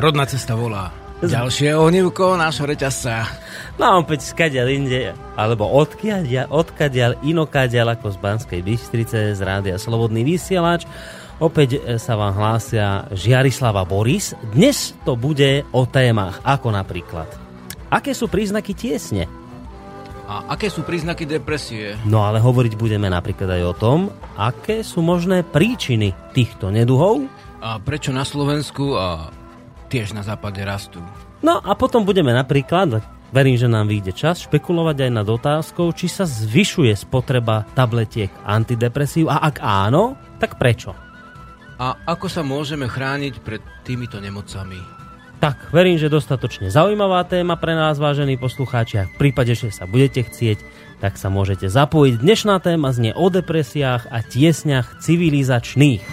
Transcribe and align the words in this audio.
Rodná 0.00 0.24
cesta 0.24 0.56
volá. 0.56 0.88
Ďalšie 1.20 1.76
ohnívko 1.76 2.32
nášho 2.32 2.64
reťazca. 2.64 3.28
No 3.76 4.00
opäť 4.00 4.32
skadiaľ 4.32 4.72
inde, 4.72 5.12
alebo 5.36 5.68
odkiaľ, 5.68 6.48
odkiaľ 6.48 7.20
inokáďal 7.20 7.92
ako 7.92 8.08
z 8.08 8.16
Banskej 8.16 8.60
Bystrice 8.64 9.36
z 9.36 9.40
Rádia 9.44 9.76
Slobodný 9.76 10.24
vysielač. 10.24 10.88
Opäť 11.36 11.84
e, 11.84 12.00
sa 12.00 12.16
vám 12.16 12.32
hlásia 12.32 13.12
Žiarislava 13.12 13.84
Boris. 13.84 14.32
Dnes 14.56 14.96
to 15.04 15.20
bude 15.20 15.68
o 15.68 15.84
témach, 15.84 16.40
ako 16.48 16.72
napríklad. 16.72 17.28
Aké 17.92 18.16
sú 18.16 18.24
príznaky 18.32 18.72
tiesne? 18.72 19.28
A 20.24 20.56
aké 20.56 20.72
sú 20.72 20.80
príznaky 20.80 21.28
depresie? 21.28 22.00
No 22.08 22.24
ale 22.24 22.40
hovoriť 22.40 22.72
budeme 22.80 23.12
napríklad 23.12 23.52
aj 23.52 23.62
o 23.68 23.74
tom, 23.76 23.98
aké 24.40 24.80
sú 24.80 25.04
možné 25.04 25.44
príčiny 25.44 26.16
týchto 26.32 26.72
neduhov. 26.72 27.28
A 27.60 27.76
prečo 27.76 28.08
na 28.16 28.24
Slovensku 28.24 28.96
a 28.96 29.36
tiež 29.90 30.14
na 30.14 30.22
západe 30.22 30.62
rastú. 30.62 31.02
No 31.42 31.58
a 31.58 31.74
potom 31.74 32.06
budeme 32.06 32.30
napríklad, 32.30 33.02
verím, 33.34 33.58
že 33.58 33.66
nám 33.66 33.90
vyjde 33.90 34.14
čas, 34.14 34.46
špekulovať 34.46 35.10
aj 35.10 35.10
nad 35.10 35.26
otázkou, 35.26 35.90
či 35.90 36.06
sa 36.06 36.22
zvyšuje 36.22 36.94
spotreba 36.94 37.66
tabletiek 37.74 38.30
antidepresív 38.46 39.26
a 39.26 39.42
ak 39.42 39.58
áno, 39.58 40.14
tak 40.38 40.54
prečo? 40.56 40.94
A 41.80 41.96
ako 42.06 42.28
sa 42.30 42.46
môžeme 42.46 42.86
chrániť 42.86 43.40
pred 43.42 43.64
týmito 43.82 44.20
nemocami? 44.20 45.00
Tak, 45.40 45.72
verím, 45.72 45.96
že 45.96 46.12
dostatočne 46.12 46.68
zaujímavá 46.68 47.24
téma 47.24 47.56
pre 47.56 47.72
nás, 47.72 47.96
vážení 47.96 48.36
poslucháči. 48.36 49.00
A 49.00 49.08
v 49.08 49.16
prípade, 49.16 49.56
že 49.56 49.72
sa 49.72 49.88
budete 49.88 50.20
chcieť, 50.28 50.60
tak 51.00 51.16
sa 51.16 51.32
môžete 51.32 51.72
zapojiť. 51.72 52.20
Dnešná 52.20 52.60
téma 52.60 52.92
znie 52.92 53.16
o 53.16 53.32
depresiách 53.32 54.12
a 54.12 54.20
tiesňach 54.20 55.00
civilizačných. 55.00 56.04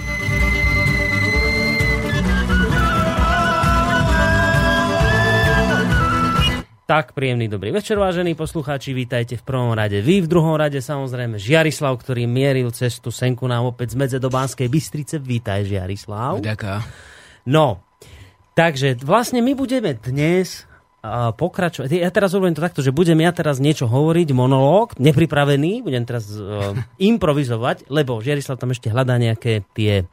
Tak, 6.87 7.11
príjemný 7.11 7.51
dobrý 7.51 7.75
večer, 7.75 7.99
vážení 7.99 8.31
poslucháči, 8.31 8.95
vítajte 8.95 9.35
v 9.35 9.43
prvom 9.43 9.75
rade. 9.75 9.99
Vy 9.99 10.23
v 10.23 10.31
druhom 10.31 10.55
rade 10.55 10.79
samozrejme 10.79 11.35
Žiarislav, 11.35 11.99
ktorý 11.99 12.31
mieril 12.31 12.71
cestu 12.71 13.11
senku 13.11 13.43
nám 13.43 13.67
opäť 13.67 13.91
z 13.91 13.95
medze 13.99 14.17
do 14.23 14.31
Banskej 14.31 14.71
Bystrice. 14.71 15.19
Vítaj, 15.19 15.67
Žiarislav. 15.67 16.39
Ďakujem. 16.39 16.79
No, 17.51 17.83
takže 18.55 19.03
vlastne 19.03 19.43
my 19.43 19.51
budeme 19.51 19.99
dnes 19.99 20.63
pokračovať. 21.35 21.91
Ja 21.91 22.07
teraz 22.07 22.31
hovorím 22.31 22.55
to 22.55 22.63
takto, 22.63 22.79
že 22.79 22.95
budem 22.95 23.19
ja 23.19 23.35
teraz 23.35 23.59
niečo 23.59 23.91
hovoriť, 23.91 24.31
monológ, 24.31 24.95
nepripravený, 24.95 25.83
budem 25.83 26.07
teraz 26.07 26.31
uh, 26.39 26.71
improvizovať, 27.11 27.91
lebo 27.91 28.23
Žiarislav 28.23 28.63
tam 28.63 28.71
ešte 28.71 28.87
hľadá 28.87 29.19
nejaké 29.19 29.67
tie 29.75 30.07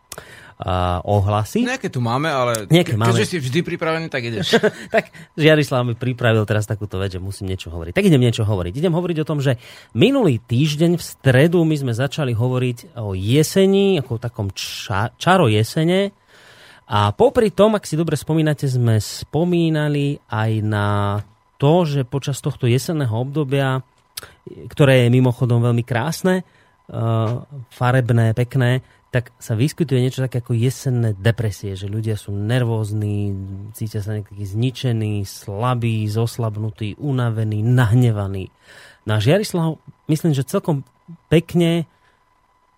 uh, 0.60 1.02
ohlasy. 1.02 1.66
Nejaké 1.66 1.90
tu 1.90 1.98
máme, 1.98 2.30
ale 2.30 2.70
Nejaké 2.70 2.94
ke, 2.94 2.98
máme. 2.98 3.10
keďže 3.10 3.26
si 3.26 3.36
vždy 3.42 3.60
pripravený, 3.66 4.06
tak 4.06 4.22
ideš. 4.22 4.58
tak 4.94 5.10
Žiarislav 5.34 5.82
mi 5.82 5.94
pripravil 5.98 6.46
teraz 6.46 6.68
takúto 6.68 7.00
vec, 7.02 7.14
že 7.14 7.20
musím 7.22 7.50
niečo 7.50 7.72
hovoriť. 7.74 7.92
Tak 7.94 8.06
idem 8.06 8.22
niečo 8.22 8.46
hovoriť. 8.46 8.72
Idem 8.78 8.94
hovoriť 8.94 9.18
o 9.22 9.28
tom, 9.28 9.42
že 9.42 9.58
minulý 9.96 10.38
týždeň 10.38 10.98
v 10.98 11.02
stredu 11.02 11.62
my 11.66 11.74
sme 11.74 11.92
začali 11.92 12.32
hovoriť 12.36 12.98
o 13.02 13.16
jeseni, 13.18 13.98
ako 13.98 14.10
o 14.18 14.22
takom 14.22 14.48
ča, 14.54 15.10
čaro 15.18 15.50
jesene. 15.50 16.14
A 16.84 17.10
popri 17.16 17.48
tom, 17.48 17.74
ak 17.74 17.88
si 17.88 17.96
dobre 17.96 18.14
spomínate, 18.14 18.68
sme 18.68 19.00
spomínali 19.00 20.20
aj 20.28 20.50
na 20.60 20.88
to, 21.56 21.88
že 21.88 22.04
počas 22.04 22.44
tohto 22.44 22.68
jesenného 22.68 23.14
obdobia, 23.14 23.80
ktoré 24.68 25.08
je 25.08 25.14
mimochodom 25.16 25.64
veľmi 25.64 25.80
krásne, 25.80 26.44
uh, 26.44 27.40
farebné, 27.72 28.36
pekné, 28.36 28.84
tak 29.14 29.30
sa 29.38 29.54
vyskytuje 29.54 30.02
niečo 30.02 30.26
také 30.26 30.42
ako 30.42 30.58
jesenné 30.58 31.14
depresie, 31.14 31.78
že 31.78 31.86
ľudia 31.86 32.18
sú 32.18 32.34
nervózni, 32.34 33.30
cítia 33.70 34.02
sa 34.02 34.18
nejaký 34.18 34.42
zničení, 34.42 35.22
slabí, 35.22 36.02
zoslabnutí, 36.10 36.98
unavení, 36.98 37.62
nahnevaní. 37.62 38.50
Na 39.06 39.22
Žiarislav 39.22 39.78
myslím, 40.10 40.34
že 40.34 40.42
celkom 40.42 40.82
pekne 41.30 41.86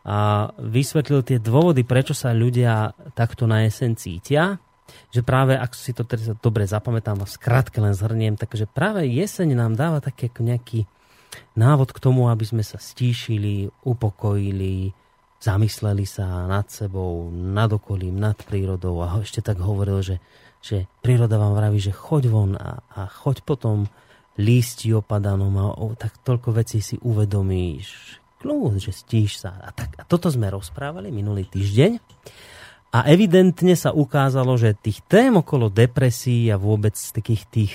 a 0.05 0.53
vysvetlil 0.61 1.25
tie 1.25 1.41
dôvody, 1.41 1.89
prečo 1.89 2.13
sa 2.13 2.37
ľudia 2.37 2.93
takto 3.17 3.49
na 3.49 3.65
jeseň 3.65 3.97
cítia. 3.97 4.61
Že 5.17 5.25
práve, 5.25 5.57
ak 5.57 5.73
si 5.73 5.97
to 5.97 6.05
teda 6.05 6.37
dobre 6.37 6.69
zapamätám 6.69 7.17
a 7.19 7.27
v 7.27 7.33
skratke 7.33 7.81
len 7.81 7.97
zhrniem, 7.97 8.37
takže 8.37 8.69
práve 8.69 9.09
jeseň 9.09 9.57
nám 9.57 9.73
dáva 9.73 10.05
taký 10.05 10.29
nejaký 10.37 10.85
návod 11.57 11.97
k 11.97 11.99
tomu, 11.99 12.29
aby 12.29 12.45
sme 12.45 12.61
sa 12.61 12.77
stíšili, 12.77 13.73
upokojili, 13.89 14.93
zamysleli 15.47 16.03
sa 16.03 16.51
nad 16.51 16.67
sebou, 16.67 17.31
nad 17.31 17.71
okolím, 17.71 18.19
nad 18.19 18.35
prírodou 18.35 18.99
a 19.07 19.23
ešte 19.23 19.39
tak 19.39 19.63
hovoril, 19.63 20.03
že, 20.03 20.17
že 20.59 20.91
príroda 21.07 21.39
vám 21.39 21.55
vraví, 21.55 21.79
že 21.79 21.95
choď 21.95 22.23
von 22.27 22.53
a, 22.59 22.83
a 22.91 23.07
choď 23.07 23.47
potom 23.47 23.87
lísti 24.37 24.91
opadanom 24.91 25.55
a 25.57 25.67
o, 25.79 25.95
tak 25.95 26.19
toľko 26.27 26.59
vecí 26.59 26.83
si 26.83 26.99
uvedomíš, 26.99 28.19
kľud, 28.43 28.83
že 28.83 28.91
stíš 28.91 29.47
sa. 29.47 29.55
A, 29.63 29.71
tak, 29.71 29.95
a 29.97 30.03
toto 30.03 30.29
sme 30.29 30.51
rozprávali 30.51 31.15
minulý 31.15 31.47
týždeň. 31.47 32.03
A 32.93 33.07
evidentne 33.07 33.75
sa 33.79 33.95
ukázalo, 33.95 34.59
že 34.59 34.77
tých 34.77 35.05
tém 35.07 35.31
okolo 35.35 35.71
depresí 35.71 36.49
a 36.51 36.57
vôbec 36.59 36.97
takých 36.97 37.43
tých 37.49 37.73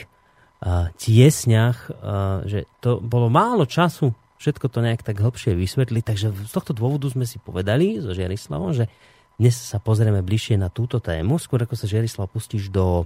uh, 0.62 0.90
tiesňach, 0.98 1.78
uh, 1.90 2.42
že 2.46 2.66
to 2.82 3.00
bolo 3.00 3.30
málo 3.30 3.64
času 3.70 4.14
všetko 4.42 4.66
to 4.74 4.80
nejak 4.82 5.06
tak 5.06 5.22
hĺbšie 5.22 5.54
vysvetliť. 5.54 6.04
Takže 6.04 6.28
z 6.34 6.52
tohto 6.52 6.74
dôvodu 6.74 7.06
sme 7.14 7.30
si 7.30 7.38
povedali 7.38 8.02
so 8.02 8.10
Žiarislavom, 8.10 8.74
že 8.74 8.90
dnes 9.38 9.54
sa 9.54 9.78
pozrieme 9.78 10.26
bližšie 10.26 10.58
na 10.58 10.74
túto 10.74 10.98
tému. 10.98 11.38
Skôr 11.38 11.62
ako 11.62 11.78
sa 11.78 11.86
Žiarislav 11.86 12.26
pustíš 12.34 12.74
do 12.74 13.06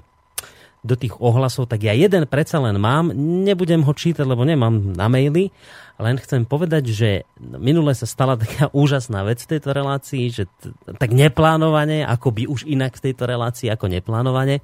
do 0.86 0.94
tých 0.94 1.18
ohlasov, 1.18 1.66
tak 1.66 1.82
ja 1.82 1.98
jeden 1.98 2.30
predsa 2.30 2.62
len 2.62 2.78
mám, 2.78 3.10
nebudem 3.18 3.82
ho 3.82 3.90
čítať, 3.90 4.22
lebo 4.22 4.46
nemám 4.46 4.94
na 4.94 5.10
maily, 5.10 5.50
len 5.98 6.16
chcem 6.22 6.46
povedať, 6.46 6.94
že 6.94 7.10
minule 7.42 7.98
sa 7.98 8.06
stala 8.06 8.38
taká 8.46 8.70
úžasná 8.70 9.26
vec 9.26 9.42
v 9.42 9.58
tejto 9.58 9.74
relácii, 9.74 10.30
že 10.30 10.46
tak 11.02 11.10
neplánovane, 11.10 12.06
ako 12.06 12.30
by 12.30 12.44
už 12.46 12.70
inak 12.70 12.94
v 13.02 13.10
tejto 13.10 13.26
relácii, 13.26 13.74
ako 13.74 13.90
neplánovane, 13.90 14.62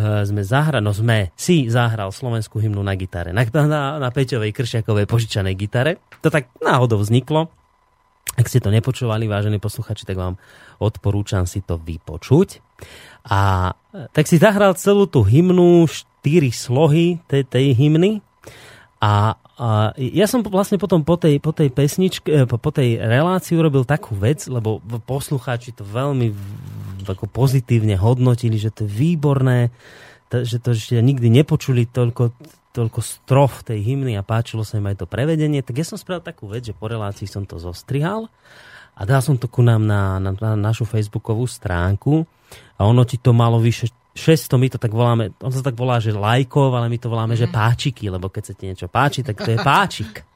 sme 0.00 0.40
zahra, 0.40 0.80
no 0.80 0.96
sme 0.96 1.36
si 1.36 1.68
zahral 1.68 2.08
slovenskú 2.08 2.56
hymnu 2.56 2.80
na 2.80 2.96
gitare, 2.96 3.36
na, 3.36 3.44
na, 3.44 4.00
na 4.00 4.08
Peťovej 4.08 4.56
Kršiakovej 4.56 5.04
požičanej 5.04 5.52
gitare. 5.52 6.00
To 6.24 6.32
tak 6.32 6.48
náhodou 6.64 6.96
vzniklo. 6.96 7.52
Ak 8.32 8.48
ste 8.48 8.64
to 8.64 8.72
nepočúvali, 8.72 9.28
vážení 9.28 9.60
posluchači, 9.60 10.08
tak 10.08 10.16
vám 10.16 10.40
odporúčam 10.80 11.44
si 11.44 11.60
to 11.60 11.76
vypočuť. 11.76 12.64
A 13.28 13.72
tak 14.16 14.24
si 14.24 14.40
zahral 14.40 14.72
celú 14.80 15.04
tú 15.04 15.20
hymnu, 15.20 15.84
štyri 15.84 16.48
slohy 16.48 17.20
tej, 17.28 17.44
tej 17.44 17.76
hymny. 17.76 18.24
A, 19.04 19.36
a 19.36 19.92
ja 20.00 20.24
som 20.24 20.40
vlastne 20.40 20.80
potom 20.80 21.04
po 21.04 21.20
tej, 21.20 21.36
po 21.44 21.52
tej 21.52 21.68
pesničke, 21.68 22.48
po, 22.48 22.56
po 22.56 22.70
tej 22.72 22.96
relácii 22.96 23.52
urobil 23.60 23.84
takú 23.84 24.16
vec, 24.16 24.48
lebo 24.48 24.80
poslucháči 25.04 25.76
to 25.76 25.84
veľmi 25.84 26.32
ako 27.08 27.26
pozitívne 27.26 27.98
hodnotili, 27.98 28.56
že 28.58 28.70
to 28.70 28.86
je 28.86 28.92
výborné, 28.92 29.74
že 30.30 30.62
to 30.62 30.72
ešte 30.72 30.96
nikdy 31.02 31.28
nepočuli 31.28 31.84
toľko, 31.90 32.32
toľko 32.72 33.00
strof 33.04 33.66
tej 33.66 33.84
hymny 33.84 34.16
a 34.16 34.24
páčilo 34.24 34.64
sa 34.64 34.80
im 34.80 34.88
aj 34.88 35.04
to 35.04 35.06
prevedenie, 35.10 35.60
tak 35.60 35.82
ja 35.82 35.86
som 35.86 36.00
spravil 36.00 36.24
takú 36.24 36.48
vec, 36.48 36.64
že 36.64 36.76
po 36.76 36.88
relácii 36.88 37.28
som 37.28 37.44
to 37.44 37.60
zostrihal 37.60 38.32
a 38.96 39.02
dal 39.04 39.20
som 39.20 39.36
to 39.36 39.48
ku 39.48 39.60
nám 39.60 39.84
na, 39.84 40.16
na, 40.22 40.32
na 40.32 40.52
našu 40.56 40.88
facebookovú 40.88 41.44
stránku 41.44 42.24
a 42.76 42.88
ono 42.88 43.04
ti 43.04 43.20
to 43.20 43.36
malo 43.36 43.60
vyše 43.60 43.92
600, 44.12 44.60
my 44.60 44.68
to 44.68 44.76
tak 44.76 44.92
voláme, 44.92 45.32
on 45.40 45.52
sa 45.52 45.64
tak 45.64 45.72
volá, 45.72 45.96
že 45.96 46.12
lajkov, 46.12 46.68
ale 46.76 46.92
my 46.92 46.98
to 47.00 47.08
voláme, 47.08 47.32
že 47.32 47.48
páčiky, 47.48 48.12
lebo 48.12 48.28
keď 48.28 48.42
sa 48.44 48.54
ti 48.56 48.68
niečo 48.68 48.88
páči, 48.88 49.24
tak 49.24 49.40
to 49.40 49.48
je 49.48 49.58
páčik. 49.60 50.31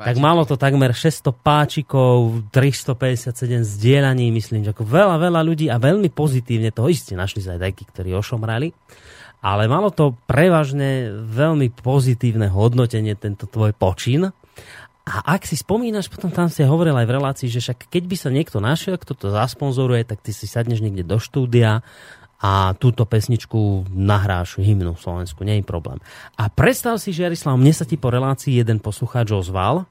Tak 0.00 0.16
malo 0.16 0.48
to 0.48 0.56
takmer 0.56 0.96
600 0.96 1.28
páčikov, 1.44 2.48
357 2.48 3.60
zdieľaní, 3.60 4.32
myslím, 4.32 4.64
že 4.64 4.72
ako 4.72 4.88
veľa, 4.88 5.20
veľa 5.20 5.40
ľudí 5.44 5.68
a 5.68 5.76
veľmi 5.76 6.08
pozitívne 6.08 6.72
to 6.72 6.88
isté 6.88 7.12
našli 7.12 7.44
sa 7.44 7.60
aj 7.60 7.68
takí, 7.68 7.84
ktorí 7.84 8.16
ošomrali. 8.16 8.72
Ale 9.44 9.68
malo 9.68 9.92
to 9.92 10.16
prevažne 10.24 11.12
veľmi 11.28 11.72
pozitívne 11.72 12.48
hodnotenie, 12.48 13.16
tento 13.16 13.44
tvoj 13.44 13.76
počin. 13.76 14.32
A 15.04 15.16
ak 15.36 15.48
si 15.48 15.56
spomínaš, 15.56 16.12
potom 16.12 16.28
tam 16.28 16.52
si 16.52 16.60
hovoril 16.60 16.92
aj 16.92 17.06
v 17.08 17.14
relácii, 17.16 17.48
že 17.48 17.60
však 17.64 17.88
keď 17.88 18.04
by 18.04 18.16
sa 18.20 18.28
niekto 18.28 18.60
našiel, 18.60 19.00
kto 19.00 19.16
to 19.16 19.26
zasponzoruje, 19.32 20.04
tak 20.04 20.20
ty 20.20 20.32
si 20.32 20.44
sadneš 20.44 20.84
niekde 20.84 21.08
do 21.08 21.16
štúdia 21.16 21.80
a 22.40 22.72
túto 22.80 23.04
pesničku 23.04 23.92
nahráš 23.92 24.56
hymnu 24.56 24.96
v 24.96 25.02
Slovensku, 25.04 25.44
nie 25.44 25.60
je 25.60 25.68
problém. 25.68 26.00
A 26.40 26.48
predstav 26.48 26.96
si, 26.96 27.12
že 27.12 27.28
Jarislav, 27.28 27.60
mne 27.60 27.76
sa 27.76 27.84
ti 27.84 28.00
po 28.00 28.08
relácii 28.08 28.56
jeden 28.56 28.80
poslucháč 28.80 29.28
ozval, 29.36 29.84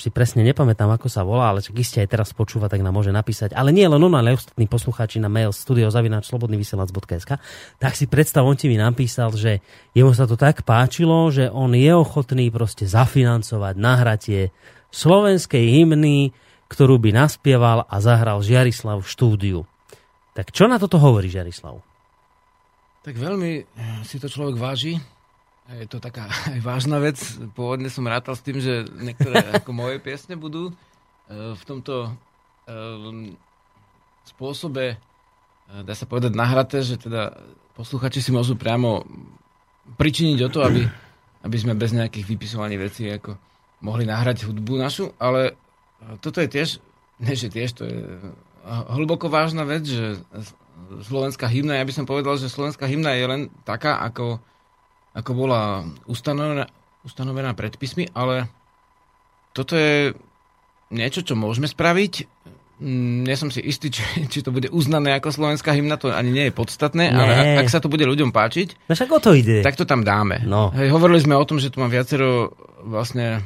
už 0.00 0.08
si 0.08 0.10
presne 0.14 0.40
nepamätám, 0.46 0.88
ako 0.88 1.12
sa 1.12 1.26
volá, 1.26 1.52
ale 1.52 1.60
čak 1.60 1.76
iste 1.76 2.00
aj 2.00 2.08
teraz 2.08 2.32
počúva, 2.32 2.72
tak 2.72 2.80
nám 2.80 2.96
môže 2.96 3.12
napísať. 3.12 3.52
Ale 3.52 3.68
nie 3.68 3.84
len 3.84 4.00
on, 4.00 4.14
ale 4.16 4.32
ostatní 4.32 4.64
poslucháči 4.64 5.20
na 5.20 5.28
mail 5.28 5.52
studiozavináčslobodnyvysielac.sk 5.52 7.30
tak 7.76 7.92
si 7.92 8.08
predstav, 8.08 8.48
on 8.48 8.56
ti 8.56 8.72
mi 8.72 8.80
napísal, 8.80 9.34
že 9.36 9.60
jemu 9.92 10.16
sa 10.16 10.24
to 10.24 10.40
tak 10.40 10.64
páčilo, 10.64 11.28
že 11.28 11.52
on 11.52 11.76
je 11.76 11.92
ochotný 11.92 12.48
proste 12.48 12.88
zafinancovať 12.88 13.74
nahratie 13.76 14.54
slovenskej 14.88 15.68
hymny, 15.68 16.32
ktorú 16.70 16.96
by 16.96 17.10
naspieval 17.10 17.84
a 17.84 17.96
zahral 17.98 18.40
Žiarislav 18.40 19.02
v 19.02 19.10
štúdiu. 19.10 19.58
Tak 20.34 20.54
čo 20.54 20.70
na 20.70 20.78
toto 20.78 20.96
hovorí 21.02 21.26
Žiarislav? 21.26 21.82
Tak 23.00 23.14
veľmi 23.16 23.64
si 24.04 24.20
to 24.20 24.28
človek 24.28 24.60
váži. 24.60 25.00
Je 25.70 25.86
to 25.86 26.02
taká 26.02 26.28
aj 26.54 26.60
vážna 26.60 27.00
vec. 27.00 27.18
Pôvodne 27.56 27.88
som 27.88 28.06
rátal 28.06 28.36
s 28.36 28.44
tým, 28.44 28.58
že 28.60 28.86
niektoré 29.00 29.40
ako 29.58 29.70
moje 29.72 29.96
piesne 29.98 30.36
budú 30.38 30.70
e, 30.70 30.74
v 31.54 31.62
tomto 31.66 32.14
um, 32.66 33.34
spôsobe, 34.26 35.00
dá 35.70 35.94
sa 35.94 36.06
povedať, 36.06 36.34
nahraté, 36.34 36.82
že 36.82 36.98
teda 36.98 37.34
posluchači 37.74 38.22
si 38.22 38.30
môžu 38.30 38.54
priamo 38.54 39.02
pričiniť 39.96 40.38
o 40.46 40.52
to, 40.52 40.60
aby, 40.62 40.82
aby 41.46 41.56
sme 41.58 41.78
bez 41.78 41.90
nejakých 41.94 42.26
vypisovaní 42.26 42.76
vecí 42.78 43.10
ako 43.10 43.34
mohli 43.80 44.04
nahrať 44.04 44.46
hudbu 44.46 44.76
našu, 44.76 45.10
ale 45.16 45.56
toto 46.20 46.38
je 46.44 46.48
tiež, 46.50 46.68
nie 47.24 47.34
že 47.34 47.48
tiež, 47.50 47.70
to 47.74 47.82
je 47.88 47.98
hlboko 48.68 49.32
vážna 49.32 49.64
vec, 49.64 49.88
že 49.88 50.20
slovenská 51.06 51.46
hymna, 51.46 51.78
ja 51.78 51.86
by 51.86 51.94
som 51.94 52.04
povedal, 52.08 52.36
že 52.36 52.50
slovenská 52.50 52.84
hymna 52.84 53.14
je 53.14 53.24
len 53.26 53.42
taká, 53.62 54.02
ako, 54.02 54.42
ako 55.14 55.30
bola 55.32 55.86
ustanovená, 56.10 56.66
ustanovená 57.06 57.54
predpismi, 57.54 58.10
ale 58.12 58.50
toto 59.54 59.78
je 59.78 60.14
niečo, 60.90 61.22
čo 61.22 61.38
môžeme 61.38 61.70
spraviť. 61.70 62.26
Nie 62.80 63.36
som 63.36 63.52
si 63.52 63.60
istý, 63.60 63.92
či, 63.92 64.02
či 64.32 64.40
to 64.40 64.50
bude 64.50 64.72
uznané 64.72 65.12
ako 65.14 65.30
slovenská 65.30 65.76
hymna, 65.76 66.00
to 66.00 66.10
ani 66.10 66.32
nie 66.32 66.44
je 66.48 66.56
podstatné, 66.56 67.12
nie. 67.12 67.16
ale 67.16 67.60
ak 67.60 67.68
sa 67.68 67.78
to 67.78 67.92
bude 67.92 68.02
ľuďom 68.08 68.32
páčiť, 68.32 68.88
no 68.88 68.92
však 68.96 69.10
o 69.12 69.20
to 69.20 69.36
ide. 69.36 69.60
tak 69.60 69.76
to 69.76 69.84
tam 69.84 70.02
dáme. 70.02 70.42
No. 70.48 70.72
Hej, 70.72 70.90
hovorili 70.90 71.20
sme 71.20 71.36
o 71.36 71.44
tom, 71.44 71.60
že 71.60 71.68
tu 71.68 71.78
mám 71.78 71.92
viacero 71.92 72.56
vlastne 72.80 73.44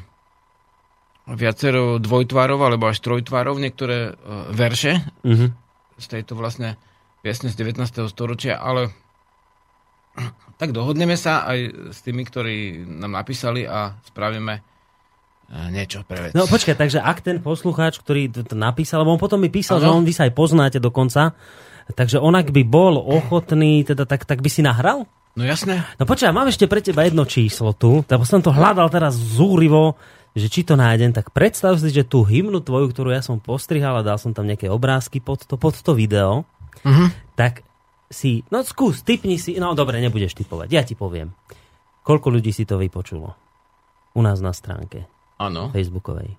viacero 1.25 1.97
dvojtvárov 1.97 2.61
alebo 2.61 2.93
až 2.93 3.00
trojtvárov, 3.00 3.56
niektoré 3.56 4.12
uh, 4.12 4.53
verše 4.53 5.00
uh-huh. 5.25 5.49
z 5.97 6.06
tejto 6.06 6.37
vlastne 6.37 6.76
piesne 7.25 7.49
z 7.49 7.56
19. 7.56 7.81
storočia, 8.12 8.61
ale 8.61 8.93
tak 10.61 10.76
dohodneme 10.76 11.17
sa 11.17 11.49
aj 11.49 11.59
s 11.97 11.99
tými, 12.05 12.23
ktorí 12.29 12.85
nám 12.85 13.17
napísali 13.17 13.65
a 13.65 13.97
spravíme 14.05 14.61
niečo 15.73 16.05
pre 16.09 16.29
vec. 16.29 16.31
No 16.32 16.49
počkaj, 16.49 16.76
takže 16.76 17.05
ak 17.05 17.21
ten 17.21 17.38
poslucháč, 17.41 18.00
ktorý 18.00 18.32
to, 18.32 18.41
to 18.44 18.56
napísal, 18.56 19.05
lebo 19.05 19.12
on 19.12 19.21
potom 19.21 19.41
mi 19.41 19.53
písal, 19.53 19.81
ano? 19.81 19.85
že 19.85 19.88
on 19.93 20.05
vy 20.06 20.12
sa 20.17 20.25
aj 20.25 20.32
poznáte 20.32 20.79
dokonca, 20.81 21.37
takže 21.93 22.17
on 22.17 22.32
ak 22.32 22.49
by 22.49 22.62
bol 22.65 22.97
ochotný, 22.97 23.85
teda, 23.85 24.09
tak, 24.09 24.25
tak 24.25 24.41
by 24.41 24.49
si 24.49 24.65
nahral? 24.65 25.05
No 25.35 25.43
jasné. 25.43 25.82
No 25.99 26.06
počkaj, 26.06 26.31
mám 26.31 26.49
ešte 26.49 26.71
pre 26.71 26.81
teba 26.81 27.05
jedno 27.05 27.26
číslo 27.26 27.75
tu, 27.75 28.06
lebo 28.06 28.25
som 28.25 28.41
to 28.41 28.55
hľadal 28.55 28.87
teraz 28.88 29.19
zúrivo, 29.19 29.99
že 30.35 30.51
či 30.51 30.67
to 30.67 30.75
nájdem, 30.75 31.15
tak 31.15 31.31
predstav 31.31 31.79
si, 31.79 31.95
že 31.95 32.03
tú 32.03 32.27
hymnu 32.27 32.59
tvoju, 32.59 32.91
ktorú 32.91 33.15
ja 33.15 33.23
som 33.23 33.39
postrihal 33.39 34.03
a 34.03 34.07
dal 34.07 34.19
som 34.19 34.35
tam 34.35 34.51
nejaké 34.51 34.67
obrázky 34.67 35.23
pod 35.23 35.47
to, 35.47 35.55
pod 35.55 35.79
to 35.79 35.95
video, 35.95 36.43
uh-huh. 36.83 37.09
tak 37.39 37.63
si, 38.11 38.43
no 38.51 38.67
skús, 38.67 39.07
typni 39.07 39.39
si, 39.39 39.55
no 39.63 39.79
dobre, 39.79 40.03
nebudeš 40.03 40.35
typovať, 40.35 40.69
ja 40.75 40.83
ti 40.83 40.99
poviem. 40.99 41.31
Koľko 42.05 42.29
ľudí 42.35 42.53
si 42.53 42.69
to 42.69 42.77
vypočulo? 42.77 43.33
U 44.15 44.21
nás 44.21 44.43
na 44.45 44.53
stránke. 44.53 45.09
Áno. 45.41 45.73
Facebookovej. 45.73 46.37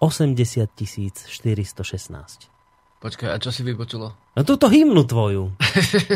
80 0.00 0.70
416. 0.70 2.57
Počkaj, 2.98 3.30
a 3.30 3.38
čo 3.38 3.54
si 3.54 3.62
vypočulo? 3.62 4.10
No 4.34 4.42
túto 4.42 4.66
hymnu 4.66 5.06
tvoju. 5.06 5.54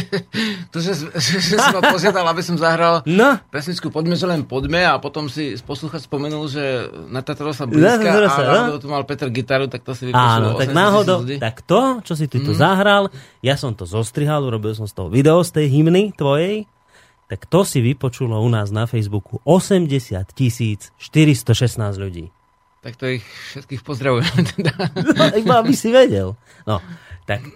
to, 0.75 0.83
že, 0.83 0.99
že, 1.15 1.39
že 1.39 1.55
si 1.55 1.69
ma 1.71 1.79
požiadal, 1.79 2.27
aby 2.27 2.43
som 2.43 2.59
zahral 2.59 3.07
no. 3.07 3.39
pesničku 3.55 3.95
Poďme, 3.95 4.19
že 4.19 4.27
len 4.27 4.43
poďme 4.43 4.83
a 4.83 4.99
potom 4.99 5.31
si 5.31 5.55
posluchač 5.63 6.11
spomenul, 6.11 6.51
že 6.51 6.91
na 7.07 7.23
Tataro 7.23 7.55
sa 7.55 7.71
blízka 7.71 8.27
a 8.27 8.75
no? 8.75 8.83
tu 8.83 8.91
mal 8.91 9.07
Peter 9.07 9.31
gitaru, 9.31 9.71
tak 9.71 9.87
to 9.87 9.95
si 9.95 10.11
vypočulo. 10.11 10.59
Áno, 10.59 10.59
tak 10.59 10.75
náhodou, 10.75 11.23
tak 11.39 11.63
to, 11.63 12.03
čo 12.03 12.19
si 12.19 12.27
ty 12.27 12.43
tu 12.43 12.51
mm. 12.51 12.59
zahral, 12.59 13.15
ja 13.47 13.55
som 13.55 13.71
to 13.79 13.87
zostrihal, 13.87 14.43
urobil 14.43 14.75
som 14.75 14.91
z 14.91 14.95
toho 14.99 15.07
video 15.07 15.39
z 15.47 15.55
tej 15.55 15.67
hymny 15.71 16.11
tvojej 16.19 16.67
tak 17.33 17.49
to 17.49 17.65
si 17.65 17.81
vypočulo 17.81 18.45
u 18.45 18.49
nás 18.53 18.69
na 18.69 18.85
Facebooku 18.85 19.41
80 19.49 20.37
416 20.37 21.01
ľudí. 21.97 22.29
Tak 22.83 22.99
to 22.99 23.07
ich 23.07 23.23
všetkých 23.55 23.87
pozdravujem. 23.87 24.43
no, 25.15 25.25
iba 25.39 25.63
aby 25.63 25.71
si 25.71 25.95
vedel. 25.95 26.35
No, 26.67 26.83
tak 27.31 27.47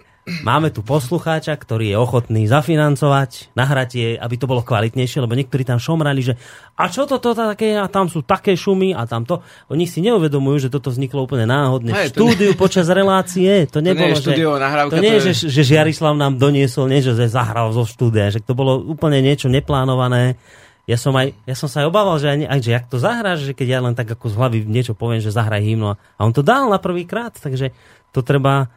máme 0.43 0.71
tu 0.71 0.83
poslucháča, 0.87 1.51
ktorý 1.55 1.91
je 1.91 1.97
ochotný 1.99 2.47
zafinancovať, 2.47 3.51
nahrať 3.51 3.89
je, 3.91 4.09
aby 4.15 4.35
to 4.39 4.47
bolo 4.47 4.63
kvalitnejšie, 4.63 5.19
lebo 5.23 5.35
niektorí 5.35 5.67
tam 5.67 5.83
šomrali, 5.83 6.23
že 6.23 6.33
a 6.79 6.87
čo 6.87 7.03
toto 7.03 7.35
také, 7.35 7.75
a 7.75 7.91
tam 7.91 8.07
sú 8.07 8.23
také 8.23 8.55
šumy 8.55 8.95
a 8.95 9.03
tamto. 9.03 9.43
Oni 9.67 9.83
si 9.83 9.99
neuvedomujú, 9.99 10.67
že 10.67 10.69
toto 10.71 10.95
vzniklo 10.95 11.27
úplne 11.27 11.43
náhodne 11.43 11.91
v 11.91 12.07
štúdiu 12.07 12.55
nie... 12.55 12.59
počas 12.59 12.87
relácie. 12.87 13.67
To, 13.67 13.83
nebolo, 13.83 14.15
to 14.15 14.31
nie 14.31 14.43
je 14.43 14.47
že, 14.47 14.63
nahrávka, 14.63 14.91
to 14.95 15.03
nie 15.03 15.13
je, 15.19 15.21
že, 15.27 15.33
že 15.51 15.61
Žiarislav 15.75 16.15
nám 16.15 16.39
doniesol, 16.39 16.87
nie, 16.87 17.03
že 17.03 17.15
zahral 17.27 17.75
zo 17.75 17.83
štúdia, 17.83 18.31
že 18.31 18.39
to 18.39 18.55
bolo 18.55 18.79
úplne 18.79 19.19
niečo 19.19 19.51
neplánované. 19.51 20.39
Ja 20.87 20.95
som, 20.95 21.11
aj, 21.19 21.35
ja 21.43 21.51
som 21.51 21.67
sa 21.67 21.83
aj 21.83 21.91
obával, 21.91 22.15
že, 22.15 22.31
aj, 22.31 22.47
aj, 22.47 22.59
že 22.63 22.71
jak 22.71 22.85
to 22.87 22.95
zahráš, 22.95 23.43
že 23.43 23.51
keď 23.51 23.67
ja 23.67 23.79
len 23.83 23.91
tak 23.91 24.07
ako 24.07 24.31
z 24.31 24.35
hlavy 24.39 24.57
niečo 24.63 24.95
poviem, 24.95 25.19
že 25.19 25.35
zahraj 25.35 25.59
hymnu. 25.59 25.91
A 25.91 26.21
on 26.23 26.31
to 26.31 26.39
dal 26.39 26.71
na 26.71 26.79
prvý 26.79 27.03
krát, 27.03 27.35
takže 27.35 27.75
to 28.15 28.23
treba 28.23 28.71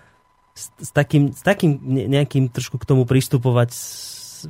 s, 0.50 0.74
s, 0.82 0.90
takým, 0.90 1.30
s 1.30 1.46
takým 1.46 1.78
nejakým 1.86 2.50
trošku 2.50 2.82
k 2.82 2.88
tomu 2.90 3.06
pristupovať 3.06 3.70
s, 3.70 3.86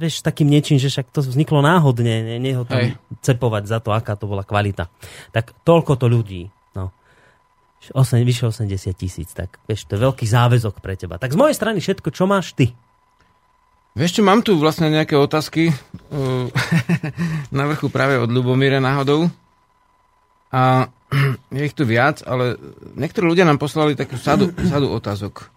vieš, 0.00 0.20
s 0.20 0.26
takým 0.26 0.48
niečím, 0.48 0.80
že 0.80 0.88
však 0.88 1.12
to 1.12 1.20
vzniklo 1.20 1.60
náhodne, 1.60 2.24
nie, 2.24 2.38
nie 2.40 2.56
ho 2.56 2.64
tam 2.64 2.80
Hej. 2.80 2.96
cepovať 3.20 3.68
za 3.68 3.78
to, 3.84 3.92
aká 3.92 4.16
to 4.16 4.24
bola 4.24 4.40
kvalita. 4.40 4.88
Tak 5.28 5.52
toľko 5.60 6.00
to 6.00 6.08
ľudí. 6.08 6.48
No. 6.72 6.96
8, 7.92 8.24
vyše 8.24 8.48
80 8.48 8.96
tisíc, 8.96 9.36
tak 9.36 9.60
vieš, 9.68 9.84
to 9.84 10.00
je 10.00 10.04
veľký 10.08 10.24
záväzok 10.24 10.80
pre 10.80 10.96
teba. 10.96 11.20
Tak 11.20 11.36
z 11.36 11.40
mojej 11.40 11.56
strany 11.56 11.84
všetko, 11.84 12.08
čo 12.08 12.24
máš 12.24 12.56
ty? 12.56 12.72
Vieš 13.90 14.20
čo, 14.20 14.22
mám 14.22 14.46
tu 14.46 14.54
vlastne 14.54 14.86
nejaké 14.86 15.18
otázky 15.18 15.74
uh, 15.74 16.46
na 17.56 17.64
vrchu 17.66 17.90
práve 17.90 18.22
od 18.22 18.30
Lubomíra 18.30 18.78
náhodou. 18.78 19.26
A 20.54 20.86
je 21.54 21.62
ich 21.66 21.74
tu 21.74 21.82
viac, 21.82 22.22
ale 22.22 22.54
niektorí 22.94 23.26
ľudia 23.26 23.42
nám 23.42 23.58
poslali 23.58 23.98
takú 23.98 24.14
sadu, 24.14 24.54
sadu 24.72 24.94
otázok. 24.94 25.50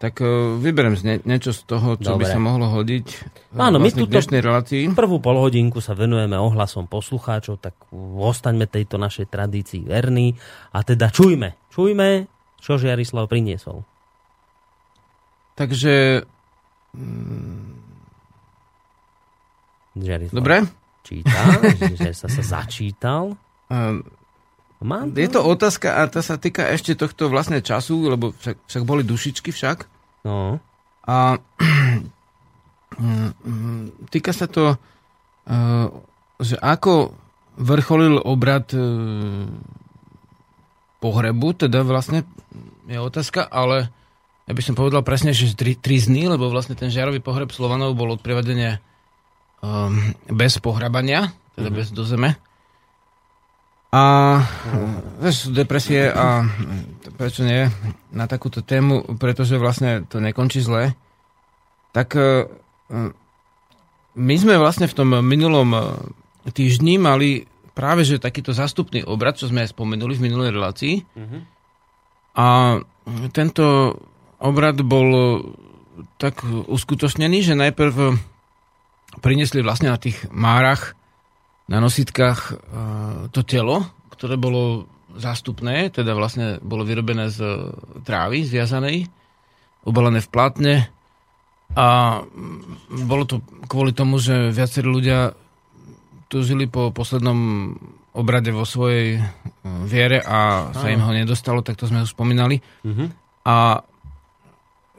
Tak 0.00 0.22
uh, 0.24 0.56
vyberiem 0.56 0.96
z 0.96 1.02
nie, 1.04 1.16
niečo 1.28 1.52
z 1.52 1.68
toho, 1.68 2.00
čo 2.00 2.16
Dobre. 2.16 2.24
by 2.24 2.26
sa 2.30 2.40
mohlo 2.40 2.72
hodiť 2.72 3.06
uh, 3.52 3.68
Áno, 3.68 3.76
vlastne 3.76 3.84
my 3.84 3.88
túto 4.06 4.14
dnešnej 4.16 4.40
relácii. 4.40 4.82
Prvú 4.96 5.20
polhodinku 5.20 5.84
sa 5.84 5.92
venujeme 5.92 6.40
ohlasom 6.40 6.88
poslucháčov, 6.88 7.60
tak 7.60 7.76
ostaňme 8.16 8.64
tejto 8.64 8.96
našej 8.96 9.28
tradícii 9.28 9.84
verní 9.84 10.32
a 10.72 10.80
teda 10.86 11.12
čujme, 11.12 11.68
čujme, 11.68 12.30
čo 12.64 12.80
Žiarislav 12.80 13.28
priniesol. 13.28 13.84
Takže... 15.58 16.24
Mm, 16.96 17.78
Žiarislav 19.98 20.38
Dobre. 20.38 20.56
Číta, 21.02 21.40
že 22.00 22.10
sa 22.12 22.28
sa 22.28 22.42
začítal. 22.44 23.34
Uh, 23.68 24.04
Mám 24.78 25.10
to? 25.10 25.18
Je 25.18 25.30
to 25.30 25.42
otázka 25.42 25.98
a 25.98 26.06
to 26.06 26.22
sa 26.22 26.38
týka 26.38 26.62
ešte 26.70 26.94
tohto 26.94 27.26
vlastne 27.26 27.58
času, 27.58 28.14
lebo 28.14 28.30
však, 28.30 28.56
však 28.70 28.82
boli 28.86 29.02
dušičky 29.02 29.50
však. 29.50 29.90
No. 30.22 30.62
A 31.02 31.42
týka 34.14 34.30
sa 34.30 34.46
to, 34.46 34.78
e, 35.50 35.54
že 36.38 36.54
ako 36.62 37.10
vrcholil 37.58 38.22
obrad 38.22 38.70
e, 38.70 38.78
pohrebu, 41.02 41.58
teda 41.58 41.82
vlastne 41.82 42.22
je 42.86 43.02
otázka, 43.02 43.50
ale 43.50 43.90
ja 44.48 44.52
by 44.56 44.62
som 44.64 44.72
povedal 44.72 45.04
presne, 45.04 45.36
že 45.36 45.52
tri, 45.52 45.76
tri 45.76 46.00
dny, 46.00 46.32
lebo 46.32 46.48
vlastne 46.48 46.72
ten 46.72 46.88
žiarový 46.88 47.20
pohreb 47.20 47.52
Slovanov 47.52 47.92
bol 47.92 48.16
od 48.16 48.24
privedenia 48.24 48.80
um, 49.60 50.16
bez 50.32 50.56
pohrabania, 50.56 51.36
teda 51.52 51.68
mm-hmm. 51.68 51.76
bez 51.76 51.92
do 51.92 52.08
zeme. 52.08 52.40
A 53.88 54.02
vieš, 55.20 55.48
depresie 55.52 56.12
a 56.12 56.44
prečo 57.16 57.40
nie 57.40 57.72
na 58.12 58.28
takúto 58.28 58.60
tému, 58.60 59.16
pretože 59.16 59.56
vlastne 59.56 60.04
to 60.04 60.20
nekončí 60.20 60.60
zle, 60.60 60.92
tak 61.96 62.12
e, 62.12 62.52
my 64.12 64.34
sme 64.36 64.60
vlastne 64.60 64.92
v 64.92 64.96
tom 64.96 65.08
minulom 65.24 65.72
e, 65.72 65.80
týždni 66.52 67.00
mali 67.00 67.48
práve 67.72 68.04
že 68.04 68.20
takýto 68.20 68.52
zástupný 68.52 69.08
obrad, 69.08 69.40
čo 69.40 69.48
sme 69.48 69.64
aj 69.64 69.72
spomenuli 69.72 70.20
v 70.20 70.24
minulej 70.28 70.50
relácii. 70.52 70.94
Mm-hmm. 71.08 71.40
A 72.36 72.46
tento 73.32 73.96
obrad 74.38 74.80
bol 74.86 75.08
tak 76.18 76.42
uskutočnený, 76.46 77.42
že 77.42 77.58
najprv 77.58 78.18
priniesli 79.18 79.62
vlastne 79.62 79.90
na 79.90 79.98
tých 79.98 80.26
márach 80.30 80.94
na 81.68 81.84
nositkách 81.84 82.40
e, 82.48 82.52
to 83.28 83.44
telo, 83.44 83.84
ktoré 84.14 84.40
bolo 84.40 84.88
zástupné, 85.18 85.92
teda 85.92 86.16
vlastne 86.16 86.56
bolo 86.64 86.86
vyrobené 86.86 87.28
z 87.28 87.44
trávy 88.06 88.46
zviazanej, 88.46 89.04
obalené 89.84 90.24
v 90.24 90.28
plátne 90.32 90.74
a 91.76 92.20
bolo 92.88 93.24
to 93.28 93.44
kvôli 93.68 93.92
tomu, 93.92 94.16
že 94.16 94.48
viacerí 94.48 94.88
ľudia 94.88 95.36
tu 96.28 96.40
žili 96.44 96.68
po 96.68 96.92
poslednom 96.92 97.72
obrade 98.16 98.48
vo 98.52 98.64
svojej 98.64 99.16
e, 99.16 99.20
viere 99.84 100.24
a 100.24 100.72
sa 100.72 100.88
im 100.88 101.04
ho 101.04 101.12
nedostalo, 101.12 101.60
tak 101.60 101.76
to 101.76 101.84
sme 101.84 102.04
už 102.04 102.16
spomínali. 102.16 102.60
Mm-hmm. 102.84 103.08
A 103.48 103.84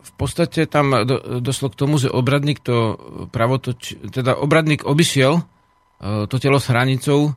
v 0.02 0.12
podstate 0.16 0.66
tam 0.66 1.06
do, 1.06 1.40
došlo 1.44 1.70
k 1.72 1.80
tomu, 1.80 1.96
že 2.00 2.12
obradník 2.12 2.64
to 2.64 2.98
pravotoč, 3.30 4.00
teda 4.12 4.36
obradník 4.40 4.88
obišiel 4.88 5.40
uh, 5.40 6.26
to 6.26 6.36
telo 6.40 6.58
s 6.58 6.72
hranicou, 6.72 7.36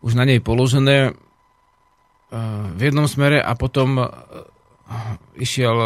už 0.00 0.12
na 0.16 0.24
nej 0.24 0.42
položené 0.42 1.12
uh, 1.12 1.14
v 2.74 2.80
jednom 2.80 3.06
smere 3.06 3.38
a 3.40 3.52
potom 3.54 4.02
uh, 4.02 4.08
išiel 5.38 5.76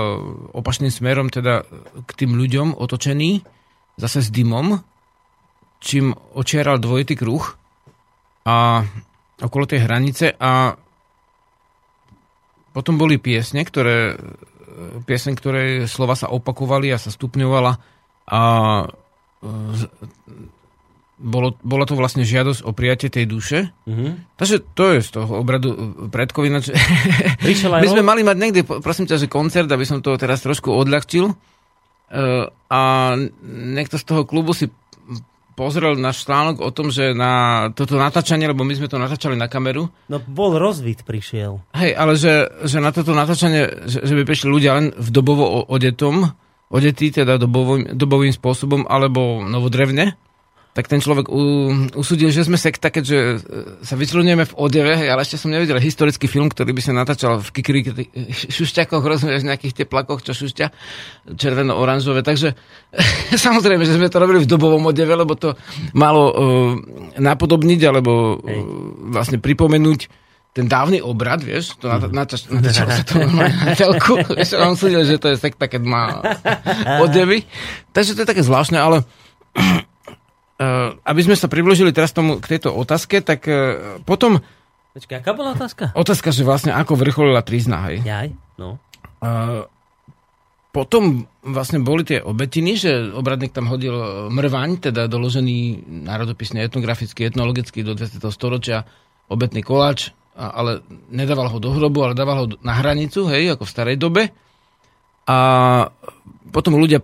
opačným 0.57 0.89
smerom, 0.89 1.29
teda 1.29 1.69
k 2.09 2.11
tým 2.17 2.35
ľuďom 2.35 2.73
otočený, 2.75 3.45
zase 4.01 4.25
s 4.25 4.33
dymom, 4.33 4.81
čím 5.85 6.17
očieral 6.33 6.81
dvojitý 6.81 7.15
kruh 7.15 7.45
a 8.49 8.81
okolo 9.45 9.65
tej 9.69 9.85
hranice 9.85 10.33
a 10.41 10.73
potom 12.75 12.99
boli 12.99 13.23
piesne, 13.23 13.63
ktoré, 13.63 14.19
piesne, 15.07 15.35
ktoré 15.35 15.87
slova 15.87 16.19
sa 16.19 16.31
opakovali 16.31 16.91
a 16.91 16.99
sa 16.99 17.11
stupňovala 17.13 17.73
a 18.25 18.41
e, 19.43 19.47
bolo, 21.15 21.55
bola 21.63 21.85
to 21.87 21.95
vlastne 21.95 22.27
žiadosť 22.27 22.67
o 22.67 22.75
prijatie 22.75 23.09
tej 23.09 23.25
duše. 23.31 23.59
Mm-hmm. 23.87 24.37
Takže 24.37 24.57
to 24.75 24.85
je 24.95 24.99
z 25.01 25.11
toho 25.15 25.33
obradu 25.41 25.71
predkov. 26.11 26.51
Ináč... 26.51 26.75
My 27.47 27.89
sme 27.89 28.03
mali 28.03 28.27
mať 28.27 28.37
niekde, 28.37 28.61
prosím 28.67 29.07
ťa, 29.07 29.23
že 29.23 29.31
koncert, 29.31 29.71
aby 29.71 29.87
som 29.87 30.03
to 30.03 30.19
teraz 30.19 30.43
trošku 30.43 30.75
odľahčil. 30.75 31.31
Uh, 32.15 32.47
a 32.69 33.15
niekto 33.47 33.97
z 33.97 34.05
toho 34.05 34.29
klubu 34.29 34.53
si 34.53 34.69
pozrel 35.55 35.95
náš 35.95 36.27
článok 36.27 36.61
o 36.61 36.71
tom, 36.75 36.91
že 36.91 37.15
na 37.15 37.67
toto 37.73 37.95
natáčanie, 37.97 38.51
lebo 38.51 38.67
my 38.67 38.75
sme 38.75 38.91
to 38.91 38.99
natáčali 38.99 39.39
na 39.39 39.47
kameru. 39.47 39.89
No 40.11 40.19
bol 40.21 40.59
rozvid 40.59 41.07
prišiel. 41.07 41.63
Hej, 41.73 41.95
ale 41.95 42.19
že, 42.19 42.51
že 42.67 42.83
na 42.83 42.91
toto 42.91 43.15
natáčanie, 43.15 43.87
že, 43.87 44.03
že 44.03 44.15
by 44.19 44.23
prišli 44.27 44.49
ľudia 44.51 44.77
len 44.77 44.87
v 44.93 45.09
dobovo 45.15 45.65
odetom, 45.71 46.35
odetí 46.69 47.15
teda 47.15 47.39
dobovým, 47.39 47.95
dobovým 47.95 48.35
spôsobom, 48.35 48.91
alebo 48.91 49.41
novodrevne, 49.47 50.19
tak 50.75 50.91
ten 50.91 50.99
človek 50.99 51.31
u, 51.31 51.71
usúdil, 51.95 52.35
že 52.35 52.43
sme 52.43 52.59
sekta, 52.59 52.91
keďže 52.91 53.19
e, 53.19 53.37
sa 53.87 53.95
vyčlenujeme 53.95 54.43
v 54.43 54.57
odeve, 54.59 54.99
hej, 54.99 55.07
ale 55.07 55.23
ešte 55.23 55.39
som 55.39 55.55
nevidel 55.55 55.79
historický 55.79 56.27
film, 56.27 56.51
ktorý 56.51 56.75
by 56.75 56.83
sa 56.83 56.91
natáčal 56.91 57.39
v 57.39 57.49
kikri 57.55 57.81
šušťakoch, 58.51 58.99
rozumieš, 58.99 59.47
nejakých 59.47 59.87
teplakoch, 59.87 60.27
čo 60.27 60.35
šušťa, 60.35 60.67
červeno-oranžové. 61.39 62.27
Takže 62.27 62.59
samozrejme, 63.47 63.87
že 63.87 63.95
sme 63.95 64.11
to 64.11 64.19
robili 64.19 64.43
v 64.43 64.51
dobovom 64.51 64.83
odeve, 64.91 65.15
lebo 65.15 65.39
to 65.39 65.55
malo 65.95 66.25
uh, 66.27 66.35
napodobniť, 67.23 67.81
alebo 67.87 68.35
uh, 68.35 68.43
vlastne 69.15 69.39
pripomenúť 69.39 70.11
ten 70.55 70.67
dávny 70.67 70.99
obrad, 71.03 71.43
vieš, 71.43 71.79
to 71.79 71.87
mhm. 71.87 72.11
natáčalo 72.11 72.63
sa 72.71 73.03
to 73.07 73.23
na 73.23 73.47
telku, 73.79 74.19
vieš, 74.27 74.59
on 74.59 74.75
súdil, 74.75 75.07
že 75.07 75.23
to 75.23 75.31
je 75.31 75.39
sekta, 75.39 75.71
keď 75.71 75.83
má 75.87 76.19
odevy. 77.07 77.47
Takže 77.95 78.19
to 78.19 78.27
je 78.27 78.31
také 78.35 78.43
zvláštne, 78.43 78.83
ale 78.83 79.07
aby 81.03 81.21
sme 81.23 81.35
sa 81.35 81.51
približili 81.51 81.91
teraz 81.91 82.15
tomu, 82.15 82.39
k 82.39 82.57
tejto 82.57 82.71
otázke, 82.71 83.19
tak 83.21 83.43
uh, 83.51 83.99
potom... 84.07 84.39
Počkaj, 84.95 85.17
aká 85.19 85.33
bola 85.35 85.59
otázka? 85.59 85.91
Otázka, 85.99 86.31
že 86.31 86.47
vlastne 86.47 86.71
ako 86.71 86.95
vrcholila 86.95 87.43
trizna, 87.43 87.91
hej? 87.91 88.07
Jaj, 88.07 88.29
no. 88.63 88.79
Uh, 89.19 89.67
potom 90.75 91.31
vlastne 91.47 91.83
boli 91.83 92.03
tie 92.03 92.19
obetiny, 92.19 92.75
že 92.75 92.91
obradník 93.15 93.55
tam 93.55 93.71
hodil 93.71 93.95
mrvaň, 94.31 94.91
teda 94.91 95.07
doložený 95.07 95.87
národopisne 96.03 96.63
etnograficky, 96.67 97.27
etnologicky 97.27 97.87
do 97.87 97.95
20. 97.95 98.19
storočia 98.35 98.83
obetný 99.31 99.63
koláč, 99.63 100.11
ale 100.35 100.83
nedával 101.15 101.47
ho 101.47 101.63
do 101.63 101.71
hrobu, 101.71 102.03
ale 102.03 102.19
dával 102.19 102.37
ho 102.43 102.47
na 102.67 102.75
hranicu, 102.75 103.31
hej, 103.31 103.55
ako 103.55 103.63
v 103.67 103.75
starej 103.75 103.97
dobe. 104.03 104.35
A 105.25 105.39
potom 106.55 106.79
ľudia 106.79 107.03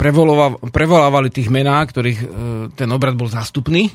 prevolávali 0.70 1.28
tých 1.34 1.50
mená, 1.50 1.82
ktorých 1.82 2.18
e, 2.22 2.26
ten 2.78 2.86
obrad 2.94 3.18
bol 3.18 3.26
zástupný. 3.26 3.90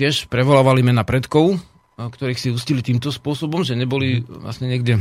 Tiež 0.00 0.32
prevolávali 0.32 0.80
mena 0.80 1.04
predkov, 1.04 1.52
e, 1.52 1.56
ktorých 2.00 2.40
si 2.40 2.48
ustili 2.48 2.80
týmto 2.80 3.12
spôsobom, 3.12 3.60
že 3.68 3.76
neboli 3.76 4.24
vlastne 4.24 4.72
niekde 4.72 4.96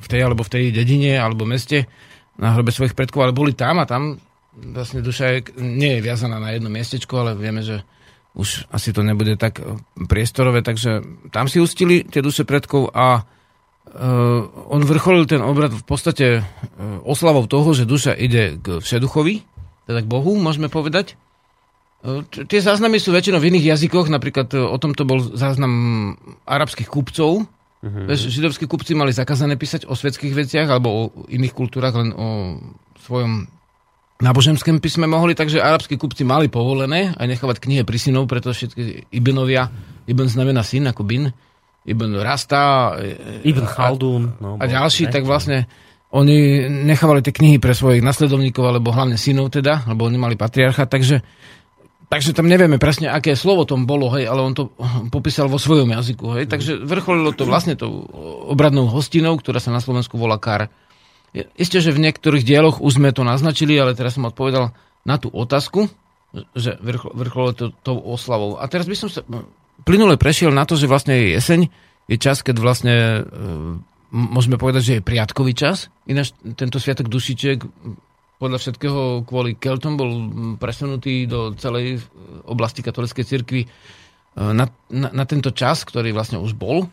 v 0.00 0.06
tej 0.08 0.20
alebo 0.24 0.40
v 0.40 0.52
tej 0.56 0.64
dedine 0.72 1.20
alebo 1.20 1.44
meste 1.44 1.84
na 2.40 2.56
hrobe 2.56 2.72
svojich 2.72 2.96
predkov, 2.96 3.28
ale 3.28 3.36
boli 3.36 3.52
tam 3.52 3.82
a 3.82 3.84
tam 3.84 4.16
vlastne 4.56 5.04
duša 5.04 5.24
je, 5.28 5.38
nie 5.60 6.00
je 6.00 6.04
viazaná 6.08 6.40
na 6.40 6.56
jedno 6.56 6.72
miestečko, 6.72 7.20
ale 7.20 7.36
vieme, 7.36 7.60
že 7.60 7.84
už 8.32 8.70
asi 8.72 8.96
to 8.96 9.04
nebude 9.04 9.36
tak 9.36 9.60
e, 9.60 9.76
priestorové, 10.08 10.64
takže 10.64 11.04
tam 11.28 11.52
si 11.52 11.60
ustili 11.60 12.06
tie 12.06 12.24
duše 12.24 12.48
predkov 12.48 12.96
a 12.96 13.28
Uh, 13.90 14.46
on 14.70 14.86
vrcholil 14.86 15.26
ten 15.26 15.42
obrad 15.42 15.74
v 15.74 15.82
podstate 15.82 16.26
uh, 16.40 16.44
oslavou 17.02 17.48
toho, 17.50 17.74
že 17.74 17.88
duša 17.88 18.14
ide 18.14 18.54
k 18.60 18.78
Všeduchovi, 18.78 19.42
teda 19.90 20.04
k 20.04 20.06
Bohu, 20.06 20.38
môžeme 20.38 20.70
povedať. 20.70 21.18
Uh, 22.04 22.22
tie 22.28 22.62
záznamy 22.62 23.02
sú 23.02 23.10
väčšinou 23.10 23.42
v 23.42 23.50
iných 23.50 23.74
jazykoch, 23.74 24.06
napríklad 24.06 24.52
uh, 24.54 24.70
o 24.70 24.76
tomto 24.78 25.02
bol 25.02 25.18
záznam 25.34 26.14
arabských 26.46 26.86
kupcov. 26.86 27.50
Uh-huh. 27.80 28.12
židovskí 28.12 28.68
kupci 28.68 28.92
mali 28.92 29.08
zakázané 29.08 29.56
písať 29.56 29.88
o 29.88 29.96
svetských 29.96 30.36
veciach 30.36 30.68
alebo 30.68 30.88
o 30.92 31.00
iných 31.32 31.56
kultúrach, 31.56 31.96
len 31.96 32.12
o 32.12 32.60
svojom 33.00 33.48
náboženskom 34.20 34.84
písme 34.84 35.08
mohli, 35.08 35.32
takže 35.32 35.64
arabskí 35.64 35.96
kupci 35.96 36.22
mali 36.22 36.52
povolené 36.52 37.16
aj 37.16 37.26
nechovať 37.26 37.56
knihe 37.64 37.82
pri 37.88 37.96
synov, 37.96 38.28
preto 38.28 38.52
všetky 38.52 39.08
Ibnovia, 39.16 39.72
Ibn 40.06 40.26
znamená 40.28 40.60
syn 40.60 40.92
ako 40.92 41.02
bin, 41.08 41.32
Ibn 41.80 42.10
Rasta 42.20 42.94
Ibn 43.40 43.64
Khaldun 43.64 44.22
no, 44.36 44.60
a 44.60 44.64
ďalší, 44.68 45.08
tak 45.08 45.24
vlastne 45.24 45.64
oni 46.10 46.66
nechávali 46.66 47.22
tie 47.22 47.32
knihy 47.32 47.62
pre 47.62 47.72
svojich 47.72 48.02
nasledovníkov, 48.02 48.66
alebo 48.66 48.90
hlavne 48.90 49.14
synov 49.14 49.54
teda, 49.54 49.86
lebo 49.86 50.10
oni 50.10 50.18
mali 50.18 50.34
patriarcha, 50.34 50.90
takže, 50.90 51.22
takže 52.10 52.34
tam 52.34 52.50
nevieme 52.50 52.82
presne, 52.82 53.08
aké 53.08 53.38
slovo 53.38 53.62
tom 53.62 53.86
bolo, 53.86 54.10
hej, 54.18 54.26
ale 54.26 54.42
on 54.42 54.52
to 54.52 54.74
popísal 55.08 55.46
vo 55.46 55.56
svojom 55.56 55.94
jazyku, 55.94 56.36
hej, 56.36 56.44
takže 56.50 56.82
vrcholilo 56.82 57.30
to 57.32 57.46
vlastne 57.46 57.78
tou 57.78 58.04
obradnou 58.50 58.90
hostinou, 58.90 59.38
ktorá 59.38 59.62
sa 59.62 59.70
na 59.70 59.78
Slovensku 59.78 60.18
volá 60.18 60.36
Kar. 60.36 60.66
Isté, 61.54 61.78
že 61.78 61.94
v 61.94 62.02
niektorých 62.02 62.42
dieloch 62.42 62.82
už 62.82 62.98
sme 62.98 63.14
to 63.14 63.22
naznačili, 63.22 63.78
ale 63.78 63.94
teraz 63.94 64.18
som 64.18 64.26
odpovedal 64.26 64.74
na 65.06 65.14
tú 65.14 65.30
otázku, 65.30 65.86
že 66.58 66.74
vrcholilo 66.82 67.54
to 67.54 67.64
tou 67.86 68.02
oslavou. 68.02 68.58
A 68.58 68.66
teraz 68.66 68.90
by 68.90 68.98
som 68.98 69.06
sa 69.06 69.22
plynule 69.84 70.20
prešiel 70.20 70.52
na 70.52 70.64
to, 70.68 70.76
že 70.76 70.90
vlastne 70.90 71.16
je 71.16 71.36
jeseň, 71.36 71.60
je 72.10 72.16
čas, 72.18 72.42
keď 72.42 72.56
vlastne 72.58 72.94
e, 72.94 73.20
môžeme 74.10 74.58
povedať, 74.58 74.82
že 74.82 74.94
je 74.98 75.06
priatkový 75.06 75.54
čas. 75.54 75.88
Ináč 76.10 76.34
tento 76.58 76.82
sviatok 76.82 77.06
dušičiek 77.06 77.62
podľa 78.40 78.58
všetkého 78.58 79.22
kvôli 79.28 79.54
Keltom 79.54 79.94
bol 80.00 80.10
presunutý 80.56 81.28
do 81.28 81.54
celej 81.54 82.02
oblasti 82.48 82.82
katolíckej 82.82 83.24
cirkvi 83.24 83.62
e, 83.62 83.68
na, 84.34 84.66
na, 84.90 85.08
na 85.14 85.24
tento 85.24 85.54
čas, 85.54 85.86
ktorý 85.86 86.10
vlastne 86.10 86.42
už 86.42 86.58
bol. 86.58 86.90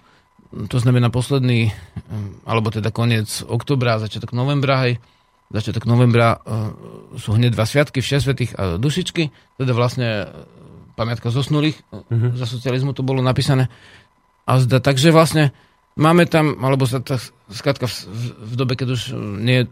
To 0.54 0.78
znamená 0.78 1.10
posledný, 1.10 1.70
e, 1.70 1.72
alebo 2.46 2.70
teda 2.70 2.94
koniec 2.94 3.42
oktobra, 3.42 3.98
začiatok 3.98 4.38
novembra, 4.38 4.86
hej. 4.86 5.02
Začiatok 5.48 5.88
novembra 5.88 6.44
sú 7.16 7.32
hneď 7.32 7.56
dva 7.56 7.64
sviatky, 7.64 8.04
vše 8.04 8.20
svetých 8.20 8.52
a 8.60 8.76
dušičky, 8.76 9.32
teda 9.56 9.72
vlastne 9.72 10.28
pamiatka 10.98 11.30
zosnulých, 11.30 11.78
uh-huh. 11.94 12.34
za 12.34 12.50
socializmu 12.50 12.98
to 12.98 13.06
bolo 13.06 13.22
napísané. 13.22 13.70
A 14.50 14.58
zda, 14.58 14.82
takže 14.82 15.14
vlastne 15.14 15.54
máme 15.94 16.26
tam, 16.26 16.58
alebo 16.66 16.90
sa 16.90 16.98
tak, 17.00 17.22
skladka 17.54 17.86
v, 17.86 17.94
v 18.34 18.54
dobe, 18.58 18.74
keď 18.74 18.98
už 18.98 19.02
nie 19.38 19.70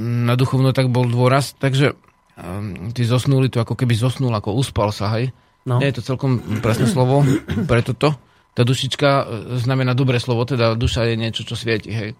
na 0.00 0.34
duchovno, 0.36 0.72
tak 0.72 0.88
bol 0.88 1.04
dôraz, 1.04 1.52
takže 1.60 1.92
um, 2.40 2.92
tí 2.96 3.04
zosnuli 3.04 3.52
to 3.52 3.60
ako 3.60 3.76
keby 3.76 3.92
zosnul, 3.92 4.32
ako 4.32 4.56
uspal 4.56 4.88
sa, 4.92 5.12
hej. 5.16 5.32
No. 5.68 5.76
Nie 5.76 5.92
je 5.92 6.00
to 6.00 6.16
celkom 6.16 6.40
presné 6.64 6.88
slovo 6.88 7.20
pre 7.68 7.84
toto. 7.84 8.16
Tá 8.56 8.64
dušička 8.64 9.08
e, 9.08 9.24
znamená 9.60 9.92
dobré 9.92 10.16
slovo, 10.16 10.48
teda 10.48 10.72
duša 10.72 11.12
je 11.12 11.14
niečo, 11.20 11.44
čo 11.44 11.52
svieti, 11.52 11.92
hej. 11.92 12.16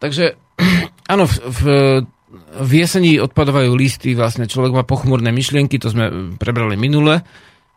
Takže, 0.00 0.40
áno, 1.12 1.28
v, 1.28 1.34
v, 1.44 1.62
v 2.60 2.70
jeseni 2.82 3.18
odpadovajú 3.18 3.74
listy, 3.74 4.14
vlastne 4.14 4.50
človek 4.50 4.72
má 4.72 4.84
pochmurné 4.86 5.34
myšlienky, 5.34 5.78
to 5.78 5.90
sme 5.90 6.36
prebrali 6.38 6.78
minule. 6.78 7.22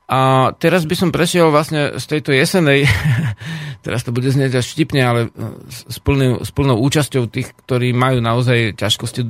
A 0.07 0.51
teraz 0.55 0.87
by 0.87 0.95
som 0.95 1.09
prešiel 1.11 1.51
vlastne 1.51 1.99
z 1.99 2.05
tejto 2.07 2.31
jesenej, 2.31 2.87
teraz 3.85 4.07
to 4.07 4.15
bude 4.15 4.31
znieť 4.31 4.63
až 4.63 4.65
štipne, 4.71 5.03
ale 5.03 5.21
e, 5.27 5.29
s, 5.67 5.99
plným, 5.99 6.47
s 6.47 6.51
plnou 6.55 6.79
účasťou 6.79 7.27
tých, 7.27 7.51
ktorí 7.67 7.91
majú 7.91 8.23
naozaj 8.23 8.79
ťažkosti 8.79 9.27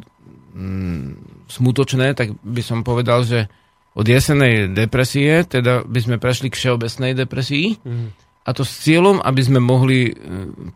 mm, 0.54 1.10
smutočné, 1.50 2.14
tak 2.14 2.38
by 2.46 2.62
som 2.62 2.86
povedal, 2.86 3.26
že 3.26 3.50
od 3.98 4.06
jesenej 4.06 4.78
depresie, 4.78 5.42
teda 5.50 5.82
by 5.82 6.00
sme 6.00 6.22
prešli 6.22 6.54
k 6.54 6.60
všeobecnej 6.62 7.18
depresii 7.18 7.82
mm. 7.82 8.08
a 8.46 8.50
to 8.54 8.62
s 8.62 8.86
cieľom, 8.86 9.18
aby 9.18 9.42
sme 9.42 9.58
mohli 9.58 10.14
e, 10.14 10.14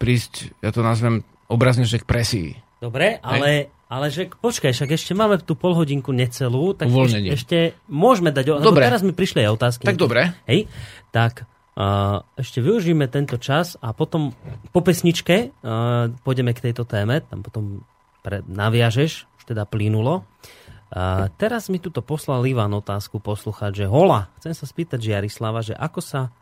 prísť, 0.01 0.65
ja 0.65 0.73
to 0.73 0.81
nazvem 0.81 1.21
obrazne, 1.45 1.85
že 1.85 2.01
k 2.01 2.09
presii. 2.09 2.49
Dobre, 2.81 3.21
ale 3.21 3.69
ale 3.91 4.07
že 4.07 4.31
počkaj, 4.31 4.71
však 4.71 4.95
ešte 4.95 5.11
máme 5.11 5.43
tú 5.43 5.59
polhodinku 5.59 6.15
necelú, 6.15 6.71
tak 6.71 6.87
ešte, 6.87 7.19
ešte 7.27 7.57
môžeme 7.91 8.31
dať... 8.31 8.63
Dobre. 8.63 8.87
teraz 8.87 9.03
mi 9.03 9.11
prišli 9.11 9.43
aj 9.43 9.49
otázky. 9.59 9.83
Tak 9.83 9.99
dobre. 9.99 10.31
Hej, 10.47 10.71
tak 11.11 11.43
uh, 11.75 12.23
ešte 12.39 12.63
využijeme 12.63 13.11
tento 13.11 13.35
čas 13.35 13.75
a 13.83 13.91
potom 13.91 14.31
po 14.71 14.79
pesničke 14.79 15.51
uh, 15.51 16.07
pôjdeme 16.23 16.55
k 16.55 16.71
tejto 16.71 16.87
téme, 16.87 17.19
tam 17.19 17.43
potom 17.43 17.83
pre, 18.23 18.39
naviažeš, 18.47 19.27
už 19.27 19.43
teda 19.43 19.67
plynulo. 19.67 20.23
A 20.91 21.31
teraz 21.39 21.71
mi 21.71 21.79
tuto 21.79 22.03
poslal 22.03 22.43
Ivan 22.47 22.75
otázku 22.75 23.23
poslúchať, 23.23 23.83
že 23.83 23.85
hola, 23.87 24.27
chcem 24.39 24.51
sa 24.51 24.67
spýtať 24.67 24.99
Jarislava, 24.99 25.63
že 25.63 25.71
ako 25.71 25.99
sa 26.03 26.35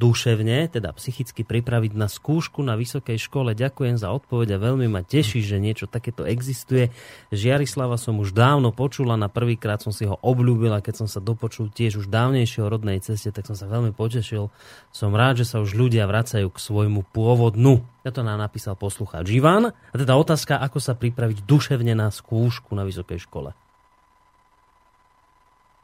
duševne, 0.00 0.68
teda 0.72 0.92
psychicky 0.96 1.44
pripraviť 1.44 1.92
na 1.92 2.08
skúšku 2.08 2.64
na 2.64 2.76
vysokej 2.78 3.18
škole. 3.20 3.52
Ďakujem 3.52 4.00
za 4.00 4.08
odpoveď 4.10 4.56
a 4.56 4.62
veľmi 4.62 4.88
ma 4.88 5.04
teší, 5.04 5.44
že 5.44 5.62
niečo 5.62 5.88
takéto 5.88 6.24
existuje. 6.24 6.90
Žiarislava 7.30 8.00
som 8.00 8.18
už 8.18 8.32
dávno 8.34 8.72
počula, 8.72 9.20
na 9.20 9.28
prvýkrát 9.28 9.78
som 9.84 9.94
si 9.94 10.08
ho 10.08 10.16
obľúbila, 10.20 10.82
keď 10.82 11.04
som 11.04 11.08
sa 11.08 11.22
dopočul 11.22 11.70
tiež 11.70 12.02
už 12.02 12.06
dávnejšie 12.08 12.64
o 12.64 12.70
rodnej 12.72 12.98
ceste, 13.04 13.30
tak 13.30 13.44
som 13.46 13.54
sa 13.54 13.70
veľmi 13.70 13.92
potešil. 13.94 14.48
Som 14.90 15.12
rád, 15.14 15.42
že 15.42 15.48
sa 15.48 15.62
už 15.62 15.76
ľudia 15.76 16.08
vracajú 16.08 16.48
k 16.50 16.58
svojmu 16.58 17.06
pôvodnu. 17.10 17.84
Ja 18.02 18.10
to 18.10 18.26
nám 18.26 18.42
napísal 18.42 18.74
poslucháč 18.74 19.30
Ivan. 19.30 19.70
A 19.70 19.94
teda 19.94 20.18
otázka, 20.18 20.58
ako 20.58 20.82
sa 20.82 20.98
pripraviť 20.98 21.46
duševne 21.46 21.94
na 21.94 22.10
skúšku 22.10 22.74
na 22.74 22.82
vysokej 22.82 23.22
škole. 23.22 23.54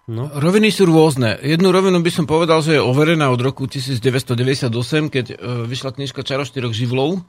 No. 0.08 0.32
Roviny 0.32 0.72
sú 0.72 0.88
rôzne. 0.88 1.36
Jednu 1.44 1.68
rovinu 1.68 2.00
by 2.00 2.08
som 2.08 2.24
povedal, 2.24 2.64
že 2.64 2.80
je 2.80 2.82
overená 2.82 3.28
od 3.28 3.44
roku 3.44 3.68
1998, 3.68 4.72
keď 5.12 5.26
e, 5.28 5.34
vyšla 5.68 5.92
knižka 5.92 6.24
Čaro 6.24 6.48
štyroch 6.48 6.72
živlov. 6.72 7.20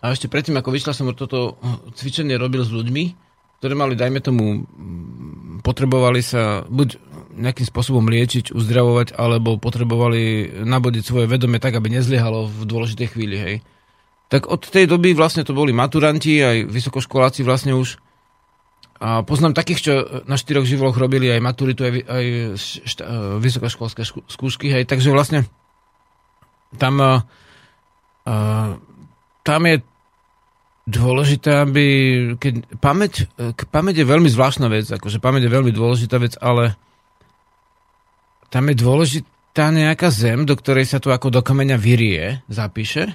A 0.00 0.16
ešte 0.16 0.32
predtým, 0.32 0.56
ako 0.56 0.72
vyšla, 0.72 0.96
som 0.96 1.12
toto 1.12 1.60
e, 1.60 1.92
cvičenie 1.92 2.40
robil 2.40 2.64
s 2.64 2.72
ľuďmi, 2.72 3.04
ktorí 3.60 3.74
mali, 3.76 3.92
dajme 3.92 4.24
tomu, 4.24 4.64
potrebovali 5.60 6.24
sa 6.24 6.64
buď 6.64 6.96
nejakým 7.36 7.68
spôsobom 7.68 8.08
liečiť, 8.08 8.56
uzdravovať, 8.56 9.20
alebo 9.20 9.60
potrebovali 9.60 10.48
nabodiť 10.64 11.04
svoje 11.04 11.26
vedomie 11.28 11.60
tak, 11.60 11.76
aby 11.76 11.92
nezliehalo 11.92 12.48
v 12.48 12.64
dôležitej 12.64 13.08
chvíli. 13.12 13.36
Hej. 13.36 13.56
Tak 14.32 14.48
od 14.48 14.64
tej 14.64 14.88
doby 14.88 15.12
vlastne 15.12 15.44
to 15.44 15.52
boli 15.52 15.76
maturanti, 15.76 16.40
aj 16.40 16.72
vysokoškoláci 16.72 17.44
vlastne 17.44 17.76
už 17.76 18.00
a 19.04 19.20
poznám 19.20 19.52
takých, 19.52 19.80
čo 19.84 19.92
na 20.24 20.40
štyroch 20.40 20.64
živloch 20.64 20.96
robili 20.96 21.28
aj 21.28 21.44
maturitu, 21.44 21.84
aj, 21.84 21.92
aj 22.08 22.24
šta, 22.88 23.04
e, 23.04 23.12
vysokoškolské 23.36 24.00
skúšky, 24.32 24.72
hej, 24.72 24.88
takže 24.88 25.12
vlastne 25.12 25.44
tam, 26.80 26.98
uh, 26.98 27.22
tam 29.46 29.62
je 29.62 29.76
dôležité, 30.90 31.62
aby 31.62 31.86
keď 32.34 32.66
pamäť, 32.82 33.30
pamäť 33.70 34.02
je 34.02 34.10
veľmi 34.10 34.26
zvláštna 34.26 34.66
vec, 34.66 34.90
akože 34.90 35.22
pamäť 35.22 35.46
je 35.46 35.54
veľmi 35.54 35.70
dôležitá 35.70 36.18
vec, 36.18 36.34
ale 36.42 36.74
tam 38.50 38.66
je 38.66 38.74
dôležitá 38.74 39.70
nejaká 39.70 40.10
zem, 40.10 40.42
do 40.42 40.58
ktorej 40.58 40.90
sa 40.90 40.98
tu 40.98 41.14
ako 41.14 41.30
do 41.30 41.46
kameňa 41.46 41.78
vyrie, 41.78 42.42
zapíše 42.50 43.14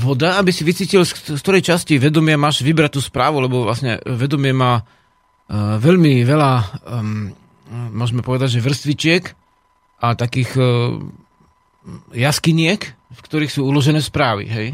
voda, 0.00 0.40
aby 0.40 0.48
si 0.48 0.64
vycítil, 0.64 1.04
z 1.04 1.36
ktorej 1.36 1.60
časti 1.60 2.00
vedomia 2.00 2.40
máš 2.40 2.64
vybrať 2.64 2.96
tú 2.96 3.00
správu, 3.04 3.44
lebo 3.44 3.68
vlastne 3.68 4.00
vedomie 4.08 4.56
má 4.56 4.80
uh, 4.80 5.76
veľmi 5.76 6.24
veľa, 6.24 6.52
um, 6.88 7.30
môžeme 7.92 8.24
povedať, 8.24 8.56
že 8.56 8.64
vrstvičiek 8.64 9.24
a 10.00 10.16
takých 10.16 10.56
uh, 10.56 10.96
jaskyniek, 12.16 12.80
v 12.88 13.20
ktorých 13.20 13.52
sú 13.52 13.68
uložené 13.68 14.00
správy, 14.00 14.48
hej? 14.48 14.68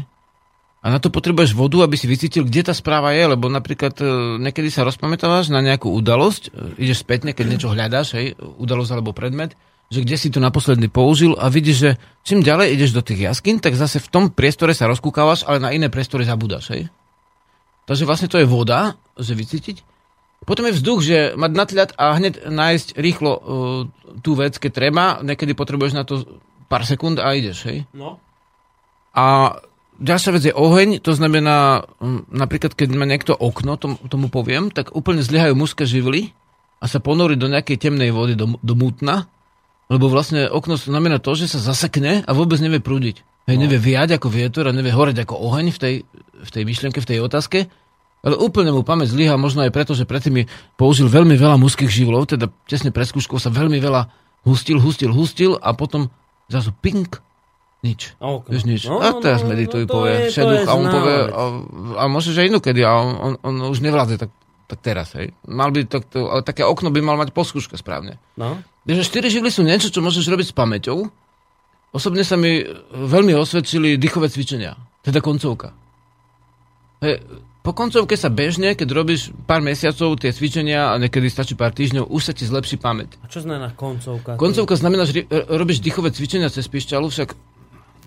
A 0.79 0.93
na 0.93 1.03
to 1.03 1.11
potrebuješ 1.11 1.51
vodu, 1.51 1.83
aby 1.83 1.99
si 1.99 2.07
vycítil, 2.07 2.47
kde 2.47 2.71
tá 2.71 2.73
správa 2.73 3.11
je, 3.11 3.27
lebo 3.27 3.51
napríklad 3.51 3.93
uh, 3.99 4.39
niekedy 4.39 4.71
sa 4.71 4.87
rozpamätávaš 4.87 5.51
na 5.51 5.59
nejakú 5.59 5.91
udalosť, 5.91 6.55
ideš 6.79 7.03
spätne, 7.03 7.35
keď 7.35 7.45
niečo 7.51 7.73
hľadáš, 7.75 8.15
hej, 8.15 8.39
udalosť 8.39 8.91
alebo 8.95 9.11
predmet, 9.11 9.59
že 9.87 10.03
kde 10.03 10.15
si 10.19 10.27
to 10.27 10.43
naposledy 10.43 10.91
použil 10.91 11.31
a 11.39 11.47
vidíš, 11.47 11.77
že 11.79 11.91
čím 12.27 12.43
ďalej 12.43 12.75
ideš 12.75 12.91
do 12.91 13.01
tých 13.03 13.31
jaskyn, 13.31 13.63
tak 13.63 13.79
zase 13.79 14.03
v 14.03 14.11
tom 14.11 14.23
priestore 14.35 14.75
sa 14.75 14.91
rozkúkávaš, 14.91 15.47
ale 15.47 15.63
na 15.63 15.71
iné 15.71 15.87
priestory 15.87 16.27
zabúdaš. 16.27 16.75
Hej? 16.75 16.91
Takže 17.87 18.03
vlastne 18.03 18.27
to 18.27 18.35
je 18.35 18.47
voda, 18.47 18.99
že 19.15 19.31
vycítiť. 19.31 19.79
Potom 20.43 20.67
je 20.67 20.75
vzduch, 20.75 20.99
že 21.01 21.17
mať 21.39 21.51
nadhľad 21.55 21.89
a 21.95 22.05
hneď 22.19 22.51
nájsť 22.51 22.87
rýchlo 22.99 23.31
uh, 23.31 23.41
tú 24.21 24.35
vec, 24.35 24.59
keď 24.59 24.71
treba. 24.75 25.03
Niekedy 25.23 25.55
potrebuješ 25.55 25.95
na 25.95 26.03
to 26.03 26.23
pár 26.67 26.83
sekúnd 26.83 27.17
a 27.23 27.31
ideš. 27.31 27.63
Hej? 27.71 27.87
No. 27.95 28.19
A 29.15 29.57
ďalšia 29.97 30.31
vec 30.35 30.43
je 30.45 30.53
oheň, 30.53 30.99
to 30.99 31.15
znamená, 31.15 31.87
um, 32.03 32.27
napríklad 32.27 32.75
keď 32.75 32.91
má 32.91 33.07
niekto 33.07 33.33
okno, 33.33 33.79
tom, 33.79 33.95
tomu 34.11 34.27
poviem, 34.27 34.67
tak 34.67 34.91
úplne 34.93 35.23
zlyhajú 35.23 35.55
mužské 35.55 35.87
živly 35.87 36.35
a 36.83 36.85
sa 36.91 36.99
ponorí 36.99 37.39
do 37.39 37.49
nejakej 37.49 37.87
temnej 37.87 38.11
vody, 38.13 38.35
do, 38.37 38.59
do 38.61 38.73
mutna 38.75 39.31
lebo 39.87 40.11
vlastne 40.11 40.51
okno 40.51 40.75
znamená 40.75 41.23
to, 41.23 41.31
že 41.35 41.55
sa 41.55 41.59
zasekne 41.63 42.23
a 42.27 42.31
vôbec 42.35 42.59
nevie 42.59 42.83
prúdiť. 42.83 43.23
Hej, 43.47 43.55
no. 43.55 43.63
nevie 43.63 43.79
viať 43.79 44.19
ako 44.19 44.27
vietor 44.27 44.67
a 44.67 44.75
nevie 44.75 44.91
horeť 44.91 45.23
ako 45.23 45.39
oheň 45.39 45.71
v 45.71 45.79
tej, 45.79 45.95
v 46.43 46.49
tej 46.51 46.63
myšlienke, 46.67 46.99
v 46.99 47.09
tej 47.15 47.19
otázke. 47.23 47.71
Ale 48.27 48.35
úplne 48.35 48.75
mu 48.75 48.83
pamäť 48.83 49.15
zlyha, 49.15 49.39
možno 49.39 49.63
aj 49.63 49.71
preto, 49.71 49.95
že 49.95 50.03
predtým 50.03 50.33
mi 50.35 50.43
použil 50.75 51.07
veľmi 51.07 51.39
veľa 51.39 51.55
mužských 51.55 51.87
živlov, 51.87 52.27
teda 52.27 52.51
tesne 52.67 52.91
pred 52.91 53.07
skúškou 53.07 53.39
sa 53.39 53.47
veľmi 53.47 53.79
veľa 53.79 54.11
hustil, 54.43 54.83
hustil, 54.83 55.15
hustil 55.15 55.55
a 55.63 55.71
potom 55.71 56.11
zrazu 56.51 56.75
pink, 56.83 57.23
nič. 57.85 58.19
Okay. 58.19 58.51
Vieš, 58.51 58.63
nič. 58.67 58.81
No, 58.89 58.99
a 58.99 59.15
teraz 59.21 59.45
no, 59.45 59.53
medituj, 59.53 59.87
no, 59.87 60.01
povie 60.01 60.27
šeduch 60.33 60.67
a 60.67 60.71
on 60.75 60.87
povie, 60.89 61.17
a, 61.29 61.43
a 62.01 62.03
môže, 62.11 62.35
že 62.35 62.49
inokedy 62.49 62.83
a 62.83 62.91
on, 62.99 63.09
on, 63.15 63.33
on 63.47 63.55
už 63.69 63.79
nevládze 63.79 64.19
tak, 64.19 64.31
tak 64.67 64.79
teraz. 64.83 65.13
Hej. 65.15 65.31
Mal 65.47 65.69
by 65.71 65.87
to, 65.87 66.03
to, 66.03 66.27
ale 66.27 66.41
také 66.43 66.65
okno 66.65 66.89
by 66.91 66.99
mal 66.99 67.15
mať 67.15 67.31
po 67.31 67.45
skúške 67.45 67.77
správne. 67.77 68.17
No. 68.35 68.59
Takže 68.87 69.03
štyri 69.03 69.27
živly 69.27 69.51
sú 69.51 69.67
niečo, 69.67 69.91
čo 69.91 69.99
môžeš 69.99 70.31
robiť 70.31 70.47
s 70.49 70.55
pamäťou. 70.55 71.11
Osobne 71.91 72.23
sa 72.23 72.39
mi 72.39 72.63
veľmi 72.95 73.35
osvedčili 73.35 73.99
dýchové 73.99 74.31
cvičenia, 74.31 74.79
teda 75.03 75.19
koncovka. 75.19 75.75
He, 77.03 77.19
po 77.67 77.75
koncovke 77.75 78.15
sa 78.15 78.31
bežne, 78.31 78.79
keď 78.79 78.87
robíš 78.95 79.35
pár 79.43 79.59
mesiacov 79.59 80.15
tie 80.15 80.31
cvičenia 80.31 80.95
a 80.95 80.99
niekedy 81.03 81.27
stačí 81.27 81.51
pár 81.59 81.75
týždňov, 81.75 82.07
už 82.07 82.31
sa 82.31 82.31
ti 82.31 82.47
zlepší 82.47 82.79
pamäť. 82.79 83.19
A 83.19 83.27
čo 83.27 83.43
znamená 83.43 83.75
koncovka? 83.75 84.39
Koncovka 84.39 84.79
znamená, 84.79 85.03
že 85.03 85.27
robíš 85.51 85.83
dýchové 85.83 86.15
cvičenia 86.15 86.47
cez 86.47 86.63
pišťalu, 86.71 87.11
však 87.11 87.35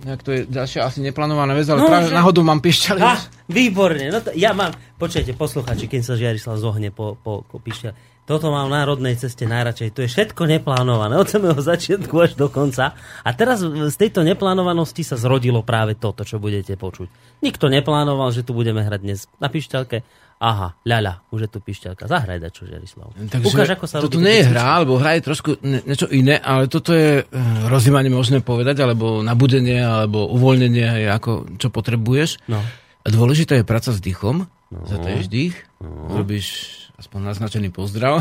nejak 0.00 0.20
to 0.24 0.30
je 0.32 0.40
ďalšia 0.48 0.80
asi 0.88 1.04
neplánovaná 1.04 1.52
vec, 1.52 1.68
ale 1.68 1.84
no, 1.84 1.92
práve 1.92 2.08
že... 2.08 2.16
náhodou 2.16 2.40
mám 2.40 2.64
pišťaly. 2.64 3.04
Ah, 3.04 3.20
výborne, 3.52 4.08
no 4.08 4.24
to, 4.24 4.32
ja 4.32 4.56
mám, 4.56 4.72
počujete, 4.96 5.36
posluchači, 5.36 5.92
keď 5.92 6.00
sa 6.08 6.16
Žiarislav 6.16 6.56
zohne 6.56 6.88
po, 6.88 7.20
po, 7.20 7.44
po 7.44 7.60
pišťali 7.60 8.10
toto 8.30 8.54
mám 8.54 8.70
na 8.70 8.86
národnej 8.86 9.18
ceste 9.18 9.42
najradšej. 9.42 9.90
To 9.90 10.06
je 10.06 10.12
všetko 10.14 10.46
neplánované 10.46 11.18
od 11.18 11.26
samého 11.26 11.58
začiatku 11.58 12.14
až 12.14 12.38
do 12.38 12.46
konca. 12.46 12.94
A 13.26 13.30
teraz 13.34 13.58
z 13.66 13.96
tejto 13.98 14.22
neplánovanosti 14.22 15.02
sa 15.02 15.18
zrodilo 15.18 15.66
práve 15.66 15.98
toto, 15.98 16.22
čo 16.22 16.38
budete 16.38 16.78
počuť. 16.78 17.10
Nikto 17.42 17.66
neplánoval, 17.66 18.30
že 18.30 18.46
tu 18.46 18.54
budeme 18.54 18.86
hrať 18.86 19.00
dnes 19.02 19.26
na 19.42 19.50
pišťalke. 19.50 20.06
Aha, 20.40 20.78
ľaľa, 20.86 21.26
už 21.34 21.40
je 21.44 21.50
tu 21.52 21.58
pišťalka. 21.58 22.06
Zahraj 22.06 22.38
dačo, 22.40 22.64
Žerislav. 22.64 23.12
Takže 23.12 23.44
Ukáž, 23.44 23.76
ako 23.76 23.84
sa 23.84 24.00
toto 24.00 24.22
nie 24.22 24.40
je 24.40 24.48
hra, 24.48 24.80
alebo 24.80 24.96
hra 24.96 25.20
je 25.20 25.26
trošku 25.26 25.50
niečo 25.60 26.08
iné, 26.08 26.40
ale 26.40 26.64
toto 26.70 26.96
je 26.96 27.20
uh, 27.20 27.28
rozjímanie 27.68 28.08
možné 28.08 28.40
povedať, 28.40 28.80
alebo 28.80 29.20
nabudenie, 29.20 29.84
alebo 29.84 30.30
uvoľnenie, 30.32 31.12
ako, 31.12 31.60
čo 31.60 31.68
potrebuješ. 31.68 32.40
No. 32.48 32.64
Dôležitá 33.04 33.60
je 33.60 33.68
práca 33.68 33.92
s 33.92 34.00
dýchom. 34.00 34.48
No. 34.70 34.80
Zataješ 34.88 35.28
dých, 35.28 35.56
no. 35.82 36.24
robíš 36.24 36.80
aspoň 37.00 37.32
naznačený 37.32 37.72
pozdrav. 37.72 38.20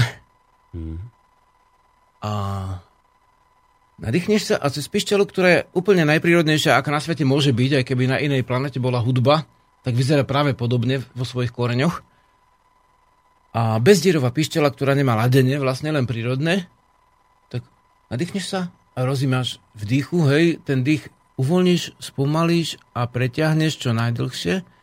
Mm. 0.71 1.03
A 2.23 2.31
nadýchneš 3.99 4.41
sa 4.51 4.55
a 4.55 4.71
cez 4.71 4.87
pišťalu, 4.87 5.23
ktorá 5.27 5.49
je 5.51 5.65
úplne 5.75 6.07
najprírodnejšia, 6.07 6.79
aká 6.79 6.89
na 6.89 7.03
svete 7.03 7.27
môže 7.27 7.51
byť, 7.51 7.83
aj 7.83 7.83
keby 7.83 8.03
na 8.07 8.17
inej 8.23 8.47
planete 8.47 8.79
bola 8.79 9.03
hudba, 9.03 9.43
tak 9.83 9.99
vyzerá 9.99 10.23
práve 10.23 10.55
podobne 10.55 11.03
vo 11.11 11.27
svojich 11.27 11.51
koreňoch. 11.51 11.99
A 13.51 13.81
bezdierová 13.83 14.31
pišťala, 14.31 14.71
ktorá 14.71 14.95
nemá 14.95 15.19
ladenie, 15.19 15.59
vlastne 15.59 15.91
len 15.91 16.07
prírodné, 16.07 16.69
tak 17.51 17.65
nadýchneš 18.07 18.45
sa 18.47 18.61
a 18.95 18.99
rozímaš 19.03 19.59
v 19.75 19.83
dýchu, 19.95 20.19
hej, 20.29 20.45
ten 20.63 20.85
dých 20.85 21.09
uvoľníš, 21.39 21.97
spomalíš 21.97 22.79
a 22.91 23.07
preťahneš 23.07 23.79
čo 23.79 23.95
najdlhšie 23.95 24.78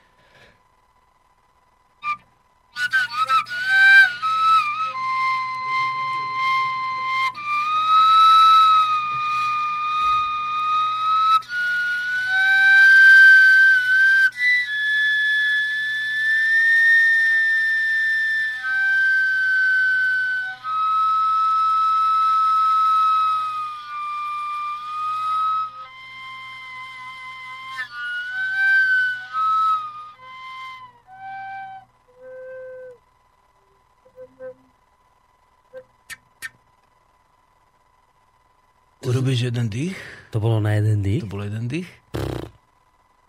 dých? 41.07 41.23
To 41.23 41.31
bol 41.31 41.47
jeden 41.47 41.71
dých. 41.71 41.87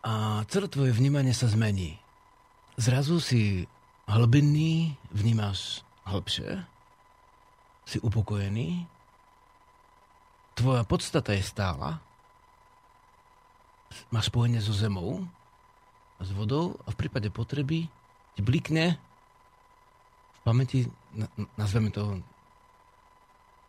A 0.01 0.41
celé 0.49 0.65
tvoje 0.65 0.89
vnímanie 0.97 1.37
sa 1.37 1.45
zmení. 1.45 2.01
Zrazu 2.81 3.21
si 3.21 3.69
hlbinný, 4.09 4.97
vnímaš 5.13 5.85
hlbšie, 6.09 6.63
si 7.85 7.97
upokojený, 8.01 8.87
tvoja 10.57 10.81
podstata 10.87 11.37
je 11.37 11.43
stála, 11.45 12.01
máš 14.09 14.33
spojenie 14.33 14.57
so 14.57 14.73
zemou 14.73 15.21
a 16.17 16.21
s 16.25 16.31
vodou 16.33 16.79
a 16.83 16.91
v 16.91 16.99
prípade 16.99 17.29
potreby 17.29 17.85
ti 18.33 18.41
blikne 18.41 18.97
v 20.33 20.39
pamäti, 20.41 20.87
nazveme 21.59 21.93
to 21.93 22.17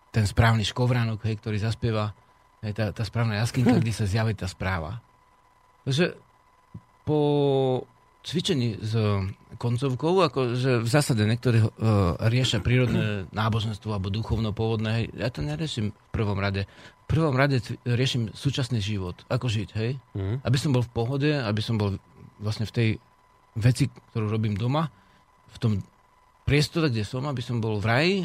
ten 0.09 0.25
správny 0.25 0.65
škovránok, 0.65 1.21
hej, 1.29 1.37
ktorý 1.43 1.61
zaspieva 1.61 2.17
hej, 2.65 2.73
tá, 2.75 2.91
tá 2.91 3.03
správna 3.07 3.39
jaskinka, 3.41 3.79
kde 3.79 3.93
sa 3.95 4.09
zjaví 4.09 4.35
tá 4.35 4.47
správa. 4.51 5.03
Takže 5.87 6.19
po 7.09 7.21
cvičení 8.27 8.77
s 8.77 8.93
koncovkou, 9.57 10.21
že 10.53 10.85
v 10.85 10.89
zásade 10.89 11.25
niektorí 11.25 11.65
uh, 11.65 11.71
riešia 12.29 12.61
prírodné 12.61 13.25
náboženstvo 13.33 13.89
alebo 13.89 14.13
duchovno 14.13 14.53
pôvodné, 14.53 14.91
hej, 14.93 15.05
ja 15.17 15.33
to 15.33 15.41
neriešim 15.41 15.97
v 15.97 16.09
prvom 16.13 16.37
rade. 16.37 16.69
V 17.09 17.17
prvom 17.17 17.33
rade 17.33 17.65
riešim 17.89 18.29
súčasný 18.37 18.85
život, 18.85 19.25
ako 19.33 19.49
žiť, 19.49 19.69
hej. 19.81 19.97
Mm. 20.13 20.45
Aby 20.45 20.59
som 20.61 20.77
bol 20.77 20.85
v 20.85 20.93
pohode, 20.93 21.31
aby 21.33 21.63
som 21.65 21.81
bol 21.81 21.97
vlastne 22.37 22.69
v 22.69 22.75
tej 22.75 22.89
veci, 23.57 23.89
ktorú 23.89 24.29
robím 24.29 24.61
doma, 24.61 24.93
v 25.49 25.57
tom 25.57 25.73
priestore, 26.45 26.93
kde 26.93 27.09
som, 27.09 27.25
aby 27.25 27.41
som 27.41 27.65
bol 27.65 27.81
v 27.81 27.89
raji, 27.89 28.17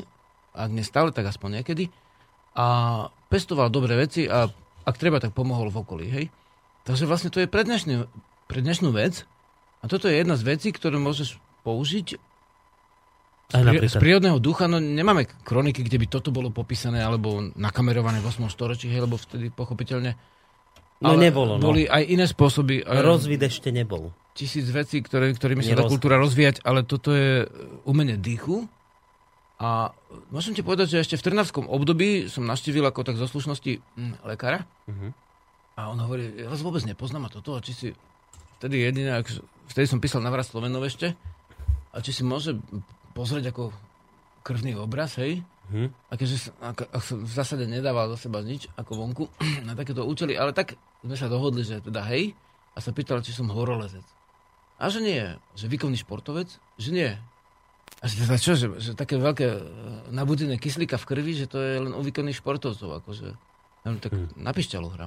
ak 0.52 0.70
nestále, 0.76 1.16
tak 1.16 1.32
aspoň 1.32 1.64
niekedy, 1.64 1.88
a 2.54 2.68
pestoval 3.34 3.74
dobré 3.74 3.98
veci 3.98 4.30
a 4.30 4.46
ak 4.86 4.96
treba, 5.02 5.18
tak 5.18 5.34
pomohol 5.34 5.74
v 5.74 5.82
okolí, 5.82 6.06
hej. 6.14 6.26
Takže 6.86 7.10
vlastne 7.10 7.34
to 7.34 7.42
je 7.42 7.50
pre, 7.50 7.66
dnešný, 7.66 8.06
pre 8.46 8.62
dnešnú 8.62 8.94
vec, 8.94 9.26
a 9.84 9.92
toto 9.92 10.08
je 10.08 10.16
jedna 10.16 10.40
z 10.40 10.48
vecí, 10.48 10.72
ktorú 10.72 10.96
môžeš 11.02 11.36
použiť 11.68 12.08
z, 13.52 13.60
prí, 13.60 13.88
z 13.92 13.96
prírodného 14.00 14.40
ducha. 14.40 14.72
No 14.72 14.80
nemáme 14.80 15.28
kroniky, 15.44 15.84
kde 15.84 16.00
by 16.00 16.08
toto 16.08 16.32
bolo 16.32 16.56
popísané 16.56 17.04
alebo 17.04 17.52
nakamerované 17.60 18.24
v 18.24 18.32
8. 18.32 18.48
storočí, 18.48 18.88
hej, 18.88 19.04
lebo 19.04 19.20
vtedy 19.20 19.52
pochopiteľne 19.52 20.16
No 21.04 21.20
ale 21.20 21.28
nebolo, 21.28 21.60
no. 21.60 21.64
Boli 21.68 21.84
aj 21.84 22.00
iné 22.08 22.24
spôsoby. 22.24 22.80
Rozvid 22.88 23.44
ešte 23.44 23.76
nebol. 23.76 24.16
Tisíc 24.32 24.64
vecí, 24.72 25.04
ktoré, 25.04 25.36
ktorými 25.36 25.60
sa 25.60 25.76
dá 25.76 25.84
kultúra 25.84 26.16
rozvíjať, 26.16 26.64
ale 26.64 26.88
toto 26.88 27.12
je 27.12 27.44
umenie 27.84 28.16
dýchu. 28.16 28.72
A 29.62 29.94
môžem 30.34 30.58
ti 30.58 30.66
povedať, 30.66 30.98
že 30.98 31.02
ešte 31.06 31.20
v 31.20 31.26
Trnavskom 31.30 31.70
období 31.70 32.26
som 32.28 32.44
naštívil 32.44 32.84
ako 32.84 33.06
tak 33.06 33.16
zo 33.22 33.30
slušnosti 33.30 33.80
hm, 33.80 34.26
lekára. 34.26 34.66
Uh-huh. 34.90 35.14
A 35.78 35.90
on 35.94 35.98
hovorí, 36.02 36.30
ja 36.38 36.50
vás 36.50 36.62
vôbec 36.62 36.86
nepoznám 36.86 37.30
a 37.30 37.34
toto, 37.34 37.58
či 37.62 37.72
si 37.74 37.88
vtedy 38.60 38.82
jediné, 38.82 39.22
vtedy 39.70 39.86
som 39.90 40.02
písal 40.02 40.22
navrat 40.22 40.46
Slovenov 40.46 40.86
ešte, 40.86 41.18
a 41.94 42.02
či 42.02 42.10
si 42.10 42.26
môže 42.26 42.58
pozrieť 43.14 43.54
ako 43.54 43.70
krvný 44.42 44.74
obraz, 44.76 45.22
hej? 45.22 45.46
Hmm. 45.72 45.94
A 46.12 46.20
keďže 46.20 46.52
ak, 46.60 46.92
ak 46.92 47.02
som 47.06 47.24
v 47.24 47.32
zásade 47.32 47.64
nedával 47.70 48.12
do 48.12 48.20
seba 48.20 48.44
nič 48.44 48.68
ako 48.76 49.00
vonku 49.00 49.26
na 49.70 49.78
takéto 49.78 50.04
účely, 50.04 50.36
ale 50.36 50.52
tak 50.52 50.76
sme 51.06 51.16
sa 51.16 51.30
dohodli, 51.30 51.64
že 51.64 51.80
teda 51.80 52.04
hej, 52.10 52.34
a 52.74 52.78
sa 52.82 52.92
pýtal, 52.92 53.22
či 53.22 53.32
som 53.32 53.48
horolezec. 53.54 54.04
A 54.82 54.90
že 54.90 55.00
nie, 55.00 55.22
že 55.54 55.70
výkonný 55.70 56.02
športovec, 56.02 56.50
že 56.82 56.90
nie. 56.90 57.14
A 58.00 58.06
teda 58.10 58.36
čo, 58.42 58.58
že, 58.58 58.68
že 58.82 58.92
také 58.98 59.16
veľké 59.22 59.48
e, 59.48 59.60
nabudené 60.12 60.58
kyslíka 60.58 60.98
v 61.00 61.08
krvi, 61.08 61.34
že 61.38 61.48
to 61.48 61.62
je 61.62 61.84
len 61.84 61.94
u 61.94 62.02
výkonných 62.02 62.40
športovcov, 62.40 63.04
akože. 63.04 63.28
No, 63.84 64.00
tak 64.00 64.12
hmm. 64.16 64.40
na 64.40 64.52
pišťalu. 64.56 64.88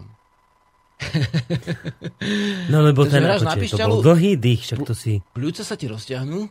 No 2.72 2.80
lebo 2.80 3.04
ten, 3.04 3.20
ako, 3.22 3.60
či, 3.60 3.76
to 3.76 3.84
bol 3.84 4.00
dlhý 4.00 4.40
dých, 4.40 4.64
však 4.64 4.80
to 4.88 4.94
si... 4.96 5.20
Pľúca 5.36 5.60
sa 5.60 5.76
ti 5.76 5.86
rozťahnú 5.92 6.48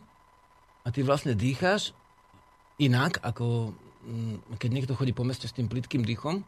a 0.86 0.88
ty 0.94 1.02
vlastne 1.02 1.34
dýcháš 1.34 1.90
inak, 2.78 3.18
ako 3.26 3.74
mm, 4.06 4.56
keď 4.56 4.70
niekto 4.70 4.92
chodí 4.94 5.10
po 5.10 5.26
meste 5.26 5.50
s 5.50 5.54
tým 5.56 5.66
plitkým 5.66 6.06
dýchom 6.06 6.46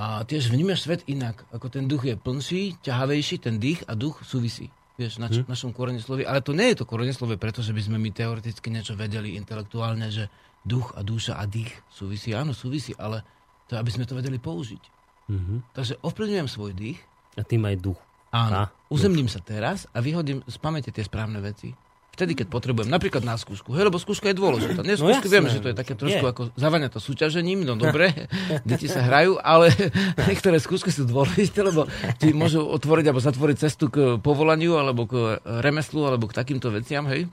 a 0.00 0.24
tiež 0.24 0.52
vnímaš 0.52 0.88
svet 0.88 1.04
inak, 1.08 1.44
ako 1.52 1.66
ten 1.68 1.84
duch 1.88 2.04
je 2.04 2.16
plnší, 2.16 2.80
ťahavejší, 2.84 3.44
ten 3.44 3.56
dých 3.60 3.84
a 3.88 3.96
duch 3.96 4.24
súvisí. 4.24 4.72
Vieš, 4.96 5.20
na 5.20 5.28
č- 5.28 5.44
hmm. 5.44 5.48
našom 5.48 5.70
slovi. 6.00 6.24
Ale 6.24 6.40
to 6.40 6.56
nie 6.56 6.72
je 6.72 6.80
to 6.80 6.88
slovi, 7.12 7.36
pretože 7.36 7.76
by 7.76 7.82
sme 7.84 8.00
my 8.00 8.10
teoreticky 8.12 8.72
niečo 8.72 8.96
vedeli 8.96 9.36
intelektuálne, 9.36 10.08
že 10.08 10.32
duch 10.64 10.96
a 10.96 11.04
duša 11.04 11.36
a 11.36 11.44
dých 11.44 11.70
súvisí. 11.92 12.32
Áno, 12.32 12.56
súvisí, 12.56 12.96
ale 12.96 13.22
to 13.68 13.76
aby 13.76 13.90
sme 13.92 14.08
to 14.08 14.16
vedeli 14.16 14.40
použiť. 14.40 14.82
Mm-hmm. 15.26 15.58
Takže 15.76 15.94
ovplyvňujem 16.00 16.48
svoj 16.48 16.72
dých. 16.72 16.98
A 17.36 17.44
tým 17.44 17.66
aj 17.68 17.76
duch. 17.76 18.00
Áno. 18.32 18.66
A, 18.66 18.72
uzemním 18.90 19.28
sa 19.30 19.38
teraz 19.44 19.86
a 19.92 20.00
vyhodím 20.00 20.42
z 20.48 20.56
pamäte 20.58 20.90
tie 20.90 21.04
správne 21.04 21.38
veci. 21.44 21.72
Vtedy, 22.16 22.32
keď 22.32 22.48
potrebujem, 22.48 22.88
napríklad 22.88 23.20
na 23.28 23.36
skúšku. 23.36 23.76
Hej, 23.76 23.92
lebo 23.92 24.00
skúška 24.00 24.32
je 24.32 24.40
dôležitá. 24.40 24.80
Dnes 24.80 24.96
no 24.96 25.12
skúšky 25.12 25.28
vieme, 25.28 25.52
že 25.52 25.60
to 25.60 25.68
je 25.68 25.76
také 25.76 25.92
trošku 25.92 26.24
je. 26.24 26.32
ako 26.32 26.42
zavania 26.56 26.88
to 26.88 26.96
súťažením, 26.96 27.68
no 27.68 27.76
dobre, 27.76 28.08
deti 28.68 28.88
sa 28.88 29.04
hrajú, 29.04 29.36
ale 29.36 29.68
niektoré 30.32 30.56
skúšky 30.56 30.88
sú 30.88 31.04
dôležité, 31.04 31.60
lebo 31.60 31.84
ti 32.16 32.32
môžu 32.32 32.64
otvoriť 32.64 33.12
alebo 33.12 33.20
zatvoriť 33.20 33.56
cestu 33.60 33.92
k 33.92 34.16
povolaniu, 34.16 34.80
alebo 34.80 35.04
k 35.04 35.44
remeslu, 35.44 36.08
alebo 36.08 36.24
k 36.24 36.40
takýmto 36.40 36.72
veciam, 36.72 37.04
hej. 37.04 37.28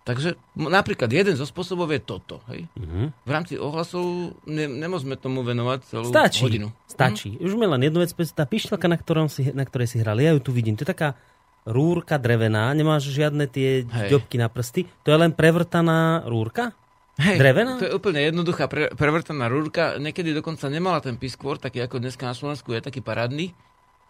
Takže 0.00 0.36
napríklad 0.56 1.12
jeden 1.12 1.36
zo 1.36 1.44
spôsobov 1.44 1.92
je 1.92 2.00
toto. 2.00 2.40
Hej? 2.48 2.66
Uh-huh. 2.72 3.12
V 3.12 3.30
rámci 3.30 3.60
ohlasov 3.60 4.32
ne, 4.48 4.64
nemôžeme 4.64 5.12
tomu 5.14 5.44
venovať 5.44 5.80
celú 5.86 6.08
Stačí. 6.08 6.40
hodinu. 6.40 6.72
Stačí. 6.88 7.36
Uh-huh. 7.36 7.44
Už 7.46 7.52
mi 7.60 7.68
len 7.68 7.84
jednu 7.84 8.00
vec, 8.00 8.10
tá 8.16 8.48
pištelka, 8.48 8.88
na, 8.88 8.96
ktorom 8.96 9.28
si, 9.28 9.52
na 9.52 9.68
ktorej 9.68 9.92
si 9.92 10.00
hrali, 10.00 10.24
ja 10.24 10.32
ju 10.32 10.40
tu 10.40 10.56
vidím. 10.56 10.72
To 10.80 10.88
je 10.88 10.92
taká 10.96 11.20
rúrka 11.68 12.16
drevená, 12.16 12.72
nemáš 12.72 13.10
žiadne 13.12 13.44
tie 13.50 13.84
ďobky 13.84 14.40
na 14.40 14.48
prsty. 14.48 14.88
To 15.04 15.12
je 15.12 15.18
len 15.18 15.32
prevrtaná 15.34 16.24
rúrka? 16.24 16.72
Hej, 17.20 17.36
Drevená? 17.36 17.76
To 17.76 17.84
je 17.84 17.92
úplne 17.92 18.20
jednoduchá 18.24 18.64
pre, 18.64 18.88
prevrtaná 18.96 19.44
rúrka. 19.52 20.00
Niekedy 20.00 20.32
dokonca 20.32 20.72
nemala 20.72 21.04
ten 21.04 21.20
piskvor, 21.20 21.60
taký 21.60 21.84
ako 21.84 22.00
dneska 22.00 22.24
na 22.24 22.32
Slovensku 22.32 22.72
je 22.72 22.80
taký 22.80 23.04
parádny, 23.04 23.52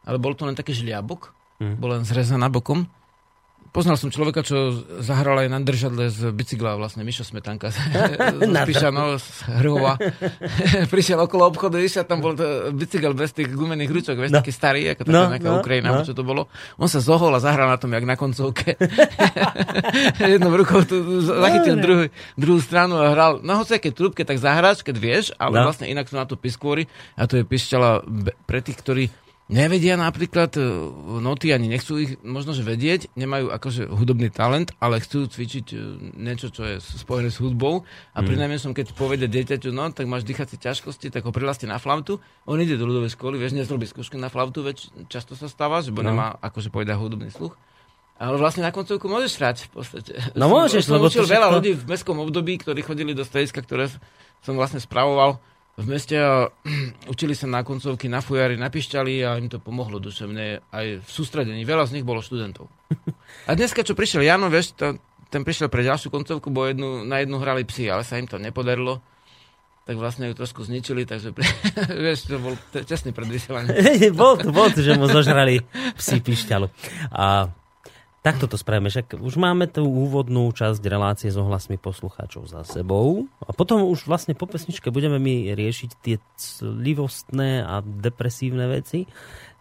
ale 0.07 0.17
bol 0.23 0.39
to 0.39 0.47
len 0.47 0.55
taký 0.55 0.71
žliabok. 0.79 1.35
Hmm. 1.59 1.75
Bol 1.75 1.99
len 1.99 2.07
zrezaná 2.07 2.47
bokom. 2.47 2.87
Poznal 3.71 3.95
som 3.95 4.11
človeka, 4.11 4.43
čo 4.43 4.83
zahral 4.99 5.47
aj 5.47 5.49
na 5.49 5.63
držadle 5.63 6.11
z 6.11 6.35
bicykla, 6.35 6.75
vlastne 6.75 7.07
Mišo 7.07 7.23
Smetanka 7.23 7.71
z 7.71 7.79
Pišanov, 8.67 9.23
z 9.23 9.47
Hrhova. 9.47 9.95
Prišiel 10.93 11.23
okolo 11.23 11.47
obchodu, 11.47 11.79
išiel 11.79 12.03
tam 12.03 12.19
bol 12.19 12.35
bicykel 12.75 13.15
bez 13.15 13.31
tých 13.31 13.55
gumených 13.55 13.95
ručok, 13.95 14.19
vieš, 14.19 14.35
no. 14.35 14.43
taký 14.43 14.51
starý, 14.51 14.91
ako 14.91 15.07
taká 15.07 15.15
no, 15.15 15.31
nejaká 15.31 15.51
no, 15.55 15.59
Ukrajina, 15.63 15.89
no. 15.95 16.03
čo 16.03 16.19
to 16.19 16.27
bolo. 16.27 16.51
On 16.83 16.91
sa 16.91 16.99
zohol 16.99 17.31
a 17.31 17.39
zahral 17.39 17.71
na 17.71 17.79
tom, 17.79 17.95
jak 17.95 18.03
na 18.03 18.19
koncovke. 18.19 18.75
Jednou 20.19 20.51
rukou 20.51 20.83
tu 20.83 21.23
zachytil 21.23 21.79
no, 21.79 21.83
druhú, 21.87 22.03
druhú 22.35 22.59
stranu 22.59 22.99
a 22.99 23.15
hral, 23.15 23.39
no 23.39 23.63
hoci 23.63 23.79
aké 23.79 23.95
trúbke, 23.95 24.27
tak 24.27 24.43
zahráš, 24.43 24.83
keď 24.83 24.97
vieš, 24.99 25.25
ale 25.39 25.63
no. 25.63 25.71
vlastne 25.71 25.87
inak 25.87 26.11
sú 26.11 26.19
na 26.19 26.27
to 26.27 26.35
piskôry 26.35 26.91
a 27.15 27.31
to 27.31 27.39
je 27.39 27.47
pišťala 27.47 28.03
pre 28.51 28.67
tých, 28.67 28.83
ktorí 28.83 29.05
nevedia 29.51 29.99
napríklad 29.99 30.55
e, 30.55 30.63
noty, 31.19 31.51
ani 31.51 31.67
nechcú 31.67 31.99
ich 31.99 32.17
možno, 32.23 32.55
že 32.55 32.63
vedieť, 32.63 33.11
nemajú 33.19 33.51
akože 33.51 33.91
hudobný 33.91 34.31
talent, 34.31 34.71
ale 34.79 35.03
chcú 35.03 35.27
cvičiť 35.27 35.67
e, 35.75 35.77
niečo, 36.15 36.55
čo 36.55 36.63
je 36.65 36.79
spojené 36.79 37.35
s 37.35 37.43
hudbou 37.43 37.83
a 38.15 38.19
mm. 38.23 38.27
pri 38.31 38.35
som, 38.57 38.71
keď 38.71 38.95
povede 38.95 39.27
dieťaťu, 39.27 39.75
no, 39.75 39.91
tak 39.91 40.07
máš 40.07 40.23
dýchacie 40.23 40.57
ťažkosti, 40.57 41.11
tak 41.11 41.27
ho 41.27 41.35
prilastie 41.35 41.67
na 41.67 41.83
flautu, 41.83 42.23
on 42.47 42.63
ide 42.63 42.79
do 42.79 42.87
ľudovej 42.87 43.19
školy, 43.19 43.37
vieš, 43.37 43.59
nezrobí 43.59 43.91
skúšky 43.91 44.15
na 44.17 44.31
flautu, 44.31 44.63
veď 44.63 45.11
často 45.11 45.35
sa 45.35 45.51
stáva, 45.51 45.83
že 45.83 45.91
bo 45.91 46.07
no. 46.07 46.15
nemá 46.15 46.39
akože 46.39 46.71
povedať 46.71 46.95
hudobný 46.97 47.35
sluch. 47.35 47.59
Ale 48.21 48.37
vlastne 48.37 48.61
na 48.61 48.69
koncovku 48.69 49.09
môžeš 49.09 49.33
hrať 49.41 49.57
v 49.65 49.71
podstate. 49.73 50.13
No 50.37 50.53
môžeš, 50.53 50.93
som, 50.93 51.01
lebo 51.01 51.09
učil 51.09 51.25
veľa 51.25 51.57
ľudí 51.57 51.73
v 51.73 51.89
mestskom 51.89 52.21
období, 52.21 52.61
ktorí 52.61 52.85
chodili 52.85 53.17
do 53.17 53.25
strediska, 53.25 53.65
ktoré 53.65 53.89
som 54.45 54.61
vlastne 54.61 54.77
spravoval 54.77 55.41
v 55.79 55.85
meste 55.87 56.17
a 56.19 56.51
učili 57.13 57.37
sa 57.39 57.47
na 57.47 57.63
koncovky, 57.63 58.11
na 58.11 58.25
fujári, 58.25 58.59
na 58.59 58.73
pišťali 58.73 59.23
a 59.23 59.39
im 59.39 59.47
to 59.47 59.63
pomohlo 59.63 60.03
duševne 60.03 60.65
aj 60.73 60.87
v 61.05 61.09
sústredení. 61.09 61.63
Veľa 61.63 61.87
z 61.87 62.01
nich 62.01 62.07
bolo 62.07 62.25
študentov. 62.25 62.67
A 63.49 63.55
dneska, 63.55 63.87
čo 63.87 63.95
prišiel 63.95 64.27
Jano, 64.27 64.51
vieš, 64.51 64.75
to, 64.75 64.99
ten 65.31 65.47
prišiel 65.47 65.71
pre 65.71 65.87
ďalšiu 65.87 66.11
koncovku, 66.11 66.51
bo 66.51 66.67
jednu, 66.67 67.07
na 67.07 67.23
jednu 67.23 67.39
hrali 67.39 67.63
psi, 67.63 67.87
ale 67.87 68.03
sa 68.03 68.19
im 68.19 68.27
to 68.27 68.37
nepodarilo 68.43 68.99
tak 69.91 69.99
vlastne 69.99 70.31
ju 70.31 70.39
trošku 70.39 70.63
zničili, 70.63 71.03
takže 71.03 71.35
pre, 71.35 71.43
vieš, 72.07 72.31
to 72.31 72.39
bol 72.39 72.55
čestný 72.71 73.11
pred 73.11 73.27
vysielaním. 73.27 73.75
bol 74.15 74.39
to, 74.39 74.55
bol 74.55 74.71
to, 74.71 74.87
že 74.87 74.95
mu 74.95 75.11
zožrali 75.11 75.67
psi 75.99 76.23
pišťalu. 76.23 76.71
A 77.11 77.51
Takto 78.21 78.45
to 78.45 78.61
spravíme, 78.61 78.93
však 78.93 79.17
už 79.17 79.41
máme 79.41 79.65
tú 79.65 79.89
úvodnú 79.89 80.53
časť 80.53 80.85
relácie 80.85 81.33
s 81.33 81.41
ohlasmi 81.41 81.81
poslucháčov 81.81 82.53
za 82.53 82.69
sebou 82.69 83.25
a 83.41 83.57
potom 83.57 83.89
už 83.89 84.05
vlastne 84.05 84.37
po 84.37 84.45
pesničke 84.45 84.93
budeme 84.93 85.17
my 85.17 85.57
riešiť 85.57 85.91
tie 86.05 86.21
livostné 86.61 87.65
a 87.65 87.81
depresívne 87.81 88.69
veci, 88.69 89.09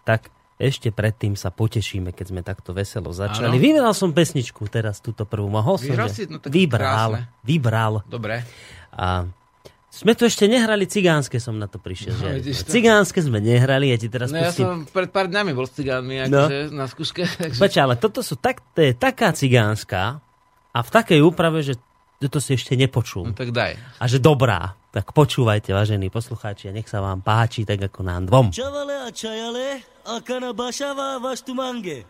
tak 0.03 0.27
ešte 0.59 0.91
predtým 0.91 1.39
sa 1.39 1.55
potešíme, 1.55 2.11
keď 2.11 2.25
sme 2.27 2.41
takto 2.43 2.75
veselo 2.75 3.15
začali. 3.15 3.55
Ano. 3.55 3.63
Vybral 3.63 3.95
som 3.95 4.11
pesničku 4.11 4.67
teraz, 4.67 4.99
túto 4.99 5.23
prvú. 5.23 5.47
Mohol 5.47 5.79
som, 5.79 5.95
no, 5.95 6.43
vybral, 6.43 7.15
krásne. 7.15 7.31
vybral. 7.47 7.93
Dobre. 8.11 8.43
A 8.91 9.23
sme 9.89 10.13
tu 10.13 10.29
ešte 10.29 10.45
nehrali 10.45 10.85
cigánske, 10.85 11.41
som 11.41 11.57
na 11.57 11.65
to 11.65 11.81
prišiel. 11.81 12.13
No, 12.13 12.37
že? 12.37 12.53
Cigánske 12.53 13.25
sme 13.25 13.41
nehrali, 13.41 13.89
ja 13.89 13.97
ti 13.97 14.05
teraz 14.05 14.29
no, 14.29 14.37
pustím. 14.37 14.45
ja 14.45 14.53
som 14.53 14.75
pred 14.85 15.09
pár 15.09 15.27
dňami 15.27 15.51
bol 15.57 15.65
s 15.65 15.73
cigánmi, 15.73 16.29
no. 16.29 16.45
akože, 16.45 16.59
no. 16.69 16.77
na 16.77 16.85
skúške. 16.85 17.23
Takže... 17.41 17.59
Počkaj, 17.59 17.83
ale 17.83 17.95
toto 17.97 18.21
sú 18.21 18.37
tak, 18.37 18.61
to 18.77 18.85
je 18.85 18.93
taká 18.93 19.33
cigánska, 19.33 20.21
a 20.69 20.79
v 20.85 20.89
takej 20.89 21.19
úprave, 21.25 21.65
že 21.65 21.75
to 22.21 22.37
si 22.37 22.55
ešte 22.55 22.77
nepočul. 22.77 23.31
No 23.31 23.35
tak 23.35 23.49
daj. 23.55 23.75
A 23.97 24.03
že 24.05 24.21
dobrá. 24.21 24.77
Tak 24.89 25.13
počúvajte, 25.13 25.69
vážení 25.69 26.09
poslucháči, 26.09 26.69
a 26.69 26.73
nech 26.73 26.89
sa 26.89 26.97
vám 26.97 27.21
páči, 27.21 27.61
tak 27.61 27.77
ako 27.93 28.01
nám 28.01 28.25
dvom. 28.25 28.49
Čavale 28.49 29.05
a 29.05 29.09
čajale, 29.13 29.85
akana 30.09 30.49
bašava 30.49 31.21
vaš 31.21 31.45
tumange. 31.45 32.09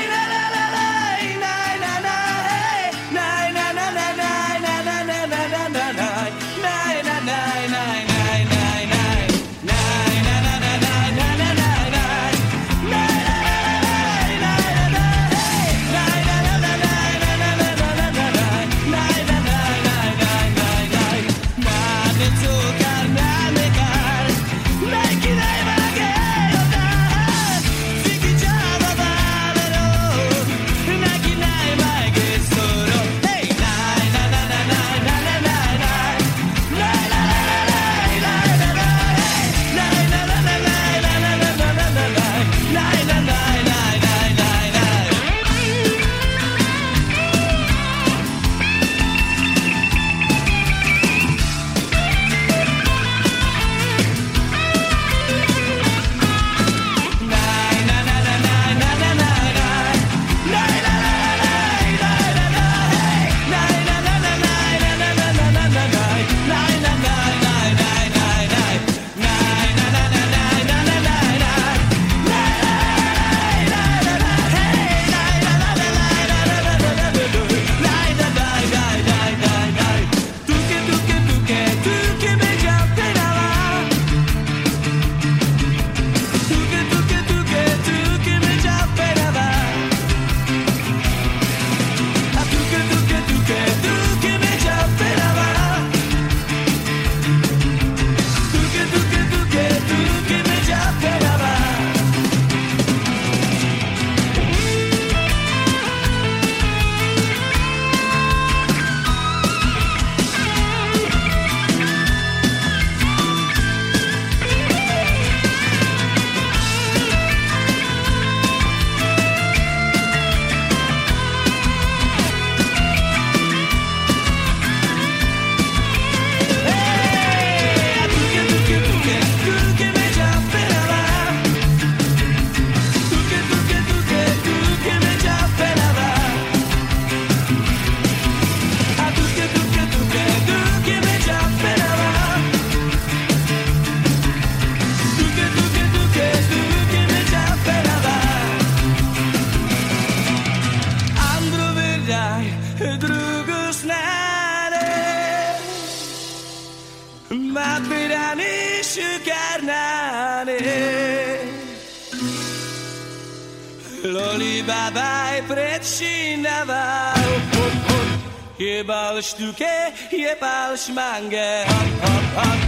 stuke 169.31 169.91
je 170.09 170.35
pals 170.39 170.89
mange. 170.93 171.63
Hop, 171.67 171.89
hop, 172.03 172.23
hop. 172.35 172.59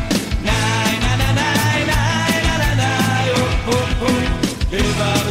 Na, 0.47 0.59
na, 1.03 1.11
na, 1.21 1.29
na, 1.39 1.47
na, 1.89 2.01
na, 2.45 2.55
na, 2.61 2.69
na, 2.81 2.91
hop, 3.35 3.53
hop, 3.65 3.91
hop. 3.99 5.22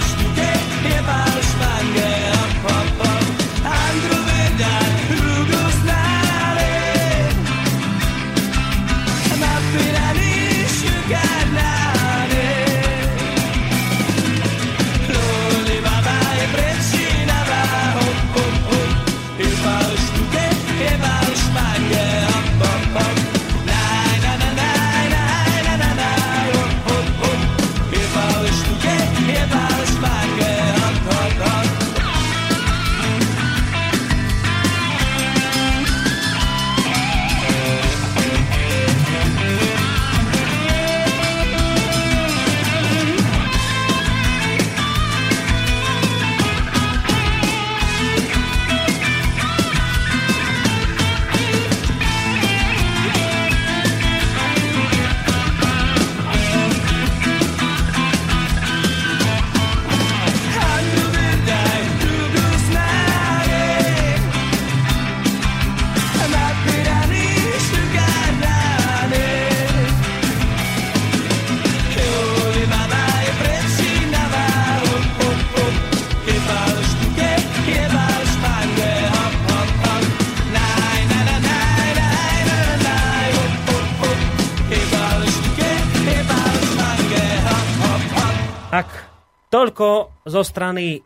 Toľko 89.72 90.28
zo 90.28 90.44
strany 90.44 91.00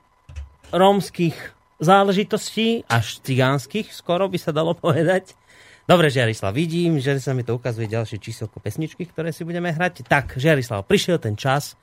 rómskych 0.74 1.38
záležitostí, 1.78 2.82
až 2.90 3.22
cigánskych, 3.22 3.94
skoro 3.94 4.26
by 4.26 4.42
sa 4.42 4.50
dalo 4.50 4.74
povedať. 4.74 5.38
Dobre, 5.86 6.10
Žiarislav, 6.10 6.50
vidím, 6.50 6.98
že 6.98 7.14
sa 7.22 7.30
mi 7.30 7.46
to 7.46 7.54
ukazuje 7.54 7.86
ďalšie 7.86 8.18
číselko 8.18 8.58
pesničky, 8.58 9.06
ktoré 9.06 9.30
si 9.30 9.46
budeme 9.46 9.70
hrať. 9.70 10.02
Tak, 10.10 10.34
Žiarislav, 10.34 10.82
prišiel 10.82 11.22
ten 11.22 11.38
čas 11.38 11.78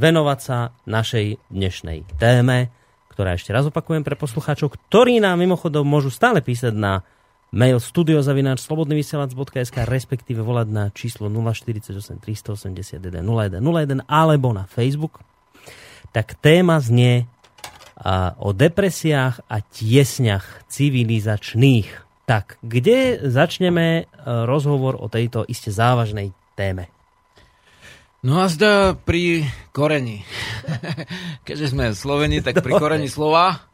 venovať 0.00 0.38
sa 0.40 0.72
našej 0.88 1.36
dnešnej 1.52 2.08
téme, 2.16 2.72
ktorá 3.12 3.36
ešte 3.36 3.52
raz 3.52 3.68
opakujem 3.68 4.00
pre 4.00 4.16
poslucháčov, 4.16 4.72
ktorí 4.88 5.20
nám 5.20 5.36
mimochodom 5.36 5.84
môžu 5.84 6.08
stále 6.08 6.40
písať 6.40 6.72
na 6.72 7.04
mail 7.52 7.76
studiozavináč.slobodnyvysielac.sk 7.76 9.84
respektíve 9.84 10.40
volať 10.40 10.68
na 10.72 10.88
číslo 10.96 11.28
048 11.28 11.92
381 12.24 13.20
0101 13.20 14.08
alebo 14.08 14.56
na 14.56 14.64
Facebook. 14.64 15.20
Tak 16.12 16.36
téma 16.38 16.76
znie 16.80 17.24
a, 17.96 18.36
o 18.36 18.52
depresiách 18.52 19.48
a 19.48 19.56
tiesňach 19.60 20.68
civilizačných. 20.68 21.88
Tak, 22.28 22.62
kde 22.62 23.18
začneme 23.26 23.86
e, 24.00 24.04
rozhovor 24.46 24.96
o 25.00 25.10
tejto 25.10 25.42
iste 25.48 25.74
závažnej 25.74 26.30
téme? 26.54 26.92
No 28.22 28.38
a 28.38 28.46
zda 28.46 28.94
pri 28.94 29.42
koreni. 29.74 30.22
Keďže 31.46 31.74
sme 31.74 31.90
Sloveni, 31.90 32.38
tak 32.38 32.62
pri 32.62 32.78
koreni 32.78 33.10
slova. 33.10 33.66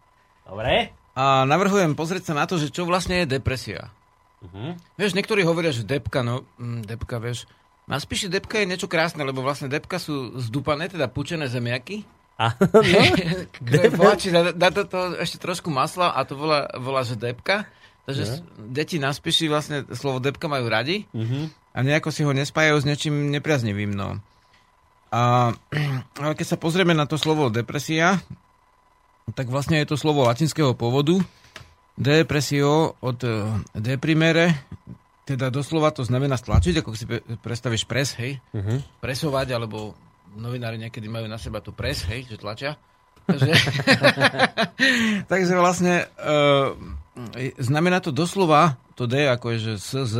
Dobre. 0.48 0.96
A 1.12 1.44
navrhujem 1.44 1.92
pozrieť 1.92 2.32
sa 2.32 2.34
na 2.38 2.48
to, 2.48 2.56
že 2.56 2.72
čo 2.72 2.88
vlastne 2.88 3.20
je 3.20 3.36
depresia. 3.36 3.92
Uh-huh. 4.40 4.78
Vieš, 4.96 5.18
niektorí 5.18 5.44
hovoria, 5.44 5.74
že 5.74 5.84
depka, 5.84 6.24
no 6.24 6.48
mm, 6.56 6.88
depka, 6.88 7.20
vieš. 7.20 7.44
Na 7.84 8.00
spíše 8.00 8.32
depka 8.32 8.62
je 8.62 8.70
niečo 8.70 8.88
krásne, 8.88 9.20
lebo 9.20 9.44
vlastne 9.44 9.68
depka 9.68 10.00
sú 10.00 10.38
zdupané, 10.40 10.88
teda 10.88 11.10
pučené 11.12 11.50
zemiaky. 11.50 12.06
A, 12.38 12.54
no, 13.60 13.78
Poláči, 13.92 14.30
dá, 14.30 14.50
dá 14.50 14.68
to, 14.70 14.84
to 14.84 14.98
ešte 15.18 15.36
trošku 15.36 15.68
masla 15.68 16.10
a 16.10 16.22
to 16.22 16.34
volá, 16.34 16.70
volá 16.72 17.02
že 17.02 17.14
depka. 17.14 17.66
Takže 18.04 18.22
No. 18.22 18.30
s- 18.30 18.42
deti 18.56 18.96
na 18.96 19.10
spíši 19.10 19.46
vlastne 19.46 19.84
slovo 19.90 20.16
depka 20.18 20.46
majú 20.46 20.64
radi 20.64 21.04
Mhm. 21.10 21.50
a 21.74 21.78
nejako 21.80 22.08
si 22.08 22.22
ho 22.22 22.30
nespájajú 22.30 22.76
s 22.76 22.86
niečím 22.86 23.28
nepriaznivým. 23.28 23.90
No. 23.90 24.22
A, 25.10 25.52
ale 26.16 26.32
keď 26.32 26.46
sa 26.46 26.56
pozrieme 26.56 26.92
na 26.92 27.04
to 27.04 27.14
slovo 27.14 27.48
depresia, 27.48 28.22
tak 29.28 29.46
vlastne 29.46 29.76
je 29.76 29.88
to 29.88 29.96
slovo 29.96 30.24
latinského 30.24 30.72
pôvodu. 30.72 31.20
Depresio 31.94 32.94
od 32.96 33.18
eh, 33.20 33.34
deprimere, 33.74 34.54
teda 35.24 35.50
doslova 35.50 35.90
to 35.90 36.00
znamená 36.00 36.34
stlačiť, 36.34 36.74
ako 36.78 36.90
si 36.92 37.04
pre- 37.04 37.20
predstavíš 37.36 37.84
pres, 37.84 38.14
hej, 38.14 38.38
Mhm. 38.54 39.02
presovať, 39.02 39.48
alebo 39.52 39.92
novinári 40.38 40.78
niekedy 40.78 41.10
majú 41.10 41.26
na 41.26 41.36
seba 41.36 41.58
tu 41.58 41.74
pres, 41.74 42.06
hej, 42.08 42.24
že 42.30 42.38
tlačia. 42.40 42.78
Takže, 43.28 43.52
takže 45.32 45.52
vlastne 45.60 46.08
uh, 46.16 46.72
znamená 47.60 48.00
to 48.00 48.08
doslova, 48.08 48.80
to 48.96 49.04
D 49.04 49.28
ako 49.28 49.52
je, 49.52 49.58
že 49.60 49.72
SZ, 49.76 50.16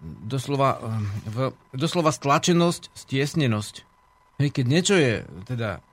doslova, 0.00 0.80
v, 1.28 1.52
doslova 1.76 2.16
stlačenosť, 2.16 2.96
stiesnenosť. 2.96 3.74
Hej, 4.40 4.56
keď 4.56 4.64
niečo 4.64 4.96
je 4.96 5.20
teda 5.44 5.84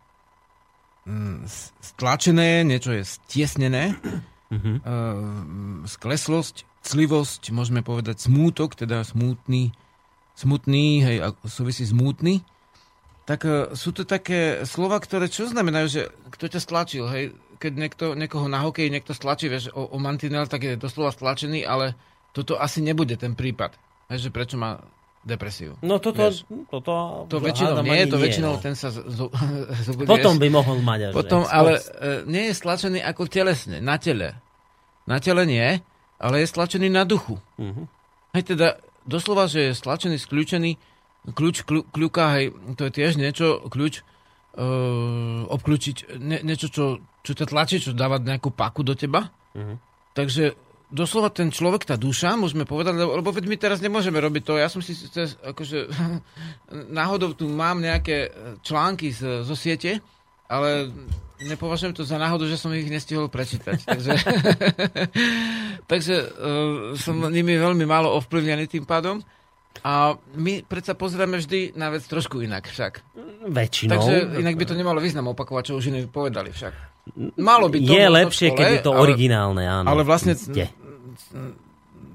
stlačené, 1.83 2.63
niečo 2.63 2.95
je 2.95 3.03
stiesnené, 3.03 3.99
Mhm. 4.47 4.71
uh, 4.79 5.83
skleslosť, 5.83 6.63
clivosť, 6.79 7.51
môžeme 7.51 7.83
povedať 7.83 8.23
smútok, 8.23 8.79
teda 8.79 9.03
smutný, 9.03 9.75
smutný, 10.39 11.03
hej, 11.03 11.17
súvisí 11.43 11.83
smutný, 11.83 12.47
tak 13.27 13.43
uh, 13.43 13.75
sú 13.75 13.91
to 13.91 14.07
také 14.07 14.63
slova, 14.63 15.03
ktoré 15.03 15.27
čo 15.27 15.51
znamenajú, 15.51 15.87
že 15.91 16.01
kto 16.31 16.47
ťa 16.47 16.59
stlačil, 16.63 17.05
hej, 17.11 17.35
keď 17.59 17.71
niekto, 17.75 18.05
niekoho 18.15 18.47
na 18.47 18.63
hokeji 18.63 18.87
niekto 18.87 19.11
stlačí, 19.11 19.51
vieš, 19.51 19.67
o, 19.75 19.83
o 19.83 19.97
mantinel, 19.99 20.47
tak 20.47 20.63
je 20.63 20.79
doslova 20.79 21.11
stlačený, 21.11 21.67
ale 21.67 21.99
toto 22.31 22.55
asi 22.55 22.79
nebude 22.79 23.19
ten 23.19 23.35
prípad, 23.35 23.75
hej, 24.15 24.29
že 24.29 24.29
prečo 24.31 24.55
má 24.55 24.79
depresiu. 25.27 25.75
No 25.83 25.99
toto, 25.99 26.31
Vieš, 26.31 26.47
toto 26.71 27.27
to 27.27 27.43
väčšinou 27.43 27.83
nie, 27.83 28.07
to 28.07 28.15
väčšinou 28.15 28.55
no. 28.55 28.63
ten 28.63 28.79
sa 28.79 28.87
z, 28.95 29.03
z, 29.03 29.19
zobudí, 29.91 30.07
Potom 30.07 30.39
by 30.39 30.47
mohol 30.47 30.79
mať 30.79 31.11
až. 31.11 31.13
Potom, 31.13 31.43
ne? 31.43 31.51
ale 31.51 31.71
e, 31.75 31.83
nie 32.23 32.43
je 32.47 32.53
stlačený 32.55 33.03
ako 33.03 33.27
telesne, 33.27 33.83
na 33.83 33.99
tele. 33.99 34.39
Na 35.03 35.19
tele 35.19 35.43
nie, 35.43 35.83
ale 36.15 36.35
je 36.39 36.47
stlačený 36.47 36.87
na 36.87 37.03
duchu. 37.03 37.35
Mhm. 37.59 37.83
Hej, 38.39 38.55
teda 38.55 38.79
doslova, 39.03 39.51
že 39.51 39.71
je 39.71 39.71
stlačený, 39.75 40.15
skľúčený, 40.15 40.71
kľúč, 41.25 41.65
kľú, 41.67 41.81
kľúka, 41.89 42.37
hej, 42.37 42.53
to 42.77 42.87
je 42.87 42.91
tiež 42.93 43.19
niečo, 43.19 43.67
kľúč, 43.67 44.05
uh, 44.57 45.43
obklúčiť, 45.49 46.17
ne, 46.21 46.39
niečo, 46.43 46.67
čo, 46.71 46.85
čo 47.23 47.31
ťa 47.35 47.45
tlačí, 47.49 47.81
čo 47.81 47.97
dáva 47.97 48.21
nejakú 48.21 48.53
paku 48.53 48.85
do 48.85 48.93
teba. 48.93 49.31
Mhm. 49.57 49.75
Takže 50.13 50.43
doslova 50.87 51.29
ten 51.29 51.51
človek, 51.51 51.83
tá 51.83 51.99
duša, 51.99 52.39
môžeme 52.39 52.63
povedať, 52.63 52.95
lebo, 52.95 53.19
lebo 53.19 53.29
veď 53.29 53.45
my 53.45 53.57
teraz 53.59 53.83
nemôžeme 53.83 54.17
robiť 54.17 54.43
to. 54.43 54.53
Ja 54.55 54.71
som 54.71 54.79
si 54.79 54.95
cez, 54.95 55.35
akože, 55.43 55.91
náhodou 56.99 57.35
tu 57.35 57.51
mám 57.51 57.83
nejaké 57.83 58.31
články 58.63 59.11
z, 59.11 59.43
zo 59.43 59.55
siete, 59.55 59.99
ale 60.47 60.89
nepovažujem 61.43 61.93
to 61.93 62.07
za 62.07 62.15
náhodu, 62.15 62.47
že 62.47 62.57
som 62.57 62.71
ich 62.71 62.87
nestihol 62.87 63.27
prečítať. 63.27 63.83
Takže, 63.83 64.11
takže 65.91 66.15
uh, 66.23 66.95
som 66.95 67.19
nimi 67.27 67.59
veľmi 67.59 67.83
málo 67.83 68.15
ovplyvnený 68.17 68.65
tým 68.71 68.87
pádom. 68.87 69.21
A 69.83 70.17
my 70.37 70.61
predsa 70.65 70.93
pozeráme 70.93 71.37
vždy 71.37 71.75
na 71.77 71.93
vec 71.93 72.05
trošku 72.05 72.41
inak 72.41 72.65
však. 72.69 73.01
Väčšinou. 73.47 73.93
Takže 73.97 74.15
inak 74.41 74.55
by 74.57 74.65
to 74.65 74.75
nemalo 74.75 74.99
význam 75.01 75.29
opakovať, 75.31 75.71
čo 75.71 75.73
už 75.77 75.89
iní 75.93 76.05
povedali 76.09 76.49
však. 76.53 76.73
Malo 77.39 77.71
by 77.71 77.77
to 77.81 77.93
je 77.93 78.07
lepšie, 78.09 78.47
škole, 78.51 78.59
keď 78.59 78.67
je 78.67 78.81
to 78.83 78.91
ale- 78.91 79.01
originálne, 79.03 79.63
áno. 79.63 79.87
ale 79.87 80.01
vlastne- 80.03 80.35
Iste. 80.35 80.69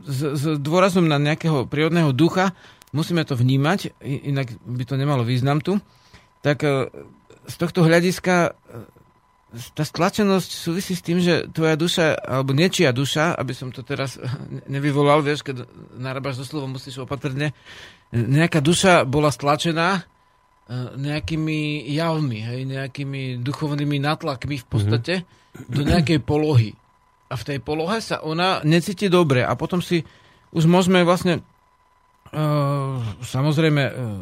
s, 0.02 0.20
s 0.20 0.44
dôrazom 0.58 1.06
na 1.06 1.16
nejakého 1.16 1.64
prírodného 1.70 2.12
ducha, 2.12 2.52
musíme 2.92 3.24
to 3.24 3.38
vnímať, 3.38 3.96
inak 4.02 4.52
by 4.66 4.84
to 4.84 4.94
nemalo 5.00 5.24
význam 5.24 5.64
tu, 5.64 5.80
tak 6.44 6.60
e, 6.66 6.90
z 7.48 7.54
tohto 7.56 7.86
hľadiska 7.86 8.34
e, 8.46 8.50
tá 9.52 9.84
stlačenosť 9.84 10.50
súvisí 10.50 10.96
s 10.96 11.04
tým, 11.04 11.20
že 11.20 11.44
tvoja 11.52 11.76
duša, 11.76 12.16
alebo 12.16 12.56
niečia 12.56 12.88
duša, 12.90 13.36
aby 13.36 13.52
som 13.52 13.68
to 13.68 13.84
teraz 13.84 14.16
nevyvolal, 14.74 15.20
vieš, 15.20 15.44
keď 15.44 15.68
narábaš 15.96 16.40
so 16.42 16.44
slovom, 16.48 16.76
musíš 16.76 17.04
opatrne, 17.04 17.52
nejaká 18.12 18.64
duša 18.64 19.04
bola 19.04 19.28
stlačená 19.28 20.00
e, 20.00 20.02
nejakými 20.96 21.88
javmi, 21.92 22.38
hej, 22.40 22.60
nejakými 22.68 23.44
duchovnými 23.44 24.00
natlakmi 24.00 24.60
v 24.60 24.66
podstate 24.68 25.14
do 25.68 25.84
nejakej 25.84 26.20
polohy. 26.24 26.72
A 27.32 27.36
v 27.36 27.46
tej 27.48 27.58
polohe 27.64 28.00
sa 28.04 28.20
ona 28.20 28.60
necíti 28.64 29.08
dobre. 29.08 29.40
A 29.40 29.56
potom 29.56 29.80
si 29.80 30.04
už 30.52 30.68
môžeme 30.68 31.00
vlastne 31.00 31.40
uh, 32.36 33.00
samozrejme 33.24 33.82
uh, 33.88 34.20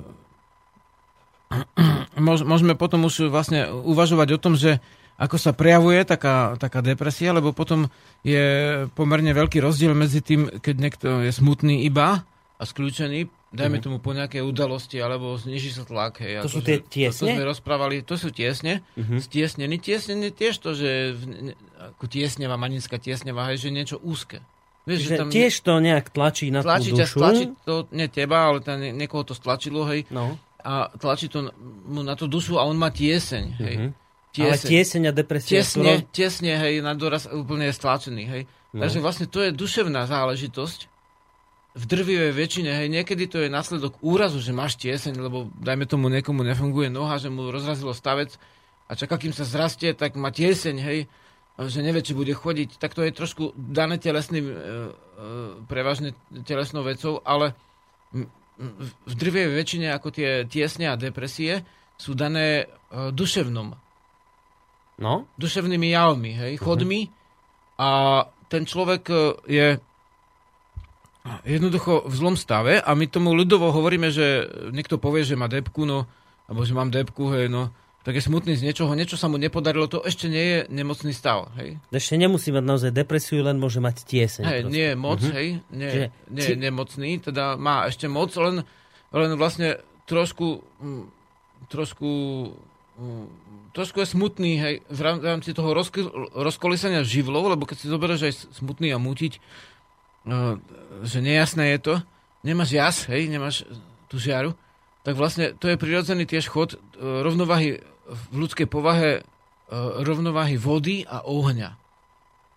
môž, 2.27 2.47
môžeme 2.47 2.79
potom 2.79 3.03
už 3.11 3.35
vlastne 3.35 3.67
uvažovať 3.67 4.29
o 4.39 4.39
tom, 4.39 4.55
že 4.55 4.79
ako 5.21 5.37
sa 5.37 5.53
prejavuje 5.53 6.01
taká, 6.03 6.57
taká 6.57 6.81
depresia, 6.81 7.31
lebo 7.31 7.53
potom 7.53 7.93
je 8.21 8.41
pomerne 8.91 9.31
veľký 9.31 9.61
rozdiel 9.61 9.93
medzi 9.93 10.19
tým, 10.19 10.49
keď 10.51 10.75
niekto 10.75 11.07
je 11.21 11.31
smutný 11.31 11.85
iba 11.85 12.25
a 12.57 12.63
skľúčený, 12.63 13.29
dajme 13.51 13.79
tomu 13.79 13.99
po 13.99 14.13
nejakej 14.13 14.41
udalosti, 14.41 14.97
alebo 14.97 15.35
zniží 15.35 15.71
sa 15.71 15.83
tlak. 15.83 16.21
Hej, 16.21 16.45
To 16.45 16.51
sú 16.51 16.61
tie 16.61 16.79
To 16.79 16.89
tiesne? 16.89 17.33
sme 17.33 17.45
rozprávali, 17.45 18.01
to 18.01 18.15
sú 18.15 18.31
tiesne. 18.31 18.81
Mhm. 18.95 19.21
Stiesnený. 19.21 19.77
Tiesnený 19.77 20.29
tiež 20.31 20.55
to, 20.57 20.73
že 20.73 21.17
ako 21.93 22.05
tiesneva, 22.07 22.57
maninská 22.57 22.97
tiesneva, 22.97 23.49
hej, 23.49 23.61
že 23.61 23.69
niečo 23.71 23.97
úzke. 23.99 24.41
Vieš, 24.83 25.01
Že 25.05 25.17
tiež 25.29 25.55
to 25.61 25.77
nejak 25.79 26.09
tlačí 26.09 26.49
na 26.49 26.61
tlačí 26.61 26.91
tú 26.91 26.99
dušu. 26.99 27.17
tlačí 27.17 27.45
to, 27.63 27.85
nie 27.93 28.09
teba, 28.09 28.49
ale 28.49 28.59
ten, 28.61 28.81
niekoho 28.91 29.23
to 29.23 29.33
stlačilo, 29.33 29.85
hej, 29.85 30.09
No. 30.09 30.41
a 30.59 30.89
tlačí 30.91 31.29
to 31.29 31.53
mu 31.85 32.01
na 32.01 32.13
tú 32.13 32.25
dušu 32.25 32.57
a 32.57 32.65
on 32.65 32.75
má 32.75 32.89
tieseň, 32.89 33.45
hej. 33.59 33.77
Mhm. 34.31 34.47
Ale 34.47 34.57
tieseň 34.63 35.03
a 35.11 35.13
depresia 35.13 35.67
sú 35.67 35.83
Tesne, 35.83 36.07
roz... 36.07 36.15
tesne, 36.15 36.53
hej, 36.55 36.75
na 36.87 36.95
doraz 36.95 37.27
úplne 37.27 37.67
je 37.67 37.75
stlačený, 37.75 38.25
hej. 38.31 38.43
No. 38.71 38.87
Takže 38.87 38.99
vlastne 39.03 39.27
to 39.27 39.43
je 39.43 39.51
duševná 39.51 40.07
záležitosť. 40.07 40.87
V 41.71 41.85
drvivej 41.87 42.35
väčšine, 42.35 42.71
hej, 42.71 42.89
niekedy 42.91 43.27
to 43.27 43.43
je 43.43 43.51
následok 43.51 43.99
úrazu, 44.03 44.39
že 44.39 44.55
máš 44.55 44.79
tieseň, 44.79 45.19
lebo 45.19 45.51
dajme 45.59 45.87
tomu 45.87 46.11
niekomu 46.11 46.47
nefunguje 46.47 46.91
noha, 46.91 47.19
že 47.19 47.31
mu 47.31 47.51
rozrazilo 47.51 47.95
stavec 47.95 48.39
a 48.87 48.95
čaká, 48.95 49.19
kým 49.19 49.35
sa 49.35 49.47
zrastie, 49.47 49.95
tak 49.95 50.15
má 50.15 50.31
tieseň, 50.31 50.77
hej, 50.79 51.11
že 51.59 51.83
nevie, 51.83 52.03
či 52.03 52.15
bude 52.15 52.35
chodiť, 52.35 52.79
tak 52.79 52.95
to 52.95 53.03
je 53.03 53.15
trošku 53.15 53.55
dané 53.55 53.99
telesným, 53.99 54.47
e, 54.47 54.55
e, 54.55 54.59
prevažne 55.67 56.15
telesnou 56.47 56.87
vecou, 56.87 57.19
ale 57.23 57.55
v 59.07 59.15
drvivej 59.15 59.57
väčšine 59.57 59.89
ako 59.95 60.09
tie 60.13 60.45
tiesne 60.45 60.93
a 60.93 60.99
depresie 60.99 61.65
sú 61.97 62.13
dané 62.13 62.65
e, 62.65 63.15
duševnom 63.15 63.90
No? 65.01 65.25
duševnými 65.35 65.89
javmi, 65.89 66.31
hej, 66.35 66.53
chodmi 66.57 67.09
a 67.77 67.89
ten 68.47 68.63
človek 68.63 69.03
e, 69.07 69.17
je 69.49 69.67
jednoducho 71.43 72.05
v 72.05 72.15
zlom 72.15 72.35
stave 72.35 72.77
a 72.77 72.91
my 72.93 73.07
tomu 73.07 73.33
ľudovo 73.33 73.71
hovoríme, 73.71 74.09
že 74.09 74.45
niekto 74.71 74.97
povie, 74.97 75.23
že 75.23 75.35
má 75.35 75.47
depku, 75.47 75.85
no, 75.85 76.09
alebo 76.47 76.63
že 76.63 76.73
mám 76.73 76.89
depku, 76.89 77.29
hej, 77.31 77.47
no, 77.47 77.73
tak 78.01 78.17
je 78.17 78.23
smutný 78.23 78.53
z 78.55 78.65
niečoho, 78.67 78.93
niečo 78.93 79.15
sa 79.15 79.25
mu 79.27 79.37
nepodarilo, 79.37 79.85
to 79.85 80.01
ešte 80.01 80.25
nie 80.27 80.41
je 80.41 80.59
nemocný 80.71 81.13
stav. 81.13 81.53
Hej? 81.55 81.77
Ešte 81.91 82.17
nemusí 82.17 82.49
mať 82.49 82.65
naozaj 82.67 82.91
depresiu, 82.91 83.41
len 83.41 83.57
môže 83.57 83.77
mať 83.79 84.05
tieseň. 84.05 84.43
Hej, 84.43 84.61
proste. 84.63 84.73
nie 84.73 84.87
je 84.87 84.97
moc, 84.97 85.21
Mhm. 85.21 85.33
hej, 85.33 85.49
nie, 85.71 85.89
Čiže 85.89 86.07
nie 86.27 86.41
či- 86.41 86.51
je 86.51 86.59
nemocný, 86.59 87.11
teda 87.23 87.45
má 87.57 87.85
ešte 87.85 88.07
moc, 88.07 88.33
len, 88.35 88.65
len 89.11 89.31
vlastne 89.35 89.77
trošku, 90.05 90.47
mm, 90.81 91.05
trošku, 91.69 92.11
mm, 92.97 93.27
trošku 93.73 94.03
je 94.03 94.13
smutný, 94.13 94.53
hej, 94.59 94.75
v 94.91 95.01
rám- 95.01 95.21
v 95.23 95.27
rámci 95.27 95.51
toho 95.55 95.71
rozky, 95.75 96.07
rozkolísania 96.35 97.07
živlov, 97.07 97.55
lebo 97.55 97.67
keď 97.67 97.77
si 97.79 97.93
zoberieš 97.93 98.23
aj 98.27 98.35
smutný 98.59 98.91
a 98.95 98.99
mutiť, 98.99 99.33
eh, 99.39 100.57
že 101.07 101.19
nejasné 101.23 101.77
je 101.77 101.79
to, 101.79 101.95
nemáš 102.43 102.71
jas, 102.75 102.97
hej, 103.07 103.31
nemáš 103.31 103.67
tú 104.11 104.19
žiaru, 104.19 104.55
tak 105.07 105.17
vlastne 105.17 105.57
to 105.57 105.71
je 105.71 105.81
prirodzený 105.81 106.27
tiež 106.27 106.51
chod 106.51 106.75
eh, 106.75 106.79
rovnováhy 107.01 107.81
v 108.11 108.23
ľudskej 108.35 108.67
povahe, 108.67 109.23
eh, 109.23 109.25
rovnováhy 110.03 110.59
vody 110.59 111.07
a 111.07 111.23
ohňa. 111.25 111.79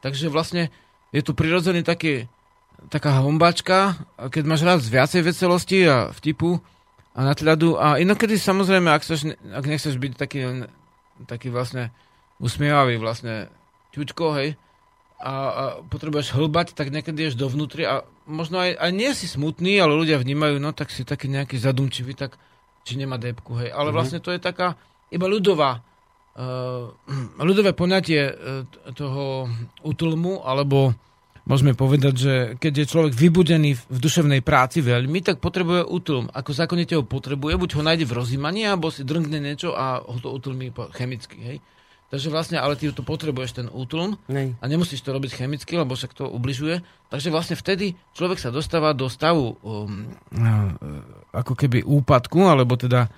Takže 0.01 0.27
vlastne 0.27 0.73
je 1.15 1.21
tu 1.23 1.31
prirodzený 1.31 1.85
taký, 1.85 2.27
taká 2.91 3.23
hombačka, 3.23 3.95
keď 4.17 4.43
máš 4.43 4.61
rád 4.65 4.81
viacej 4.83 5.21
veselosti 5.23 5.87
a 5.87 6.11
vtipu 6.11 6.59
a 7.13 7.19
nadhľadu 7.21 7.77
a 7.77 8.01
inokedy 8.01 8.35
samozrejme, 8.35 8.89
ak, 8.89 9.05
chceš, 9.05 9.37
ak 9.37 9.63
nechceš 9.63 9.95
byť 9.95 10.11
taký, 10.17 10.67
taký 11.25 11.49
vlastne 11.49 11.89
usmievavý 12.39 12.97
vlastne 12.97 13.47
ťučko, 13.93 14.25
hej, 14.37 14.49
a, 15.23 15.31
a 15.31 15.63
potrebuješ 15.87 16.35
hlbať, 16.35 16.75
tak 16.75 16.91
niekedy 16.91 17.31
ješ 17.31 17.39
dovnútri 17.39 17.87
a 17.87 18.03
možno 18.27 18.59
aj, 18.59 18.75
aj 18.75 18.91
nie 18.91 19.11
si 19.15 19.23
smutný, 19.25 19.79
ale 19.79 19.95
ľudia 19.95 20.19
vnímajú, 20.19 20.59
no 20.59 20.75
tak 20.75 20.91
si 20.91 21.07
taký 21.07 21.31
nejaký 21.31 21.55
zadumčivý, 21.55 22.11
tak 22.11 22.35
či 22.83 22.99
nemá 22.99 23.15
depku, 23.15 23.55
hej. 23.55 23.71
Ale 23.71 23.91
Mhm. 23.91 23.95
vlastne 23.95 24.19
to 24.19 24.35
je 24.35 24.39
taká 24.41 24.75
iba 25.07 25.23
ľudová, 25.29 25.79
uh, 26.35 26.91
ľudové 27.47 27.71
poňatie 27.71 28.21
uh, 28.27 28.33
toho 28.91 29.47
útlmu, 29.79 30.43
alebo 30.43 30.91
môžeme 31.43 31.75
povedať, 31.75 32.13
že 32.15 32.33
keď 32.59 32.73
je 32.83 32.91
človek 32.91 33.13
vybudený 33.13 33.75
v, 33.75 33.97
duševnej 33.99 34.41
práci 34.43 34.79
veľmi, 34.79 35.19
tak 35.19 35.43
potrebuje 35.43 35.83
útlm. 35.83 36.31
Ako 36.31 36.55
zákonite 36.55 36.95
ho 36.95 37.03
potrebuje, 37.03 37.59
buď 37.59 37.69
ho 37.79 37.81
nájde 37.83 38.05
v 38.07 38.15
rozímaní, 38.15 38.63
alebo 38.63 38.87
si 38.91 39.03
drnkne 39.03 39.43
niečo 39.43 39.75
a 39.75 39.99
ho 39.99 40.17
to 40.19 40.31
utlmí 40.31 40.71
chemicky, 40.95 41.37
hej. 41.43 41.57
Takže 42.13 42.29
vlastne, 42.29 42.61
ale 42.61 42.77
ty 42.77 42.93
to 42.93 43.01
potrebuješ 43.01 43.57
ten 43.57 43.67
útlm 43.73 44.21
Nej. 44.29 44.53
a 44.61 44.63
nemusíš 44.69 45.01
to 45.01 45.17
robiť 45.17 45.33
chemicky, 45.33 45.73
lebo 45.73 45.97
však 45.97 46.13
to 46.13 46.29
ubližuje. 46.29 46.85
Takže 47.09 47.33
vlastne 47.33 47.57
vtedy 47.57 47.97
človek 48.13 48.37
sa 48.37 48.53
dostáva 48.53 48.93
do 48.93 49.09
stavu 49.09 49.57
um, 49.65 50.13
uh, 50.29 50.77
ako 51.33 51.57
keby 51.57 51.81
úpadku, 51.81 52.45
alebo 52.45 52.77
teda 52.77 53.09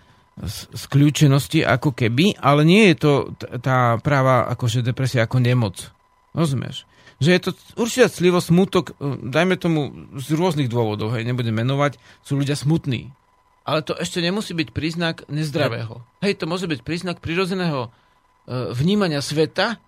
skľúčenosti 0.71 1.63
ako 1.67 1.91
keby, 1.91 2.39
ale 2.39 2.63
nie 2.63 2.91
je 2.91 2.95
to 2.95 3.11
tá 3.59 3.99
práva 3.99 4.47
akože 4.51 4.83
depresia 4.83 5.27
ako 5.27 5.43
nemoc. 5.43 5.91
Rozumieš? 6.31 6.87
Že 7.15 7.29
je 7.31 7.41
to 7.41 7.49
určite 7.75 8.11
clivo, 8.11 8.39
smutok, 8.39 8.91
uh, 8.93 9.15
dajme 9.17 9.55
tomu 9.55 9.81
z 10.15 10.35
rôznych 10.35 10.67
dôvodov, 10.67 11.15
hej, 11.15 11.23
nebudem 11.23 11.55
menovať, 11.55 11.95
sú 12.21 12.35
ľudia 12.35 12.55
smutní. 12.55 13.15
Ale 13.65 13.81
to 13.81 13.95
ešte 13.95 14.19
nemusí 14.19 14.53
byť 14.53 14.69
príznak 14.69 15.25
nezdravého. 15.25 16.03
Hej, 16.21 16.37
to 16.37 16.45
môže 16.45 16.67
byť 16.67 16.83
príznak 16.83 17.17
prirodzeného 17.17 17.87
uh, 17.87 17.89
vnímania 18.75 19.23
sveta, 19.23 19.79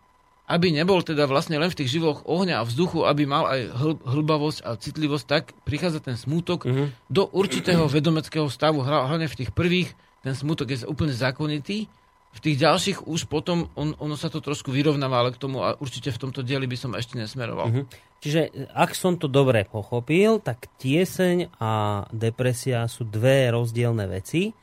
aby 0.47 0.71
nebol 0.71 1.03
teda 1.03 1.27
vlastne 1.27 1.59
len 1.59 1.67
v 1.67 1.83
tých 1.83 1.99
živoch 1.99 2.23
ohňa 2.23 2.63
a 2.63 2.67
vzduchu, 2.67 3.03
aby 3.03 3.27
mal 3.27 3.43
aj 3.45 3.61
hl- 3.75 3.99
hlbavosť 3.99 4.63
a 4.63 4.79
citlivosť, 4.79 5.25
tak 5.27 5.43
prichádza 5.67 5.99
ten 5.99 6.15
smútok 6.15 6.63
Mhm. 6.63 6.85
do 7.11 7.27
určitého 7.27 7.83
vedomeckého 7.85 8.47
stavu. 8.47 8.79
Hla- 8.79 9.11
Hlavne 9.11 9.27
v 9.27 9.37
tých 9.43 9.51
prvých 9.51 9.91
ten 10.23 10.31
smútok 10.31 10.71
je 10.71 10.87
úplne 10.87 11.11
zákonitý, 11.11 11.91
v 12.37 12.43
tých 12.45 12.57
ďalších 12.61 12.97
už 13.09 13.25
potom 13.25 13.73
on, 13.73 13.97
ono 13.97 14.13
sa 14.13 14.29
to 14.29 14.37
trošku 14.37 14.69
vyrovnáva, 14.69 15.25
ale 15.25 15.33
k 15.33 15.41
tomu 15.41 15.65
a 15.65 15.73
určite 15.81 16.13
v 16.13 16.21
tomto 16.21 16.45
dieli 16.45 16.69
by 16.69 16.77
som 16.77 16.93
ešte 16.93 17.17
nesmeroval. 17.17 17.73
Mhm. 17.73 17.83
Čiže 18.17 18.73
ak 18.73 18.97
som 18.97 19.17
to 19.17 19.29
dobre 19.29 19.65
pochopil, 19.65 20.41
tak 20.41 20.69
tieseň 20.81 21.57
a 21.61 22.05
depresia 22.09 22.85
sú 22.89 23.05
dve 23.05 23.49
rozdielne 23.53 24.09
veci. 24.09 24.53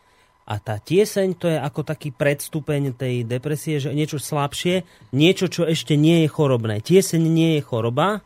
A 0.44 0.60
tá 0.60 0.76
tieseň 0.76 1.28
to 1.40 1.46
je 1.48 1.56
ako 1.56 1.88
taký 1.88 2.12
predstupeň 2.12 2.92
tej 2.98 3.24
depresie, 3.24 3.80
že 3.80 3.96
niečo 3.96 4.20
slabšie, 4.20 4.84
niečo, 5.16 5.48
čo 5.48 5.64
ešte 5.64 5.96
nie 5.96 6.26
je 6.26 6.28
chorobné. 6.28 6.84
Tieseň 6.84 7.22
nie 7.24 7.56
je 7.56 7.62
choroba, 7.64 8.20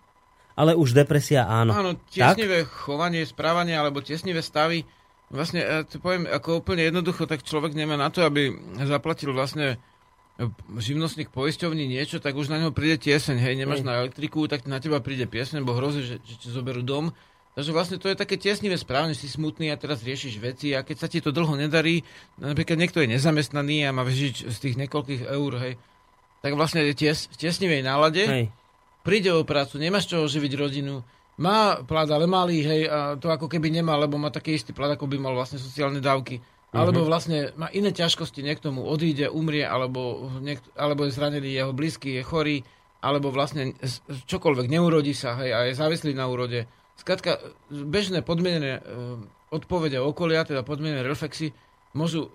ale 0.59 0.75
už 0.75 0.99
depresia 0.99 1.47
áno. 1.47 1.71
Áno, 1.71 1.95
tiesnivé 2.11 2.67
chovanie, 2.67 3.23
správanie 3.23 3.79
alebo 3.79 4.03
tiesnivé 4.03 4.43
stavy, 4.43 4.83
vlastne, 5.29 5.61
ja 5.61 5.85
to 5.85 6.01
poviem 6.01 6.25
ako 6.25 6.65
úplne 6.65 6.89
jednoducho, 6.89 7.29
tak 7.29 7.45
človek 7.45 7.77
nemá 7.77 7.97
na 8.01 8.09
to, 8.09 8.25
aby 8.25 8.53
zaplatil 8.85 9.33
vlastne 9.37 9.77
živnostník 10.79 11.35
poisťovní 11.35 11.91
niečo, 11.91 12.23
tak 12.23 12.39
už 12.39 12.47
na 12.47 12.63
neho 12.63 12.71
príde 12.71 13.11
tieseň, 13.11 13.37
hej, 13.43 13.55
nemáš 13.59 13.83
Hej. 13.83 13.89
na 13.91 13.95
elektriku, 14.07 14.47
tak 14.47 14.71
na 14.71 14.79
teba 14.79 15.03
príde 15.03 15.27
pieseň, 15.27 15.67
bo 15.67 15.75
hrozí, 15.75 16.07
že, 16.07 16.17
že 16.23 16.35
ti 16.39 16.49
zoberú 16.55 16.87
dom. 16.87 17.11
Takže 17.59 17.75
vlastne 17.75 17.99
to 17.99 18.07
je 18.07 18.15
také 18.15 18.39
tiesnivé 18.39 18.79
správne, 18.79 19.19
si 19.19 19.27
smutný 19.27 19.75
a 19.75 19.81
teraz 19.81 20.07
riešiš 20.07 20.39
veci 20.39 20.79
a 20.79 20.87
keď 20.87 20.97
sa 21.03 21.11
ti 21.11 21.19
to 21.19 21.35
dlho 21.35 21.59
nedarí, 21.59 22.07
napríklad 22.39 22.79
niekto 22.79 23.03
je 23.03 23.11
nezamestnaný 23.11 23.83
a 23.83 23.91
má 23.91 24.07
žiť 24.07 24.47
z 24.47 24.57
tých 24.63 24.79
niekoľkých 24.79 25.27
eur, 25.27 25.53
hej, 25.59 25.75
tak 26.39 26.55
vlastne 26.55 26.87
je 26.87 26.95
ties, 26.95 27.27
v 27.27 27.35
tiesnivej 27.35 27.83
nálade 27.83 28.23
Hej. 28.23 28.45
príde 29.03 29.35
o 29.35 29.43
prácu, 29.43 29.83
nemáš 29.83 30.07
čoho 30.07 30.31
živiť 30.31 30.53
rodinu, 30.55 31.03
má 31.39 31.87
plat, 31.87 32.11
ale 32.11 32.27
malý, 32.27 32.67
hej, 32.67 32.83
a 32.91 33.15
to 33.15 33.31
ako 33.31 33.47
keby 33.47 33.71
nemá, 33.71 33.95
lebo 33.95 34.19
má 34.19 34.29
taký 34.35 34.59
istý 34.59 34.75
plat, 34.75 34.91
ako 34.91 35.07
by 35.07 35.17
mal 35.23 35.35
vlastne 35.39 35.63
sociálne 35.63 36.03
dávky. 36.03 36.43
Alebo 36.69 37.01
vlastne 37.01 37.57
má 37.57 37.73
iné 37.73 37.97
ťažkosti, 37.97 38.45
niekto 38.45 38.69
mu 38.69 38.85
odíde, 38.85 39.33
umrie, 39.33 39.65
alebo, 39.65 40.29
niekto, 40.45 40.69
alebo 40.77 41.09
je 41.09 41.17
zranený 41.17 41.49
jeho 41.49 41.73
blízky, 41.73 42.21
je 42.21 42.23
chorý, 42.27 42.61
alebo 43.01 43.33
vlastne 43.33 43.73
čokoľvek, 44.29 44.67
neurodí 44.69 45.17
sa, 45.17 45.39
hej, 45.41 45.51
a 45.55 45.59
je 45.71 45.79
závislý 45.79 46.13
na 46.13 46.29
úrode. 46.29 46.69
Skrátka, 46.99 47.41
bežné 47.71 48.21
podmienené 48.21 48.83
e, 48.83 48.83
odpovede 49.55 49.97
okolia, 50.03 50.45
teda 50.45 50.61
podmienené 50.67 51.07
reflexy, 51.07 51.57
môžu 51.97 52.27
e, 52.27 52.31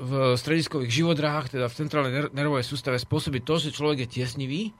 v 0.00 0.12
strediskových 0.34 0.90
živodrahách, 0.90 1.52
teda 1.52 1.68
v 1.68 1.76
centrálnej 1.76 2.12
ner- 2.16 2.32
nervovej 2.32 2.64
sústave 2.64 2.96
spôsobiť 2.96 3.42
to, 3.44 3.54
že 3.60 3.76
človek 3.76 4.08
je 4.08 4.12
tiesnivý, 4.18 4.72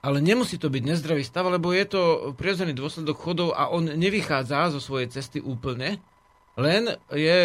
ale 0.00 0.18
nemusí 0.18 0.56
to 0.56 0.66
byť 0.66 0.82
nezdravý 0.82 1.20
stav, 1.20 1.44
lebo 1.46 1.70
je 1.70 1.84
to 1.84 2.02
prirodzený 2.32 2.72
dôsledok 2.72 3.16
chodov 3.16 3.52
a 3.52 3.68
on 3.68 3.84
nevychádza 3.86 4.72
zo 4.72 4.80
svojej 4.80 5.08
cesty 5.08 5.38
úplne, 5.38 6.00
len 6.56 6.82
je, 7.08 7.38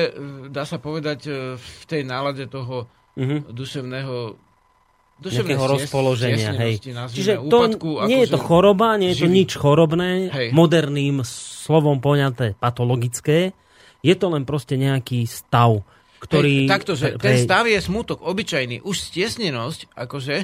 dá 0.48 0.64
sa 0.64 0.76
povedať, 0.78 1.20
e, 1.24 1.32
v 1.56 1.84
tej 1.86 2.02
nálade 2.04 2.48
toho 2.48 2.88
Mhm. 3.16 3.48
duševného 3.50 4.16
sties- 5.16 5.88
rozpoloženia, 5.88 6.52
hej. 6.54 6.76
Čiže 7.10 7.40
to 7.42 7.58
úpadku, 7.64 8.04
nie 8.04 8.20
je 8.20 8.30
to 8.30 8.36
akože- 8.36 8.44
choroba, 8.46 8.88
nie 8.96 9.10
je 9.10 9.18
to 9.18 9.26
živý. 9.26 9.36
nič 9.38 9.52
chorobné, 9.56 10.12
Hej. 10.28 10.48
moderným 10.52 11.24
slovom 11.24 12.04
poňaté 12.04 12.56
patologické. 12.56 13.56
Je 14.04 14.12
to 14.14 14.28
len 14.28 14.44
proste 14.44 14.76
nejaký 14.76 15.24
stav, 15.24 15.82
ktorý... 16.20 16.68
Hej, 16.68 16.70
takto, 16.70 16.94
že 16.94 17.16
pre- 17.16 17.24
ten 17.26 17.36
stav 17.40 17.64
je 17.64 17.80
smutok 17.80 18.20
obyčajný. 18.22 18.84
Už 18.84 19.00
stiesnenosť, 19.02 19.96
akože, 19.96 20.36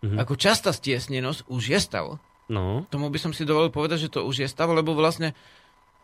Mhm. 0.00 0.16
ako 0.16 0.34
častá 0.36 0.72
stiesnenosť, 0.72 1.44
už 1.48 1.62
je 1.76 1.78
stav. 1.80 2.16
No, 2.50 2.82
Tomu 2.90 3.12
by 3.12 3.18
som 3.20 3.30
si 3.30 3.46
dovolil 3.46 3.70
povedať, 3.70 4.08
že 4.08 4.12
to 4.12 4.26
už 4.26 4.42
je 4.42 4.48
stav, 4.50 4.66
lebo 4.72 4.90
vlastne 4.96 5.36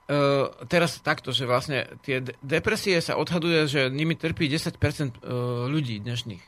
uh, 0.07 0.47
teraz 0.71 1.01
takto, 1.03 1.35
že 1.35 1.49
vlastne 1.49 1.91
tie 2.07 2.23
de- 2.23 2.37
depresie 2.39 3.01
sa 3.03 3.19
odhaduje, 3.19 3.67
že 3.67 3.81
nimi 3.91 4.15
trpí 4.15 4.47
10% 4.47 4.77
uh, 4.77 5.67
ľudí 5.67 5.99
dnešných. 5.99 6.45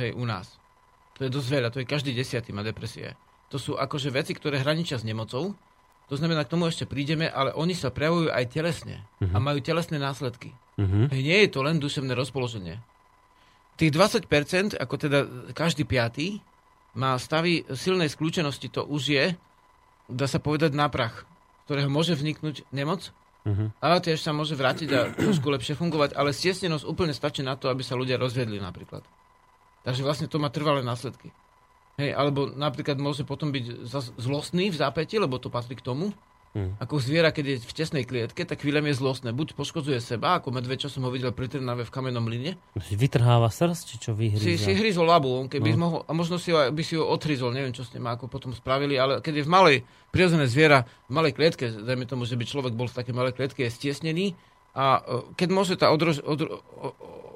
Hej, 0.00 0.10
u 0.18 0.24
nás. 0.26 0.58
To 1.18 1.26
je 1.26 1.30
dosť 1.30 1.48
veľa, 1.50 1.68
to 1.70 1.78
je 1.82 1.86
každý 1.86 2.14
desiatý 2.14 2.50
má 2.50 2.62
depresie. 2.62 3.14
To 3.50 3.58
sú 3.58 3.78
akože 3.78 4.10
veci, 4.10 4.34
ktoré 4.34 4.58
hraničia 4.58 4.98
s 4.98 5.06
nemocou. 5.06 5.54
To 6.08 6.14
znamená, 6.16 6.42
k 6.48 6.52
tomu 6.56 6.66
ešte 6.66 6.88
prídeme, 6.88 7.28
ale 7.28 7.52
oni 7.52 7.76
sa 7.76 7.92
prejavujú 7.92 8.32
aj 8.32 8.44
telesne 8.48 9.04
a 9.20 9.36
majú 9.38 9.60
telesné 9.60 10.00
následky. 10.00 10.50
mhm. 10.80 11.12
Hej, 11.12 11.20
nie 11.22 11.38
je 11.44 11.50
to 11.52 11.60
len 11.62 11.78
duševné 11.78 12.16
rozpoloženie. 12.16 12.80
Tých 13.78 13.94
20%, 13.94 14.26
ako 14.74 14.94
teda 14.98 15.18
každý 15.54 15.86
piatý, 15.86 16.42
má 16.98 17.14
stavy 17.14 17.62
silnej 17.70 18.10
skľúčenosti, 18.10 18.66
to 18.74 18.82
už 18.82 19.02
je, 19.06 19.24
dá 20.10 20.26
sa 20.26 20.42
povedať, 20.42 20.74
na 20.74 20.90
prach, 20.90 21.22
ktorého 21.70 21.86
môže 21.86 22.18
vzniknúť 22.18 22.66
nemoc, 22.74 23.14
Mhm. 23.46 23.80
ale 23.80 24.02
tiež 24.04 24.20
sa 24.20 24.36
môže 24.36 24.52
vrátiť 24.52 24.88
a 24.92 25.00
trošku 25.14 25.48
lepšie 25.48 25.78
fungovať, 25.78 26.12
ale 26.18 26.36
stiesnenosť 26.36 26.84
úplne 26.84 27.16
stačí 27.16 27.40
na 27.40 27.56
to, 27.56 27.72
aby 27.72 27.80
sa 27.80 27.96
ľudia 27.96 28.20
rozvedli 28.20 28.60
napríklad. 28.60 29.00
Takže 29.86 30.04
vlastne 30.04 30.28
to 30.28 30.36
má 30.36 30.52
trvalé 30.52 30.84
následky. 30.84 31.32
Hej, 31.96 32.12
alebo 32.12 32.50
napríklad 32.50 33.00
môže 33.00 33.24
potom 33.24 33.48
byť 33.50 33.88
zlostný 34.20 34.68
v 34.68 34.76
zápäti, 34.76 35.16
lebo 35.16 35.40
to 35.40 35.48
patrí 35.48 35.74
k 35.74 35.86
tomu. 35.86 36.12
Hm. 36.56 36.80
Ako 36.80 36.96
zviera, 36.96 37.28
keď 37.28 37.44
je 37.44 37.56
v 37.60 37.72
tesnej 37.72 38.04
klietke, 38.04 38.40
tak 38.42 38.64
chvíľami 38.64 38.88
je 38.90 38.96
zlostné. 38.96 39.30
Buď 39.30 39.52
poškodzuje 39.52 40.00
seba, 40.00 40.40
ako 40.40 40.48
medveď, 40.50 40.84
čo 40.84 40.90
som 40.90 41.04
ho 41.04 41.12
videl 41.12 41.28
pri 41.30 41.44
Trnave 41.46 41.84
v 41.84 41.92
kamennom 41.92 42.24
line, 42.24 42.56
Si 42.80 42.96
vytrháva 42.96 43.52
srdc, 43.52 43.80
či 43.84 43.96
čo 44.00 44.16
si, 44.16 44.32
si 44.32 44.56
vyhríza? 44.56 44.72
hryzol 44.72 45.04
labu, 45.04 45.28
on 45.28 45.46
keby 45.46 45.76
No. 45.76 45.78
mohol, 45.78 46.00
a 46.08 46.12
možno 46.12 46.40
si 46.40 46.48
ho, 46.50 46.72
by 46.72 46.82
si 46.82 46.96
ho 46.96 47.04
odhryzol, 47.04 47.52
neviem, 47.52 47.72
čo 47.72 47.84
s 47.84 47.92
tým 47.92 48.02
ako 48.02 48.26
potom 48.26 48.56
spravili, 48.56 48.96
ale 48.96 49.20
keď 49.20 49.40
je 49.40 49.44
v 49.44 49.50
malej, 49.50 49.76
prirodzené 50.08 50.48
zviera, 50.48 50.88
v 51.06 51.12
malej 51.12 51.36
klietke, 51.36 51.68
dajme 51.68 52.04
tomu, 52.04 52.24
že 52.24 52.34
by 52.34 52.44
človek 52.44 52.72
bol 52.72 52.88
v 52.88 52.96
takej 52.96 53.12
malej 53.12 53.36
klietke, 53.36 53.64
je 53.64 53.72
stiesnený, 53.72 54.32
A 54.78 55.00
e, 55.00 55.34
keď 55.34 55.48
môže 55.50 55.74
tá 55.74 55.90
odrož, 55.90 56.22
odro, 56.22 56.62
o, 56.78 56.88
o, 56.88 56.88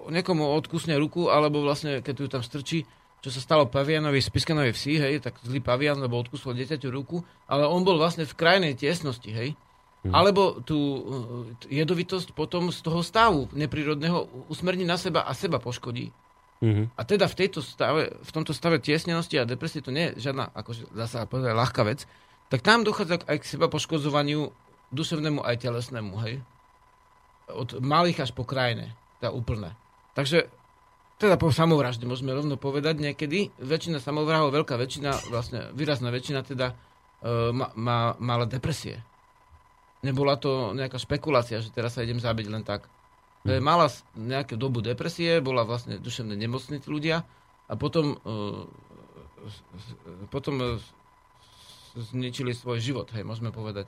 niekomu 0.08 0.46
odkusne 0.52 0.94
ruku, 0.94 1.26
alebo 1.26 1.58
vlastne 1.60 1.98
keď 1.98 2.14
ju 2.14 2.26
tam 2.28 2.42
strčí, 2.44 2.86
čo 3.22 3.30
sa 3.30 3.38
stalo 3.38 3.70
pavianovi 3.70 4.18
z 4.18 4.34
Piskanovej 4.34 4.74
vsi, 4.74 4.98
hej, 4.98 5.14
tak 5.22 5.38
zlý 5.46 5.62
pavian, 5.62 6.02
lebo 6.02 6.18
odkusol 6.18 6.58
dieťaťu 6.58 6.90
ruku, 6.90 7.22
ale 7.46 7.70
on 7.70 7.86
bol 7.86 7.94
vlastne 7.94 8.26
v 8.26 8.34
krajnej 8.34 8.74
tiesnosti, 8.74 9.30
hej. 9.30 9.54
Hmm. 10.02 10.10
Alebo 10.10 10.58
tú 10.66 10.78
e, 10.82 11.00
jedovitosť 11.70 12.34
potom 12.34 12.74
z 12.74 12.82
toho 12.82 13.06
stavu 13.06 13.46
neprirodného 13.54 14.50
usmerní 14.50 14.82
na 14.82 14.98
seba 14.98 15.22
a 15.22 15.30
seba 15.38 15.62
poškodí. 15.62 16.10
Mhm. 16.62 16.94
A 16.98 17.02
teda 17.06 17.30
v, 17.30 17.34
tejto 17.38 17.62
stave, 17.62 18.10
v 18.10 18.30
tomto 18.34 18.50
stave 18.50 18.82
tiesnenosti 18.82 19.38
a 19.38 19.46
depresie 19.46 19.82
to 19.82 19.94
nie 19.94 20.10
je 20.10 20.30
žiadna, 20.30 20.50
akože 20.54 20.90
zase 20.94 21.22
povedať, 21.30 21.54
ľahká 21.54 21.82
vec, 21.86 22.06
tak 22.50 22.62
tam 22.66 22.82
dochádza 22.82 23.22
aj 23.26 23.38
k 23.38 23.48
seba 23.48 23.70
poškodzovaniu 23.70 24.50
duševnému 24.90 25.42
aj 25.42 25.62
telesnému, 25.62 26.14
hej? 26.26 26.42
Od 27.50 27.82
malých 27.82 28.26
až 28.26 28.30
po 28.34 28.46
krajine, 28.46 28.94
teda 29.18 29.34
úplné. 29.34 29.74
Takže 30.14 30.46
teda 31.22 31.36
po 31.36 31.48
samovražde 31.48 32.02
môžeme 32.02 32.30
rovno 32.30 32.56
povedať 32.56 32.98
niekedy, 32.98 33.54
väčšina 33.56 33.96
samovrahov, 33.96 34.50
veľká 34.50 34.74
väčšina, 34.74 35.30
vlastne 35.30 35.70
výrazná 35.70 36.10
väčšina 36.10 36.42
teda 36.42 36.66
e, 36.68 36.74
ma, 37.48 37.70
ma, 37.72 37.96
mala 38.16 38.42
depresie. 38.44 38.98
Nebola 40.02 40.34
to 40.34 40.72
nejaká 40.72 40.98
špekulácia, 40.98 41.58
že 41.58 41.70
teraz 41.70 41.94
sa 41.94 42.02
idem 42.02 42.18
zabiť 42.18 42.46
len 42.48 42.60
tak. 42.60 42.90
Mm. 43.42 43.58
Mala 43.58 43.86
s- 43.86 44.02
nejakú 44.12 44.54
dobu 44.54 44.78
depresie, 44.78 45.38
bola 45.38 45.62
vlastne 45.62 45.96
duševne 45.96 46.34
nemocní 46.34 46.76
tí 46.76 46.86
ľudia 46.86 47.22
a 47.64 47.74
potom, 47.74 48.18
s- 49.42 49.62
potom 50.26 50.78
s- 50.78 50.90
zničili 52.10 52.50
svoj 52.50 52.78
život, 52.78 53.06
hej, 53.10 53.22
môžeme 53.22 53.48
povedať. 53.48 53.86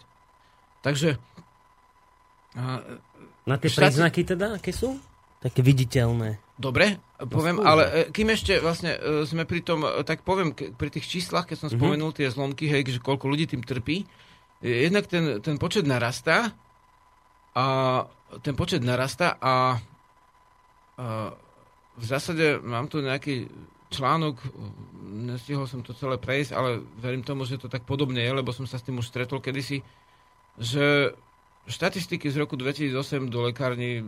Takže 0.80 1.18
uh, 2.54 2.78
Na 3.44 3.56
tie 3.56 3.66
Štati- 3.66 3.80
príznaky 3.90 4.20
teda, 4.24 4.54
aké 4.54 4.70
sú? 4.70 4.94
Také 5.44 5.60
viditeľné. 5.60 6.40
dobre, 6.56 6.96
poviem, 7.20 7.60
ale 7.60 7.82
e, 7.84 7.90
kým 8.08 8.32
ešte 8.32 8.56
vlastne 8.64 8.96
e, 8.96 9.28
sme 9.28 9.44
pri 9.44 9.60
tom, 9.60 9.84
e, 9.84 10.00
tak 10.00 10.24
poviem, 10.24 10.56
pri 10.56 10.88
tých 10.88 11.04
číslach, 11.04 11.44
keď 11.44 11.56
som 11.60 11.68
Mhm. 11.68 11.76
spomenul 11.76 12.10
tie 12.16 12.32
zlomky, 12.32 12.64
hej, 12.64 12.80
že 12.88 13.04
koľko 13.04 13.28
ľudí 13.28 13.44
tým 13.44 13.60
trpí, 13.60 14.08
jednak 14.64 15.04
ten, 15.04 15.44
ten 15.44 15.60
počet 15.60 15.84
narastá 15.84 16.56
a 17.52 17.66
ten 18.40 18.56
počet 18.56 18.80
narastá 18.80 19.36
a, 19.36 19.76
a 20.96 21.14
v 21.94 22.04
zásade 22.04 22.64
mám 22.64 22.88
tu 22.88 23.04
nejaký 23.04 23.46
článok, 23.92 24.40
nestihol 25.04 25.68
som 25.68 25.84
to 25.84 25.94
celé 25.94 26.18
prejsť, 26.18 26.50
ale 26.56 26.82
verím 26.98 27.22
tomu, 27.22 27.44
že 27.44 27.60
to 27.60 27.68
tak 27.68 27.84
podobne 27.84 28.18
je, 28.18 28.32
lebo 28.32 28.50
som 28.50 28.64
sa 28.66 28.80
s 28.80 28.86
tým 28.88 28.98
už 28.98 29.06
stretol 29.06 29.38
kedysi, 29.38 29.84
že 30.58 31.14
štatistiky 31.64 32.26
z 32.26 32.36
roku 32.40 32.58
2008 32.58 33.30
do 33.30 33.46
lekárni 33.46 34.02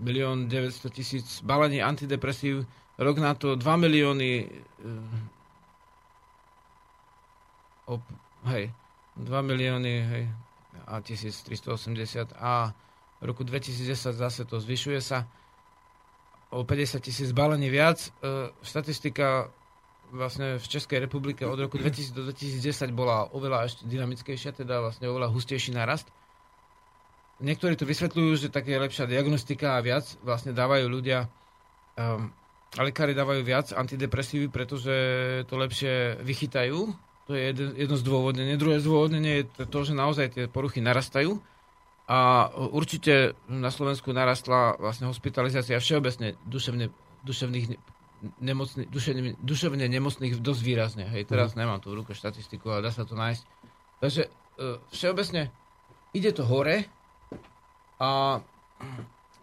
1 0.00 0.48
900 0.48 0.92
tisíc 0.92 1.42
balení 1.42 1.82
antidepresív, 1.82 2.66
rok 2.98 3.18
na 3.18 3.34
to 3.34 3.56
2 3.56 3.76
milióny 3.76 4.48
eh, 4.48 5.10
op, 7.86 8.02
hej, 8.48 8.72
2 9.16 9.42
milióny 9.42 9.94
hej, 10.00 10.24
a 10.86 11.00
1380 11.00 12.32
a 12.36 12.72
v 13.20 13.24
roku 13.24 13.44
2010 13.44 14.18
zase 14.18 14.42
to 14.44 14.58
zvyšuje 14.58 15.00
sa 15.00 15.28
o 16.52 16.64
50 16.64 17.00
tisíc 17.00 17.30
balení 17.32 17.70
viac. 17.70 18.12
E, 18.20 18.52
štatistika 18.60 19.48
vlastne 20.12 20.60
v 20.60 20.66
Českej 20.68 21.00
republike 21.00 21.48
od 21.48 21.56
roku 21.56 21.80
2000 21.80 22.12
do 22.12 22.28
2010 22.28 22.92
bola 22.92 23.32
oveľa 23.32 23.64
ešte 23.64 23.88
dynamickejšia, 23.88 24.52
teda 24.52 24.84
vlastne 24.84 25.08
oveľa 25.08 25.32
hustejší 25.32 25.72
narast. 25.72 26.12
Niektorí 27.42 27.74
to 27.74 27.84
vysvetľujú, 27.84 28.46
že 28.46 28.48
tak 28.54 28.70
je 28.70 28.78
lepšia 28.78 29.10
diagnostika 29.10 29.76
a 29.76 29.84
viac 29.84 30.06
vlastne 30.22 30.54
dávajú 30.54 30.86
ľudia, 30.86 31.26
um, 31.98 32.30
lekári 32.78 33.12
dávajú 33.12 33.42
viac 33.42 33.74
antidepresívy, 33.74 34.46
pretože 34.46 34.94
to 35.50 35.54
lepšie 35.58 36.22
vychytajú. 36.22 36.94
To 37.26 37.34
je 37.34 37.42
jedno, 37.50 37.74
jedno 37.74 37.96
zdôvodnenie. 37.98 38.54
Druhé 38.54 38.78
zdôvodnenie 38.78 39.32
je 39.42 39.66
to, 39.66 39.78
že 39.82 39.92
naozaj 39.94 40.26
tie 40.38 40.44
poruchy 40.46 40.78
narastajú. 40.78 41.42
A 42.10 42.50
určite 42.50 43.38
na 43.46 43.70
Slovensku 43.70 44.10
narastla 44.10 44.78
vlastne 44.78 45.06
hospitalizácia 45.06 45.78
všeobecne 45.78 46.34
duševne, 46.46 46.90
duševných 47.22 47.66
ne- 47.70 47.80
nemocný, 48.42 48.86
duševne, 48.90 49.38
duševne 49.38 49.86
nemocných 49.86 50.38
dosť 50.38 50.60
výrazne. 50.62 51.04
Hej, 51.10 51.30
teraz 51.30 51.58
nemám 51.58 51.82
tu 51.82 51.90
v 51.90 52.02
ruke 52.02 52.14
štatistiku, 52.14 52.70
ale 52.70 52.86
dá 52.86 52.90
sa 52.94 53.06
to 53.06 53.18
nájsť. 53.18 53.42
Takže 54.02 54.22
e, 54.26 54.30
všeobecne 54.90 55.50
ide 56.14 56.30
to 56.34 56.42
hore 56.46 56.86
a 57.98 58.40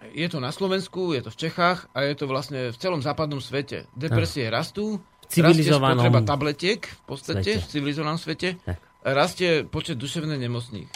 je 0.10 0.26
to 0.26 0.38
na 0.38 0.50
Slovensku, 0.50 1.12
je 1.12 1.22
to 1.22 1.30
v 1.30 1.40
Čechách 1.40 1.92
a 1.92 2.02
je 2.02 2.16
to 2.16 2.26
vlastne 2.26 2.70
v 2.70 2.78
celom 2.78 3.00
západnom 3.00 3.38
svete. 3.38 3.86
Depresie 3.94 4.48
rastú, 4.48 4.98
civilizovanom 5.28 6.00
rastie 6.00 6.08
spotreba 6.08 6.20
tabletiek 6.24 6.82
v 6.82 7.02
podstate, 7.06 7.52
svete. 7.52 7.60
v 7.60 7.70
civilizovanom 7.70 8.18
svete, 8.18 8.50
Tak. 8.58 8.78
rastie 9.06 9.52
počet 9.64 9.96
duševne 9.96 10.34
nemocných. 10.36 10.90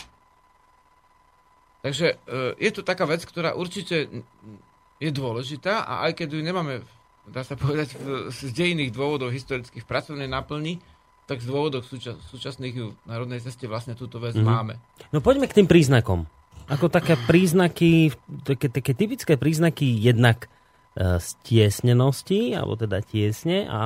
Takže 1.82 2.08
e, 2.08 2.16
je 2.58 2.72
to 2.72 2.82
taká 2.82 3.04
vec, 3.04 3.22
ktorá 3.22 3.54
určite 3.54 4.08
je 4.98 5.10
dôležitá 5.12 5.84
a 5.84 6.08
aj 6.08 6.16
keď 6.16 6.28
ju 6.32 6.42
nemáme, 6.42 6.74
dá 7.28 7.44
sa 7.44 7.56
povedať, 7.56 8.00
z 8.32 8.50
dejných 8.50 8.90
dôvodov 8.90 9.30
historických 9.30 9.84
pracovnej 9.84 10.26
náplni, 10.26 10.80
tak 11.24 11.40
z 11.40 11.48
dôvodov 11.48 11.84
súčas, 11.84 12.16
súčasných 12.26 12.74
ju 12.74 12.86
v 12.94 13.06
národnej 13.06 13.40
ceste 13.40 13.64
vlastne 13.64 13.94
túto 13.94 14.16
vec 14.18 14.32
Mhm. 14.34 14.44
máme. 14.44 14.80
No 15.12 15.20
poďme 15.20 15.46
k 15.46 15.60
tým 15.60 15.68
príznakom. 15.68 16.24
Ako 16.72 16.88
také 16.88 17.20
príznaky, 17.28 18.16
také, 18.48 18.72
také 18.72 18.92
typické 18.96 19.36
príznaky 19.36 20.00
jednak 20.00 20.48
e, 20.96 21.20
stiesnenosti, 21.20 22.56
alebo 22.56 22.80
teda 22.80 23.04
tiesne 23.04 23.68
a 23.68 23.82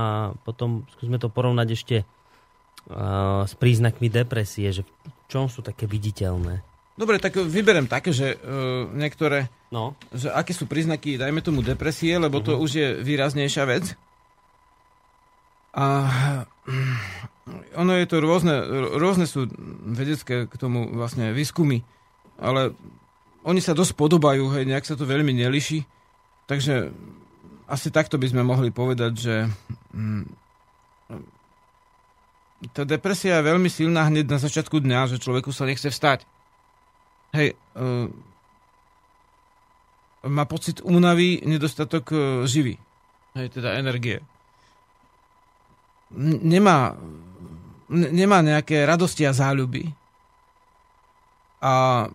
potom 0.46 0.86
skúsme 0.98 1.18
to 1.18 1.32
porovnať 1.32 1.68
ešte 1.74 1.98
e, 2.02 2.06
s 3.46 3.54
príznakmi 3.58 4.10
depresie, 4.10 4.70
že 4.70 4.84
čom 5.28 5.50
sú 5.50 5.66
také 5.66 5.90
viditeľné. 5.90 6.62
Dobre, 6.98 7.22
tak 7.22 7.38
vyberem 7.38 7.86
také, 7.86 8.10
že 8.10 8.42
uh, 8.42 8.90
niektoré, 8.90 9.54
No, 9.68 10.00
že 10.16 10.32
aké 10.32 10.56
sú 10.56 10.64
príznaky, 10.64 11.20
dajme 11.20 11.44
tomu 11.44 11.60
depresie, 11.60 12.16
lebo 12.16 12.40
to 12.40 12.56
už 12.56 12.72
je 12.72 12.88
výraznejšia 13.04 13.64
vec. 13.68 14.00
A 15.76 16.08
mm, 16.64 16.98
ono 17.76 17.92
je 18.00 18.08
to 18.08 18.24
rôzne, 18.24 18.56
rôzne 18.96 19.28
sú 19.28 19.52
vedecké 19.92 20.48
k 20.48 20.56
tomu 20.56 20.88
vlastne 20.96 21.36
výskumy, 21.36 21.84
ale 22.38 22.74
oni 23.48 23.62
sa 23.64 23.78
dosť 23.78 23.96
podobajú, 23.96 24.54
hej, 24.58 24.68
nejak 24.68 24.86
sa 24.86 24.96
to 24.98 25.08
veľmi 25.08 25.32
neliší. 25.32 25.88
Takže 26.48 26.92
asi 27.68 27.92
takto 27.92 28.16
by 28.16 28.28
sme 28.32 28.44
mohli 28.44 28.72
povedať, 28.72 29.12
že 29.16 29.36
mm, 29.92 30.26
tá 32.74 32.88
depresia 32.88 33.40
je 33.40 33.48
veľmi 33.48 33.70
silná 33.70 34.08
hneď 34.08 34.26
na 34.28 34.40
začiatku 34.40 34.82
dňa, 34.82 35.16
že 35.16 35.22
človeku 35.22 35.52
sa 35.52 35.68
nechce 35.68 35.92
vstať. 35.92 36.24
Hej, 37.36 37.54
uh, 37.76 38.08
má 40.26 40.44
pocit 40.48 40.80
únavy, 40.82 41.44
nedostatok 41.44 42.06
uh, 42.12 42.20
živy. 42.48 42.80
Hej, 43.38 43.62
teda 43.62 43.78
energie. 43.78 44.24
Nemá, 46.18 46.96
nemá 47.92 48.40
nejaké 48.40 48.88
radosti 48.88 49.28
a 49.28 49.36
záľuby. 49.36 49.92
A, 51.60 52.08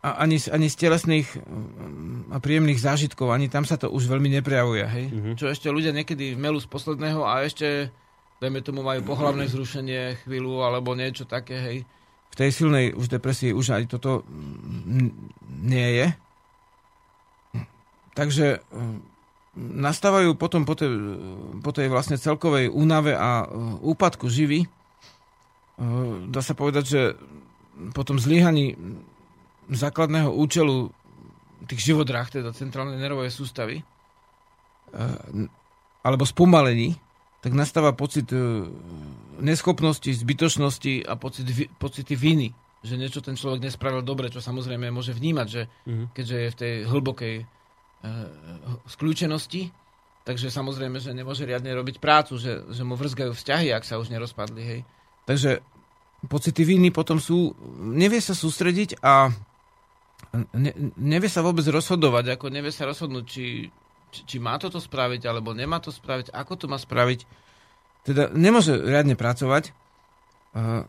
a 0.00 0.24
ani, 0.24 0.40
ani 0.48 0.66
z 0.72 0.76
telesných 0.80 1.28
mm, 1.36 2.32
a 2.32 2.40
príjemných 2.40 2.80
zážitkov, 2.80 3.36
ani 3.36 3.52
tam 3.52 3.68
sa 3.68 3.76
to 3.76 3.92
už 3.92 4.08
veľmi 4.08 4.32
neprejavuje. 4.40 4.84
Hej? 4.88 5.04
Mhm. 5.12 5.30
Čo 5.36 5.52
ešte 5.52 5.68
ľudia 5.68 5.92
niekedy 5.92 6.40
melú 6.40 6.56
z 6.56 6.68
posledného 6.72 7.20
a 7.20 7.44
ešte, 7.44 7.92
dajme 8.40 8.64
tomu, 8.64 8.80
majú 8.80 9.04
pohlavné 9.04 9.44
zrušenie 9.52 10.24
chvíľu 10.24 10.64
alebo 10.64 10.96
niečo 10.96 11.28
také, 11.28 11.56
hej. 11.60 11.78
V 12.30 12.38
tej 12.38 12.50
silnej 12.54 12.94
už 12.94 13.10
depresii 13.10 13.52
už 13.52 13.76
aj 13.76 13.82
toto 13.92 14.24
mm, 14.24 15.10
nie 15.68 15.88
je. 16.00 16.06
Takže 18.16 18.64
mm, 18.72 18.98
nastávajú 19.60 20.38
potom 20.38 20.64
po 20.64 20.78
tej, 20.78 20.88
po 21.60 21.74
tej 21.76 21.92
vlastne 21.92 22.16
celkovej 22.16 22.72
únave 22.72 23.12
a 23.12 23.44
úpadku 23.82 24.30
živy. 24.30 24.64
Dá 26.30 26.40
sa 26.44 26.54
povedať, 26.54 26.84
že 26.86 27.00
po 27.96 28.02
tom 28.04 28.20
zlyhaní 28.20 28.76
základného 29.70 30.34
účelu 30.34 30.90
tých 31.68 31.92
živodrách, 31.92 32.34
teda 32.34 32.50
centrálnej 32.56 32.98
nervovej 32.98 33.30
sústavy, 33.30 33.80
uh, 33.80 35.46
alebo 36.02 36.24
spomalení, 36.24 36.96
tak 37.40 37.52
nastáva 37.56 37.92
pocit 37.96 38.28
uh, 38.32 38.66
neschopnosti, 39.40 40.10
zbytočnosti 40.12 41.06
a 41.06 41.16
pocit, 41.16 41.46
pocity 41.80 42.16
viny, 42.16 42.48
že 42.80 42.96
niečo 42.96 43.20
ten 43.20 43.36
človek 43.36 43.60
nespravil 43.60 44.00
dobre, 44.00 44.32
čo 44.32 44.40
samozrejme 44.40 44.88
môže 44.88 45.12
vnímať, 45.12 45.46
že 45.48 45.62
Mhm. 45.84 46.04
keďže 46.16 46.36
je 46.36 46.48
v 46.48 46.58
tej 46.58 46.74
hlbokej 46.88 47.34
uh, 47.44 47.48
skľúčenosti, 48.88 49.68
takže 50.24 50.48
samozrejme, 50.52 51.00
že 51.00 51.12
nemôže 51.12 51.44
riadne 51.44 51.72
robiť 51.76 52.00
prácu, 52.00 52.40
že, 52.40 52.64
že 52.72 52.82
mu 52.84 52.96
vrzgajú 52.96 53.32
vzťahy, 53.36 53.72
ak 53.72 53.84
sa 53.84 54.00
už 54.00 54.08
nerozpadli. 54.12 54.62
Hej. 54.64 54.80
Takže 55.28 55.60
pocity 56.28 56.66
viny 56.66 56.92
potom 56.92 57.16
sú, 57.16 57.56
nevie 57.80 58.20
sa 58.20 58.36
sústrediť 58.36 59.00
a 59.00 59.32
ne, 60.52 60.72
nevie 61.00 61.30
sa 61.32 61.40
vôbec 61.40 61.64
rozhodovať, 61.64 62.36
ako 62.36 62.52
nevie 62.52 62.68
sa 62.68 62.84
rozhodnúť, 62.84 63.24
či, 63.24 63.72
či, 64.12 64.20
či 64.26 64.36
má 64.36 64.60
toto 64.60 64.76
spraviť, 64.76 65.24
alebo 65.24 65.56
nemá 65.56 65.80
to 65.80 65.88
spraviť, 65.88 66.34
ako 66.34 66.52
to 66.60 66.66
má 66.68 66.76
spraviť. 66.76 67.24
Teda 68.04 68.28
nemôže 68.32 68.76
riadne 68.76 69.16
pracovať. 69.16 69.72
Uh, 70.50 70.84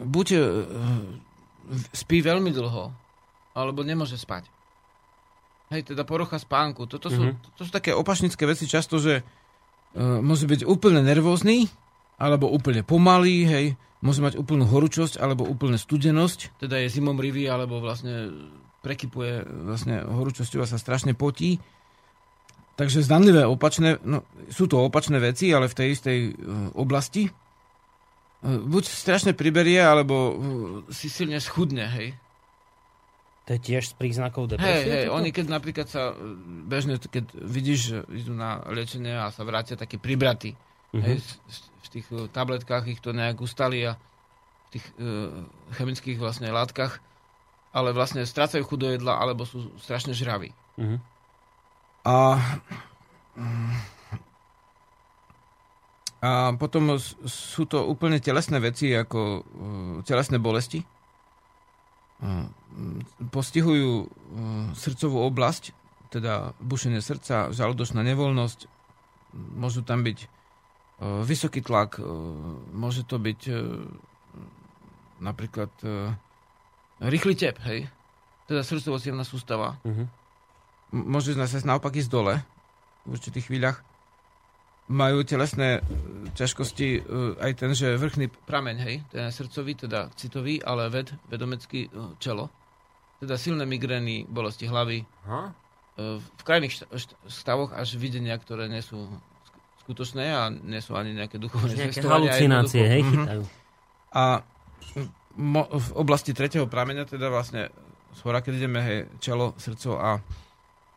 buď 0.00 0.26
uh, 0.38 0.42
spí 1.94 2.24
veľmi 2.24 2.50
dlho, 2.50 2.90
alebo 3.52 3.86
nemôže 3.86 4.18
spať. 4.18 4.48
Hej, 5.70 5.94
teda 5.94 6.04
porucha 6.04 6.36
spánku. 6.36 6.84
Toto 6.84 7.08
sú, 7.08 7.32
mm-hmm. 7.32 7.56
to 7.56 7.62
sú 7.64 7.70
také 7.72 7.96
opašnické 7.96 8.44
veci 8.44 8.66
často, 8.66 8.98
že 8.98 9.22
uh, 9.22 10.18
môže 10.18 10.50
byť 10.50 10.66
úplne 10.66 11.04
nervózny, 11.04 11.68
alebo 12.20 12.50
úplne 12.50 12.84
pomalý, 12.86 13.44
hej, 13.48 13.66
môže 14.02 14.20
mať 14.20 14.34
úplnú 14.36 14.66
horúčosť, 14.66 15.16
alebo 15.22 15.46
úplne 15.46 15.78
studenosť, 15.78 16.58
teda 16.58 16.82
je 16.82 16.92
zimomrivý, 16.92 17.46
alebo 17.46 17.78
vlastne 17.78 18.34
prekypuje 18.82 19.46
vlastne 19.62 20.02
horúčosťou 20.02 20.66
a 20.66 20.68
sa 20.68 20.76
strašne 20.76 21.14
potí. 21.14 21.62
Takže 22.74 23.06
zdanlivé 23.06 23.46
opačné, 23.46 24.02
no, 24.02 24.26
sú 24.50 24.66
to 24.66 24.82
opačné 24.82 25.22
veci, 25.22 25.54
ale 25.54 25.70
v 25.70 25.76
tej 25.78 25.88
istej 25.94 26.18
uh, 26.18 26.32
oblasti. 26.74 27.30
Uh, 28.42 28.58
buď 28.58 28.84
strašne 28.90 29.32
priberie, 29.38 29.78
alebo 29.78 30.16
uh, 30.16 30.34
si 30.90 31.06
silne 31.06 31.38
schudne, 31.38 31.86
hej. 31.86 32.18
To 33.46 33.58
je 33.58 33.60
tiež 33.60 33.90
z 33.90 33.94
príznakov 33.98 34.46
Hej, 34.46 34.50
depresie? 34.54 34.90
hej, 34.90 35.04
toto? 35.10 35.16
oni 35.18 35.30
keď 35.34 35.46
napríklad 35.50 35.86
sa 35.90 36.14
e, 36.14 36.38
bežne, 36.70 36.94
keď 37.02 37.24
vidíš, 37.34 37.80
že 37.82 37.98
idú 38.14 38.38
na 38.38 38.62
liečenie 38.70 39.18
a 39.18 39.34
sa 39.34 39.42
vrátia 39.42 39.74
takí 39.74 39.98
pribratí, 39.98 40.54
Mhm. 40.92 41.04
hej, 41.08 41.18
v, 41.24 41.88
tých 41.88 42.06
e, 42.12 42.28
tabletkách 42.28 42.84
ich 42.88 43.00
to 43.00 43.16
nejak 43.16 43.40
ustali 43.40 43.88
a 43.88 43.96
v 43.96 44.80
tých 44.80 44.88
uh, 44.96 45.44
chemických 45.76 46.16
vlastne 46.16 46.48
látkach, 46.48 47.04
ale 47.76 47.92
vlastne 47.92 48.24
strácajú 48.24 48.64
chuť 48.64 48.78
do 48.80 48.88
jedla, 48.96 49.20
alebo 49.20 49.44
sú 49.44 49.68
strašne 49.76 50.16
žraví. 50.16 50.56
Mhm. 50.80 50.96
A, 52.08 52.40
a 56.24 56.30
potom 56.56 56.96
sú 57.28 57.68
to 57.68 57.84
úplne 57.84 58.16
telesné 58.16 58.64
veci, 58.64 58.96
ako 58.96 59.20
uh, 59.20 59.44
telesné 60.08 60.40
bolesti. 60.40 60.80
Postihujú 63.18 64.08
srdcovú 64.72 65.26
oblasť, 65.28 65.76
teda 66.08 66.56
bušenie 66.64 67.04
srdca, 67.04 67.52
žalúdočná 67.52 68.00
nevoľnosť, 68.00 68.70
môžu 69.58 69.82
tam 69.84 70.06
byť 70.06 70.18
uh, 70.22 70.41
vysoký 71.22 71.60
tlak, 71.62 71.98
uh, 71.98 72.06
môže 72.70 73.02
to 73.02 73.18
byť 73.18 73.40
uh, 73.50 73.58
napríklad 75.22 75.70
rýchly 76.98 77.38
tep, 77.38 77.62
hej? 77.62 77.86
Teda 78.50 78.66
srdcovo 78.66 78.98
sústava. 79.22 79.78
M- 79.86 80.10
môže 80.90 81.30
sa 81.34 81.46
naopak 81.62 81.94
ísť 81.94 82.10
dole 82.10 82.42
v 83.06 83.10
určitých 83.14 83.46
chvíľach. 83.46 83.86
Majú 84.90 85.22
telesné 85.22 85.78
e, 85.78 85.80
ťažkosti 86.34 86.88
e, 86.98 87.00
aj 87.38 87.52
ten, 87.54 87.70
že 87.70 87.94
vrchný 87.94 88.34
prameň, 88.50 88.76
hej, 88.82 88.96
ten 89.14 89.30
je 89.30 89.38
srdcový, 89.38 89.72
teda 89.78 90.10
citový, 90.18 90.58
ale 90.58 90.90
ved, 90.90 91.14
vedomecký 91.30 91.86
e, 91.86 91.90
čelo. 92.18 92.50
Teda 93.22 93.38
silné 93.38 93.62
migrény, 93.62 94.26
bolesti 94.26 94.66
hlavy. 94.66 95.06
Aha. 95.30 95.54
E, 95.96 96.18
V 96.18 96.42
krajných 96.42 96.82
stavoch 97.30 97.70
až 97.72 97.94
videnia, 97.94 98.34
ktoré 98.34 98.66
nie 98.66 98.82
sú 98.82 99.06
skutočné 99.82 100.24
a 100.30 100.48
nie 100.48 100.78
sú 100.78 100.94
ani 100.94 101.12
nejaké 101.12 101.36
duchovné 101.36 101.74
Nejaké 101.74 102.00
halucinácie, 102.06 102.82
hej, 102.86 103.02
Mhm. 103.02 103.10
chytajú. 103.10 103.42
A 104.12 104.24
mo- 105.36 105.70
v 105.70 105.88
oblasti 105.96 106.32
tretieho 106.36 106.68
prameňa, 106.68 107.08
teda 107.08 107.32
vlastne 107.32 107.72
z 108.12 108.20
hora, 108.28 108.44
keď 108.44 108.52
ideme, 108.60 108.80
hej, 108.84 108.98
čelo, 109.24 109.56
srdco 109.56 109.96
a, 109.96 110.20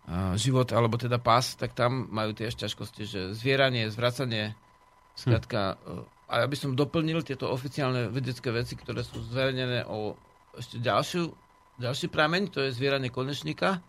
a 0.06 0.36
život, 0.36 0.68
alebo 0.76 1.00
teda 1.00 1.18
pás, 1.18 1.56
tak 1.56 1.72
tam 1.72 2.12
majú 2.12 2.36
tiež 2.36 2.60
ťažkosti, 2.60 3.04
že 3.08 3.20
zvieranie, 3.32 3.88
zvracanie, 3.88 4.52
skrátka, 5.16 5.80
hm. 5.80 6.04
a 6.28 6.34
ja 6.44 6.46
by 6.46 6.56
som 6.60 6.76
doplnil 6.76 7.24
tieto 7.24 7.48
oficiálne 7.48 8.12
vedecké 8.12 8.52
veci, 8.52 8.76
ktoré 8.76 9.02
sú 9.02 9.24
zverejnené 9.32 9.88
o 9.88 10.20
ešte 10.60 10.84
ďalšiu, 10.84 11.32
ďalší 11.80 12.08
prameň, 12.12 12.52
to 12.52 12.60
je 12.68 12.76
zvieranie 12.76 13.08
konečníka, 13.12 13.80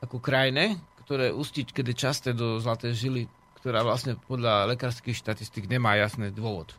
ako 0.00 0.20
krajné, 0.20 0.76
ktoré 1.04 1.32
ustiť, 1.32 1.72
kedy 1.72 1.92
časté 1.92 2.32
do 2.32 2.56
zlatej 2.60 2.92
žily, 2.96 3.22
ktorá 3.66 3.82
vlastne 3.82 4.14
podľa 4.30 4.70
lekárskych 4.70 5.18
štatistík 5.18 5.66
nemá 5.66 5.98
jasný 5.98 6.30
dôvod. 6.30 6.78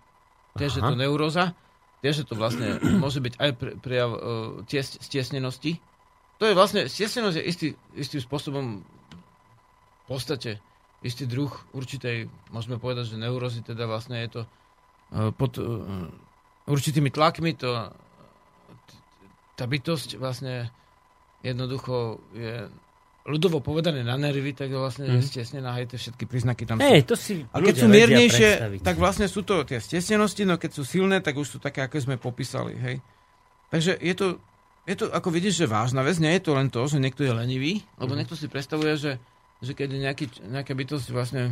Tiež 0.56 0.80
je 0.80 0.84
to 0.88 0.96
neuróza, 0.96 1.52
tiež 2.00 2.24
je 2.24 2.26
to 2.32 2.40
vlastne, 2.40 2.80
môže 3.04 3.20
byť 3.20 3.36
aj 3.36 3.52
pre, 3.60 3.72
prejav 3.76 4.10
uh, 4.16 4.20
ties, 4.64 4.96
stiesnenosti. 5.04 5.84
To 6.40 6.48
je 6.48 6.56
vlastne, 6.56 6.88
stiesnenosť 6.88 7.36
je 7.36 7.44
istý, 7.44 7.68
istým 7.92 8.24
spôsobom 8.24 8.88
v 8.88 10.06
podstate 10.08 10.64
istý 11.04 11.28
druh 11.28 11.52
určitej, 11.76 12.32
môžeme 12.56 12.80
povedať, 12.80 13.12
že 13.12 13.20
neurózy, 13.20 13.68
teda 13.68 13.84
vlastne 13.84 14.24
je 14.24 14.40
to 14.40 14.42
uh, 14.48 15.36
pod 15.36 15.60
uh, 15.60 16.08
určitými 16.72 17.12
tlakmi, 17.12 17.52
to 17.60 17.92
tá 19.60 19.66
bytosť 19.68 20.16
vlastne 20.16 20.72
jednoducho 21.44 22.24
je 22.32 22.72
ľudovo 23.28 23.60
povedané 23.60 24.08
na 24.08 24.16
nervy, 24.16 24.56
tak 24.56 24.72
vlastne 24.72 25.20
mm. 25.20 25.20
stiesnená, 25.20 25.76
hej, 25.76 25.92
tie 25.92 26.00
všetky 26.00 26.24
príznaky 26.24 26.64
tam 26.64 26.80
sú. 26.80 26.88
Hej, 26.88 27.04
to 27.04 27.16
si 27.20 27.44
A 27.52 27.60
keď 27.60 27.76
sú 27.76 27.88
miernejšie, 27.92 28.50
tak 28.80 28.96
vlastne 28.96 29.28
sú 29.28 29.44
to 29.44 29.68
tie 29.68 29.84
stesnenosti, 29.84 30.48
no 30.48 30.56
keď 30.56 30.72
sú 30.72 30.88
silné, 30.88 31.20
tak 31.20 31.36
už 31.36 31.46
sú 31.46 31.58
také, 31.60 31.84
ako 31.84 32.00
sme 32.00 32.16
popísali, 32.16 32.80
hej. 32.80 33.04
Takže 33.68 34.00
je 34.00 34.16
to, 34.16 34.26
je 34.88 34.96
to, 34.96 35.12
ako 35.12 35.28
vidíš, 35.28 35.60
že 35.60 35.68
vážna 35.68 36.08
vec, 36.08 36.16
nie 36.24 36.32
je 36.40 36.44
to 36.48 36.56
len 36.56 36.72
to, 36.72 36.80
že 36.88 37.04
niekto 37.04 37.28
je 37.28 37.36
lenivý, 37.36 37.84
lebo 38.00 38.16
Mhm. 38.16 38.18
niekto 38.24 38.40
si 38.40 38.48
predstavuje, 38.48 38.96
že, 38.96 39.20
že 39.60 39.76
keď 39.76 40.00
nejaký, 40.00 40.48
nejaká 40.48 40.72
bytosť 40.72 41.12
vlastne 41.12 41.52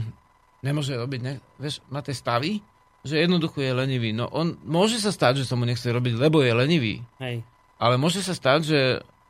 nemôže 0.63 0.95
robiť, 0.95 1.19
ne, 1.19 1.43
vieš, 1.59 1.83
má 1.91 1.99
tie 1.99 2.15
stavy, 2.15 2.63
že 3.05 3.21
jednoducho 3.21 3.61
je 3.61 3.75
lenivý. 3.75 4.15
No 4.15 4.31
on, 4.31 4.57
môže 4.65 4.97
sa 4.97 5.11
stať, 5.13 5.43
že 5.43 5.45
sa 5.45 5.59
mu 5.59 5.67
nechce 5.67 5.85
robiť, 5.85 6.17
lebo 6.17 6.41
je 6.41 6.55
lenivý, 6.55 6.95
Hej. 7.21 7.43
ale 7.77 7.99
môže 7.99 8.23
sa 8.23 8.33
stať, 8.33 8.59
že, 8.65 8.81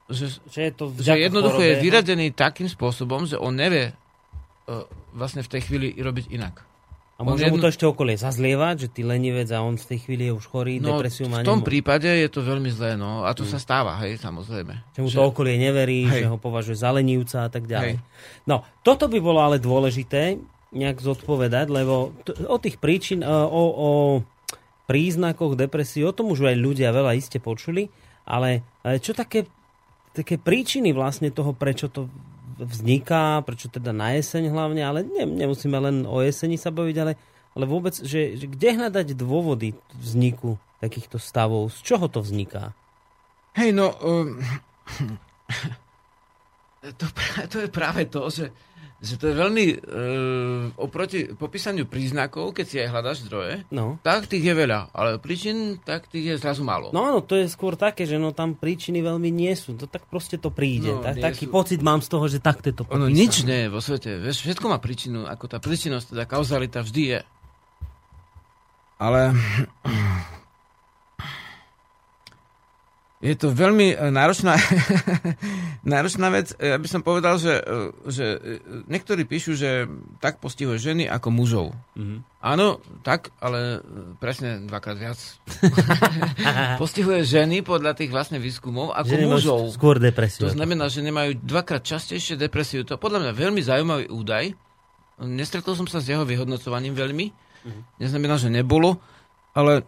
že 0.08 0.26
Že 0.46 0.60
je 0.62 0.72
to 0.72 0.84
že 0.96 1.12
jednoducho 1.16 1.58
chorobe, 1.58 1.72
je 1.72 1.82
vyradený 1.82 2.28
takým 2.32 2.66
spôsobom, 2.66 3.24
že 3.24 3.36
on 3.36 3.52
nevie 3.52 3.92
uh, 4.66 4.86
vlastne 5.12 5.40
v 5.40 5.50
tej 5.50 5.62
chvíli 5.62 5.88
robiť 5.94 6.30
inak. 6.30 6.62
A 7.16 7.24
môže 7.24 7.48
on 7.48 7.50
mu 7.50 7.56
jedno- 7.56 7.64
to 7.64 7.72
ešte 7.72 7.86
okolie 7.86 8.14
zazlievať, 8.14 8.76
že 8.78 8.88
ty 8.90 9.02
lenivec 9.02 9.48
a 9.48 9.60
on 9.60 9.74
v 9.74 9.88
tej 9.88 10.00
chvíli 10.00 10.28
je 10.28 10.34
už 10.34 10.46
chorý, 10.46 10.78
No, 10.78 11.00
depresiu 11.00 11.26
má 11.26 11.40
v 11.40 11.48
tom 11.48 11.58
nemo- 11.58 11.66
prípade 11.66 12.06
je 12.06 12.28
to 12.28 12.44
veľmi 12.44 12.68
zlé, 12.68 12.94
no. 12.94 13.24
A 13.24 13.32
to 13.32 13.44
sa 13.44 13.56
stáva, 13.56 13.96
hej, 14.04 14.20
samozrejme. 14.20 14.74
že 14.92 15.00
mu 15.00 15.08
Že- 15.08 15.16
to 15.16 15.22
okolie 15.26 15.56
neverí, 15.56 16.04
Hej. 16.04 16.22
že 16.22 16.28
ho 16.28 16.36
považuje 16.36 16.76
za 16.76 16.92
lenivca 16.92 17.38
a 17.42 17.50
tak 17.50 17.66
ďalej. 17.66 17.96
Hej. 17.96 18.44
No, 18.44 18.68
toto 18.84 19.08
by 19.08 19.18
bolo 19.18 19.40
ale 19.40 19.58
dôležité 19.58 20.36
nejak 20.70 21.00
zodpovedať, 21.00 21.72
lebo 21.72 22.12
t- 22.22 22.36
o 22.44 22.60
tých 22.60 22.78
príčin, 22.78 23.20
e, 23.20 23.28
o, 23.28 23.64
o 23.64 23.90
príznakoch 24.86 25.56
depresie, 25.56 26.04
o 26.04 26.12
tom 26.12 26.30
už 26.30 26.46
aj 26.46 26.58
ľudia 26.58 26.92
veľa 26.92 27.16
iste 27.16 27.40
počuli, 27.40 27.90
ale 28.24 28.62
e, 28.84 29.00
čo 29.00 29.12
také, 29.12 29.48
také 30.16 30.40
príčiny 30.40 30.96
vlastne 30.96 31.28
toho, 31.28 31.52
prečo 31.52 31.92
to 31.92 32.08
vzniká, 32.56 33.44
prečo 33.44 33.68
teda 33.68 33.92
na 33.92 34.16
jeseň 34.16 34.48
hlavne, 34.48 34.80
ale 34.80 35.04
ne, 35.04 35.28
nemusíme 35.28 35.76
len 35.76 36.08
o 36.08 36.24
jeseni 36.24 36.56
sa 36.56 36.72
baviť, 36.72 36.96
ale, 37.04 37.14
ale 37.52 37.66
vôbec, 37.68 37.92
že, 38.00 38.40
že 38.40 38.48
kde 38.48 38.80
hľadať 38.80 39.12
dôvody 39.12 39.76
vzniku 40.00 40.56
takýchto 40.80 41.20
stavov, 41.20 41.76
z 41.76 41.84
čoho 41.84 42.08
to 42.08 42.24
vzniká? 42.24 42.72
Hej, 43.60 43.76
no... 43.76 43.92
Um, 44.00 44.40
to, 47.00 47.06
to 47.52 47.58
je 47.66 47.70
práve 47.72 48.08
to, 48.08 48.32
že, 48.32 48.56
že 49.06 49.16
to 49.16 49.30
je 49.30 49.36
veľmi... 49.36 49.66
Uh, 49.82 50.64
oproti 50.76 51.30
popísaniu 51.30 51.86
príznakov, 51.86 52.52
keď 52.52 52.66
si 52.66 52.76
aj 52.78 52.90
hľadaš 52.90 53.18
zdroje, 53.26 53.64
No. 53.70 54.02
tak 54.02 54.26
tých 54.26 54.42
je 54.42 54.54
veľa, 54.54 54.90
ale 54.92 55.22
príčin, 55.22 55.78
tak 55.80 56.10
tých 56.10 56.26
je 56.26 56.42
zrazu 56.42 56.66
málo. 56.66 56.90
No 56.90 57.06
áno, 57.06 57.22
to 57.22 57.38
je 57.38 57.46
skôr 57.46 57.78
také, 57.78 58.04
že 58.04 58.18
no 58.18 58.34
tam 58.34 58.58
príčiny 58.58 59.00
veľmi 59.00 59.30
nie 59.30 59.54
sú. 59.54 59.78
To 59.78 59.86
tak 59.86 60.10
proste 60.10 60.36
to 60.36 60.50
príde. 60.50 60.90
No, 60.90 61.06
tak, 61.06 61.22
taký 61.22 61.46
sú. 61.46 61.54
pocit 61.54 61.80
mám 61.80 62.02
z 62.02 62.10
toho, 62.10 62.26
že 62.26 62.42
takto 62.42 62.68
je 62.68 62.76
to 62.76 62.84
Ono 62.90 63.06
popísané. 63.06 63.14
nič 63.14 63.34
nie 63.44 63.60
je 63.64 63.70
vo 63.70 63.80
svete. 63.80 64.18
Vieš, 64.18 64.38
všetko 64.44 64.66
má 64.68 64.78
príčinu, 64.82 65.24
ako 65.24 65.46
tá 65.46 65.58
príčinnosť, 65.62 66.18
teda 66.18 66.24
kauzalita 66.26 66.82
vždy 66.82 67.04
je. 67.14 67.20
Ale 68.98 69.36
je 73.26 73.34
to 73.34 73.50
veľmi 73.50 73.98
e, 73.98 74.14
náročná, 74.14 74.54
náročná 75.96 76.30
vec. 76.30 76.54
E, 76.62 76.70
Ja 76.70 76.78
by 76.78 76.86
som 76.86 77.02
povedal, 77.02 77.42
že, 77.42 77.58
e, 77.58 77.74
že 78.06 78.26
niektorí 78.86 79.26
píšu, 79.26 79.58
že 79.58 79.90
tak 80.22 80.38
postihuje 80.38 80.78
ženy 80.78 81.10
ako 81.10 81.34
mužov. 81.34 81.68
Mhm. 81.98 82.22
Áno, 82.46 82.78
tak, 83.02 83.34
ale 83.42 83.82
presne 84.22 84.62
dvakrát 84.70 85.02
viac. 85.02 85.18
postihuje 86.82 87.26
ženy 87.26 87.66
podľa 87.66 87.98
tých 87.98 88.14
vlastne 88.14 88.38
výskumov 88.38 88.94
ako 88.94 89.10
Ženy 89.10 89.26
mužov. 89.26 89.60
Skôr 89.74 89.98
depresiu. 89.98 90.46
To 90.46 90.54
znamená, 90.54 90.86
že 90.94 91.02
nemajú 91.02 91.42
dvakrát 91.42 91.82
častejšie 91.82 92.38
depresiu. 92.38 92.86
To 92.86 93.02
podľa 93.02 93.26
mňa 93.26 93.32
veľmi 93.34 93.62
zaujímavý 93.66 94.06
údaj. 94.14 94.54
Nestretol 95.26 95.74
som 95.74 95.90
sa 95.90 95.98
s 95.98 96.12
jeho 96.12 96.22
vyhodnocovaním 96.22 96.94
veľmi. 96.94 97.34
Neznamená, 97.98 98.38
že 98.38 98.54
nebolo, 98.54 99.02
ale 99.58 99.82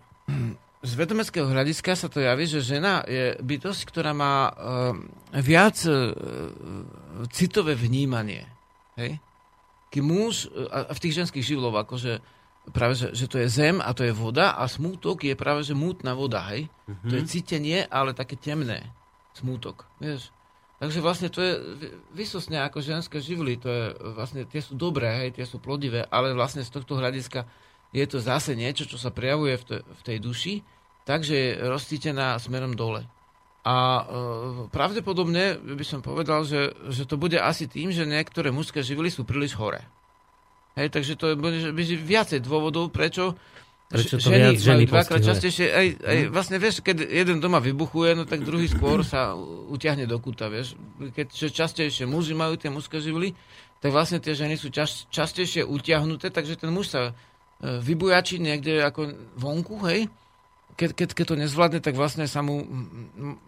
z 0.86 0.92
vedomeckého 0.94 1.50
hľadiska 1.50 1.98
sa 1.98 2.08
to 2.08 2.22
javí, 2.22 2.46
že 2.46 2.62
žena 2.62 3.02
je 3.10 3.34
bytosť, 3.42 3.82
ktorá 3.90 4.14
má 4.14 4.50
uh, 4.50 4.54
viac 5.34 5.82
uh, 5.90 6.14
citové 7.34 7.74
vnímanie. 7.74 8.46
Hej? 8.94 9.18
Kým 9.90 10.06
muž, 10.06 10.46
uh, 10.54 10.90
a 10.90 10.94
v 10.94 11.02
tých 11.02 11.18
ženských 11.18 11.46
živlov, 11.46 11.74
akože 11.82 12.22
práve, 12.70 12.94
že, 12.94 13.10
že 13.16 13.26
to 13.26 13.42
je 13.42 13.48
zem 13.50 13.82
a 13.82 13.90
to 13.96 14.06
je 14.06 14.14
voda 14.14 14.54
a 14.54 14.70
smútok 14.70 15.26
je 15.26 15.34
práve, 15.34 15.66
že 15.66 15.74
mútna 15.74 16.14
voda, 16.14 16.46
hej? 16.52 16.68
Mm-hmm. 16.68 17.10
To 17.10 17.14
je 17.16 17.24
cítenie, 17.26 17.80
ale 17.88 18.14
také 18.14 18.36
temné. 18.36 18.92
Smútok, 19.34 19.88
vieš? 19.98 20.30
Takže 20.78 21.02
vlastne 21.02 21.30
to 21.34 21.42
je 21.42 21.54
vysosne 22.14 22.62
ako 22.62 22.86
ženské 22.86 23.18
živly, 23.18 23.58
to 23.58 23.66
je 23.66 23.86
vlastne, 24.14 24.46
tie 24.46 24.62
sú 24.62 24.78
dobré, 24.78 25.10
hej, 25.26 25.30
tie 25.34 25.46
sú 25.48 25.58
plodivé, 25.58 26.06
ale 26.06 26.38
vlastne 26.38 26.62
z 26.62 26.70
tohto 26.70 27.02
hľadiska 27.02 27.50
je 27.98 28.06
to 28.06 28.22
zase 28.22 28.54
niečo, 28.54 28.86
čo 28.86 29.02
sa 29.02 29.10
prejavuje 29.10 29.58
v, 29.58 29.64
te, 29.66 29.78
v 29.82 30.02
tej 30.06 30.18
duši 30.22 30.54
takže 31.08 31.34
je 31.34 31.50
rozcítená 31.64 32.36
smerom 32.36 32.76
dole. 32.76 33.08
A 33.64 33.76
e, 33.76 34.04
pravdepodobne 34.68 35.56
by 35.56 35.86
som 35.88 36.04
povedal, 36.04 36.44
že, 36.44 36.76
že 36.92 37.08
to 37.08 37.16
bude 37.16 37.40
asi 37.40 37.72
tým, 37.72 37.96
že 37.96 38.04
niektoré 38.04 38.52
mužské 38.52 38.84
živly 38.84 39.08
sú 39.08 39.24
príliš 39.24 39.56
hore. 39.56 39.88
Hej, 40.76 40.92
takže 40.92 41.16
to 41.16 41.40
bude 41.40 41.72
viacej 41.80 42.44
dôvodov, 42.44 42.92
prečo 42.92 43.40
Prečo 43.88 44.20
to 44.20 44.28
ženy, 44.28 44.52
viac 44.52 44.60
ženy 44.60 44.84
dvakrát 44.84 45.24
častejšie, 45.24 45.72
aj, 45.72 45.88
aj, 46.04 46.18
hm? 46.20 46.30
vlastne 46.36 46.60
vieš, 46.60 46.84
keď 46.84 47.08
jeden 47.08 47.40
doma 47.40 47.64
vybuchuje, 47.64 48.20
no 48.20 48.28
tak 48.28 48.44
druhý 48.44 48.68
skôr 48.68 49.00
sa 49.00 49.32
utiahne 49.72 50.04
do 50.04 50.20
kúta, 50.20 50.52
vieš. 50.52 50.76
Keď 51.16 51.56
častejšie 51.56 52.04
muži 52.04 52.36
majú 52.36 52.60
tie 52.60 52.68
mužské 52.68 53.00
živly, 53.00 53.32
tak 53.80 53.96
vlastne 53.96 54.20
tie 54.20 54.36
ženy 54.36 54.60
sú 54.60 54.76
čas, 54.76 55.08
častejšie 55.08 55.64
utiahnuté, 55.64 56.28
takže 56.36 56.60
ten 56.60 56.68
muž 56.68 56.92
sa 56.92 57.16
e, 57.62 57.82
vybujačí 57.82 58.38
niekde 58.42 58.82
ako 58.82 59.14
vonku, 59.38 59.82
hej, 59.88 60.10
keď, 60.78 60.90
keď, 60.94 61.10
keď 61.18 61.26
to 61.26 61.42
nezvládne, 61.42 61.80
tak 61.82 61.98
vlastne 61.98 62.30
sa 62.30 62.46
mu 62.46 62.62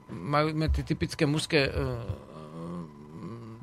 majú 0.09 0.49
tie 0.73 0.81
typické 0.81 1.29
mužské 1.29 1.69
uh, 1.69 2.01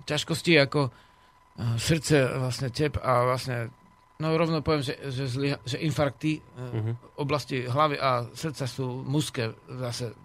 ťažkosti 0.07 0.55
ako 0.63 0.87
uh, 0.87 1.75
srdce, 1.75 2.31
vlastne 2.39 2.71
tep 2.71 2.95
a 3.03 3.27
vlastne 3.27 3.75
No 4.17 4.33
rovno 4.33 4.65
poviem, 4.65 4.81
že, 4.81 4.97
že, 5.13 5.29
zli, 5.29 5.53
že 5.69 5.77
infarkty 5.77 6.41
uh-huh. 6.41 7.21
oblasti 7.21 7.69
hlavy 7.69 8.01
a 8.01 8.25
srdca 8.33 8.65
sú 8.65 9.05
mužské 9.05 9.53
zase 9.69 10.17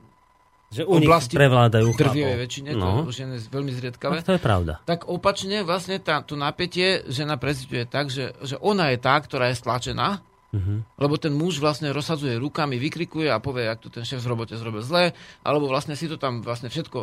že 0.72 0.88
u 0.88 1.04
oblasti 1.04 1.36
prevládajú 1.36 1.92
drvivej 1.92 2.38
väčšine, 2.48 2.70
no. 2.80 3.04
to 3.04 3.12
už 3.12 3.16
je 3.20 3.28
veľmi 3.52 3.72
zriedkavé. 3.76 4.24
Tak 4.24 4.28
to 4.32 4.36
je 4.40 4.44
pravda. 4.44 4.74
Tak 4.88 5.12
opačne 5.12 5.68
vlastne 5.68 6.00
tá, 6.00 6.24
to 6.24 6.40
napätie 6.40 7.04
žena 7.12 7.36
prezituje 7.36 7.84
tak, 7.84 8.08
že, 8.08 8.32
že 8.40 8.56
ona 8.56 8.96
je 8.96 8.98
tá, 9.04 9.20
ktorá 9.20 9.52
je 9.52 9.60
stlačená 9.60 10.24
Uh-huh. 10.52 10.84
Lebo 11.00 11.16
ten 11.16 11.32
muž 11.32 11.64
vlastne 11.64 11.96
rozsadzuje 11.96 12.36
rukami, 12.36 12.76
vykrikuje 12.76 13.32
a 13.32 13.40
povie, 13.40 13.72
ak 13.72 13.80
to 13.80 13.88
ten 13.88 14.04
šéf 14.04 14.20
z 14.20 14.28
robote 14.28 14.52
zrobil 14.60 14.84
zle, 14.84 15.16
alebo 15.48 15.72
vlastne 15.72 15.96
si 15.96 16.12
to 16.12 16.20
tam 16.20 16.44
vlastne 16.44 16.68
všetko 16.68 17.00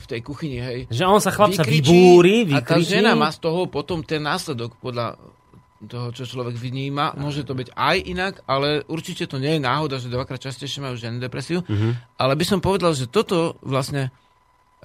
v 0.00 0.06
tej 0.06 0.20
kuchyni, 0.22 0.58
hej. 0.62 0.78
Že 0.86 1.04
on 1.10 1.20
sa 1.20 1.34
chlapca 1.34 1.66
vybúri, 1.66 2.46
vykričí. 2.46 2.62
A 2.62 2.62
tá 2.62 2.78
žena 2.78 3.12
má 3.18 3.28
z 3.34 3.42
toho 3.42 3.66
potom 3.66 4.06
ten 4.06 4.22
následok 4.22 4.78
podľa 4.78 5.18
toho, 5.88 6.12
čo 6.12 6.28
človek 6.28 6.56
vníma. 6.56 7.16
Môže 7.16 7.44
to 7.46 7.56
byť 7.56 7.72
aj 7.72 7.96
inak, 8.04 8.34
ale 8.44 8.84
určite 8.84 9.24
to 9.24 9.40
nie 9.40 9.56
je 9.56 9.64
náhoda, 9.64 9.96
že 9.96 10.12
dvakrát 10.12 10.40
častejšie 10.40 10.84
majú 10.84 10.96
ženy 11.00 11.16
depresiu. 11.16 11.64
Uh-huh. 11.64 11.96
Ale 12.20 12.36
by 12.36 12.44
som 12.44 12.60
povedal, 12.60 12.92
že 12.92 13.08
toto 13.08 13.56
vlastne 13.64 14.12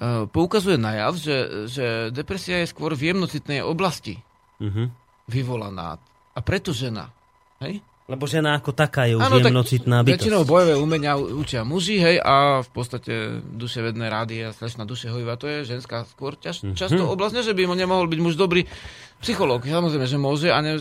uh, 0.00 0.24
poukazuje 0.24 0.80
najav, 0.80 1.20
že, 1.20 1.68
že 1.68 1.86
depresia 2.14 2.64
je 2.64 2.72
skôr 2.72 2.96
v 2.96 3.12
jemnocitnej 3.12 3.60
oblasti 3.60 4.16
uh-huh. 4.56 4.88
vyvolaná. 5.28 6.00
A 6.32 6.38
preto 6.40 6.72
žena 6.72 7.12
Hej? 7.60 7.80
Lebo 8.06 8.22
žena 8.30 8.54
ako 8.54 8.70
taká 8.70 9.10
je 9.10 9.18
už 9.18 9.26
ano, 9.26 9.42
jemnocitná 9.42 10.06
bytosť. 10.06 10.14
Väčšinou 10.14 10.42
bojové 10.46 10.78
umenia 10.78 11.18
učia 11.18 11.66
muži, 11.66 11.98
hej, 11.98 12.22
a 12.22 12.62
v 12.62 12.70
podstate 12.70 13.42
duševedné 13.42 14.06
rády 14.06 14.46
a 14.46 14.54
slečna 14.54 14.86
duše 14.86 15.10
hojiva, 15.10 15.34
to 15.34 15.50
je 15.50 15.66
ženská 15.66 16.06
skôr 16.06 16.38
ťaž, 16.38 16.62
mm-hmm. 16.62 16.78
často 16.78 17.02
oblasne, 17.02 17.42
že 17.42 17.50
by 17.50 17.66
nemohol 17.66 18.06
byť 18.06 18.20
muž 18.22 18.38
dobrý 18.38 18.62
psychológ. 19.18 19.66
Samozrejme, 19.66 20.06
že 20.06 20.18
môže, 20.22 20.54
a 20.54 20.62
ne, 20.62 20.78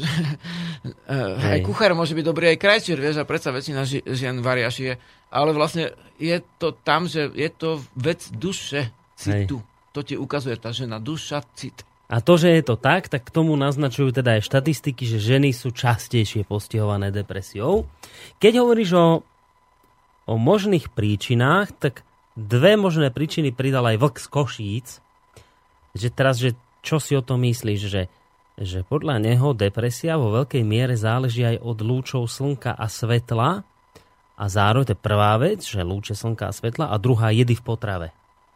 aj 1.57 1.65
kuchár 1.65 1.97
môže 1.97 2.13
byť 2.13 2.25
dobrý 2.29 2.53
aj 2.53 2.61
krajčier, 2.61 3.01
vieš, 3.01 3.17
a 3.17 3.25
predsa 3.25 3.49
väčšina 3.49 3.81
ži, 3.89 4.05
žien 4.05 4.45
varia 4.45 4.69
šije. 4.69 4.93
Ale 5.33 5.49
vlastne 5.57 5.97
je 6.21 6.37
to 6.61 6.77
tam, 6.77 7.09
že 7.09 7.33
je 7.33 7.49
to 7.49 7.81
vec 7.97 8.21
duše, 8.37 8.93
citu. 9.17 9.65
Hej. 9.65 9.73
To 9.97 9.99
ti 10.05 10.13
ukazuje 10.13 10.61
tá 10.61 10.69
žena, 10.69 11.01
duša, 11.01 11.41
cit. 11.57 11.81
A 12.05 12.21
to, 12.21 12.37
že 12.37 12.53
je 12.53 12.61
to 12.61 12.77
tak, 12.77 13.09
tak 13.09 13.25
k 13.25 13.33
tomu 13.33 13.57
naznačujú 13.57 14.13
teda 14.13 14.37
aj 14.37 14.45
štatistiky, 14.45 15.09
že 15.09 15.17
ženy 15.17 15.49
sú 15.57 15.73
častejšie 15.73 16.45
postihované 16.45 17.09
depresiou. 17.09 17.89
Keď 18.37 18.53
hovoríš 18.61 18.93
o, 18.93 19.07
o 20.29 20.35
možných 20.37 20.93
príčinách, 20.93 21.73
tak 21.81 22.05
dve 22.37 22.77
možné 22.77 23.09
príčiny 23.09 23.49
pridal 23.49 23.89
aj 23.89 23.97
Vlk 23.97 24.15
z 24.21 24.27
Košíc. 24.29 24.87
Že 25.97 26.07
teraz, 26.13 26.37
že 26.37 26.53
čo 26.85 27.01
si 27.01 27.17
o 27.17 27.25
tom 27.25 27.41
myslíš, 27.41 27.81
že, 27.89 28.05
že 28.53 28.85
podľa 28.85 29.17
neho 29.17 29.57
depresia 29.57 30.21
vo 30.21 30.29
veľkej 30.29 30.61
miere 30.61 30.93
záleží 30.93 31.41
aj 31.41 31.57
od 31.57 31.77
lúčov 31.81 32.29
slnka 32.29 32.77
a 32.77 32.85
svetla 32.85 33.65
a 34.35 34.43
zároveň 34.45 34.91
to 34.91 34.93
je 34.93 35.01
prvá 35.01 35.33
vec, 35.41 35.63
že 35.63 35.81
lúče 35.81 36.13
slnka 36.13 36.51
a 36.51 36.53
svetla 36.53 36.85
a 36.91 36.95
druhá 37.01 37.33
jedy 37.33 37.57
v 37.57 37.65
potrave. 37.65 38.07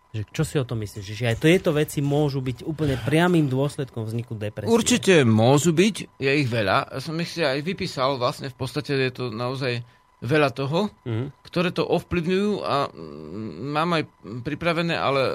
Že 0.10 0.22
čo 0.34 0.42
si 0.42 0.56
o 0.58 0.66
tom 0.66 0.82
myslíš? 0.82 1.06
Že 1.06 1.30
aj 1.30 1.38
tieto 1.38 1.70
veci 1.70 2.02
môžu 2.02 2.42
byť 2.42 2.66
úplne 2.66 2.98
priamým 2.98 3.46
dôsledkom 3.46 4.10
vzniku 4.10 4.34
depresie? 4.34 4.74
Určite 4.74 5.22
môžu 5.22 5.70
byť, 5.70 6.18
je 6.18 6.32
ich 6.34 6.50
veľa. 6.50 6.98
Ja 6.98 7.00
som 7.00 7.14
ich 7.22 7.30
si 7.30 7.46
aj 7.46 7.62
vypísal, 7.62 8.18
vlastne 8.18 8.50
v 8.50 8.58
podstate 8.58 8.98
je 8.98 9.14
to 9.14 9.26
naozaj 9.30 9.86
veľa 10.20 10.50
toho, 10.52 10.90
mm. 11.06 11.46
ktoré 11.46 11.70
to 11.72 11.86
ovplyvňujú 11.86 12.52
a 12.66 12.90
mm, 12.90 13.52
mám 13.72 13.90
aj 14.02 14.04
pripravené, 14.44 14.98
ale 14.98 15.22
e, 15.30 15.34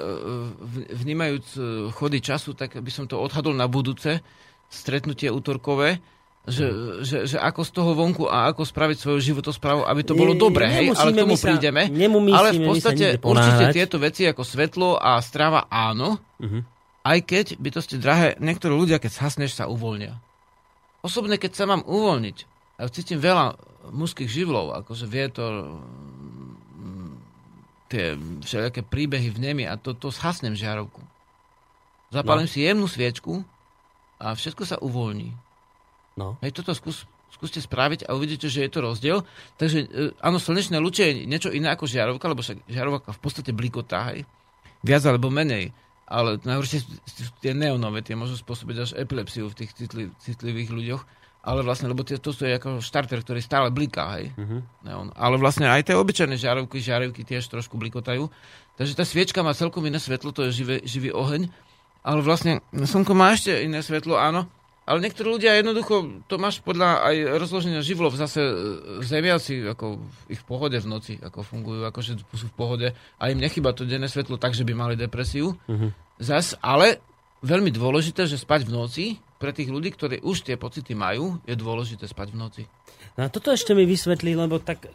vnímajúc 0.93 1.47
e, 1.55 1.59
chody 1.95 2.19
času, 2.21 2.53
tak 2.53 2.77
by 2.77 2.91
som 2.93 3.09
to 3.09 3.17
odhadol 3.17 3.55
na 3.55 3.65
budúce 3.65 4.21
stretnutie 4.69 5.31
útorkové 5.31 6.03
že, 6.45 6.65
že, 7.01 7.17
že 7.25 7.37
ako 7.41 7.61
z 7.65 7.71
toho 7.73 7.91
vonku 7.97 8.29
a 8.29 8.53
ako 8.53 8.61
spraviť 8.69 8.97
svoju 9.01 9.19
životosprávu, 9.33 9.81
aby 9.89 10.01
to 10.05 10.13
bolo 10.13 10.37
dobre, 10.37 10.69
hej, 10.69 10.93
ale 10.93 11.11
k 11.11 11.25
tomu 11.25 11.33
sa, 11.33 11.49
prídeme. 11.49 11.89
Ale 12.37 12.53
v 12.53 12.61
podstate 12.69 13.17
určite 13.17 13.73
tieto 13.73 13.97
veci 13.97 14.29
ako 14.29 14.45
svetlo 14.45 14.93
a 15.01 15.17
strava 15.25 15.65
áno, 15.73 16.21
uh-huh. 16.37 16.61
aj 17.01 17.19
keď 17.25 17.45
by 17.57 17.69
to 17.73 17.79
ste 17.81 17.97
drahé, 17.97 18.37
niektorí 18.37 18.77
ľudia, 18.77 19.01
keď 19.01 19.25
hasneš, 19.25 19.57
sa 19.57 19.65
uvoľnia. 19.65 20.21
Osobne, 21.01 21.41
keď 21.41 21.51
sa 21.57 21.65
mám 21.65 21.81
uvoľniť, 21.81 22.37
a 22.77 22.91
cítim 22.93 23.17
veľa 23.17 23.55
mužských 23.89 24.29
živlov, 24.29 24.75
akože 24.85 25.05
vie 25.07 25.25
to 25.31 25.45
mm, 26.77 27.13
tie 27.89 28.05
všelijaké 28.43 28.81
príbehy 28.83 29.31
v 29.31 29.39
nemi 29.41 29.63
a 29.65 29.79
to, 29.79 29.97
to 29.97 30.13
zhasnem 30.13 30.53
žiarovku. 30.53 30.99
Zapálim 32.13 32.45
no. 32.45 32.51
si 32.51 32.65
jemnú 32.65 32.85
sviečku 32.85 33.41
a 34.21 34.35
všetko 34.37 34.63
sa 34.67 34.77
uvoľní. 34.77 35.44
No. 36.15 36.39
Hej, 36.39 36.55
toto 36.55 36.71
skús, 36.71 37.03
skúste 37.27 37.59
spraviť 37.59 38.07
a 38.07 38.15
uvidíte, 38.15 38.47
že 38.47 38.63
je 38.63 38.71
to 38.71 38.79
rozdiel. 38.79 39.27
Takže 39.59 39.77
e, 39.83 39.87
áno, 40.23 40.39
slnečné 40.39 40.79
luče 40.79 41.03
je 41.11 41.13
niečo 41.27 41.51
iné 41.51 41.67
ako 41.75 41.91
žiarovka, 41.91 42.31
lebo 42.31 42.39
však 42.39 42.63
žiarovka 42.71 43.11
v 43.11 43.19
podstate 43.19 43.51
blikotá, 43.51 44.15
hej. 44.15 44.23
Viac 44.79 45.03
alebo 45.03 45.27
menej. 45.27 45.75
Ale 46.07 46.37
najhoršie 46.39 46.85
tie 47.43 47.51
neonové, 47.51 48.05
tie 48.05 48.15
môžu 48.15 48.39
spôsobiť 48.39 48.77
až 48.79 48.89
epilepsiu 48.95 49.49
v 49.51 49.57
tých 49.57 49.71
citli, 49.75 50.03
citlivých 50.23 50.71
ľuďoch. 50.71 51.03
Ale 51.45 51.61
vlastne, 51.61 51.91
lebo 51.93 52.01
tie, 52.01 52.17
to 52.17 52.33
sú 52.33 52.41
ako 52.49 52.81
štarter, 52.81 53.21
ktorý 53.21 53.37
stále 53.37 53.69
bliká, 53.69 54.17
hej. 54.17 54.33
Uh-huh. 54.33 54.65
Neon. 54.81 55.13
Ale 55.13 55.37
vlastne 55.37 55.69
aj 55.69 55.85
tie 55.85 55.93
obyčajné 55.93 56.41
žiarovky, 56.41 56.81
žiarovky 56.81 57.21
tiež 57.21 57.45
trošku 57.45 57.77
blikotajú. 57.77 58.25
Takže 58.81 58.97
tá 58.97 59.05
sviečka 59.05 59.45
má 59.45 59.53
celkom 59.53 59.85
iné 59.85 60.01
svetlo, 60.01 60.33
to 60.33 60.49
je 60.49 60.63
živý, 60.63 60.81
živý 60.81 61.09
oheň. 61.13 61.53
Ale 62.01 62.25
vlastne 62.25 62.65
slnko 62.73 63.13
má 63.13 63.37
ešte 63.37 63.61
iné 63.61 63.85
svetlo, 63.85 64.17
áno. 64.17 64.49
Ale 64.85 65.01
niektorí 65.01 65.25
ľudia 65.25 65.57
jednoducho, 65.57 66.21
to 66.29 66.37
máš 66.37 66.61
podľa 66.61 67.09
aj 67.09 67.41
rozloženia 67.41 67.81
živlov, 67.81 68.13
zase 68.13 68.37
e, 68.37 68.53
zemiaci 69.01 69.65
ako 69.73 69.97
v 69.97 70.37
ich 70.37 70.41
pohode 70.45 70.77
v 70.77 70.85
noci, 70.85 71.17
ako 71.17 71.41
fungujú, 71.41 71.81
ako 71.89 71.99
že 72.05 72.21
sú 72.21 72.45
v 72.45 72.55
pohode 72.55 72.87
a 72.93 73.23
im 73.33 73.41
nechyba 73.41 73.73
to 73.73 73.81
denné 73.81 74.05
svetlo 74.05 74.37
tak, 74.37 74.53
že 74.53 74.61
by 74.61 74.77
mali 74.77 74.93
depresiu. 74.93 75.57
Uh-huh. 75.65 75.89
Zas, 76.21 76.53
ale 76.61 77.01
veľmi 77.41 77.73
dôležité, 77.73 78.29
že 78.29 78.37
spať 78.37 78.69
v 78.69 78.71
noci 78.77 79.05
pre 79.41 79.49
tých 79.57 79.73
ľudí, 79.73 79.89
ktorí 79.89 80.21
už 80.21 80.45
tie 80.45 80.55
pocity 80.55 80.93
majú, 80.93 81.41
je 81.49 81.57
dôležité 81.57 82.05
spať 82.05 82.33
v 82.33 82.37
noci. 82.37 82.61
No 83.17 83.25
a 83.25 83.27
toto 83.33 83.49
ešte 83.49 83.73
mi 83.73 83.89
vysvetlí, 83.89 84.37
lebo 84.37 84.61
tak... 84.61 84.85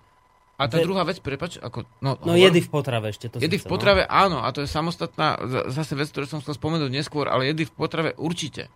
A 0.60 0.68
tá 0.68 0.76
druhá 0.84 1.08
vec, 1.08 1.24
prepač, 1.24 1.56
ako... 1.56 1.88
No, 2.04 2.20
no 2.20 2.36
hovor, 2.36 2.44
jedy 2.46 2.60
v 2.60 2.68
potrave 2.68 3.06
ešte. 3.08 3.32
To 3.32 3.40
jedy 3.40 3.56
v 3.56 3.64
potrave, 3.64 4.04
no. 4.04 4.12
áno, 4.12 4.38
a 4.44 4.52
to 4.52 4.60
je 4.60 4.68
samostatná 4.68 5.40
zase 5.72 5.96
vec, 5.96 6.12
ktorú 6.12 6.28
som 6.28 6.44
chcel 6.44 6.52
spomenúť 6.52 6.92
neskôr, 6.92 7.32
ale 7.32 7.48
jedy 7.48 7.64
v 7.64 7.72
potrave 7.72 8.12
určite. 8.20 8.68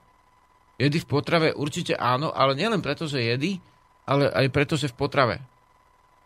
Jedy 0.75 0.99
v 1.03 1.07
potrave 1.07 1.49
určite 1.55 1.95
áno, 1.95 2.35
ale 2.35 2.59
nielen 2.59 2.83
preto, 2.83 3.07
že 3.07 3.23
jedy, 3.23 3.63
ale 4.05 4.27
aj 4.29 4.47
preto, 4.51 4.75
že 4.75 4.91
v 4.91 4.97
potrave. 4.99 5.37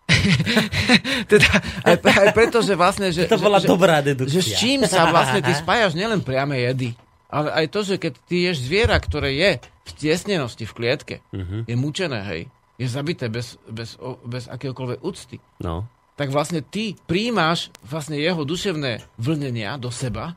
teda, 1.32 1.50
aj, 1.84 1.96
aj 2.00 2.28
preto, 2.32 2.64
že 2.64 2.72
vlastne... 2.72 3.12
Že, 3.12 3.28
to 3.28 3.36
bola 3.36 3.60
že, 3.60 3.68
dobrá 3.68 4.00
dedukcia. 4.00 4.32
Že 4.32 4.40
s 4.40 4.50
čím 4.56 4.80
sa 4.88 5.12
vlastne 5.12 5.44
ty 5.44 5.52
spájaš 5.62 5.92
nielen 5.92 6.24
priame 6.24 6.56
jedy, 6.64 6.96
ale 7.28 7.52
aj 7.52 7.66
to, 7.68 7.80
že 7.84 7.94
keď 8.00 8.12
ty 8.24 8.48
ješ 8.48 8.64
zviera, 8.64 8.96
ktoré 8.96 9.36
je 9.36 9.50
v 9.60 9.90
tiesnenosti, 9.92 10.64
v 10.64 10.72
klietke, 10.72 11.16
uh-huh. 11.28 11.68
je 11.68 11.76
mučené, 11.76 12.24
hej, 12.24 12.42
je 12.80 12.88
zabité 12.88 13.28
bez, 13.28 13.60
bez, 13.68 14.00
bez 14.24 14.48
akéhokoľvek 14.48 14.98
úcty. 15.04 15.36
No. 15.60 15.84
tak 16.16 16.32
vlastne 16.32 16.64
ty 16.64 16.96
príjmaš 17.06 17.70
vlastne 17.84 18.16
jeho 18.18 18.42
duševné 18.48 19.04
vlnenia 19.20 19.76
do 19.76 19.92
seba 19.92 20.34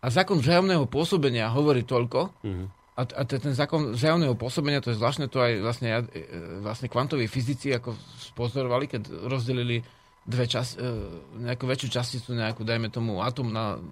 a 0.00 0.06
zákon 0.06 0.38
vzájomného 0.38 0.86
pôsobenia 0.86 1.50
hovorí 1.50 1.82
toľko, 1.82 2.30
Mhm. 2.46 2.66
A, 2.94 3.02
a 3.02 3.22
te- 3.26 3.42
ten 3.42 3.50
zákon 3.50 3.98
vzájomného 3.98 4.38
pôsobenia, 4.38 4.78
to 4.78 4.94
je 4.94 4.98
zvláštne, 4.98 5.26
to 5.26 5.42
aj 5.42 5.52
vlastne, 5.58 5.90
e, 5.90 6.02
vlastne 6.62 6.86
kvantoví 6.86 7.26
fyzici 7.26 7.74
ako 7.74 7.98
spozorovali, 8.34 8.86
keď 8.86 9.26
rozdelili 9.26 9.82
dve 10.22 10.46
čas, 10.46 10.78
e, 10.78 10.86
nejakú 11.42 11.66
väčšiu 11.66 11.88
časticu, 11.90 12.38
nejakú, 12.38 12.62
dajme 12.62 12.94
tomu, 12.94 13.18
atom 13.18 13.50
na, 13.50 13.82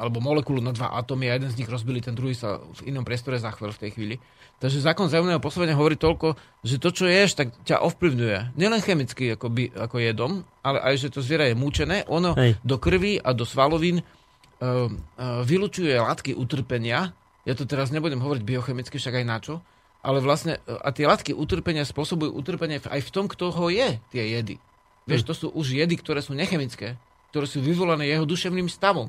alebo 0.00 0.24
molekulu 0.24 0.64
na 0.64 0.72
dva 0.72 0.96
atómy 0.96 1.28
a 1.28 1.36
jeden 1.36 1.52
z 1.52 1.58
nich 1.60 1.68
rozbili, 1.68 2.00
ten 2.00 2.16
druhý 2.16 2.32
sa 2.32 2.56
v 2.56 2.88
inom 2.88 3.04
priestore 3.04 3.36
zachvel 3.36 3.68
v 3.74 3.82
tej 3.84 3.90
chvíli. 3.92 4.16
Takže 4.58 4.82
zákon 4.82 5.06
vzájomného 5.06 5.38
pôsobenia 5.38 5.78
hovorí 5.78 5.94
toľko, 5.94 6.34
že 6.66 6.82
to, 6.82 6.90
čo 6.90 7.06
ješ, 7.06 7.38
tak 7.38 7.54
ťa 7.62 7.78
ovplyvňuje. 7.78 8.58
Nielen 8.58 8.82
chemicky 8.82 9.38
ako, 9.38 9.54
by, 9.54 9.70
ako 9.70 9.96
jedom, 10.02 10.42
ale 10.66 10.82
aj, 10.82 10.94
že 10.98 11.14
to 11.14 11.22
zviera 11.22 11.46
je 11.46 11.54
múčené. 11.54 12.02
Ono 12.10 12.34
Hej. 12.34 12.58
do 12.66 12.76
krvi 12.82 13.22
a 13.22 13.30
do 13.30 13.46
svalovín 13.46 14.02
uh, 14.02 14.02
uh, 14.58 15.46
vylučuje 15.46 15.94
látky 15.94 16.34
utrpenia. 16.34 17.14
Ja 17.48 17.56
to 17.56 17.64
teraz 17.64 17.88
nebudem 17.88 18.20
hovoriť 18.20 18.44
biochemicky, 18.44 19.00
však 19.00 19.24
aj 19.24 19.26
na 19.26 19.40
čo. 19.40 19.64
Ale 20.04 20.20
vlastne, 20.20 20.60
uh, 20.68 20.84
a 20.84 20.92
tie 20.92 21.08
látky 21.08 21.32
utrpenia 21.32 21.88
spôsobujú 21.88 22.36
utrpenie 22.36 22.76
aj 22.84 23.00
v 23.00 23.10
tom, 23.10 23.24
kto 23.24 23.48
ho 23.48 23.66
je, 23.72 23.96
tie 24.12 24.24
jedy. 24.36 24.60
Vieš, 25.08 25.24
to 25.24 25.32
sú 25.32 25.46
už 25.48 25.72
jedy, 25.72 25.96
ktoré 25.96 26.20
sú 26.20 26.36
nechemické, 26.36 27.00
ktoré 27.32 27.48
sú 27.48 27.64
vyvolané 27.64 28.04
jeho 28.04 28.28
duševným 28.28 28.68
stavom. 28.68 29.08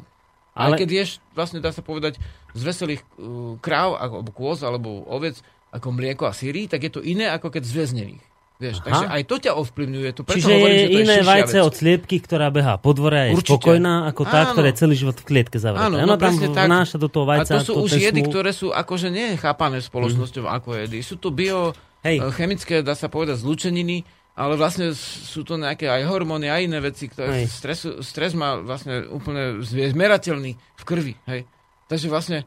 Ale... 0.55 0.73
Ale- 0.73 0.79
keď 0.79 0.89
ješ, 1.03 1.09
vlastne 1.35 1.59
dá 1.59 1.75
sa 1.75 1.83
povedať, 1.83 2.15
z 2.55 2.61
veselých 2.63 3.03
uh, 3.19 3.59
kráv, 3.59 3.99
alebo 3.99 4.31
kôz, 4.31 4.63
alebo 4.63 5.03
ovec, 5.11 5.35
ako 5.75 5.93
mlieko 5.93 6.25
a 6.25 6.33
síry, 6.33 6.65
tak 6.65 6.87
je 6.87 6.91
to 6.95 7.03
iné, 7.03 7.27
ako 7.29 7.51
keď 7.51 7.67
z 7.67 7.73
väznených. 7.75 8.23
Vieš, 8.59 8.83
Aha. 8.83 8.85
takže 8.91 9.05
aj 9.07 9.21
to 9.23 9.35
ťa 9.39 9.51
ovplyvňuje. 9.55 10.09
To 10.19 10.21
preto 10.27 10.35
Čiže 10.35 10.51
hovorím, 10.51 10.75
je 10.75 10.83
že 10.83 10.91
to 10.91 10.99
iné 10.99 11.15
je 11.15 11.23
vajce 11.23 11.57
vec. 11.57 11.63
od 11.63 11.73
sliepky, 11.79 12.15
ktorá 12.19 12.47
behá 12.51 12.75
po 12.75 12.91
dvore 12.91 13.15
a 13.15 13.25
je 13.31 13.39
Určite. 13.39 13.55
spokojná, 13.55 13.93
ako 14.11 14.21
tá, 14.27 14.39
Áno. 14.43 14.51
ktorá 14.51 14.67
je 14.67 14.75
celý 14.75 14.95
život 14.99 15.15
v 15.15 15.25
klietke 15.31 15.57
zavretá. 15.63 15.87
Áno, 15.87 15.95
Ona 15.95 16.19
no 16.19 16.19
tam 16.19 16.35
tak. 16.35 16.67
vnáša 16.67 16.97
do 16.99 17.07
toho 17.07 17.23
A 17.23 17.39
vajca. 17.39 17.63
to 17.63 17.71
sú 17.71 17.73
už 17.87 17.95
ten 17.95 18.11
jedy, 18.11 18.21
ktoré 18.27 18.51
sú 18.51 18.75
akože 18.75 19.07
nie 19.15 19.39
chápané 19.39 19.79
spoločnosťou 19.79 20.43
mm. 20.43 20.51
ako 20.59 20.69
jedy. 20.75 20.99
Sú 20.99 21.15
to 21.15 21.31
bio, 21.31 21.71
Hej. 22.03 22.19
eh, 22.19 22.31
chemické, 22.35 22.83
dá 22.83 22.99
sa 22.99 23.07
povedať, 23.07 23.39
zlúčeniny, 23.39 24.03
ale 24.35 24.59
vlastne 24.59 24.91
sú 24.99 25.47
to 25.47 25.55
nejaké 25.55 25.87
aj 25.87 26.03
hormóny, 26.03 26.51
aj 26.51 26.67
iné 26.67 26.83
veci, 26.83 27.07
ktoré 27.07 27.47
Hej. 27.47 27.55
stres, 27.55 27.79
stres 28.03 28.35
má 28.35 28.59
vlastne 28.59 29.07
úplne 29.07 29.63
zmerateľný 29.63 30.51
v 30.59 30.83
krvi. 30.83 31.15
Hej. 31.31 31.47
Takže 31.87 32.11
vlastne, 32.11 32.43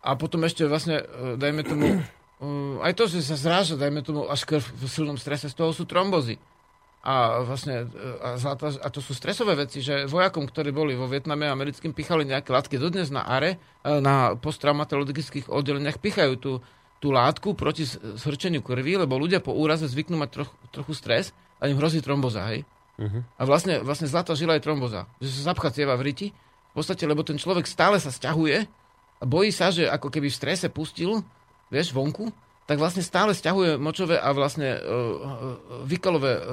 a 0.00 0.16
potom 0.16 0.48
ešte 0.48 0.64
vlastne, 0.64 1.04
eh, 1.04 1.36
dajme 1.36 1.60
tomu, 1.60 2.00
aj 2.82 2.92
to, 2.98 3.06
že 3.06 3.22
sa 3.22 3.38
zráža, 3.38 3.78
dajme 3.78 4.02
tomu, 4.02 4.26
až 4.26 4.42
krv 4.42 4.62
v 4.62 4.82
silnom 4.90 5.14
strese, 5.14 5.46
z 5.46 5.54
toho 5.54 5.70
sú 5.70 5.86
trombozy. 5.86 6.42
A 7.02 7.42
vlastne, 7.42 7.86
e, 7.86 8.08
a, 8.22 8.38
zlata, 8.38 8.78
a 8.78 8.88
to 8.90 9.02
sú 9.02 9.10
stresové 9.14 9.58
veci, 9.58 9.82
že 9.82 10.06
vojakom, 10.06 10.46
ktorí 10.46 10.70
boli 10.70 10.94
vo 10.94 11.10
Vietname 11.10 11.50
americkým, 11.50 11.90
pichali 11.90 12.22
nejaké 12.22 12.54
látky. 12.54 12.78
Dodnes 12.78 13.10
na 13.10 13.26
ARE, 13.26 13.58
e, 13.58 13.98
na 13.98 14.38
posttraumatologických 14.38 15.50
oddeleniach 15.50 15.98
pichajú 15.98 16.34
tú, 16.38 16.52
tú 17.02 17.10
látku 17.10 17.58
proti 17.58 17.86
shrčeniu 17.98 18.62
krvi, 18.62 19.02
lebo 19.02 19.18
ľudia 19.18 19.42
po 19.42 19.50
úraze 19.50 19.90
zvyknú 19.90 20.14
mať 20.14 20.30
troch, 20.30 20.50
trochu 20.70 20.94
stres 20.94 21.34
a 21.58 21.66
im 21.66 21.78
hrozí 21.78 21.98
tromboza, 21.98 22.46
hej? 22.54 22.62
Mhm. 23.02 23.18
A 23.38 23.42
vlastne, 23.46 23.82
vlastne 23.82 24.06
zlatá 24.06 24.38
žila 24.38 24.54
je 24.58 24.66
tromboza. 24.66 25.10
Že 25.18 25.42
sa 25.42 25.42
zapchá 25.54 25.74
cieva 25.74 25.98
v 25.98 26.06
riti, 26.06 26.28
v 26.70 26.74
podstate, 26.74 27.02
lebo 27.02 27.26
ten 27.26 27.34
človek 27.34 27.66
stále 27.66 27.98
sa 27.98 28.14
sťahuje 28.14 28.62
a 29.18 29.24
bojí 29.26 29.50
sa, 29.50 29.74
že 29.74 29.90
ako 29.90 30.06
keby 30.06 30.30
v 30.30 30.38
strese 30.38 30.66
pustil, 30.70 31.26
vieš, 31.72 31.96
vonku, 31.96 32.28
tak 32.68 32.76
vlastne 32.76 33.00
stále 33.00 33.32
sťahuje 33.32 33.80
močové 33.80 34.20
a 34.20 34.28
vlastne 34.36 34.76
uh, 34.76 34.80
uh, 34.84 35.18
vykalové 35.88 36.38
uh, 36.38 36.44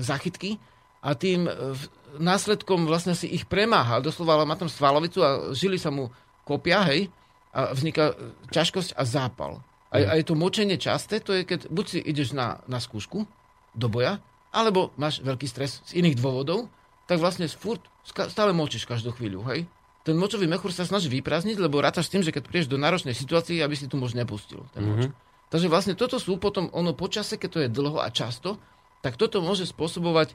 zachytky 0.00 0.56
a 1.04 1.12
tým 1.12 1.44
uh, 1.44 1.76
následkom 2.18 2.88
vlastne 2.88 3.14
si 3.14 3.30
ich 3.30 3.46
premáha. 3.46 4.02
Doslova 4.02 4.40
ale 4.40 4.48
má 4.48 4.56
tam 4.58 4.66
svalovicu 4.66 5.22
a 5.22 5.52
žili 5.54 5.78
sa 5.78 5.92
mu 5.92 6.10
kopia, 6.42 6.82
hej, 6.90 7.12
a 7.50 7.74
vzniká 7.74 8.14
e, 8.14 8.34
ťažkosť 8.50 8.94
a 8.94 9.02
zápal. 9.06 9.62
A, 9.90 10.02
a 10.06 10.12
je 10.18 10.24
to 10.26 10.38
močenie 10.38 10.78
časté, 10.78 11.18
to 11.18 11.34
je 11.34 11.42
keď 11.42 11.66
buď 11.66 11.84
si 11.86 11.98
ideš 11.98 12.30
na, 12.34 12.62
na 12.70 12.78
skúšku 12.78 13.26
do 13.74 13.86
boja, 13.90 14.22
alebo 14.54 14.94
máš 14.98 15.22
veľký 15.22 15.46
stres 15.46 15.82
z 15.86 15.98
iných 15.98 16.18
dôvodov, 16.18 16.70
tak 17.10 17.18
vlastne 17.18 17.46
furt 17.50 17.82
stále 18.06 18.54
močíš 18.54 18.86
každú 18.86 19.10
chvíľu, 19.14 19.42
hej? 19.50 19.66
Ten 20.10 20.18
močový 20.18 20.50
mechúr 20.50 20.74
sa 20.74 20.82
snaží 20.82 21.06
vyprázdniť, 21.06 21.54
lebo 21.54 21.78
rátaš 21.78 22.10
s 22.10 22.18
tým, 22.18 22.26
že 22.26 22.34
keď 22.34 22.50
prídeš 22.50 22.66
do 22.66 22.82
náročnej 22.82 23.14
situácii, 23.14 23.62
aby 23.62 23.78
si 23.78 23.86
tu 23.86 23.94
moč 23.94 24.18
nepustil. 24.18 24.66
Ten 24.74 24.82
moč. 24.82 25.06
Takže 25.54 25.70
vlastne 25.70 25.94
toto 25.94 26.18
sú 26.18 26.34
potom, 26.34 26.66
ono 26.74 26.90
počase, 26.98 27.38
keď 27.38 27.48
to 27.54 27.58
je 27.62 27.68
dlho 27.70 28.02
a 28.02 28.10
často, 28.10 28.58
tak 29.06 29.14
toto 29.14 29.38
môže 29.38 29.70
spôsobovať 29.70 30.34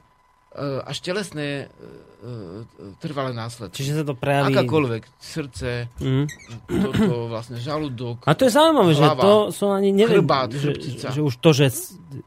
až 0.80 0.96
telesné 1.04 1.68
e, 1.68 1.84
e, 2.24 2.96
trvalé 3.04 3.36
následky. 3.36 3.76
Čiže 3.76 4.00
sa 4.00 4.04
to 4.08 4.16
prejaví... 4.16 4.56
Akákoľvek, 4.56 5.02
srdce, 5.20 5.92
Mhm. 6.00 6.24
toto 6.72 7.28
vlastne 7.28 7.60
žalúdok. 7.60 8.24
A 8.24 8.32
to 8.32 8.48
je 8.48 8.56
zaujímavé, 8.56 8.96
že 8.96 9.04
Hlava, 9.04 9.20
to 9.20 9.32
som 9.52 9.76
ani 9.76 9.92
neviem, 9.92 10.24
chrbát, 10.24 10.56
že, 10.56 10.72
že 11.12 11.20
už 11.20 11.36
to, 11.36 11.52
že 11.52 11.68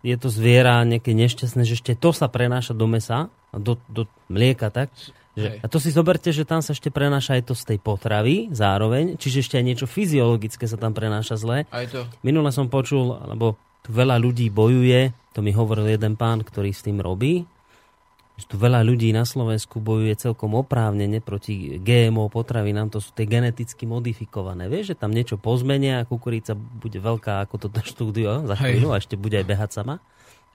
je 0.06 0.16
to 0.22 0.30
zviera 0.30 0.86
nejaké 0.86 1.18
nešťastné, 1.18 1.66
že 1.66 1.82
ešte 1.82 1.98
to 1.98 2.14
sa 2.14 2.30
prenáša 2.30 2.78
do 2.78 2.86
mesa, 2.86 3.34
a 3.50 3.58
do, 3.58 3.82
do 3.90 4.06
mlieka, 4.30 4.70
tak? 4.70 4.94
Že, 5.40 5.50
a 5.64 5.68
to 5.72 5.78
si 5.80 5.90
zoberte, 5.90 6.30
že 6.30 6.44
tam 6.44 6.60
sa 6.60 6.76
ešte 6.76 6.92
prenáša 6.92 7.40
aj 7.40 7.44
to 7.48 7.54
z 7.56 7.64
tej 7.76 7.80
potravy 7.80 8.52
zároveň, 8.52 9.16
čiže 9.16 9.42
ešte 9.42 9.56
aj 9.56 9.66
niečo 9.66 9.88
fyziologické 9.88 10.68
sa 10.68 10.76
tam 10.76 10.92
prenáša 10.92 11.40
zle. 11.40 11.64
Aj 11.72 11.86
to. 11.88 12.04
Minule 12.22 12.52
som 12.52 12.68
počul, 12.68 13.16
lebo 13.26 13.56
tu 13.82 13.96
veľa 13.96 14.20
ľudí 14.20 14.52
bojuje, 14.52 15.16
to 15.32 15.40
mi 15.40 15.56
hovoril 15.56 15.88
jeden 15.88 16.20
pán, 16.20 16.44
ktorý 16.44 16.76
s 16.76 16.84
tým 16.84 17.00
robí, 17.00 17.48
že 18.40 18.48
tu 18.48 18.56
veľa 18.56 18.88
ľudí 18.88 19.12
na 19.12 19.28
Slovensku 19.28 19.84
bojuje 19.84 20.16
celkom 20.16 20.56
oprávnene 20.56 21.20
proti 21.20 21.76
GMO 21.76 22.32
potravinám, 22.32 22.88
to 22.88 23.04
sú 23.04 23.12
tie 23.12 23.28
geneticky 23.28 23.84
modifikované. 23.84 24.72
Vieš, 24.72 24.96
že 24.96 25.00
tam 25.00 25.12
niečo 25.12 25.36
pozmenia 25.36 26.00
a 26.00 26.08
kukurica 26.08 26.56
bude 26.56 27.04
veľká 27.04 27.44
ako 27.44 27.68
toto 27.68 27.84
štúdio 27.84 28.48
za 28.48 28.56
chvíľu 28.56 28.96
a 28.96 29.04
ešte 29.04 29.20
bude 29.20 29.36
aj 29.36 29.44
behať 29.44 29.70
sama. 29.76 30.00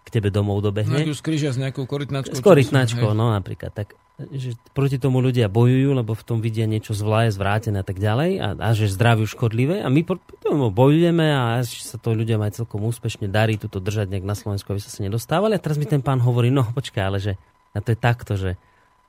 K 0.05 0.21
tebe 0.21 0.29
domov 0.29 0.61
No, 0.61 0.69
dobehne. 0.69 1.01
ak 1.01 1.09
ju 1.09 1.17
skrížia 1.17 1.49
s 1.53 1.57
nejakou 1.57 1.85
korytnačkou. 1.89 2.37
S 2.37 2.45
korytnačkou, 2.45 3.17
no 3.17 3.33
napríklad. 3.33 3.73
Tak, 3.73 3.97
že 4.15 4.55
proti 4.71 4.95
tomu 4.95 5.19
ľudia 5.19 5.51
bojujú, 5.51 5.91
lebo 5.91 6.15
v 6.15 6.23
tom 6.23 6.39
vidia 6.39 6.71
niečo 6.71 6.95
zlé, 6.95 7.35
zvrátené 7.35 7.83
a 7.83 7.87
tak 7.87 7.99
ďalej 7.99 8.31
a, 8.39 8.49
a 8.55 8.69
že 8.71 8.87
zdraviu 8.87 9.27
škodlivé 9.27 9.83
a 9.83 9.91
my 9.91 10.07
proti 10.07 10.39
tomu 10.39 10.71
bojujeme 10.71 11.27
a 11.35 11.59
že 11.67 11.83
sa 11.83 11.99
to 11.99 12.15
ľuďom 12.15 12.39
aj 12.39 12.63
celkom 12.63 12.87
úspešne 12.87 13.27
darí 13.27 13.59
tuto 13.59 13.83
držať 13.83 14.07
nejak 14.15 14.23
na 14.23 14.39
Slovensku, 14.39 14.71
aby 14.71 14.79
sa 14.79 14.95
sa 14.95 15.03
nedostávali. 15.03 15.59
A 15.59 15.63
teraz 15.63 15.75
mi 15.77 15.87
ten 15.91 15.99
pán 15.99 16.23
hovorí, 16.23 16.55
no 16.55 16.63
počkaj, 16.63 17.03
ale 17.03 17.19
že 17.19 17.33
a 17.75 17.83
to 17.83 17.91
je 17.91 17.99
takto, 17.99 18.39
že 18.39 18.55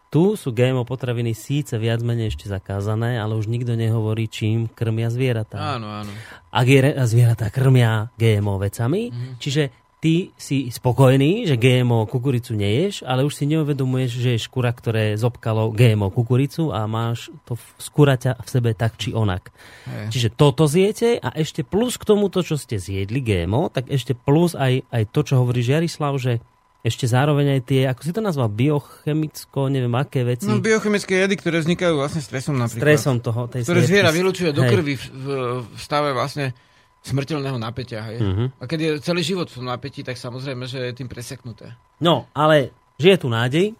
tu 0.10 0.34
sú 0.34 0.50
GMO 0.50 0.88
potraviny 0.90 1.38
síce 1.38 1.78
viac 1.78 2.02
menej 2.02 2.34
ešte 2.34 2.50
zakázané, 2.50 3.22
ale 3.22 3.38
už 3.38 3.46
nikto 3.46 3.78
nehovorí, 3.78 4.26
čím 4.26 4.66
krmia 4.66 5.14
zvieratá 5.14 5.78
Áno, 5.78 5.86
áno. 5.92 6.10
ak 6.50 6.66
je 6.66 6.80
zvieratá 7.06 7.54
krmia 7.54 8.10
GMO 8.18 8.58
vecami, 8.58 9.14
Mhm. 9.14 9.38
čiže 9.38 9.64
ty 10.06 10.30
si 10.36 10.70
spokojný, 10.70 11.44
že 11.44 11.58
GMO 11.58 12.06
kukuricu 12.06 12.54
neješ, 12.54 13.02
ale 13.02 13.26
už 13.26 13.34
si 13.34 13.46
neuvedomuješ, 13.48 14.12
že 14.14 14.30
je 14.32 14.46
škura, 14.46 14.70
ktoré 14.70 15.16
zobkalo 15.16 15.72
GMO 15.72 16.08
kukuricu 16.08 16.70
a 16.70 16.86
máš 16.86 17.34
to 17.42 17.54
v- 17.54 17.74
z 17.76 17.88
kuraťa 17.90 18.32
v 18.38 18.48
sebe 18.48 18.70
tak 18.72 18.96
či 18.96 19.12
onak. 19.12 19.50
Hej. 19.84 20.14
Čiže 20.14 20.30
toto 20.32 20.66
zjete 20.66 21.18
a 21.18 21.34
ešte 21.34 21.62
plus 21.62 21.98
k 21.98 22.06
tomuto, 22.06 22.40
čo 22.40 22.54
ste 22.54 22.78
zjedli 22.78 23.18
GMO, 23.18 23.68
tak 23.68 23.90
ešte 23.90 24.14
plus 24.14 24.54
aj, 24.54 24.86
aj 24.86 25.04
to, 25.10 25.20
čo 25.24 25.36
hovorí 25.36 25.60
Jarislav, 25.60 26.14
že 26.16 26.38
ešte 26.82 27.10
zároveň 27.10 27.58
aj 27.58 27.62
tie, 27.66 27.82
ako 27.84 28.02
si 28.04 28.14
to 28.14 28.22
nazval, 28.22 28.46
biochemicko, 28.46 29.68
neviem 29.68 29.96
aké 29.96 30.22
veci, 30.22 30.46
No, 30.46 30.62
biochemické 30.62 31.18
jedy, 31.18 31.34
ktoré 31.36 31.58
vznikajú 31.60 31.98
vlastne 31.98 32.22
stresom 32.22 32.54
napríklad. 32.56 32.78
stresom 32.80 33.16
toho, 33.20 33.42
tej 33.48 33.66
Ktoré 33.66 33.82
sliepky. 33.82 33.90
zviera 33.90 34.10
vylučuje 34.12 34.52
do 34.52 34.62
krvi 34.62 34.94
v, 34.94 35.06
v 35.66 35.80
stave 35.82 36.14
vlastne 36.14 36.54
smrteľného 37.06 37.56
napätia. 37.56 38.02
Hej. 38.04 38.18
Mhm. 38.20 38.46
A 38.58 38.64
keď 38.66 38.80
je 38.82 38.92
celý 39.00 39.22
život 39.22 39.46
v 39.48 39.62
napätí, 39.62 40.02
tak 40.02 40.18
samozrejme, 40.18 40.66
že 40.66 40.82
je 40.82 40.98
tým 40.98 41.06
preseknuté. 41.06 41.78
No, 41.98 42.26
ale 42.34 42.74
že 42.98 43.14
je 43.14 43.20
tu 43.22 43.30
nádej, 43.30 43.78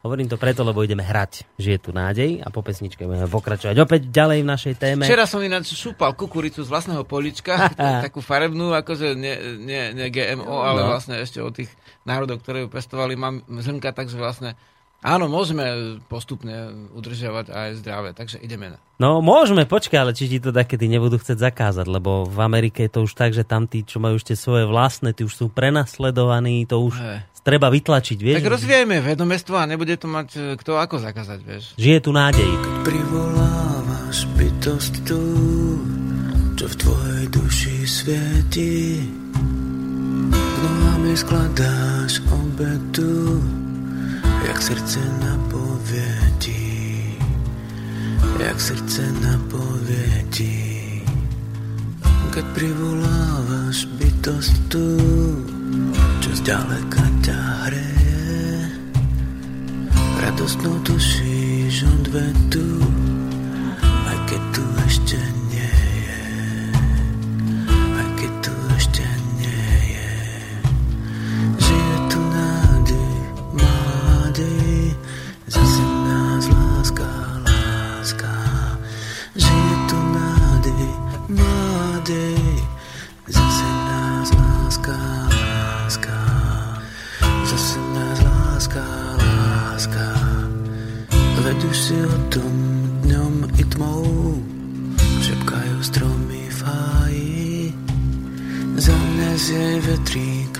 hovorím 0.00 0.28
to 0.28 0.36
preto, 0.36 0.60
lebo 0.60 0.84
ideme 0.84 1.00
hrať, 1.00 1.48
že 1.56 1.76
je 1.76 1.80
tu 1.80 1.88
nádej 1.88 2.44
a 2.44 2.52
po 2.52 2.60
pesničke 2.60 3.08
budeme 3.08 3.24
pokračovať 3.24 3.76
opäť 3.78 4.12
ďalej 4.12 4.38
v 4.44 4.48
našej 4.50 4.74
téme. 4.76 5.04
Včera 5.08 5.24
som 5.24 5.40
ináč 5.40 5.72
šúpal 5.72 6.12
kukuricu 6.12 6.60
z 6.60 6.68
vlastného 6.68 7.08
polička, 7.08 7.72
takú 8.04 8.20
farebnú, 8.20 8.74
akože 8.74 9.16
nie, 9.16 9.32
nie, 9.56 9.96
nie 9.96 10.12
GMO, 10.12 10.60
ale 10.60 10.84
No. 10.84 10.92
vlastne 10.92 11.16
ešte 11.16 11.40
od 11.40 11.56
tých 11.56 11.72
národov, 12.04 12.44
ktoré 12.44 12.60
ju 12.60 12.68
pestovali, 12.68 13.16
mám 13.16 13.40
zrnka, 13.48 13.96
takže 13.96 14.20
vlastne 14.20 14.60
áno, 15.04 15.28
môžeme 15.28 16.00
postupne 16.08 16.72
udržiavať 16.96 17.52
aj 17.52 17.70
zdravé, 17.84 18.10
takže 18.16 18.40
ideme 18.40 18.72
na. 18.72 18.78
No 18.96 19.20
môžeme, 19.20 19.68
počkaj, 19.68 20.00
ale 20.00 20.16
či 20.16 20.26
ti 20.26 20.38
to 20.40 20.50
takedy 20.50 20.88
nebudú 20.88 21.20
chcieť 21.20 21.52
zakázať, 21.52 21.86
lebo 21.86 22.24
v 22.24 22.38
Amerike 22.40 22.88
je 22.88 22.92
to 22.96 23.00
už 23.04 23.12
tak, 23.12 23.36
že 23.36 23.44
tam 23.44 23.68
tí, 23.68 23.84
čo 23.84 24.00
majú 24.00 24.16
ešte 24.16 24.32
svoje 24.32 24.64
vlastné, 24.64 25.12
tí 25.12 25.28
už 25.28 25.34
sú 25.34 25.46
prenasledovaní, 25.52 26.64
to 26.64 26.80
už 26.80 26.96
Hej. 26.96 27.18
treba 27.44 27.68
vytlačiť, 27.68 28.18
vieš? 28.18 28.40
Tak 28.40 28.54
rozvíjajme 28.56 29.04
vedomestvo 29.04 29.54
a 29.60 29.68
nebude 29.68 29.94
to 30.00 30.08
mať 30.08 30.28
e, 30.34 30.40
kto 30.56 30.80
ako 30.80 30.96
zakázať, 31.04 31.40
vieš. 31.44 31.64
Že 31.76 31.88
je 31.90 32.00
tu 32.00 32.10
nádej. 32.10 32.50
Privolávaš 32.82 34.24
bytosť 34.40 34.94
tú, 35.04 35.22
čo 36.56 36.66
v 36.70 36.74
tvojej 36.80 37.26
duši 37.28 37.76
svieti. 37.84 38.74
Jej 41.14 41.30
skladáš 41.30 42.18
obetu, 42.26 43.38
jak 44.48 44.62
srdce 44.62 45.00
napovědí, 45.20 47.18
jak 48.38 48.60
srdce 48.60 49.12
napovědí. 49.20 50.74
Keď 52.34 52.44
privolávaš 52.44 53.86
bytost 53.94 54.58
tu, 54.68 54.98
čo 56.18 56.30
zďaleka 56.34 57.04
ťa 57.22 57.38
hreje, 57.70 58.74
radostnou 60.18 60.82
tušíš 60.82 61.86
odvetu, 61.86 62.82
aj 64.10 64.18
keď 64.26 64.42
tu 64.50 64.64
ešte 64.82 65.18
nie 65.22 65.43
Už 91.64 91.76
si 91.76 91.96
o 91.96 92.16
tom 92.28 92.54
dňom 93.08 93.34
i 93.56 93.64
tmou, 93.72 94.36
šepkajú 95.00 95.76
stromy 95.80 96.44
v 96.52 96.60
háji. 96.60 97.72
Za 98.76 98.92
mňa 98.92 99.30
jej 99.38 99.78
vetrík 99.80 100.54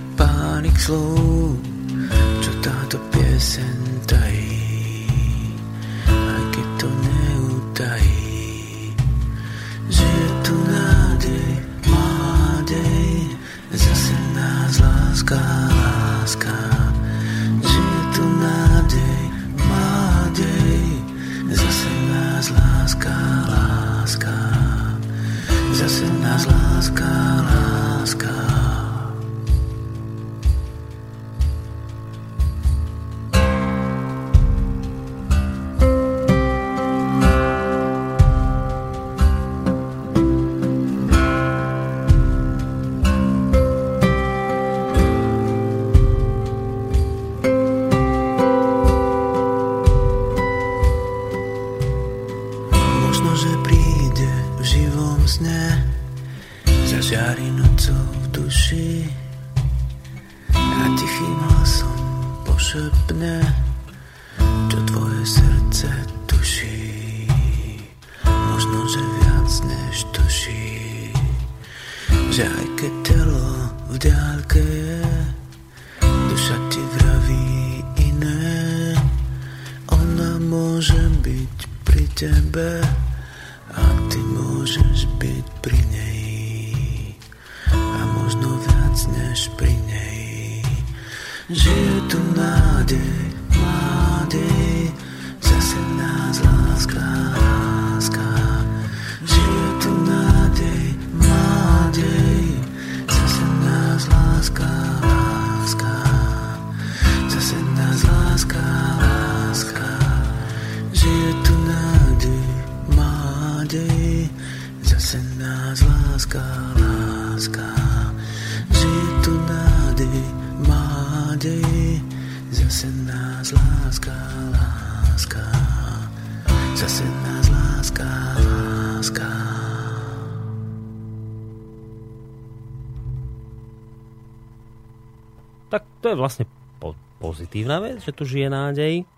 to 136.05 136.12
je 136.12 136.20
vlastne 136.20 136.44
po- 136.76 136.92
pozitívna 137.16 137.80
vec, 137.80 138.05
že 138.05 138.12
tu 138.12 138.28
žije 138.28 138.52
nádej. 138.52 139.09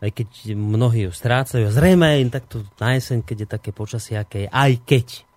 Aj 0.00 0.08
keď 0.08 0.56
mnohí 0.56 1.04
ju 1.04 1.12
strácajú. 1.12 1.68
Zrejme 1.68 2.24
im 2.24 2.32
takto 2.32 2.64
na 2.80 2.96
jeseň, 2.96 3.20
keď 3.20 3.36
je 3.44 3.48
také 3.48 3.70
počasie, 3.76 4.16
aké 4.16 4.44
je. 4.44 4.48
Aj 4.48 4.72
keď. 4.72 5.28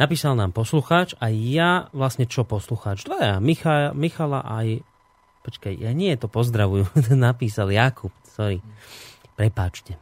Napísal 0.00 0.32
nám 0.32 0.56
poslucháč 0.56 1.12
a 1.20 1.28
ja 1.28 1.92
vlastne 1.92 2.24
čo 2.24 2.48
poslucháč? 2.48 3.04
Dvaja, 3.04 3.36
Micha, 3.36 3.92
Michala 3.92 4.40
aj... 4.48 4.80
Počkaj, 5.44 5.76
ja 5.76 5.92
nie 5.92 6.12
to 6.16 6.28
pozdravujú. 6.28 6.88
Napísal 7.12 7.68
Jakub, 7.68 8.12
sorry. 8.24 8.64
Prepáčte. 9.36 10.00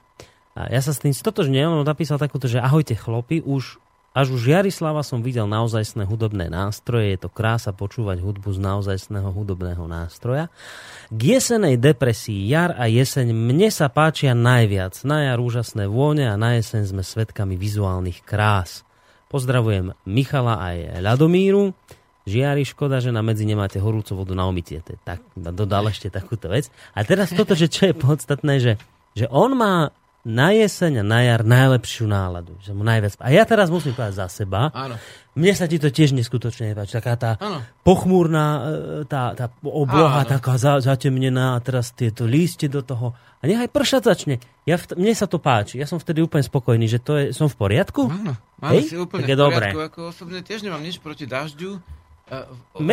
A 0.56 0.70
ja 0.70 0.80
sa 0.80 0.94
s 0.94 1.02
tým 1.02 1.12
stotožňujem, 1.12 1.68
on 1.68 1.84
napísal 1.84 2.16
takúto, 2.16 2.48
že 2.48 2.62
ahojte 2.62 2.96
chlopi, 2.96 3.44
už 3.44 3.76
až 4.16 4.32
už 4.32 4.48
Jarislava 4.48 5.04
som 5.04 5.20
videl 5.20 5.44
naozajstné 5.44 6.08
hudobné 6.08 6.48
nástroje, 6.48 7.12
je 7.12 7.20
to 7.20 7.28
krása 7.28 7.76
počúvať 7.76 8.24
hudbu 8.24 8.48
z 8.48 8.64
naozajstného 8.64 9.28
hudobného 9.28 9.84
nástroja. 9.84 10.48
K 11.12 11.20
jesenej 11.36 11.76
depresii 11.76 12.48
jar 12.48 12.72
a 12.80 12.88
jeseň 12.88 13.36
mne 13.36 13.68
sa 13.68 13.92
páčia 13.92 14.32
najviac. 14.32 14.96
Na 15.04 15.28
jar 15.28 15.36
úžasné 15.36 15.84
vône 15.84 16.24
a 16.24 16.40
na 16.40 16.56
jeseň 16.56 16.96
sme 16.96 17.04
svedkami 17.04 17.60
vizuálnych 17.60 18.24
krás. 18.24 18.88
Pozdravujem 19.28 19.92
Michala 20.08 20.64
aj 20.64 21.04
Ľadomíru. 21.04 21.76
Žiari, 22.26 22.64
škoda, 22.66 22.98
že 22.98 23.14
na 23.14 23.20
medzi 23.20 23.44
nemáte 23.46 23.78
horúcu 23.78 24.16
vodu 24.18 24.34
na 24.34 24.48
je 24.50 24.80
Tak, 24.82 25.20
dodal 25.36 25.92
ešte 25.92 26.10
takúto 26.10 26.50
vec. 26.50 26.72
A 26.96 27.04
teraz 27.04 27.30
toto, 27.30 27.54
že 27.54 27.70
čo 27.70 27.86
je 27.86 27.94
podstatné, 27.94 28.54
že, 28.58 28.72
že 29.14 29.28
on 29.28 29.54
má 29.54 29.94
na 30.26 30.50
jeseň 30.50 31.00
a 31.00 31.04
na 31.06 31.22
jar 31.22 31.46
najlepšiu 31.46 32.10
náladu. 32.10 32.58
Že 32.58 32.74
mu 32.74 32.82
najviac... 32.82 33.14
A 33.22 33.30
ja 33.30 33.46
teraz 33.46 33.70
musím 33.70 33.94
povedať 33.94 34.18
za 34.18 34.26
seba. 34.26 34.74
Áno. 34.74 34.98
Mne 35.38 35.52
sa 35.54 35.70
ti 35.70 35.78
to 35.78 35.86
tiež 35.86 36.18
neskutočne 36.18 36.74
nepáči. 36.74 36.98
Taká 36.98 37.14
tá 37.14 37.30
Áno. 37.38 37.62
pochmúrna, 37.86 38.44
e, 38.44 38.60
tá, 39.06 39.38
tá 39.38 39.46
obloha 39.62 40.26
Áno. 40.26 40.30
taká 40.34 40.58
za, 40.58 40.82
zatemnená 40.82 41.54
a 41.54 41.62
teraz 41.62 41.94
tieto 41.94 42.26
lístie 42.26 42.66
do 42.66 42.82
toho. 42.82 43.14
A 43.38 43.46
nechaj 43.46 43.70
pršať 43.70 44.02
začne. 44.02 44.34
Ja 44.66 44.82
v, 44.82 44.98
mne 44.98 45.14
sa 45.14 45.30
to 45.30 45.38
páči. 45.38 45.78
Ja 45.78 45.86
som 45.86 46.02
vtedy 46.02 46.26
úplne 46.26 46.42
spokojný, 46.42 46.90
že 46.90 46.98
to 46.98 47.12
je, 47.22 47.24
som 47.30 47.46
v 47.46 47.54
poriadku. 47.62 48.10
Áno, 48.10 48.34
áno 48.58 48.72
Hej? 48.74 48.90
si 48.90 48.96
úplne 48.98 49.22
Tak 49.22 49.30
v 49.30 49.38
poriadku. 49.38 49.46
dobré. 49.46 49.66
Ako 49.94 50.00
osobne 50.10 50.42
tiež 50.42 50.66
nemám 50.66 50.82
nič 50.82 50.98
proti 50.98 51.30
dažďu. 51.30 51.78
Uh, 52.26 52.42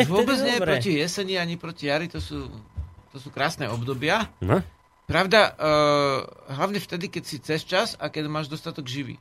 vôbec 0.05 0.37
nie 0.45 0.61
dobre. 0.61 0.77
proti 0.77 1.01
jeseni 1.01 1.41
ani 1.41 1.57
proti 1.57 1.89
jari, 1.89 2.05
to 2.05 2.21
sú, 2.21 2.45
to 3.09 3.17
sú 3.17 3.33
krásne 3.33 3.65
obdobia. 3.65 4.29
No? 4.37 4.61
Pravda, 5.03 5.51
uh, 5.51 6.19
hlavne 6.55 6.79
vtedy, 6.79 7.11
keď 7.11 7.23
si 7.27 7.37
cez 7.43 7.67
čas 7.67 7.99
a 7.99 8.07
keď 8.07 8.31
máš 8.31 8.47
dostatok 8.47 8.87
živý. 8.87 9.19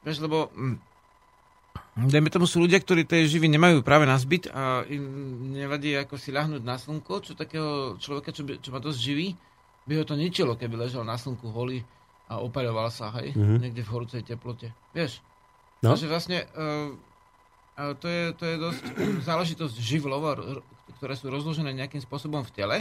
Vieš, 0.00 0.24
lebo 0.24 0.48
mm, 0.56 0.76
dajme 2.08 2.32
tomu 2.32 2.48
sú 2.48 2.64
ľudia, 2.64 2.80
ktorí 2.80 3.04
tej 3.04 3.28
živy 3.28 3.52
nemajú 3.52 3.84
práve 3.84 4.08
na 4.08 4.16
zbyt 4.16 4.48
a 4.48 4.88
im 4.88 5.04
nevadí 5.52 5.92
ako 5.92 6.16
si 6.16 6.32
ľahnúť 6.32 6.62
na 6.64 6.80
slnko, 6.80 7.14
čo 7.20 7.32
takého 7.36 8.00
človeka, 8.00 8.32
čo, 8.32 8.48
by, 8.48 8.64
čo 8.64 8.70
má 8.72 8.80
dosť 8.80 8.98
živý, 8.98 9.36
by 9.84 9.92
ho 10.00 10.04
to 10.08 10.16
ničilo, 10.16 10.56
keby 10.56 10.88
ležal 10.88 11.04
na 11.04 11.20
slnku 11.20 11.52
holý 11.52 11.84
a 12.28 12.40
opaľoval 12.40 12.88
sa, 12.88 13.12
hej, 13.20 13.32
Mhm. 13.32 13.40
mm-hmm. 13.40 13.58
niekde 13.60 13.82
v 13.84 13.92
horúcej 13.92 14.22
teplote. 14.24 14.72
Vieš? 14.96 15.20
No. 15.84 15.92
Takže 15.94 16.06
vlastne 16.08 16.38
uh, 16.56 16.90
uh, 17.76 17.92
to, 17.96 18.06
je, 18.08 18.22
to 18.34 18.44
je 18.48 18.56
dosť 18.56 18.82
záležitosť 19.28 19.74
živlov, 19.76 20.22
ktoré 20.98 21.14
sú 21.14 21.28
rozložené 21.28 21.70
nejakým 21.76 22.00
spôsobom 22.02 22.42
v 22.42 22.52
tele. 22.56 22.76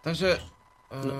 Takže... 0.00 0.40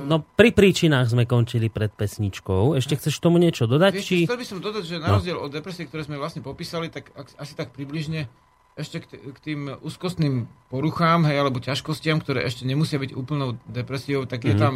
No 0.03 0.19
pri 0.35 0.51
príčinách 0.51 1.07
sme 1.09 1.23
končili 1.25 1.71
pred 1.71 1.89
pesničkou. 1.91 2.75
Ešte 2.75 2.99
chceš 2.99 3.23
tomu 3.23 3.39
niečo 3.39 3.71
dodať? 3.71 3.93
Vieš, 3.95 4.03
Či... 4.05 4.17
chcel 4.27 4.35
by 4.37 4.47
som 4.47 4.59
dodať, 4.59 4.83
že 4.83 4.99
na 4.99 5.07
No. 5.07 5.15
rozdiel 5.17 5.39
od 5.39 5.47
depresie, 5.47 5.87
ktoré 5.87 6.03
sme 6.03 6.19
vlastne 6.19 6.43
popísali, 6.43 6.91
tak 6.91 7.15
ak- 7.15 7.39
asi 7.39 7.55
tak 7.55 7.71
približne 7.71 8.27
ešte 8.75 8.99
k, 8.99 9.39
tým 9.39 9.71
úzkostným 9.79 10.45
poruchám, 10.69 11.23
hej, 11.23 11.39
alebo 11.39 11.61
ťažkostiam, 11.61 12.19
ktoré 12.19 12.43
ešte 12.43 12.65
nemusia 12.65 12.99
byť 12.99 13.15
úplnou 13.15 13.63
depresiou, 13.65 14.27
tak 14.27 14.43
je 14.43 14.55
Mhm. 14.55 14.59
tam 14.59 14.75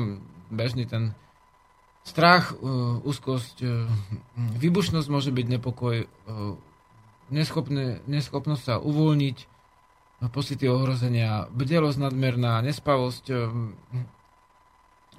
bežný 0.48 0.84
ten 0.84 1.10
strach, 2.04 2.52
uh, 2.52 3.00
úzkosť, 3.00 3.56
uh, 3.62 3.90
výbušnosť 4.54 5.08
môže 5.08 5.32
byť 5.32 5.46
nepokoj, 5.50 6.06
neschopné, 7.30 7.98
neschopnosť 8.06 8.62
sa 8.62 8.74
uvoľniť, 8.76 9.36
pocity 10.30 10.68
ohrozenia, 10.68 11.50
bdelosť 11.50 11.98
nadmerná, 11.98 12.62
nespavosť, 12.62 13.24
um, 13.34 13.74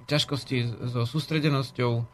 ťažkosti 0.05 0.87
so 0.93 1.03
sústredenosťou, 1.03 1.91
uh, 1.99 2.05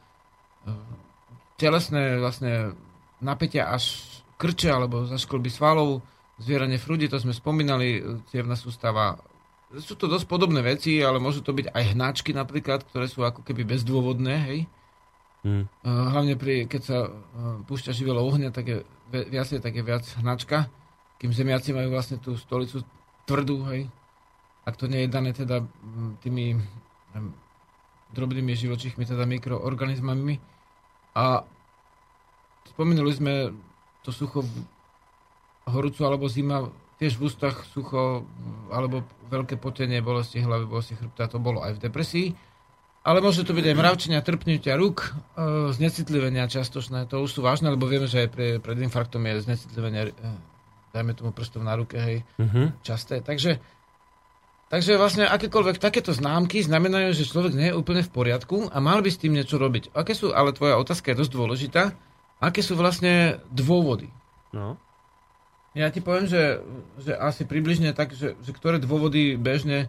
telesné 1.61 2.17
vlastne 2.17 2.73
napätia 3.21 3.69
až 3.69 4.01
krče 4.41 4.73
alebo 4.73 5.05
zaškolby 5.05 5.53
svalov, 5.53 6.01
zvieranie 6.41 6.81
v 6.81 6.85
hrudi, 6.89 7.05
to 7.05 7.21
sme 7.21 7.37
spomínali, 7.37 8.01
e, 8.01 8.25
cievna 8.33 8.57
sústava. 8.57 9.21
Sú 9.77 9.93
to 9.93 10.09
dosť 10.09 10.25
podobné 10.25 10.65
veci, 10.65 10.97
ale 11.05 11.21
môžu 11.21 11.45
to 11.45 11.53
byť 11.53 11.69
aj 11.69 11.83
hnáčky 11.93 12.33
napríklad, 12.33 12.81
ktoré 12.89 13.05
sú 13.05 13.21
ako 13.21 13.45
keby 13.45 13.61
bezdôvodné, 13.61 14.35
hej. 14.49 14.59
Hm. 15.45 15.69
E, 15.69 15.87
Hlavne 15.87 16.33
pri, 16.41 16.65
keď 16.65 16.81
sa 16.81 16.97
púšťa 17.69 17.93
živelo 17.93 18.25
ohňa, 18.25 18.49
tak 18.49 18.65
je 18.65 18.77
viacej, 19.13 19.61
tak 19.61 19.77
je 19.77 19.83
viac 19.85 20.03
hnačka, 20.17 20.65
kým 21.21 21.29
zemiaci 21.29 21.69
majú 21.77 21.93
vlastne 21.93 22.17
tú 22.17 22.33
stolicu 22.33 22.81
tvrdú, 23.29 23.61
hej. 23.69 23.85
Ak 24.65 24.73
to 24.73 24.89
nie 24.89 25.05
je 25.05 25.13
dané 25.13 25.37
teda 25.37 25.61
tými 26.25 26.57
drobnými 28.17 28.57
živočíchmi, 28.57 29.05
teda 29.05 29.29
mikroorganizmami. 29.29 30.41
A 31.13 31.45
spomínali 32.73 33.13
sme 33.13 33.53
to 34.01 34.09
sucho 34.09 34.41
v 34.41 34.53
horúcu 35.69 36.01
alebo 36.09 36.25
zima, 36.25 36.73
tiež 36.97 37.21
v 37.21 37.29
ústach 37.29 37.65
sucho 37.69 38.25
alebo 38.73 39.05
veľké 39.29 39.61
potenie, 39.61 40.01
bolesti 40.01 40.41
hlavy, 40.41 40.65
bolesti 40.65 40.97
chrbta, 40.97 41.29
to 41.29 41.37
bolo 41.37 41.61
aj 41.61 41.77
v 41.77 41.83
depresii. 41.85 42.27
Ale 43.01 43.17
môže 43.17 43.41
to 43.41 43.57
byť 43.57 43.65
aj 43.65 43.79
mravčenia, 43.81 44.21
trpnutia 44.21 44.77
rúk, 44.77 45.09
e, 45.09 45.73
znecitlivenia 45.73 46.45
častočné, 46.45 47.09
to 47.09 47.25
už 47.25 47.33
sú 47.33 47.41
vážne, 47.41 47.73
lebo 47.73 47.89
vieme, 47.89 48.05
že 48.05 48.25
aj 48.25 48.29
pre, 48.29 48.47
pred 48.61 48.77
infarktom 48.77 49.25
je 49.25 49.41
znecitlivenie, 49.41 50.01
e, 50.09 50.13
dajme 50.91 51.15
tomu 51.15 51.31
prstov 51.31 51.63
na 51.63 51.73
ruke, 51.73 51.95
hej, 51.95 52.23
Mhm. 52.37 52.83
časté. 52.83 53.19
Takže, 53.19 53.57
takže 54.67 54.95
vlastne 54.95 55.27
akékoľvek 55.27 55.79
takéto 55.79 56.11
známky 56.11 56.63
znamenajú, 56.63 57.11
že 57.11 57.27
človek 57.27 57.53
nie 57.55 57.71
je 57.71 57.79
úplne 57.79 58.03
v 58.03 58.11
poriadku 58.11 58.71
a 58.71 58.77
mal 58.79 58.99
by 58.99 59.09
s 59.11 59.19
tým 59.19 59.35
niečo 59.35 59.59
robiť. 59.59 59.91
Aké 59.91 60.15
sú, 60.15 60.31
ale 60.31 60.55
tvoja 60.55 60.79
otázka 60.79 61.11
je 61.11 61.19
dosť 61.23 61.31
dôležitá, 61.31 61.83
aké 62.39 62.63
sú 62.63 62.75
vlastne 62.75 63.39
dôvody? 63.51 64.07
No. 64.51 64.75
Ja 65.71 65.87
ti 65.87 66.03
poviem, 66.03 66.27
že, 66.27 66.59
že 66.99 67.15
asi 67.15 67.47
približne 67.47 67.95
tak, 67.95 68.11
že, 68.11 68.35
že 68.43 68.51
ktoré 68.51 68.75
dôvody 68.75 69.39
bežne 69.39 69.87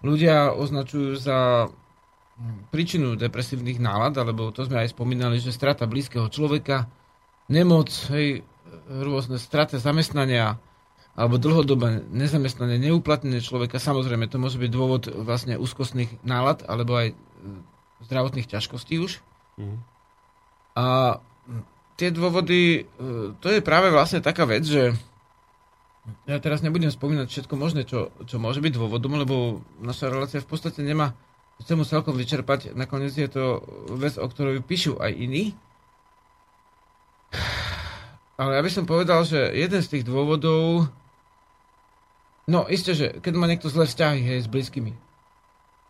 ľudia 0.00 0.56
označujú 0.56 1.20
za 1.20 1.68
hm, 1.68 2.72
príčinu 2.72 3.12
depresívnych 3.12 3.76
nálad, 3.76 4.16
alebo 4.16 4.48
to 4.48 4.64
sme 4.64 4.80
aj 4.80 4.96
spomínali, 4.96 5.36
že 5.36 5.52
strata 5.52 5.84
blízkeho 5.84 6.32
človeka, 6.32 6.88
nemoc, 7.52 7.92
hej, 8.08 8.40
rôzne 8.88 9.36
strata 9.40 9.76
zamestnania, 9.80 10.56
alebo 11.18 11.40
dlhodobé 11.40 12.04
nezamestnanie, 12.14 12.78
neuplatnenie 12.78 13.42
človeka, 13.42 13.82
samozrejme, 13.82 14.30
to 14.30 14.38
môže 14.38 14.60
byť 14.60 14.70
dôvod 14.70 15.10
vlastne 15.10 15.58
úzkostných 15.58 16.22
nálad, 16.22 16.62
alebo 16.70 16.94
aj 16.94 17.08
e, 17.10 17.14
zdravotných 18.06 18.46
ťažkostí 18.46 19.02
už. 19.02 19.18
Mhm. 19.58 19.76
A 20.78 21.18
tie 21.98 22.14
dôvody, 22.14 22.86
e, 22.86 23.32
to 23.42 23.46
je 23.50 23.58
práve 23.58 23.90
vlastne 23.90 24.22
taká 24.22 24.46
vec, 24.46 24.62
že 24.62 24.94
ja 26.24 26.38
teraz 26.40 26.64
nebudem 26.64 26.88
spomínať 26.88 27.28
všetko 27.28 27.54
možné, 27.58 27.84
čo, 27.84 28.14
čo 28.24 28.40
môže 28.40 28.62
byť 28.64 28.72
dôvodom, 28.78 29.18
lebo 29.18 29.60
naša 29.82 30.08
relácia 30.08 30.40
v 30.40 30.48
podstate 30.48 30.80
nemá 30.80 31.12
chcem 31.62 31.76
mu 31.76 31.84
celkom 31.84 32.14
vyčerpať. 32.14 32.72
Nakoniec 32.72 33.12
je 33.12 33.28
to 33.28 33.60
vec, 33.98 34.14
o 34.16 34.26
ktorej 34.30 34.62
píšu 34.62 34.96
aj 35.02 35.12
iní. 35.12 35.58
Ale 38.38 38.54
ja 38.54 38.62
by 38.62 38.70
som 38.70 38.86
povedal, 38.86 39.26
že 39.26 39.50
jeden 39.50 39.82
z 39.82 39.98
tých 39.98 40.04
dôvodov... 40.06 40.86
No, 42.48 42.64
isté, 42.70 42.94
že 42.94 43.06
keď 43.18 43.32
má 43.34 43.44
niekto 43.44 43.68
zlé 43.68 43.84
vzťahy 43.84 44.24
hej, 44.24 44.46
s 44.46 44.48
blízkymi, 44.48 44.94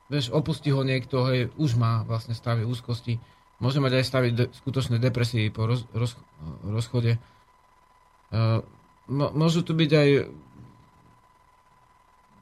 vieš, 0.09 0.33
opustí 0.33 0.73
ho 0.73 0.83
niekto, 0.83 1.23
hej, 1.29 1.53
už 1.55 1.77
má 1.79 2.03
vlastne 2.03 2.35
stavy 2.35 2.67
úzkosti, 2.67 3.21
môže 3.63 3.79
mať 3.79 3.93
aj 4.01 4.05
stavy 4.09 4.29
de- 4.35 4.51
skutočnej 4.65 4.99
depresie 4.99 5.53
po 5.55 5.69
roz, 5.69 5.87
roz, 5.95 6.19
rozchode. 6.67 7.21
Uh, 8.33 8.65
mo- 9.07 9.31
môžu 9.31 9.63
tu 9.63 9.77
byť 9.77 9.91
aj 9.93 10.09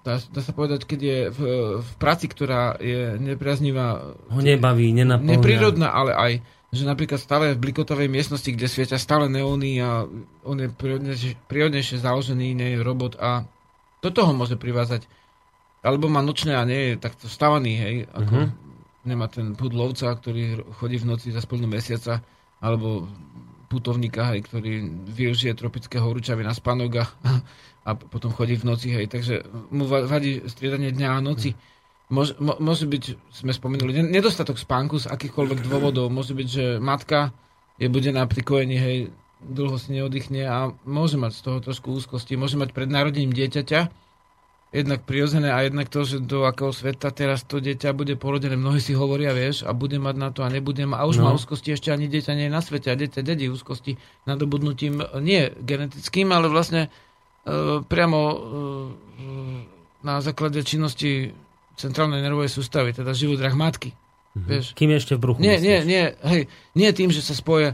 dá, 0.06 0.14
dá 0.22 0.40
sa 0.40 0.52
povedať, 0.54 0.86
keď 0.86 1.00
je 1.02 1.18
v, 1.34 1.40
v 1.82 1.90
práci, 1.98 2.30
ktorá 2.30 2.78
je 2.78 3.18
nepriaznivá, 3.18 4.16
Ho 4.30 4.40
nebaví, 4.40 4.94
nenaplňa. 4.94 5.28
neprírodná, 5.34 5.90
ale 5.90 6.12
aj, 6.14 6.32
že 6.76 6.84
napríklad 6.84 7.16
stále 7.16 7.50
v 7.50 7.62
blikotovej 7.62 8.06
miestnosti, 8.06 8.46
kde 8.46 8.66
svietia 8.66 8.96
stále 8.96 9.26
neóny 9.26 9.80
a 9.80 10.04
on 10.42 10.56
je 10.56 10.68
prírodnejšie, 11.42 11.96
založený, 11.96 12.52
nie 12.52 12.68
je 12.72 12.80
robot 12.80 13.16
a 13.16 13.48
do 13.98 14.10
toho 14.10 14.30
môže 14.30 14.54
privázať. 14.54 15.08
Alebo 15.80 16.06
má 16.06 16.20
nočné 16.20 16.52
a 16.52 16.62
nie 16.62 16.92
je 16.92 17.00
takto 17.00 17.26
stavaný, 17.26 17.72
hej, 17.74 17.96
ako 18.10 18.34
Mhm. 18.36 18.48
nemá 19.04 19.26
ten 19.26 19.54
pud 19.54 19.70
lovca, 19.70 20.10
ktorý 20.10 20.42
chodí 20.74 20.96
v 20.96 21.08
noci 21.08 21.30
za 21.30 21.38
splnú 21.38 21.66
mesiaca, 21.66 22.20
alebo 22.58 23.06
putovníka, 23.66 24.30
hej, 24.30 24.42
ktorý 24.42 24.72
využije 25.06 25.54
tropické 25.54 25.96
horúčavy 25.96 26.40
na 26.40 26.52
spánok 26.52 26.90
a, 26.96 27.04
a 27.84 27.94
potom 27.94 28.30
chodí 28.30 28.54
v 28.54 28.66
noci, 28.66 28.90
hej, 28.90 29.06
takže 29.06 29.42
mu 29.70 29.86
va- 29.86 30.04
vadí 30.04 30.42
striedanie 30.44 30.90
dňa 30.90 31.08
a 31.08 31.18
noci. 31.20 31.54
Môže, 32.06 32.38
môže 32.38 32.86
byť, 32.86 33.18
sme 33.34 33.50
spomenuli, 33.50 33.90
ne- 33.98 34.10
nedostatok 34.14 34.56
spánku 34.56 35.02
z 35.02 35.10
akýchkoľvek 35.10 35.66
dôvodov. 35.66 36.06
Môže 36.06 36.38
byť, 36.38 36.48
že 36.48 36.64
matka 36.78 37.34
je 37.82 37.90
budená 37.90 38.22
pri 38.30 38.46
kojení, 38.46 38.78
hej, 38.78 38.96
dlho 39.42 39.74
si 39.74 39.90
neoddychne 39.90 40.46
a 40.46 40.56
môže 40.86 41.18
mať 41.18 41.32
z 41.34 41.40
toho 41.42 41.58
trošku 41.58 41.90
úzkosti. 41.92 42.38
Môže 42.38 42.54
mať 42.56 42.70
pred 42.70 42.86
narodením 42.86 43.34
dieťaťa, 43.34 43.80
jednak 44.70 45.02
prirodzené 45.02 45.50
a 45.50 45.66
jednak 45.66 45.90
to, 45.90 46.06
že 46.06 46.22
do 46.22 46.46
akého 46.46 46.70
sveta 46.70 47.10
teraz 47.10 47.42
to 47.42 47.58
dieťa 47.58 47.90
bude 47.90 48.14
porodené. 48.14 48.54
Mnohí 48.54 48.78
si 48.78 48.94
hovoria, 48.94 49.34
vieš, 49.34 49.66
a 49.66 49.74
bude 49.74 49.98
mať 49.98 50.14
na 50.14 50.28
to 50.30 50.46
a 50.46 50.48
nebude 50.48 50.86
mať. 50.86 50.98
A 51.00 51.04
už 51.06 51.16
No. 51.18 51.22
má 51.26 51.30
úzkosti, 51.34 51.74
ešte 51.74 51.90
ani 51.90 52.06
dieťa 52.06 52.32
nie 52.34 52.46
je 52.46 52.54
na 52.54 52.62
svete. 52.62 52.86
A 52.86 52.94
dieťa 52.94 53.20
dedí 53.26 53.50
úzkosti 53.50 53.98
nadobudnutím 54.24 55.02
nie 55.18 55.50
genetickým, 55.58 56.30
ale 56.30 56.46
vlastne 56.46 56.86
e, 56.86 56.88
priamo 57.82 58.20
e, 58.20 58.36
na 60.02 60.20
základe 60.20 60.62
činnosti 60.62 61.34
centrálnej 61.76 62.20
nervovej 62.20 62.48
sústavy, 62.48 62.90
teda 62.90 63.12
živodrah 63.12 63.52
matky. 63.52 63.92
Vieš? 64.34 64.76
Kým 64.76 64.92
ešte 64.92 65.16
v 65.16 65.20
bruchu. 65.22 65.40
Nie, 65.40 65.56
myslíš? 65.56 65.64
nie, 65.64 65.78
nie, 65.86 66.02
hej, 66.22 66.42
nie 66.74 66.88
tým, 66.90 67.08
že 67.08 67.20
sa 67.20 67.32
spoje, 67.32 67.72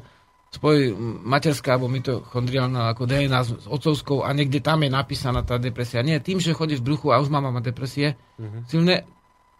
spojí 0.48 0.94
materská 1.22 1.74
alebo 1.74 1.88
mitochondriálna 1.88 2.92
ako 2.92 3.02
DNA 3.02 3.40
s, 3.40 3.50
s 3.56 3.66
otcovskou 3.66 4.22
a 4.22 4.30
niekde 4.30 4.60
tam 4.60 4.78
je 4.78 4.90
napísaná 4.90 5.42
tá 5.42 5.58
depresia. 5.58 6.02
Nie, 6.02 6.18
tým, 6.18 6.38
že 6.38 6.54
chodí 6.54 6.78
v 6.78 6.84
bruchu 6.84 7.10
a 7.10 7.18
už 7.18 7.30
mama 7.30 7.50
má 7.50 7.58
depresie, 7.58 8.14
Mhm. 8.38 8.58
silné, 8.68 9.02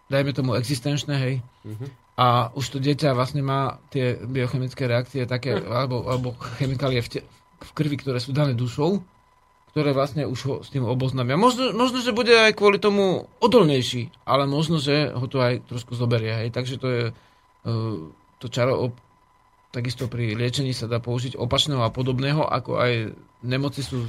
dajme 0.07 0.31
tomu 0.31 0.55
existenčné, 0.55 1.15
hej, 1.17 1.35
Mhm. 1.65 1.85
a 2.15 2.25
už 2.53 2.65
to 2.69 2.77
dieťa 2.79 3.11
vlastne 3.11 3.41
má 3.41 3.83
tie 3.89 4.15
biochemické 4.15 4.85
reakcie 4.85 5.25
také, 5.25 5.55
alebo, 5.59 6.07
alebo 6.07 6.35
chemikálie 6.55 7.03
v, 7.03 7.09
te, 7.09 7.19
v 7.59 7.71
krvi, 7.73 7.95
ktoré 7.95 8.23
sú 8.23 8.31
dané 8.31 8.55
dušou, 8.55 9.03
ktoré 9.73 9.89
vlastne 9.89 10.29
už 10.29 10.39
ho 10.45 10.55
s 10.61 10.69
tým 10.69 10.85
oboznámia. 10.85 11.33
Možno, 11.33 11.73
možno, 11.73 12.05
že 12.05 12.13
bude 12.13 12.29
aj 12.29 12.53
kvôli 12.53 12.77
tomu 12.77 13.25
odolnejší, 13.41 14.13
ale 14.21 14.45
možno, 14.45 14.77
že 14.77 15.09
ho 15.09 15.25
to 15.25 15.41
aj 15.41 15.65
trošku 15.65 15.97
zoberie. 15.97 16.29
Hej. 16.29 16.53
Takže 16.53 16.75
to 16.77 16.87
je 16.93 17.03
uh, 17.09 17.97
to 18.37 18.47
čaro 18.53 18.85
op- 18.85 19.01
takisto 19.73 20.05
pri 20.05 20.37
liečení 20.37 20.77
sa 20.77 20.85
dá 20.85 21.01
použiť 21.01 21.33
opačného 21.33 21.81
a 21.81 21.89
podobného, 21.89 22.45
ako 22.45 22.77
aj 22.77 23.17
nemoci 23.41 23.81
sú 23.81 24.05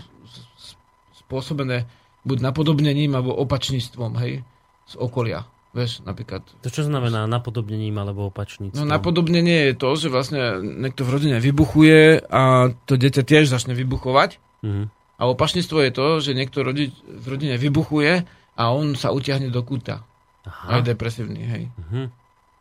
spôsobené 1.25 1.89
buď 2.29 2.45
napodobnením 2.45 3.17
alebo 3.17 3.33
opačníctvom, 3.33 4.21
hej, 4.21 4.45
z 4.85 4.95
okolia. 5.01 5.49
Vieš, 5.75 6.07
napríklad 6.07 6.47
To 6.63 6.71
čo 6.71 6.87
znamená 6.87 7.27
napodobnením 7.27 7.99
alebo 7.99 8.31
opačníctvom? 8.31 8.79
No 8.79 8.87
napodobnenie 8.87 9.73
je 9.73 9.75
to, 9.75 9.91
že 9.99 10.07
vlastne 10.07 10.63
niekto 10.63 11.03
v 11.03 11.11
rodine 11.11 11.43
vybuchuje 11.43 12.31
a 12.31 12.71
to 12.87 12.95
dieťa 12.95 13.27
tiež 13.27 13.51
začne 13.51 13.73
vybuchovať. 13.75 14.39
Mhm. 14.61 15.04
A 15.19 15.31
opačníctvo 15.31 15.79
je 15.85 15.91
to, 15.95 16.07
že 16.19 16.31
niekto 16.35 16.67
rodi, 16.67 16.91
v 17.07 17.27
rodine 17.27 17.55
vybuchuje 17.55 18.27
a 18.55 18.63
on 18.75 18.99
sa 18.99 19.15
utiahne 19.15 19.51
do 19.51 19.63
kúta. 19.63 20.03
Aha. 20.45 20.79
Aj 20.79 20.83
depresívny, 20.83 21.43
hej. 21.43 21.65
Mhm. 21.89 22.13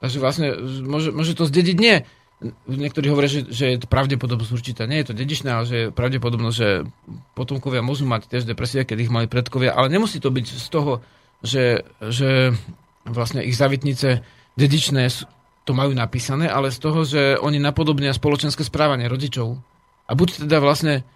Takže 0.03 0.17
vlastne 0.19 0.47
môže, 0.83 1.15
môže 1.15 1.31
to 1.31 1.47
zdediť 1.47 1.77
nie. 1.79 2.03
Niektorí 2.67 3.07
hovoria, 3.07 3.31
že, 3.31 3.47
že 3.47 3.71
je 3.71 3.79
to 3.79 3.87
pravdepodobnosť 3.87 4.51
určitá. 4.51 4.83
Nie 4.83 4.99
je 4.99 5.15
to 5.15 5.15
dedičné, 5.15 5.47
ale 5.47 5.63
že 5.63 5.75
je 5.79 5.95
pravdepodobnosť, 5.95 6.57
že 6.59 6.69
potomkovia 7.39 7.79
môžu 7.79 8.03
mať 8.03 8.27
tiež 8.27 8.43
depresie, 8.43 8.83
keď 8.83 9.07
ich 9.07 9.13
mali 9.13 9.31
predkovia, 9.31 9.71
ale 9.71 9.87
nemusí 9.87 10.19
to 10.19 10.27
byť 10.27 10.45
z 10.59 10.67
toho, 10.67 10.99
že, 11.39 11.87
že 12.03 12.51
vlastne 13.07 13.47
ich 13.47 13.55
zavitnice 13.55 14.27
dedičné 14.59 15.07
to 15.63 15.71
majú 15.71 15.95
napísané, 15.95 16.51
ale 16.51 16.75
z 16.75 16.79
toho, 16.83 17.07
že 17.07 17.39
oni 17.39 17.63
napodobnia 17.63 18.11
spoločenské 18.11 18.67
správanie 18.67 19.07
rodičov. 19.07 19.55
A 20.03 20.11
buď 20.11 20.43
teda 20.43 20.59
vlastne 20.59 21.07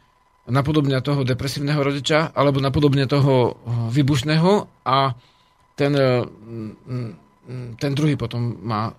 napodobnia 0.48 1.03
toho 1.03 1.28
depresívneho 1.28 1.80
rodiča, 1.80 2.32
alebo 2.32 2.64
napodobnia 2.64 3.06
toho 3.06 3.52
eh, 3.52 3.56
výbušného 3.91 4.52
a 4.88 5.14
ten, 5.76 5.91
eh, 5.94 6.24
mm, 6.24 7.11
mm, 7.48 7.69
ten 7.78 7.91
druhý 7.94 8.15
potom 8.15 8.56
má, 8.64 8.91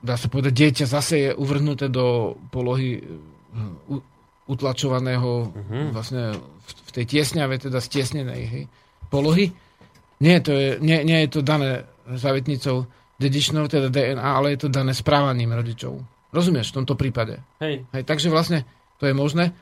dá 0.00 0.16
sa 0.16 0.32
povedať, 0.32 0.52
dieťa 0.52 0.86
zase 0.88 1.14
je 1.28 1.30
uvrhnuté 1.36 1.92
do 1.92 2.36
polohy 2.48 2.98
eh, 2.98 4.00
utlačovaného 4.48 5.52
vlastne 5.92 6.32
v, 6.64 6.90
tej 6.96 7.04
tiesňave, 7.04 7.60
teda 7.60 7.84
stiesnenej 7.84 8.42
hej, 8.48 8.64
polohy. 9.12 9.52
Nie, 10.24 10.40
to 10.40 10.56
je, 10.56 10.80
nie, 10.80 11.04
nie 11.04 11.28
je 11.28 11.36
to 11.36 11.40
dané 11.44 11.84
zavitnicou 12.08 12.88
dedičnou, 13.20 13.68
teda 13.68 13.92
DNA, 13.92 14.24
ale 14.24 14.56
je 14.56 14.64
to 14.64 14.72
dané 14.72 14.96
správaním 14.96 15.52
rodičov. 15.52 16.00
Rozumieš 16.32 16.72
v 16.72 16.76
tomto 16.80 16.96
prípade? 16.96 17.44
Hej. 17.60 17.84
Hej, 17.92 18.08
takže 18.08 18.32
vlastne 18.32 18.64
to 18.96 19.04
je 19.04 19.12
možné. 19.12 19.52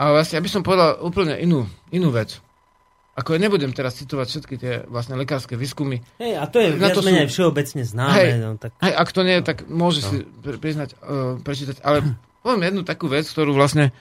Ale 0.00 0.16
vlastne, 0.16 0.40
ja 0.40 0.44
by 0.44 0.48
som 0.48 0.64
povedal 0.64 0.96
úplne 1.04 1.36
inú, 1.36 1.68
inú 1.92 2.08
vec. 2.08 2.40
Ako 3.12 3.36
ja 3.36 3.42
nebudem 3.42 3.76
teraz 3.76 4.00
citovať 4.00 4.26
všetky 4.32 4.54
tie 4.56 4.72
vlastne 4.88 5.12
lekárske 5.12 5.52
výskumy. 5.52 6.00
Hej, 6.16 6.40
a 6.40 6.48
to 6.48 6.56
je 6.56 6.72
Na 6.72 6.88
viac 6.88 6.96
to 6.96 7.04
sú- 7.04 7.08
menej 7.12 7.28
všeobecne 7.28 7.82
známe. 7.84 8.14
Hej. 8.16 8.28
No, 8.40 8.56
tak... 8.56 8.72
Hej, 8.80 8.94
ak 8.96 9.08
to 9.12 9.20
nie 9.20 9.34
je, 9.36 9.42
tak 9.44 9.58
môže 9.68 10.00
si 10.00 10.24
pri- 10.24 10.56
priznať, 10.56 10.96
uh, 11.04 11.36
prečítať. 11.36 11.84
Ale 11.84 12.16
poviem 12.40 12.64
jednu 12.64 12.80
takú 12.80 13.12
vec, 13.12 13.28
ktorú 13.28 13.52
vlastne 13.52 13.92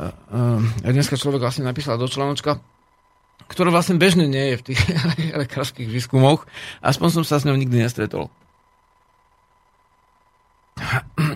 uh, 0.00 0.08
uh, 0.32 0.64
dneska 0.80 1.20
človek 1.20 1.44
vlastne 1.44 1.68
napísal 1.68 2.00
do 2.00 2.08
článočka, 2.08 2.56
ktorá 3.44 3.68
vlastne 3.68 4.00
bežne 4.00 4.24
nie 4.24 4.54
je 4.54 4.56
v 4.56 4.66
tých 4.72 4.80
lekárskych 5.44 5.90
výskumoch. 5.90 6.48
Aspoň 6.80 7.20
som 7.20 7.24
sa 7.26 7.36
s 7.36 7.44
ňou 7.44 7.60
nikdy 7.60 7.84
nestretol. 7.84 8.32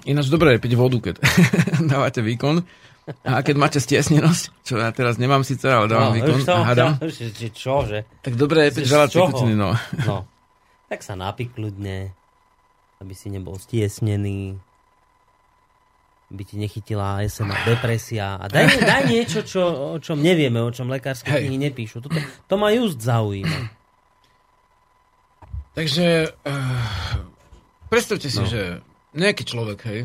Ináč 0.03 0.33
dobré 0.33 0.57
je 0.57 0.65
piť 0.65 0.75
vodu, 0.75 0.97
keď 0.99 1.21
dávate 1.93 2.25
výkon. 2.25 2.65
A 3.25 3.41
keď 3.41 3.57
máte 3.57 3.79
stiesnenosť, 3.81 4.53
čo 4.67 4.77
ja 4.77 4.93
teraz 4.93 5.17
nemám 5.17 5.41
síce, 5.41 5.65
ale 5.65 5.89
dávam 5.89 6.13
výkon 6.13 6.41
už 6.41 6.45
to, 6.45 6.53
a 6.53 6.61
hádam, 6.65 6.93
že, 7.09 7.33
že 7.33 7.49
čo, 7.53 7.89
že? 7.89 8.05
tak 8.21 8.37
dobré 8.37 8.69
je 8.69 8.85
čoho? 8.85 9.09
tekutiny, 9.09 9.57
no. 9.57 9.73
No. 10.05 10.29
Tak 10.89 11.05
sa 11.05 11.13
napí 11.17 11.49
kľudne, 11.49 12.13
aby 13.01 13.13
si 13.13 13.29
nebol 13.29 13.61
stiesnený, 13.61 14.57
aby 16.29 16.43
ti 16.45 16.61
nechytila 16.61 17.25
jesená 17.25 17.57
depresia. 17.65 18.37
A 18.37 18.49
daj, 18.53 18.85
daj 18.85 19.03
niečo, 19.09 19.41
čo, 19.45 19.97
o 19.97 19.97
čom 20.01 20.21
nevieme, 20.21 20.61
o 20.61 20.69
čom 20.69 20.93
lekárske 20.93 21.29
knihy 21.29 21.57
nepíšu. 21.57 22.05
Toto, 22.05 22.21
to 22.21 22.55
ma 22.61 22.73
just 22.73 23.01
zaujíma. 23.01 23.73
Takže 25.73 26.35
uh, 26.35 26.85
predstavte 27.87 28.29
si, 28.29 28.43
no. 28.43 28.51
že 28.51 28.83
nejaký 29.15 29.47
človek, 29.47 29.79
hej, 29.87 30.01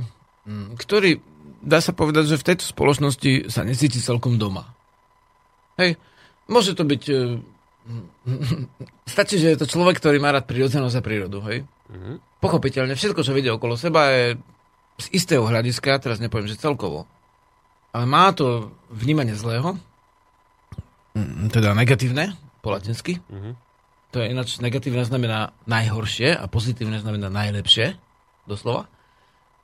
mm, 0.46 0.78
ktorý, 0.78 1.18
dá 1.64 1.80
sa 1.80 1.96
povedať, 1.96 2.36
že 2.36 2.40
v 2.40 2.48
tejto 2.52 2.68
spoločnosti 2.68 3.48
sa 3.48 3.64
necíti 3.64 4.04
celkom 4.04 4.36
doma. 4.36 4.76
Hej, 5.80 5.96
môže 6.52 6.76
to 6.76 6.84
byť... 6.84 7.04
Uh, 7.10 7.40
stačí, 9.16 9.40
že 9.40 9.56
je 9.56 9.60
to 9.60 9.68
človek, 9.68 10.00
ktorý 10.00 10.20
má 10.20 10.32
rád 10.32 10.48
prírodzenosť 10.48 10.96
a 11.00 11.04
prírodu, 11.04 11.40
hej. 11.48 11.64
Mhm. 11.92 12.40
Pochopiteľne, 12.44 12.96
všetko, 12.96 13.24
čo 13.24 13.32
vidie 13.32 13.52
okolo 13.52 13.80
seba 13.80 14.12
je 14.12 14.36
z 15.00 15.08
istého 15.16 15.44
hľadiska, 15.48 16.04
teraz 16.04 16.20
nepoviem, 16.20 16.52
že 16.52 16.60
celkovo, 16.60 17.08
ale 17.96 18.06
má 18.06 18.30
to 18.36 18.72
vnímanie 18.92 19.34
zlého, 19.34 19.80
mm, 21.18 21.50
teda 21.50 21.74
negatívne, 21.74 22.36
po 22.62 22.72
latinsky, 22.72 23.20
Mhm. 23.32 23.52
to 24.14 24.22
je 24.22 24.30
ináč 24.30 24.62
negatívne 24.62 25.04
znamená 25.04 25.56
najhoršie 25.66 26.36
a 26.38 26.46
pozitívne 26.46 27.02
znamená 27.02 27.32
najlepšie, 27.34 27.98
doslova. 28.46 28.86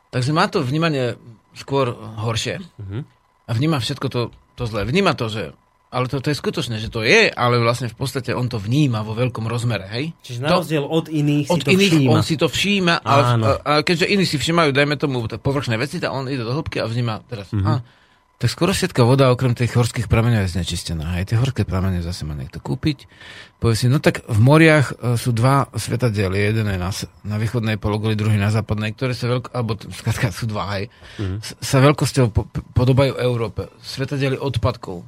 Takže 0.10 0.34
má 0.34 0.50
to 0.50 0.66
vnímanie 0.66 1.20
skôr 1.54 1.92
horšie 1.94 2.60
Mhm. 2.78 3.00
a 3.46 3.52
vníma 3.52 3.78
všetko 3.78 4.08
to, 4.08 4.22
to 4.54 4.64
zlé. 4.66 4.84
Vníma 4.84 5.14
to, 5.14 5.28
že 5.28 5.44
ale 5.90 6.06
to, 6.06 6.22
to 6.22 6.30
je 6.30 6.38
skutočné, 6.38 6.78
že 6.78 6.94
to 6.94 7.02
je, 7.02 7.28
ale 7.28 7.58
vlastne 7.58 7.90
v 7.90 7.98
podstate 7.98 8.30
on 8.30 8.46
to 8.46 8.62
vníma 8.62 9.02
vo 9.02 9.18
veľkom 9.18 9.50
rozmere, 9.50 9.90
hej? 9.90 10.14
Čiže 10.22 10.40
na 10.40 10.54
rozdiel 10.54 10.86
od 10.86 11.10
iných 11.10 11.50
si 11.50 11.52
Od 11.52 11.60
to 11.60 11.74
iných 11.74 11.92
všíma. 11.98 12.12
on 12.14 12.22
si 12.22 12.36
to 12.38 12.46
všíma, 12.46 12.96
ale, 13.02 13.22
Áno. 13.26 13.46
a, 13.50 13.52
a 13.58 13.72
keďže 13.82 14.06
iní 14.06 14.22
si 14.22 14.38
všímajú, 14.38 14.70
dajme 14.70 15.02
tomu 15.02 15.26
povrchné 15.26 15.82
veci, 15.82 15.98
tak 15.98 16.14
on 16.14 16.30
ide 16.30 16.46
do 16.46 16.54
hĺbky 16.54 16.78
a 16.78 16.86
vníma 16.86 17.26
teraz. 17.26 17.50
Mhm. 17.50 17.58
Mm-hmm. 17.58 17.78
Tak 18.40 18.48
skoro 18.48 18.72
všetká 18.72 19.04
voda 19.04 19.28
okrem 19.28 19.52
tých 19.52 19.76
horských 19.76 20.08
prameňov 20.08 20.48
je 20.48 20.56
znečistená. 20.56 21.14
Aj 21.14 21.28
tie 21.28 21.36
horské 21.36 21.62
pramene 21.62 22.00
zase 22.00 22.24
má 22.24 22.32
niekto 22.32 22.58
kúpiť. 22.58 23.04
Povie 23.58 23.76
si, 23.76 23.86
no 23.86 24.00
tak 24.00 24.24
v 24.24 24.40
moriach 24.40 24.96
e, 24.96 25.20
sú 25.20 25.30
dva 25.30 25.68
svetadiely. 25.70 26.40
Jeden 26.48 26.66
je 26.66 26.80
na, 26.80 26.88
na 27.22 27.36
východnej 27.36 27.76
pologuli, 27.76 28.16
druhý 28.16 28.40
na 28.40 28.48
západnej, 28.48 28.96
ktoré 28.96 29.12
sa 29.12 29.28
veľko, 29.28 29.52
alebo 29.52 29.76
skrátka 29.92 30.32
sú 30.32 30.48
dva 30.48 30.72
aj, 30.72 30.84
Mhm. 31.20 31.36
s- 31.38 31.56
sa 31.60 31.78
veľkosťou 31.78 32.26
po, 32.32 32.48
podobajú 32.74 33.20
Európe. 33.20 33.68
Svetadiely 33.78 34.40
odpadkov. 34.40 35.04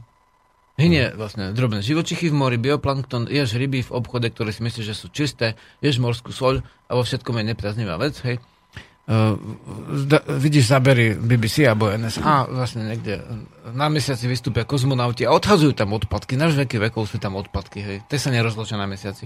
Hynie 0.75 1.13
vlastne 1.13 1.51
drobné 1.51 1.79
živočichy 1.79 2.27
v 2.27 2.35
mori, 2.35 2.57
bioplankton, 2.57 3.27
ješ 3.27 3.55
ryby 3.55 3.79
v 3.81 3.93
obchode, 3.93 4.27
ktoré 4.27 4.51
si 4.51 4.59
myslíš, 4.59 4.85
že 4.85 4.95
sú 4.97 5.07
čisté, 5.07 5.53
ješ 5.79 5.99
morskú 5.99 6.31
soľ 6.31 6.59
a 6.87 6.91
vo 6.91 7.03
všetkom 7.03 7.37
je 7.37 7.47
nepriaznivá 7.47 7.95
vec, 7.95 8.19
hej. 8.23 8.43
Uh, 9.09 9.33
zda, 9.97 10.21
vidíš 10.37 10.69
zábery 10.69 11.17
BBC 11.17 11.65
alebo 11.65 11.89
NSA, 11.89 12.53
vlastne 12.53 12.85
niekde 12.85 13.17
na 13.73 13.89
mesiaci 13.89 14.29
vystúpia 14.29 14.61
kozmonauti 14.61 15.25
a 15.25 15.33
odhazujú 15.33 15.73
tam 15.73 15.97
odpadky, 15.97 16.37
na 16.37 16.45
veky 16.45 16.77
vekov 16.77 17.09
sú 17.09 17.17
tam 17.17 17.33
odpadky, 17.33 17.81
hej. 17.81 17.97
Tie 18.05 18.21
sa 18.21 18.29
nerozločia 18.29 18.77
na 18.77 18.85
mesiaci. 18.85 19.25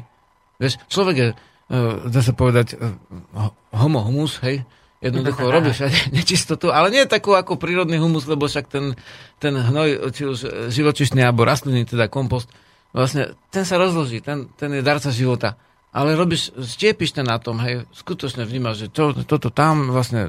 Vieš, 0.64 0.80
človek 0.88 1.16
je, 1.20 1.28
uh, 1.36 2.08
dá 2.08 2.22
sa 2.24 2.32
povedať, 2.32 2.80
uh, 2.80 3.52
homo 3.76 4.00
humus, 4.08 4.40
hej, 4.48 4.64
jednoducho 5.04 5.44
robí 5.56 5.76
všade 5.76 6.08
nečistotu, 6.18 6.72
ale 6.72 6.88
nie 6.90 7.04
takú 7.04 7.36
ako 7.36 7.60
prírodný 7.60 8.00
humus, 8.00 8.26
lebo 8.32 8.48
však 8.48 8.72
ten, 8.72 8.96
ten 9.44 9.54
hnoj, 9.60 10.10
či 10.16 10.24
už 10.24 10.72
živočišný 10.72 11.20
alebo 11.20 11.44
rastlinný, 11.44 11.84
teda 11.84 12.08
kompost, 12.08 12.48
vlastne 12.96 13.36
ten 13.52 13.68
sa 13.68 13.76
rozloží, 13.76 14.24
ten, 14.24 14.48
ten 14.56 14.72
je 14.72 14.82
darca 14.82 15.12
života. 15.12 15.60
Ale 15.96 16.20
robíš, 16.20 16.52
stiepiš 16.60 17.16
ten 17.16 17.28
atom, 17.32 17.56
hej, 17.64 17.88
skutočne 17.96 18.44
vnímaš, 18.44 18.84
že 18.84 18.88
to, 18.92 19.16
toto 19.24 19.48
tam 19.48 19.96
vlastne 19.96 20.28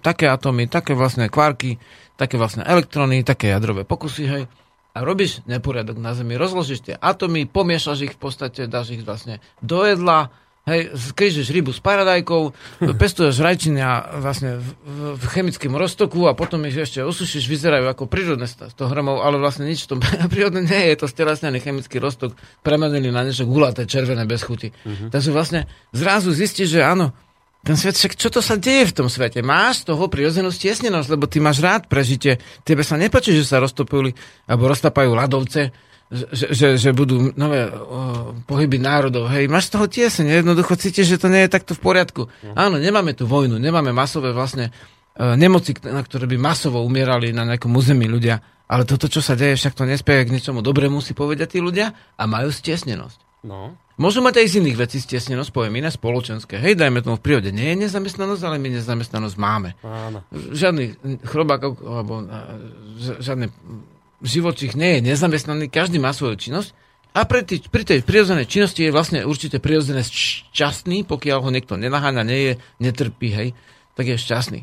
také 0.00 0.24
atómy, 0.24 0.72
také 0.72 0.96
vlastne 0.96 1.28
kvárky, 1.28 1.76
také 2.16 2.40
vlastne 2.40 2.64
elektróny, 2.64 3.20
také 3.20 3.52
jadrové 3.52 3.84
pokusy, 3.84 4.24
hej, 4.24 4.42
a 4.92 4.98
robíš 5.00 5.40
neporiadok 5.48 5.96
na 5.96 6.12
Zemi, 6.12 6.36
rozložíš 6.36 6.80
tie 6.84 6.96
atómy, 6.96 7.48
pomiešaš 7.48 8.08
ich 8.08 8.14
v 8.16 8.20
podstate, 8.20 8.68
dáš 8.68 8.96
ich 8.96 9.04
vlastne 9.04 9.40
do 9.64 9.84
jedla, 9.84 10.32
hej, 10.66 10.94
skrižíš 10.94 11.50
rybu 11.50 11.74
s 11.74 11.82
paradajkou, 11.82 12.54
pestuješ 12.94 13.42
rajčiny 13.42 13.80
a 13.82 14.14
vlastne 14.22 14.62
v, 14.62 14.68
v, 15.18 15.24
chemickom 15.26 15.74
roztoku 15.74 16.30
a 16.30 16.38
potom 16.38 16.62
ich 16.66 16.78
ešte 16.78 17.02
osušíš, 17.02 17.50
vyzerajú 17.50 17.86
ako 17.90 18.06
prírodné 18.06 18.46
100 18.46 18.74
gramov, 18.78 19.26
ale 19.26 19.42
vlastne 19.42 19.66
nič 19.66 19.86
v 19.86 19.98
tom 19.98 20.00
prírodné 20.32 20.62
nie 20.62 20.80
je, 20.86 20.88
je 20.94 20.98
to 21.02 21.06
stelesnený 21.10 21.58
chemický 21.58 21.98
roztok 21.98 22.38
premenený 22.62 23.10
na 23.10 23.26
niečo 23.26 23.48
gulaté, 23.48 23.90
červené, 23.90 24.22
bez 24.22 24.46
chuti. 24.46 24.70
Takže 25.10 25.30
vlastne 25.34 25.66
zrazu 25.90 26.30
zistíš, 26.30 26.78
že 26.78 26.86
áno, 26.86 27.10
ten 27.62 27.78
svet, 27.78 27.94
však 27.94 28.18
čo 28.18 28.26
to 28.26 28.42
sa 28.42 28.58
deje 28.58 28.90
v 28.90 28.96
tom 29.02 29.06
svete? 29.06 29.38
Máš 29.38 29.86
z 29.86 29.94
toho 29.94 30.10
prirodzenú 30.10 30.50
stiesnenosť, 30.50 31.08
lebo 31.14 31.30
ty 31.30 31.38
máš 31.38 31.62
rád 31.62 31.86
prežitie. 31.86 32.42
Tebe 32.66 32.82
sa 32.82 32.98
nepáči, 32.98 33.30
že 33.30 33.46
sa 33.46 33.62
roztopili 33.62 34.18
alebo 34.50 34.66
roztapajú 34.66 35.14
ľadovce, 35.14 35.70
že, 36.12 36.46
že, 36.52 36.68
že 36.76 36.90
budú 36.92 37.32
nové 37.40 37.64
o, 37.72 38.36
pohyby 38.44 38.76
národov. 38.76 39.32
Hej, 39.32 39.48
máš 39.48 39.72
z 39.72 39.80
toho 39.80 39.86
tieseň, 39.88 40.44
jednoducho 40.44 40.76
cítiš, 40.76 41.16
že 41.16 41.20
to 41.20 41.32
nie 41.32 41.48
je 41.48 41.50
takto 41.50 41.72
v 41.72 41.80
poriadku. 41.80 42.28
Áno, 42.52 42.76
nemáme 42.76 43.16
tu 43.16 43.24
vojnu, 43.24 43.56
nemáme 43.56 43.96
masové 43.96 44.36
vlastne 44.36 44.68
e, 45.16 45.24
nemoci, 45.40 45.72
na 45.88 46.04
ktoré 46.04 46.28
by 46.28 46.36
masovo 46.36 46.84
umierali 46.84 47.32
na 47.32 47.48
nejakom 47.48 47.72
území 47.72 48.04
ľudia, 48.04 48.44
ale 48.68 48.84
toto, 48.84 49.08
čo 49.08 49.24
sa 49.24 49.32
deje, 49.32 49.56
však 49.56 49.72
to 49.72 49.88
nespieje 49.88 50.28
k 50.28 50.34
niečomu 50.36 50.60
dobrému, 50.60 51.00
si 51.00 51.16
povedia 51.16 51.48
tí 51.48 51.64
ľudia 51.64 51.96
a 52.16 52.22
majú 52.28 52.52
stiesnenosť. 52.52 53.42
No. 53.42 53.74
Môžu 54.00 54.24
mať 54.24 54.40
aj 54.40 54.46
z 54.48 54.54
iných 54.64 54.80
vecí 54.80 54.98
stiesnenosť, 55.02 55.50
poviem 55.52 55.84
iné 55.84 55.90
spoločenské. 55.92 56.56
Hej, 56.56 56.80
dajme 56.80 57.04
tomu 57.04 57.20
v 57.20 57.24
prírode. 57.26 57.52
Nie 57.52 57.76
je 57.76 57.84
nezamestnanosť, 57.84 58.42
ale 58.48 58.56
my 58.56 58.68
nezamestnanosť 58.80 59.36
máme. 59.36 59.76
Áno. 59.84 60.24
Žiadny 60.32 60.84
chrobák 61.26 61.60
alebo 61.82 62.24
a, 62.24 62.38
ž- 62.96 63.20
žiadny 63.20 63.52
živočích 64.22 64.78
nie 64.78 64.98
je 64.98 65.12
nezamestnaný, 65.12 65.68
každý 65.68 65.98
má 65.98 66.14
svoju 66.14 66.38
činnosť 66.38 66.70
a 67.12 67.28
pri, 67.28 67.44
tý, 67.44 67.60
pri 67.60 67.84
tej 67.84 68.00
prirodzenej 68.00 68.48
činnosti 68.48 68.88
je 68.88 68.94
vlastne 68.94 69.20
určite 69.28 69.60
prirodzené 69.60 70.00
šťastný, 70.00 71.04
pokiaľ 71.04 71.38
ho 71.44 71.50
niekto 71.52 71.76
nenaháňa, 71.76 72.24
nie 72.24 72.40
je, 72.40 72.52
netrpí, 72.80 73.28
hej, 73.28 73.48
tak 73.92 74.08
je 74.08 74.16
šťastný. 74.16 74.60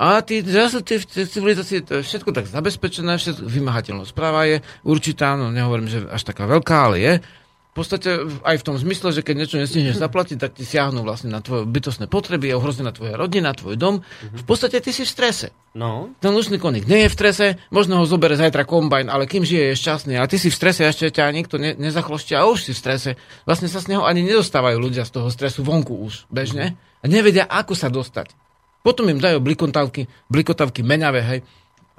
A 0.00 0.24
tí, 0.24 0.40
zase 0.40 0.80
tí, 0.80 0.96
tí 1.02 1.28
civilizácie, 1.28 1.84
to 1.84 2.00
je 2.00 2.06
všetko 2.06 2.32
tak 2.32 2.48
zabezpečené, 2.48 3.20
všetko, 3.20 3.44
vymahateľnosť 3.44 4.12
práva 4.16 4.48
je 4.48 4.64
určitá, 4.86 5.36
no 5.36 5.52
nehovorím, 5.52 5.92
že 5.92 6.06
až 6.08 6.24
taká 6.24 6.48
veľká, 6.48 6.76
ale 6.88 6.96
je. 7.02 7.12
Podstate 7.80 8.28
aj 8.44 8.56
v 8.60 8.66
tom 8.68 8.76
zmysle, 8.76 9.08
že 9.08 9.24
keď 9.24 9.34
niečo 9.40 9.56
nestihneš 9.56 9.96
zaplatiť, 9.96 10.36
tak 10.36 10.52
ti 10.52 10.68
siahnu 10.68 11.00
vlastne 11.00 11.32
na 11.32 11.40
tvoje 11.40 11.64
bytostné 11.64 12.12
potreby, 12.12 12.52
je 12.52 12.60
ohrozená 12.60 12.92
tvoja 12.92 13.16
rodina, 13.16 13.56
tvoj 13.56 13.80
dom. 13.80 14.04
V 14.20 14.44
podstate 14.44 14.84
ty 14.84 14.92
si 14.92 15.08
v 15.08 15.08
strese. 15.08 15.48
No, 15.72 16.12
Ten 16.20 16.36
lučný 16.36 16.60
koník 16.60 16.84
nie 16.84 17.08
je 17.08 17.08
v 17.08 17.16
strese, 17.16 17.46
možno 17.72 17.96
ho 17.96 18.04
zoberie 18.04 18.36
zajtra 18.36 18.68
kombajn, 18.68 19.08
ale 19.08 19.24
kým 19.24 19.48
žije, 19.48 19.72
je 19.72 19.80
šťastný. 19.80 20.20
A 20.20 20.28
ty 20.28 20.36
si 20.36 20.52
v 20.52 20.58
strese, 20.60 20.84
ešte 20.84 21.08
ťa 21.08 21.32
nikto 21.32 21.56
ne, 21.56 21.72
nezachloštia 21.72 22.44
a 22.44 22.52
už 22.52 22.68
si 22.68 22.72
v 22.76 22.80
strese. 22.84 23.10
Vlastne 23.48 23.72
sa 23.72 23.80
z 23.80 23.96
neho 23.96 24.04
ani 24.04 24.28
nedostávajú 24.28 24.76
ľudia 24.76 25.08
z 25.08 25.16
toho 25.16 25.32
stresu 25.32 25.64
vonku 25.64 25.96
už 26.04 26.28
bežne 26.28 26.76
a 27.00 27.04
nevedia, 27.08 27.48
ako 27.48 27.72
sa 27.72 27.88
dostať. 27.88 28.36
Potom 28.84 29.08
im 29.12 29.20
dajú 29.20 29.40
blikotávky, 29.44 30.08
blikotávky 30.28 30.80
meňavé, 30.84 31.20
hej. 31.24 31.40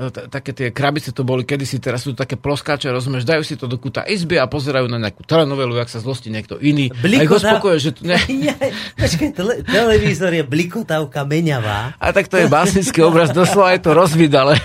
T- 0.02 0.26
také 0.34 0.50
tie 0.50 0.68
krabice 0.74 1.14
to 1.14 1.22
boli 1.22 1.46
kedysi, 1.46 1.78
teraz 1.78 2.02
sú 2.02 2.18
to 2.18 2.26
také 2.26 2.34
ploskáče, 2.34 2.90
rozumieš, 2.90 3.22
dajú 3.22 3.46
si 3.46 3.54
to 3.54 3.70
do 3.70 3.78
kúta 3.78 4.02
izby 4.02 4.42
a 4.42 4.50
pozerajú 4.50 4.90
na 4.90 4.98
nejakú 4.98 5.22
telenovelu, 5.22 5.78
jak 5.78 5.94
sa 5.94 6.02
zlostí 6.02 6.34
niekto 6.34 6.58
iný. 6.58 6.90
A 6.90 7.06
ich 7.06 7.30
uspokoje, 7.30 7.78
že... 7.78 7.90
Ne, 8.02 8.18
Ja, 8.50 8.58
počkaj, 8.98 9.30
tele, 9.30 9.54
televízor 9.62 10.34
je 10.34 10.42
blikotávka 10.42 11.22
meňavá. 11.22 11.94
a 12.02 12.06
tak 12.10 12.26
to 12.26 12.42
je 12.42 12.50
básnický 12.50 13.06
obraz, 13.06 13.30
doslova 13.30 13.78
je 13.78 13.82
to 13.84 13.92
rozvid, 13.94 14.34
ale 14.34 14.58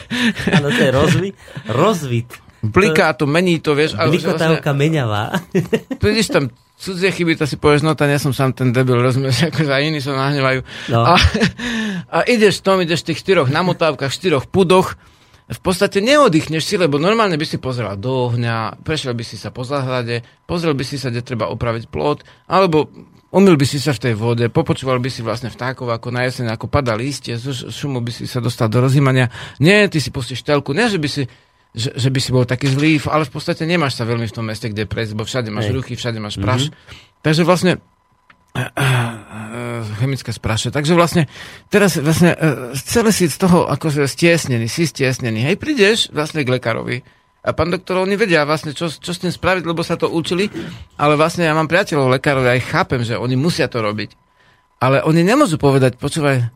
Áno, 0.57 0.73
to 0.73 0.81
je 0.81 0.90
rozvi, 0.94 1.28
rozvit. 1.69 2.32
bliká 2.65 3.12
to, 3.12 3.28
mení 3.28 3.61
to, 3.61 3.77
vieš. 3.77 3.93
Blikotávka 3.93 4.73
meňavá. 4.73 5.36
Vidíš 6.01 6.32
tam 6.32 6.48
cudzie 6.77 7.12
chyby, 7.12 7.36
to 7.36 7.44
si 7.44 7.61
povieš, 7.61 7.85
no 7.85 7.93
to 7.93 8.09
nie 8.09 8.16
som 8.16 8.32
sám 8.32 8.57
ten 8.57 8.73
debil, 8.73 9.01
rozumieš, 9.01 9.44
ako 9.53 9.69
za 9.69 9.77
iní 9.85 10.01
sa 10.01 10.16
nahnevajú. 10.16 10.65
No. 10.89 11.12
A, 11.12 11.20
a 12.09 12.19
ideš 12.24 12.65
tom, 12.65 12.81
ideš 12.81 13.05
v 13.05 13.12
tých 13.12 13.20
štyroch 13.20 13.53
namotávkach, 13.53 14.09
štyroch 14.09 14.48
pudoch, 14.48 14.97
v 15.47 15.60
podstate 15.62 16.02
neoddychneš 16.02 16.66
si, 16.66 16.74
lebo 16.74 16.98
normálne 16.98 17.39
by 17.39 17.47
si 17.47 17.62
pozrel 17.62 17.94
do 17.94 18.31
ohňa, 18.31 18.82
prešiel 18.82 19.14
by 19.14 19.23
si 19.23 19.39
sa 19.39 19.55
po 19.55 19.62
záhrade, 19.62 20.27
pozrel 20.43 20.74
by 20.74 20.82
si 20.82 20.98
sa, 20.98 21.14
kde 21.14 21.23
treba 21.23 21.47
opraviť 21.47 21.86
plot, 21.86 22.27
alebo 22.51 22.90
umil 23.31 23.55
by 23.55 23.62
si 23.62 23.78
sa 23.78 23.94
v 23.94 24.10
tej 24.10 24.14
vode, 24.18 24.51
popočúval 24.51 24.98
by 24.98 25.06
si 25.06 25.23
vlastne 25.23 25.47
vtákov, 25.47 25.86
ako 25.94 26.10
na 26.10 26.27
jeseň, 26.27 26.51
ako 26.51 26.66
pada 26.66 26.98
lístie, 26.98 27.39
z 27.39 27.70
šumu 27.70 28.02
by 28.02 28.10
si 28.10 28.27
sa 28.27 28.43
dostal 28.43 28.66
do 28.66 28.82
rozímania. 28.82 29.31
Nie, 29.62 29.86
ty 29.86 30.02
si 30.02 30.10
pustíš 30.10 30.43
telku, 30.43 30.74
nie, 30.74 30.90
že 30.90 30.98
by 30.98 31.10
si 31.10 31.24
že, 31.77 31.93
že 31.93 32.09
by 32.09 32.20
si 32.24 32.32
bol 32.32 32.48
taký 32.48 32.73
zlý, 32.73 32.97
ale 33.05 33.28
v 33.28 33.32
podstate 33.36 33.68
nemáš 33.68 34.01
sa 34.01 34.09
veľmi 34.09 34.24
v 34.24 34.32
tom 34.32 34.48
meste, 34.48 34.73
kde 34.73 34.89
prejsť, 34.89 35.12
bo 35.12 35.28
všade 35.28 35.52
máš 35.52 35.68
Hej. 35.68 35.77
ruchy, 35.77 35.93
všade 35.93 36.16
máš 36.16 36.40
praš. 36.40 36.73
Takže 37.20 37.44
vlastne 37.44 37.85
chemické 39.99 40.31
spraše. 40.33 40.69
Takže 40.70 40.93
vlastne 40.97 41.28
teraz 41.73 41.97
vlastne 41.99 42.33
eh, 42.35 42.74
celé 42.78 43.11
si 43.11 43.28
z 43.28 43.37
toho 43.37 43.66
akože 43.66 44.07
stiesnený, 44.07 44.66
si 44.69 44.87
stiesnený. 44.87 45.47
Hej, 45.53 45.57
prídeš 45.61 45.99
vlastne 46.12 46.43
k 46.45 46.53
lekárovi 46.57 47.03
a 47.47 47.55
pán 47.55 47.70
doktor, 47.70 48.03
oni 48.03 48.19
vedia 48.19 48.43
vlastne, 48.43 48.74
čo, 48.74 48.91
čo 48.91 49.15
s 49.15 49.23
tým 49.23 49.31
spraviť, 49.31 49.62
lebo 49.62 49.87
sa 49.87 49.95
to 49.95 50.11
učili, 50.11 50.51
ale 50.99 51.15
vlastne 51.15 51.47
ja 51.47 51.55
mám 51.55 51.70
priateľov 51.70 52.19
lekárov, 52.19 52.43
ja 52.43 52.59
ich 52.59 52.66
chápem, 52.66 53.07
že 53.07 53.15
oni 53.15 53.39
musia 53.39 53.70
to 53.70 53.78
robiť. 53.78 54.19
Ale 54.83 55.07
oni 55.07 55.23
nemôžu 55.23 55.57
povedať, 55.57 55.95
počúvaj, 55.95 56.51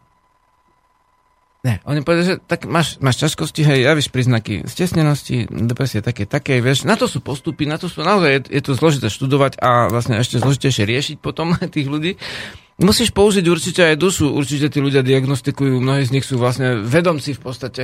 Ne, 1.61 1.77
oni 1.85 2.01
povedali, 2.01 2.24
že 2.24 2.37
tak 2.41 2.65
máš, 2.65 2.97
máš 3.05 3.20
ťažkosti, 3.20 3.61
hej, 3.69 3.85
javíš 3.85 4.09
príznaky 4.09 4.65
stesnenosti, 4.65 5.45
depresie 5.45 6.01
také, 6.01 6.24
také, 6.24 6.65
vieš, 6.65 6.89
na 6.89 6.97
to 6.97 7.05
sú 7.05 7.20
postupy, 7.20 7.69
na 7.69 7.77
to 7.77 7.85
sú, 7.85 8.01
naozaj 8.01 8.31
je, 8.32 8.41
je 8.57 8.62
to 8.65 8.73
zložité 8.73 9.12
študovať 9.12 9.61
a 9.61 9.93
vlastne 9.93 10.16
ešte 10.16 10.41
zložitejšie 10.41 10.89
riešiť 10.89 11.16
potom 11.20 11.53
tých 11.77 11.89
ľudí. 11.89 12.16
Musíš 12.81 13.12
použiť 13.12 13.45
určite 13.45 13.93
aj 13.93 14.01
dušu, 14.01 14.32
určite 14.32 14.73
tí 14.73 14.81
ľudia 14.81 15.05
diagnostikujú, 15.05 15.85
mnohí 15.85 16.01
z 16.09 16.16
nich 16.16 16.24
sú 16.24 16.41
vlastne 16.41 16.81
vedomci 16.81 17.37
v 17.37 17.43
podstate, 17.45 17.82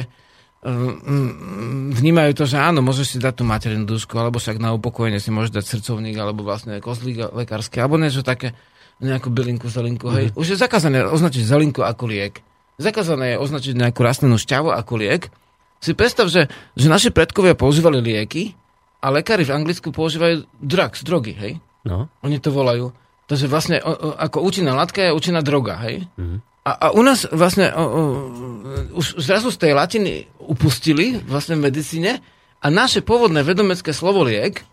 Ehm, 0.66 1.92
vnímajú 1.94 2.32
to, 2.32 2.44
že 2.48 2.58
áno, 2.58 2.82
môžeš 2.82 3.06
si 3.06 3.18
dať 3.22 3.38
tú 3.38 3.44
materinú 3.46 3.86
dušku, 3.86 4.18
alebo 4.18 4.42
však 4.42 4.58
na 4.58 4.74
upokojenie 4.74 5.22
si 5.22 5.30
môžeš 5.30 5.52
dať 5.54 5.64
srdcovník, 5.68 6.18
alebo 6.18 6.42
vlastne 6.42 6.82
kozlík 6.82 7.30
lekárske, 7.30 7.78
alebo 7.78 8.00
niečo 8.00 8.26
také, 8.26 8.50
nejakú 8.98 9.30
bylinku, 9.30 9.70
zelinku, 9.70 10.10
hej. 10.10 10.32
Už 10.34 10.56
je 10.56 10.58
zakázané 10.58 11.04
označiť 11.04 11.44
zelinku 11.44 11.84
ako 11.84 12.08
liek. 12.10 12.40
Zakázané 12.76 13.34
je 13.34 13.40
označiť 13.40 13.72
nejakú 13.72 14.04
rastlinnú 14.04 14.36
šťavu 14.36 14.68
ako 14.68 14.92
liek. 15.00 15.32
Si 15.80 15.96
predstav, 15.96 16.28
že, 16.28 16.48
že 16.76 16.86
naši 16.92 17.08
predkovia 17.08 17.56
používali 17.56 18.00
lieky 18.04 18.52
a 19.00 19.08
lekári 19.12 19.44
v 19.44 19.54
Anglicku 19.56 19.92
používajú 19.92 20.44
drugs, 20.60 21.00
drogy, 21.04 21.32
hej. 21.36 21.52
No, 21.86 22.10
Oni 22.20 22.36
to 22.42 22.52
volajú. 22.52 22.92
Takže 23.26 23.46
vlastne 23.46 23.78
o, 23.80 23.90
o, 23.90 24.08
ako 24.18 24.42
účinná 24.42 24.74
látka 24.74 25.02
je 25.02 25.14
účinná 25.14 25.40
droga, 25.40 25.78
hej? 25.86 26.06
A, 26.66 26.70
a 26.74 26.86
u 26.92 27.00
nás 27.00 27.26
vlastne 27.30 27.70
o, 27.70 27.82
o, 27.82 28.00
už 28.98 29.22
zrazu 29.22 29.54
z 29.54 29.58
tej 29.62 29.72
latiny 29.72 30.26
upustili 30.42 31.22
vlastne 31.22 31.54
v 31.56 31.70
medicíne 31.70 32.18
a 32.58 32.66
naše 32.68 33.00
pôvodné 33.06 33.46
vedomecké 33.46 33.94
slovo 33.94 34.26
liek 34.26 34.66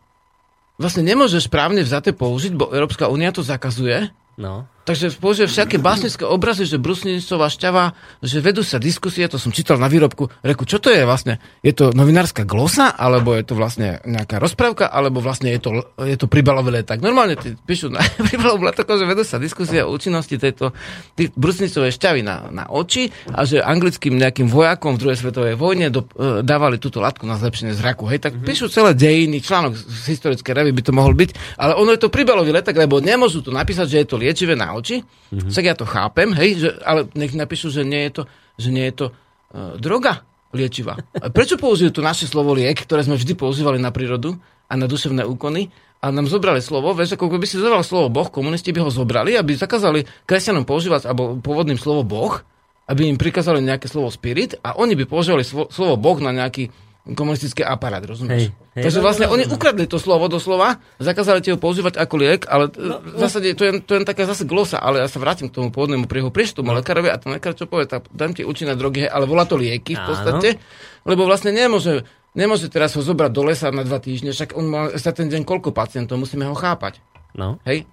vlastne 0.82 1.06
nemôže 1.06 1.38
správne 1.38 1.86
vzaté 1.86 2.12
použiť, 2.12 2.52
bo 2.58 2.74
Európska 2.74 3.08
únia 3.08 3.30
to 3.30 3.46
zakazuje. 3.46 4.10
no. 4.42 4.66
Takže 4.84 5.16
použije 5.16 5.48
všaké 5.48 5.80
básnické 5.80 6.28
obrazy, 6.28 6.68
že 6.68 6.76
brusnicová 6.76 7.48
šťava, 7.48 7.96
že 8.20 8.44
vedú 8.44 8.68
sa 8.68 8.84
diskusie, 8.84 9.24
to 9.32 9.40
som 9.40 9.56
čítal 9.56 9.80
na 9.80 9.88
výrobku. 9.88 10.28
Reku, 10.44 10.68
čo 10.68 10.84
to 10.84 10.92
je 10.92 11.08
vlastne? 11.08 11.40
Je 11.64 11.72
to 11.72 11.96
novinárska 11.96 12.44
glosa, 12.44 12.92
alebo 12.92 13.32
je 13.32 13.48
to 13.48 13.56
vlastne 13.56 14.04
nejaká 14.04 14.44
rozprávka, 14.44 14.92
alebo 14.92 15.24
vlastne 15.24 15.56
je 15.56 15.60
to, 15.64 15.70
je 16.04 16.20
to 16.20 16.28
príbalový 16.28 16.84
leták. 16.84 17.00
Normálne 17.00 17.40
ti 17.40 17.56
píšu 17.56 17.96
na 17.96 18.04
príbalový 18.28 18.76
leták, 18.76 18.84
že 18.84 19.08
vedú 19.08 19.24
sa 19.24 19.40
diskusie 19.40 19.80
o 19.88 19.96
účinnosti 19.96 20.36
tejto 20.36 20.76
brusnicovej 21.16 21.96
šťavy 21.96 22.20
na, 22.20 22.52
na 22.52 22.68
oči 22.68 23.08
a 23.32 23.48
že 23.48 23.64
anglickým 23.64 24.20
nejakým 24.20 24.52
vojakom 24.52 25.00
v 25.00 25.02
druhej 25.08 25.18
svetovej 25.24 25.56
vojne 25.56 25.96
do, 25.96 26.04
e, 26.20 26.44
dávali 26.44 26.76
túto 26.76 27.00
látku 27.00 27.24
na 27.24 27.40
zlepšenie 27.40 27.72
zraku. 27.72 28.04
Hej, 28.12 28.28
tak 28.28 28.36
píšu 28.36 28.68
celé 28.68 28.92
dejiny, 28.92 29.40
článok 29.40 29.80
z 29.80 30.12
historické 30.12 30.52
revy 30.52 30.76
by 30.76 30.84
to 30.84 30.92
mohol 30.92 31.16
byť, 31.16 31.56
ale 31.56 31.80
ono 31.80 31.96
je 31.96 32.04
to 32.04 32.12
príbalový 32.12 32.52
leták, 32.52 32.76
lebo 32.76 33.00
nemôžu 33.00 33.40
tu 33.40 33.56
napísať, 33.56 33.88
že 33.88 33.98
je 34.04 34.08
to 34.12 34.20
liečivé 34.20 34.60
na 34.60 34.73
oči, 34.76 35.06
mm-hmm. 35.06 35.52
tak 35.54 35.64
ja 35.64 35.76
to 35.78 35.86
chápem, 35.86 36.34
hej, 36.36 36.50
že, 36.62 36.70
ale 36.84 37.08
nech 37.14 37.34
napíšu, 37.34 37.70
že 37.70 37.86
nie 37.86 38.10
je 38.10 38.22
to, 38.22 38.24
že 38.60 38.70
nie 38.70 38.86
je 38.90 38.96
to 38.96 39.06
uh, 39.10 39.78
droga 39.78 40.26
liečivá. 40.54 41.02
A 41.18 41.34
prečo 41.34 41.58
použijú 41.58 41.90
to 41.90 42.06
naše 42.06 42.30
slovo 42.30 42.54
liek, 42.54 42.78
ktoré 42.78 43.02
sme 43.02 43.18
vždy 43.18 43.34
používali 43.34 43.82
na 43.82 43.90
prírodu 43.90 44.38
a 44.70 44.74
na 44.78 44.86
duševné 44.86 45.26
úkony 45.26 45.74
a 46.04 46.12
nám 46.14 46.28
zobrali 46.30 46.60
slovo, 46.60 46.94
vieš, 46.94 47.18
ako 47.18 47.40
by 47.40 47.48
si 47.48 47.58
zobral 47.58 47.82
slovo 47.82 48.12
Boh, 48.12 48.28
komunisti 48.28 48.76
by 48.76 48.86
ho 48.86 48.92
zobrali, 48.92 49.34
aby 49.40 49.56
zakázali 49.56 50.06
kresťanom 50.28 50.68
používať 50.68 51.10
alebo 51.10 51.40
pôvodným 51.40 51.80
slovo 51.80 52.04
Boh, 52.06 52.44
aby 52.86 53.08
im 53.08 53.16
prikázali 53.16 53.64
nejaké 53.64 53.88
slovo 53.88 54.12
spirit 54.12 54.60
a 54.60 54.76
oni 54.76 55.00
by 55.00 55.08
používali 55.08 55.48
slovo 55.48 55.96
Boh 55.96 56.20
na 56.20 56.36
nejaký 56.36 56.70
komunistický 57.04 57.68
aparát, 57.68 58.00
rozumieš? 58.00 58.48
Hej, 58.48 58.80
hej. 58.80 58.84
Takže 58.88 59.00
vlastne 59.04 59.28
oni 59.28 59.44
ukradli 59.52 59.84
to 59.92 60.00
slovo 60.00 60.32
doslova, 60.32 60.80
zakázali 61.04 61.44
ti 61.44 61.52
ho 61.52 61.60
používať 61.60 62.00
ako 62.00 62.16
liek, 62.16 62.48
ale 62.48 62.72
no, 62.80 63.04
v 63.04 63.20
zásade 63.20 63.52
to 63.60 63.68
je, 63.68 63.72
to 63.84 63.92
je 64.00 64.08
taká 64.08 64.24
zase 64.24 64.48
glosa, 64.48 64.80
ale 64.80 65.04
ja 65.04 65.12
sa 65.12 65.20
vrátim 65.20 65.52
k 65.52 65.56
tomu 65.60 65.68
pôvodnému 65.68 66.08
príbehu. 66.08 66.32
Prieš 66.32 66.56
tomu 66.56 66.72
no. 66.72 66.80
lekárovi 66.80 67.12
a 67.12 67.20
ten 67.20 67.36
lekár 67.36 67.60
čo 67.60 67.68
povie, 67.68 67.92
tak 67.92 68.08
dám 68.16 68.32
ti 68.32 68.48
účinné 68.48 68.80
drogy, 68.80 69.04
ale 69.04 69.28
volá 69.28 69.44
to 69.44 69.60
lieky 69.60 70.00
v 70.00 70.00
Áno. 70.00 70.10
podstate, 70.16 70.64
lebo 71.04 71.28
vlastne 71.28 71.52
nemôže, 71.52 72.08
nemôže 72.32 72.72
teraz 72.72 72.96
ho 72.96 73.04
zobrať 73.04 73.32
do 73.36 73.44
lesa 73.44 73.68
na 73.68 73.84
dva 73.84 74.00
týždne, 74.00 74.32
však 74.32 74.56
on 74.56 74.66
má 74.72 74.82
za 74.96 75.12
ten 75.12 75.28
deň 75.28 75.44
koľko 75.44 75.76
pacientov, 75.76 76.16
musíme 76.24 76.48
ho 76.48 76.56
chápať. 76.56 77.04
No, 77.36 77.60
Hej? 77.68 77.84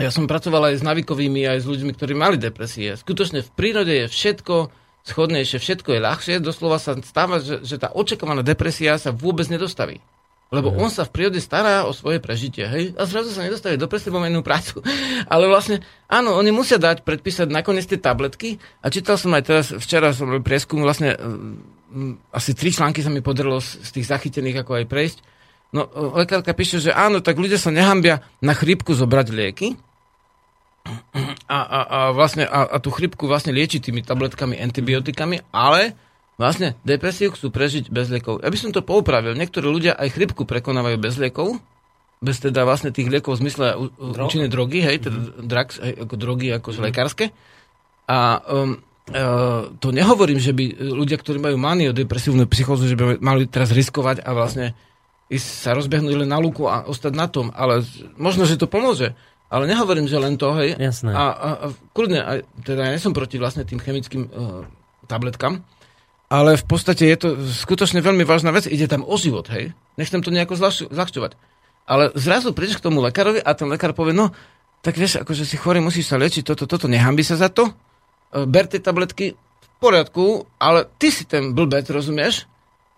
Ja 0.00 0.08
som 0.08 0.24
pracoval 0.24 0.72
aj 0.72 0.80
s 0.80 0.86
navikovými, 0.86 1.44
aj 1.44 1.60
s 1.60 1.66
ľuďmi, 1.68 1.92
ktorí 1.92 2.16
mali 2.16 2.40
depresie. 2.40 2.96
Skutočne 2.96 3.44
v 3.44 3.50
prírode 3.52 3.92
je 3.92 4.06
všetko 4.08 4.72
schodnejšie, 5.04 5.58
všetko 5.60 5.96
je 5.96 6.00
ľahšie. 6.00 6.34
Doslova 6.44 6.76
sa 6.76 6.96
stáva, 7.00 7.40
že, 7.40 7.64
že 7.64 7.76
tá 7.80 7.92
očakávaná 7.92 8.44
depresia 8.44 9.00
sa 9.00 9.14
vôbec 9.14 9.48
nedostaví. 9.48 10.00
Lebo 10.50 10.74
on 10.74 10.90
sa 10.90 11.06
v 11.06 11.14
prírode 11.14 11.38
stará 11.38 11.86
o 11.86 11.94
svoje 11.94 12.18
prežitie, 12.18 12.66
hej? 12.66 12.90
A 12.98 13.06
zrazu 13.06 13.30
sa 13.30 13.46
nedostaví 13.46 13.78
do 13.78 13.86
presne 13.86 14.10
inú 14.10 14.42
prácu. 14.42 14.82
Ale 15.32 15.46
vlastne, 15.46 15.78
áno, 16.10 16.34
oni 16.34 16.50
musia 16.50 16.74
dať, 16.74 17.06
predpísať 17.06 17.46
nakoniec 17.46 17.86
tie 17.86 18.02
tabletky. 18.02 18.58
A 18.82 18.90
čítal 18.90 19.14
som 19.14 19.30
aj 19.30 19.46
teraz, 19.46 19.66
včera 19.70 20.10
som 20.10 20.26
robil 20.26 20.42
prieskum, 20.42 20.82
vlastne 20.82 21.14
mm, 21.14 22.34
asi 22.34 22.58
tri 22.58 22.74
články 22.74 22.98
sa 22.98 23.14
mi 23.14 23.22
podarilo 23.22 23.62
z, 23.62 23.78
z 23.78 23.90
tých 24.02 24.10
zachytených 24.10 24.66
ako 24.66 24.82
aj 24.82 24.90
prejsť. 24.90 25.18
No, 25.70 25.86
lekárka 26.18 26.50
píše, 26.50 26.82
že 26.82 26.90
áno, 26.90 27.22
tak 27.22 27.38
ľudia 27.38 27.54
sa 27.54 27.70
nehambia 27.70 28.26
na 28.42 28.50
chrípku 28.50 28.90
zobrať 28.90 29.26
lieky, 29.30 29.78
a, 31.50 31.58
a, 31.60 31.80
a, 31.82 31.98
vlastne, 32.14 32.46
a, 32.46 32.66
a 32.66 32.76
tú 32.78 32.94
chrypku 32.94 33.26
vlastne 33.26 33.50
lieči 33.50 33.82
tými 33.82 34.04
tabletkami, 34.04 34.58
antibiotikami, 34.58 35.42
ale 35.50 35.98
vlastne 36.40 36.78
depresiu 36.86 37.34
chcú 37.34 37.52
prežiť 37.52 37.92
bez 37.92 38.08
liekov. 38.08 38.40
Ja 38.40 38.48
by 38.48 38.58
som 38.58 38.70
to 38.72 38.80
poupravil. 38.80 39.36
Niektorí 39.36 39.66
ľudia 39.68 39.92
aj 39.98 40.16
chrypku 40.16 40.48
prekonávajú 40.48 40.96
bez 40.96 41.20
liekov, 41.20 41.60
bez 42.20 42.40
teda 42.40 42.64
vlastne 42.68 42.92
tých 42.92 43.08
liekov 43.08 43.36
v 43.36 43.48
zmysle 43.48 43.66
u- 43.76 43.92
účinné 43.96 44.48
drogy, 44.48 44.84
hej, 44.84 45.04
teda 45.08 45.18
drugs, 45.40 45.80
hej, 45.80 45.96
ako 46.00 46.14
drogy, 46.16 46.48
ako 46.52 46.68
mm 46.72 46.80
lekárske. 46.80 47.26
A 48.10 48.42
um, 48.42 48.80
uh, 49.12 49.70
to 49.78 49.92
nehovorím, 49.94 50.40
že 50.40 50.52
by 50.52 50.80
ľudia, 50.80 51.16
ktorí 51.20 51.38
majú 51.38 51.56
maniodepresívnu 51.60 52.48
psychózu, 52.50 52.90
že 52.90 52.98
by 52.98 53.20
mali 53.22 53.46
teraz 53.46 53.70
riskovať 53.70 54.24
a 54.24 54.30
vlastne 54.34 54.72
ísť 55.30 55.46
sa 55.46 55.70
rozbehnúť 55.78 56.26
len 56.26 56.28
na 56.28 56.42
lúku 56.42 56.66
a 56.66 56.84
ostať 56.90 57.12
na 57.14 57.30
tom, 57.30 57.54
ale 57.54 57.86
možno, 58.18 58.44
že 58.44 58.58
to 58.58 58.66
pomôže. 58.66 59.14
Ale 59.50 59.66
nehovorím, 59.66 60.06
že 60.06 60.22
len 60.22 60.38
to, 60.38 60.54
hej. 60.62 60.78
Jasné. 60.78 61.10
A, 61.10 61.24
a, 61.34 61.48
a 61.58 61.66
kľudne, 61.90 62.22
aj, 62.22 62.38
teda 62.62 62.94
ja 62.94 62.98
som 63.02 63.10
proti 63.10 63.34
vlastne 63.36 63.66
tým 63.66 63.82
chemickým 63.82 64.30
uh, 64.30 64.62
tabletkám, 65.10 65.58
ale 66.30 66.54
v 66.54 66.64
podstate 66.64 67.10
je 67.10 67.18
to 67.18 67.28
skutočne 67.42 67.98
veľmi 67.98 68.22
vážna 68.22 68.54
vec. 68.54 68.70
Ide 68.70 68.86
tam 68.86 69.02
o 69.02 69.18
život, 69.18 69.50
hej. 69.50 69.74
Nechcem 69.98 70.22
to 70.22 70.30
nejako 70.30 70.54
zľahč- 70.54 70.86
zľahčovať. 70.86 71.34
Ale 71.90 72.14
zrazu 72.14 72.54
prídeš 72.54 72.78
k 72.78 72.86
tomu 72.86 73.02
lekárovi 73.02 73.42
a 73.42 73.50
ten 73.50 73.66
lekár 73.66 73.90
povie, 73.98 74.14
no, 74.14 74.30
tak 74.78 74.94
vieš, 74.94 75.18
akože 75.18 75.42
si 75.42 75.58
chorý, 75.58 75.82
musíš 75.82 76.06
sa 76.06 76.22
liečiť, 76.22 76.46
toto, 76.46 76.70
toto, 76.70 76.86
nehambi 76.86 77.26
sa 77.26 77.34
za 77.34 77.50
to, 77.50 77.74
e, 78.30 78.46
ber 78.46 78.70
tie 78.70 78.78
tabletky, 78.78 79.34
v 79.34 79.68
poriadku, 79.82 80.46
ale 80.62 80.86
ty 81.02 81.10
si 81.10 81.26
ten 81.26 81.50
blbec, 81.50 81.90
rozumieš? 81.90 82.46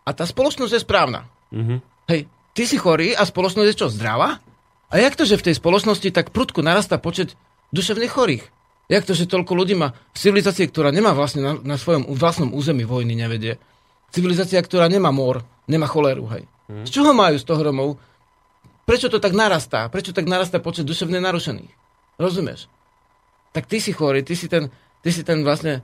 A 0.05 0.13
tá 0.13 0.29
spoločnosť 0.29 0.73
je 0.77 0.85
správna. 0.85 1.25
Mhm. 1.57 1.81
Hej, 2.13 2.29
ty 2.53 2.63
si 2.69 2.77
chorý 2.77 3.17
a 3.17 3.25
spoločnosť 3.25 3.69
je 3.73 3.79
čo, 3.81 3.89
zdravá? 3.89 4.45
A 4.93 5.01
jak 5.01 5.17
to, 5.17 5.25
že 5.25 5.41
v 5.41 5.51
tej 5.51 5.55
spoločnosti 5.57 6.05
tak 6.13 6.37
prudko 6.37 6.61
narastá 6.61 7.01
počet 7.01 7.33
duševných 7.73 8.13
chorých? 8.13 8.45
Jak 8.93 9.09
to, 9.09 9.17
že 9.17 9.25
toľko 9.25 9.57
ľudí 9.57 9.73
má 9.73 9.97
v 10.13 10.19
civilizácii, 10.21 10.69
ktorá 10.69 10.93
nemá 10.93 11.17
vlastne 11.17 11.41
na, 11.41 11.53
na 11.57 11.77
svojom 11.81 12.13
vlastnom 12.13 12.53
území 12.53 12.85
vojny, 12.85 13.17
nevedie? 13.17 13.57
Civilizácia, 14.13 14.61
ktorá 14.61 14.93
nemá 14.93 15.09
mor, 15.09 15.41
nemá 15.65 15.89
choleru, 15.89 16.29
hej. 16.37 16.45
Z 16.85 16.93
čoho 16.93 17.17
majú 17.17 17.41
z 17.41 17.45
toho 17.49 17.61
Romov? 17.65 17.97
Prečo 18.85 19.09
to 19.09 19.17
tak 19.17 19.33
narastá? 19.33 19.89
Prečo 19.89 20.13
tak 20.13 20.29
narastá 20.29 20.61
počet 20.61 20.85
duševne 20.85 21.21
narušených? 21.25 21.73
Rozumieš? 22.21 22.69
Tak 23.57 23.65
ty 23.65 23.81
si 23.81 23.97
chorý, 23.97 24.21
ty 24.21 24.37
si 24.37 24.49
ten, 24.49 24.69
ty 25.01 25.09
si 25.09 25.25
ten 25.25 25.41
vlastne, 25.41 25.81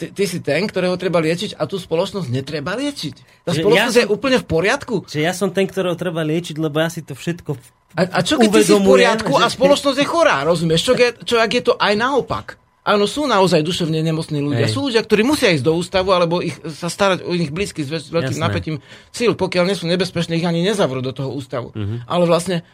ty, 0.00 0.08
ty 0.08 0.24
si 0.24 0.40
ten, 0.40 0.64
ktorého 0.64 0.96
treba 0.96 1.20
liečiť 1.20 1.56
a 1.56 1.68
tú 1.68 1.76
spoločnosť 1.76 2.28
netreba 2.32 2.76
liečiť. 2.76 3.44
Tá 3.44 3.52
Že 3.52 3.60
spoločnosť 3.64 3.96
ja 3.96 4.04
je 4.04 4.12
úplne 4.12 4.38
v 4.40 4.46
poriadku. 4.48 4.94
Že 5.04 5.20
ja 5.20 5.32
som 5.36 5.52
ten, 5.52 5.68
ktorého 5.68 5.96
treba 5.96 6.24
liečiť, 6.24 6.56
lebo 6.56 6.80
ja 6.80 6.88
si 6.88 7.04
to 7.04 7.16
všetko 7.16 7.56
A, 7.96 8.02
a 8.04 8.20
čo 8.20 8.36
keď 8.36 8.48
ty 8.50 8.60
si 8.60 8.68
v 8.68 8.76
uvedomujem, 8.76 8.84
poriadku 8.84 9.32
a 9.34 9.48
že- 9.48 9.56
spoločnosť 9.56 9.98
je 9.98 10.06
chorá, 10.06 10.44
rozumieš? 10.44 10.80
Čo, 10.84 10.92
čo 11.24 11.36
ak 11.38 11.50
je 11.50 11.62
to 11.64 11.74
aj 11.76 11.94
naopak? 11.96 12.60
Áno, 12.84 13.04
sú 13.04 13.28
naozaj 13.28 13.60
duševne 13.60 14.00
nemocní 14.00 14.40
ľudia. 14.40 14.64
Hej. 14.64 14.72
Sú 14.72 14.88
ľudia, 14.88 15.04
ktorí 15.04 15.20
musia 15.20 15.52
ísť 15.52 15.60
do 15.60 15.76
ústavu, 15.76 16.08
alebo 16.08 16.40
ich, 16.40 16.56
sa 16.72 16.88
starať 16.88 17.20
o 17.20 17.36
ich 17.36 17.52
blízky 17.52 17.84
s 17.84 17.92
veľ- 17.92 18.08
veľkým 18.08 18.32
Jasné. 18.32 18.48
napätím 18.48 18.76
síl. 19.08 19.36
Pokiaľ 19.36 19.64
nie 19.68 19.76
sú 19.76 19.84
nebezpečné, 19.84 20.36
ich 20.36 20.48
ani 20.48 20.64
nezavrú 20.64 21.04
do 21.04 21.12
toho 21.12 21.28
ústavu. 21.28 21.68
Mhm. 21.76 22.08
Ale 22.08 22.24
vlastne 22.24 22.64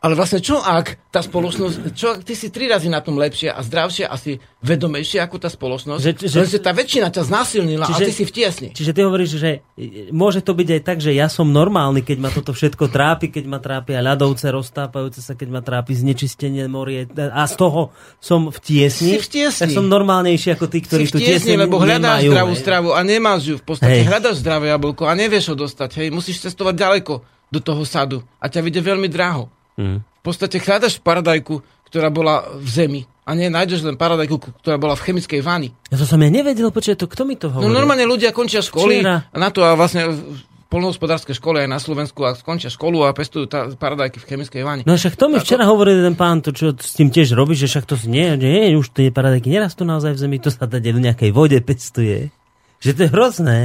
ale 0.00 0.16
vlastne 0.16 0.40
čo 0.40 0.56
ak 0.56 1.12
tá 1.12 1.20
spoločnosť, 1.20 1.92
čo 1.92 2.16
ak 2.16 2.24
ty 2.24 2.32
si 2.32 2.48
tri 2.48 2.72
razy 2.72 2.88
na 2.88 3.04
tom 3.04 3.20
lepšie 3.20 3.52
a 3.52 3.60
zdravšie 3.60 4.08
a 4.08 4.16
si 4.16 4.40
vedomejšie 4.64 5.20
ako 5.20 5.36
tá 5.36 5.52
spoločnosť, 5.52 6.00
Že- 6.00 6.14
že, 6.24 6.40
že- 6.56 6.62
tá 6.64 6.72
väčšina 6.72 7.12
ťa 7.12 7.22
znásilnila 7.28 7.84
Čiže- 7.84 8.00
a 8.00 8.08
ty 8.08 8.12
si 8.16 8.24
v 8.24 8.32
tiesni. 8.32 8.68
Čiže 8.72 8.96
ty 8.96 9.00
hovoríš, 9.04 9.30
že 9.36 9.60
môže 10.08 10.40
to 10.40 10.56
byť 10.56 10.68
aj 10.72 10.82
tak, 10.88 10.98
že 11.04 11.12
ja 11.12 11.28
som 11.28 11.52
normálny, 11.52 12.00
keď 12.00 12.16
ma 12.16 12.32
toto 12.32 12.56
všetko 12.56 12.88
trápi, 12.88 13.28
keď 13.28 13.44
ma 13.44 13.60
trápia 13.60 14.00
ľadovce 14.00 14.48
roztápajúce 14.48 15.20
sa, 15.20 15.36
keď 15.36 15.48
ma 15.52 15.60
trápi 15.60 15.92
znečistenie 15.92 16.64
morie 16.64 17.04
a 17.12 17.44
z 17.44 17.54
toho 17.60 17.92
som 18.24 18.48
v 18.48 18.56
tiesni. 18.56 19.16
Si 19.16 19.20
v 19.20 19.28
tiesni. 19.28 19.68
Tak 19.68 19.76
som 19.76 19.84
normálnejší 19.84 20.56
ako 20.56 20.64
tí, 20.72 20.80
ktorí 20.80 21.04
si 21.04 21.12
tu 21.12 21.20
tiesni, 21.20 21.52
tiesni 21.52 21.54
lebo 21.60 21.76
hľadáš 21.76 22.24
nemajú, 22.24 22.30
zdravú 22.32 22.54
hej. 22.56 22.60
stravu 22.64 22.88
a 22.96 23.00
nemáš 23.04 23.42
ju. 23.44 23.56
V 23.60 23.64
podstate 23.68 24.00
Hej. 24.00 24.08
hľadáš 24.08 24.36
zdravé 24.40 24.72
jablko 24.72 25.04
a 25.04 25.12
nevieš 25.12 25.52
ho 25.52 25.56
dostať. 25.60 25.90
Hej, 26.00 26.08
musíš 26.08 26.40
cestovať 26.40 26.74
ďaleko 26.80 27.12
do 27.52 27.60
toho 27.60 27.84
sadu 27.84 28.24
a 28.40 28.48
ťa 28.48 28.64
vyjde 28.64 28.80
veľmi 28.80 29.10
draho. 29.12 29.52
Hm. 29.80 30.04
V 30.04 30.22
podstate 30.22 30.60
hľadaš 30.60 31.00
paradajku, 31.00 31.64
ktorá 31.88 32.12
bola 32.12 32.44
v 32.52 32.68
zemi 32.68 33.00
a 33.24 33.32
nie 33.32 33.48
nájdeš 33.48 33.80
len 33.80 33.96
paradajku, 33.96 34.36
ktorá 34.60 34.76
bola 34.76 34.92
v 34.92 35.08
chemickej 35.08 35.40
vani. 35.40 35.72
Ja 35.88 35.96
to 35.96 36.04
som 36.04 36.20
ja 36.20 36.28
nevedel, 36.28 36.68
počuť, 36.68 37.00
to 37.00 37.08
kto 37.08 37.24
mi 37.24 37.34
to 37.34 37.48
No 37.48 37.64
hovorí? 37.64 37.72
normálne 37.72 38.04
ľudia 38.04 38.30
končia 38.30 38.60
školy 38.60 39.00
Včera. 39.00 39.24
na 39.32 39.48
to 39.48 39.64
a 39.64 39.72
vlastne 39.72 40.12
v 40.12 40.20
polnohospodárske 40.68 41.32
školy 41.32 41.64
aj 41.64 41.68
na 41.68 41.80
Slovensku 41.80 42.22
a 42.22 42.36
skončia 42.36 42.70
školu 42.70 43.02
a 43.02 43.10
pestujú 43.10 43.48
tá, 43.48 43.72
paradajky 43.72 44.22
v 44.22 44.26
chemickej 44.28 44.62
vani. 44.62 44.82
No 44.84 44.94
však 44.94 45.16
to 45.16 45.26
mi 45.26 45.40
včera 45.40 45.66
hovoril 45.66 45.98
jeden 45.98 46.14
pán, 46.14 46.44
to 46.44 46.52
čo 46.52 46.76
s 46.76 46.94
tým 46.94 47.10
tiež 47.10 47.34
robíš, 47.34 47.66
že 47.66 47.74
však 47.74 47.84
to 47.88 47.94
nie, 48.06 48.38
nie, 48.38 48.76
už 48.76 48.94
tie 48.94 49.10
paradajky 49.10 49.50
nerastú 49.50 49.82
naozaj 49.82 50.14
v 50.14 50.20
zemi, 50.20 50.36
to 50.38 50.52
sa 50.52 50.68
tady 50.68 50.94
v 50.94 51.00
nejakej 51.00 51.30
vode 51.32 51.58
pestuje. 51.58 52.30
Že 52.78 52.90
to 52.92 53.00
je 53.02 53.10
hrozné. 53.10 53.58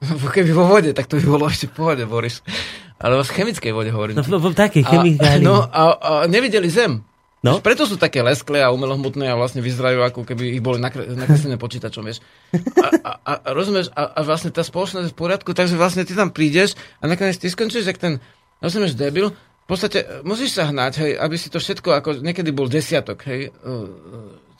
Keby 0.36 0.52
vo 0.52 0.68
vode, 0.68 0.92
tak 0.92 1.08
to 1.08 1.16
by 1.16 1.24
bolo 1.24 1.44
ešte 1.48 1.68
v 1.68 1.74
pohode, 1.76 2.04
Boris. 2.04 2.44
Ale 3.00 3.16
o 3.16 3.24
chemickej 3.24 3.72
vode 3.72 3.88
hovorím. 3.88 4.20
No, 4.20 4.24
v, 4.24 4.52
v 4.52 4.56
takej 4.56 4.84
chemikálii. 4.84 5.40
No 5.40 5.64
a, 5.64 5.82
a 5.96 6.10
nevideli 6.28 6.68
zem. 6.68 7.00
No. 7.40 7.56
No? 7.56 7.64
Preto 7.64 7.88
sú 7.88 7.96
také 7.96 8.20
lesklé 8.20 8.60
a 8.60 8.68
umelohmotné 8.68 9.24
a 9.32 9.38
vlastne 9.40 9.64
vyzerajú 9.64 10.04
ako 10.04 10.28
keby 10.28 10.60
ich 10.60 10.62
boli 10.62 10.76
nakre- 10.76 11.08
nakreslené 11.08 11.56
počítačom, 11.56 12.04
vieš. 12.04 12.20
A, 12.52 12.88
a, 13.00 13.12
a, 13.16 13.32
rozumieš, 13.56 13.88
a, 13.96 14.12
a 14.12 14.20
vlastne 14.20 14.52
tá 14.52 14.60
spoločnosť 14.60 15.08
je 15.08 15.12
v 15.16 15.16
poriadku, 15.16 15.56
takže 15.56 15.80
vlastne 15.80 16.04
ty 16.04 16.12
tam 16.12 16.28
prídeš 16.36 16.76
a 17.00 17.08
nakoniec 17.08 17.40
ty 17.40 17.48
skončíš, 17.48 17.88
jak 17.88 17.96
ten, 17.96 18.20
rozumieš, 18.60 18.92
debil, 18.92 19.32
v 19.32 19.66
podstate 19.66 20.04
e, 20.04 20.06
musíš 20.20 20.52
sa 20.52 20.68
hnať, 20.68 20.92
hej, 21.00 21.12
aby 21.16 21.36
si 21.40 21.48
to 21.48 21.56
všetko, 21.56 21.96
ako 21.96 22.20
niekedy 22.20 22.52
bol 22.52 22.68
desiatok, 22.68 23.24
hej, 23.24 23.48
uh, 23.64 23.88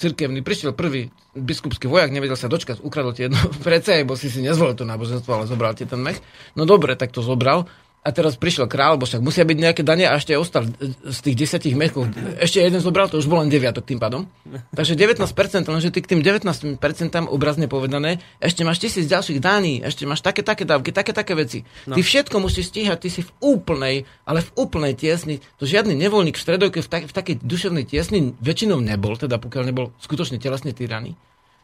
cirkevný, 0.00 0.40
prišiel 0.40 0.72
prvý 0.72 1.12
biskupský 1.36 1.84
vojak, 1.84 2.08
nevedel 2.08 2.40
sa 2.40 2.48
dočkať, 2.48 2.80
ukradol 2.80 3.12
ti 3.12 3.28
jedno 3.28 3.36
prece, 3.66 4.00
bo 4.08 4.16
si 4.16 4.32
si 4.32 4.40
nezvolil 4.40 4.72
to 4.72 4.88
náboženstvo, 4.88 5.28
ale 5.28 5.44
zobral 5.44 5.76
ti 5.76 5.84
ten 5.84 6.00
mech. 6.00 6.16
No 6.56 6.64
dobre, 6.64 6.96
tak 6.96 7.12
to 7.12 7.20
zobral. 7.20 7.68
A 8.00 8.16
teraz 8.16 8.40
prišiel 8.40 8.64
král, 8.64 8.96
bo 8.96 9.04
však 9.04 9.20
musia 9.20 9.44
byť 9.44 9.58
nejaké 9.60 9.82
dane 9.84 10.08
a 10.08 10.16
ešte 10.16 10.32
ostal 10.32 10.64
e, 10.64 10.88
z 11.12 11.18
tých 11.20 11.36
desiatich 11.36 11.76
mechov. 11.76 12.08
Ešte 12.40 12.64
jeden 12.64 12.80
zobral, 12.80 13.12
to 13.12 13.20
už 13.20 13.28
bol 13.28 13.44
len 13.44 13.52
deviatok 13.52 13.84
tým 13.84 14.00
pádom. 14.00 14.24
Takže 14.72 14.96
19%, 14.96 15.20
lenže 15.68 15.92
ty 15.92 16.00
k 16.00 16.16
tým 16.16 16.24
19% 16.24 16.80
obrazne 17.28 17.68
povedané, 17.68 18.24
ešte 18.40 18.64
máš 18.64 18.80
tisíc 18.80 19.04
ďalších 19.04 19.44
daní, 19.44 19.84
ešte 19.84 20.08
máš 20.08 20.24
také, 20.24 20.40
také 20.40 20.64
dávky, 20.64 20.96
také, 20.96 21.12
také 21.12 21.36
veci. 21.36 21.68
No. 21.84 21.92
Ty 21.92 22.00
všetko 22.00 22.40
musíš 22.40 22.72
stíhať, 22.72 23.04
ty 23.04 23.08
si 23.12 23.20
v 23.20 23.30
úplnej, 23.44 24.08
ale 24.24 24.40
v 24.40 24.50
úplnej 24.56 24.96
tiesni. 24.96 25.44
To 25.60 25.68
žiadny 25.68 25.92
nevoľník 25.92 26.40
v 26.40 26.44
stredovke 26.48 26.80
v, 26.80 26.88
tak, 26.88 27.04
v 27.04 27.12
takej 27.12 27.44
duševnej 27.44 27.84
tiesni 27.84 28.32
väčšinou 28.40 28.80
nebol, 28.80 29.12
teda 29.20 29.36
pokiaľ 29.36 29.68
nebol 29.68 29.92
skutočne 30.00 30.40
telesne 30.40 30.72
tyraný. 30.72 31.20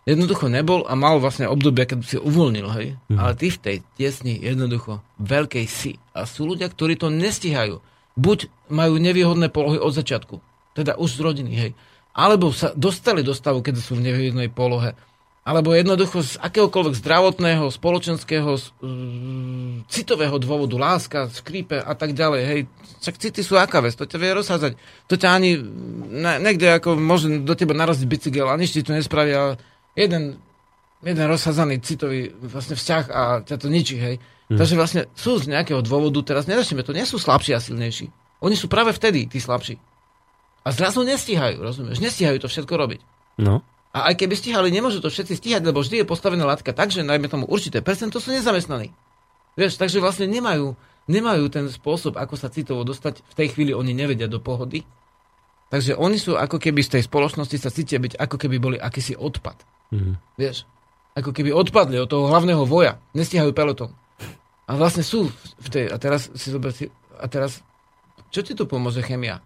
Jednoducho 0.06 0.46
nebol 0.46 0.86
a 0.86 0.94
mal 0.94 1.18
vlastne 1.18 1.50
obdobie, 1.50 1.82
keď 1.82 1.98
si 2.06 2.14
uvoľnil, 2.14 2.66
hej. 2.78 2.94
Mm. 3.10 3.18
Ale 3.18 3.32
ty 3.34 3.50
v 3.50 3.58
tej 3.58 3.76
tiesni 3.98 4.38
jednoducho 4.38 5.02
veľkej 5.18 5.66
si. 5.66 5.98
A 6.14 6.22
sú 6.30 6.46
ľudia, 6.46 6.70
ktorí 6.70 6.94
to 6.94 7.10
nestihajú. 7.10 7.82
Buď 8.14 8.46
majú 8.70 9.02
nevýhodné 9.02 9.50
polohy 9.50 9.82
od 9.82 9.90
začiatku, 9.90 10.38
teda 10.78 10.94
už 10.94 11.10
z 11.10 11.20
rodiny, 11.26 11.52
hej. 11.58 11.70
Alebo 12.14 12.54
sa 12.54 12.70
dostali 12.78 13.26
do 13.26 13.34
stavu, 13.34 13.66
keď 13.66 13.82
sú 13.82 13.98
v 13.98 14.06
nevýhodnej 14.06 14.46
polohe. 14.46 14.94
Alebo 15.46 15.74
jednoducho 15.74 16.22
z 16.22 16.38
akéhokoľvek 16.38 16.98
zdravotného, 17.02 17.70
spoločenského, 17.70 18.58
mm, 18.82 19.90
citového 19.90 20.38
dôvodu, 20.38 20.74
láska, 20.74 21.30
skrípe 21.30 21.78
a 21.78 21.92
tak 21.94 22.14
ďalej. 22.18 22.42
Hej, 22.46 22.60
však 23.02 23.22
city 23.22 23.40
sú 23.46 23.54
aká 23.54 23.78
vec, 23.78 23.94
to 23.94 24.06
ťa 24.06 24.18
vie 24.18 24.38
rozházať. 24.38 24.72
To 25.06 25.14
ťa 25.14 25.28
ani 25.34 25.54
ne, 26.10 26.42
niekde 26.42 26.78
ako 26.78 26.98
môže 26.98 27.30
do 27.42 27.54
teba 27.54 27.78
naraziť 27.78 28.06
bicykel 28.06 28.46
a 28.50 28.58
nič 28.58 28.74
ti 28.74 28.82
to 28.82 28.90
nespraví, 28.90 29.30
ale 29.30 29.54
jeden, 29.96 30.38
jeden 31.02 31.24
rozházaný 31.26 31.80
citový 31.82 32.30
vlastne 32.38 32.76
vzťah 32.76 33.04
a 33.10 33.22
ťa 33.42 33.56
to 33.56 33.66
ničí, 33.72 33.96
hej. 33.96 34.20
Hmm. 34.46 34.60
Takže 34.60 34.74
vlastne 34.78 35.02
sú 35.18 35.42
z 35.42 35.50
nejakého 35.50 35.82
dôvodu, 35.82 36.22
teraz 36.22 36.46
nezačneme 36.46 36.86
to, 36.86 36.94
nie 36.94 37.02
sú 37.02 37.18
slabší 37.18 37.56
a 37.56 37.60
silnejší. 37.64 38.12
Oni 38.44 38.54
sú 38.54 38.70
práve 38.70 38.94
vtedy 38.94 39.26
tí 39.26 39.42
slabší. 39.42 39.80
A 40.62 40.70
zrazu 40.70 41.02
nestíhajú, 41.02 41.58
rozumieš? 41.62 41.98
Nestíhajú 41.98 42.42
to 42.42 42.50
všetko 42.50 42.74
robiť. 42.74 43.00
No. 43.42 43.62
A 43.96 44.12
aj 44.12 44.20
keby 44.20 44.34
stíhali, 44.36 44.68
nemôžu 44.68 45.00
to 45.00 45.08
všetci 45.08 45.40
stíhať, 45.40 45.62
lebo 45.64 45.80
vždy 45.80 46.04
je 46.04 46.10
postavená 46.10 46.44
látka 46.44 46.76
tak, 46.76 46.92
že 46.92 47.06
najmä 47.06 47.32
tomu 47.32 47.48
určité 47.48 47.80
percento 47.80 48.20
sú 48.20 48.28
nezamestnaní. 48.28 48.92
Vieš, 49.56 49.80
takže 49.80 50.04
vlastne 50.04 50.28
nemajú, 50.28 50.76
nemajú 51.08 51.48
ten 51.48 51.64
spôsob, 51.72 52.20
ako 52.20 52.36
sa 52.36 52.52
citovo 52.52 52.84
dostať, 52.84 53.24
v 53.24 53.34
tej 53.34 53.48
chvíli 53.56 53.72
oni 53.72 53.96
nevedia 53.96 54.28
do 54.28 54.36
pohody. 54.36 54.84
Takže 55.72 55.96
oni 55.96 56.20
sú 56.20 56.36
ako 56.36 56.60
keby 56.60 56.84
z 56.84 56.98
tej 56.98 57.02
spoločnosti 57.08 57.56
sa 57.56 57.72
cítia 57.72 57.98
byť, 57.98 58.20
ako 58.20 58.36
keby 58.36 58.56
boli 58.60 58.76
akýsi 58.76 59.16
odpad. 59.16 59.75
Mhm. 59.94 60.12
Vieš, 60.36 60.66
ako 61.16 61.32
keby 61.32 61.50
odpadli 61.54 61.96
od 61.96 62.12
toho 62.12 62.28
hlavného 62.28 62.68
voja, 62.68 63.00
nestíhajú 63.16 63.56
peloton. 63.56 63.90
A 64.66 64.74
vlastne 64.74 65.06
sú 65.06 65.30
v 65.62 65.68
tej, 65.70 65.84
a 65.88 65.96
teraz 65.96 66.28
si 66.34 66.50
zober 66.50 66.74
si, 66.74 66.90
a 67.16 67.26
teraz, 67.30 67.62
čo 68.34 68.42
ti 68.42 68.52
tu 68.52 68.66
pomôže 68.66 69.00
chemia? 69.00 69.40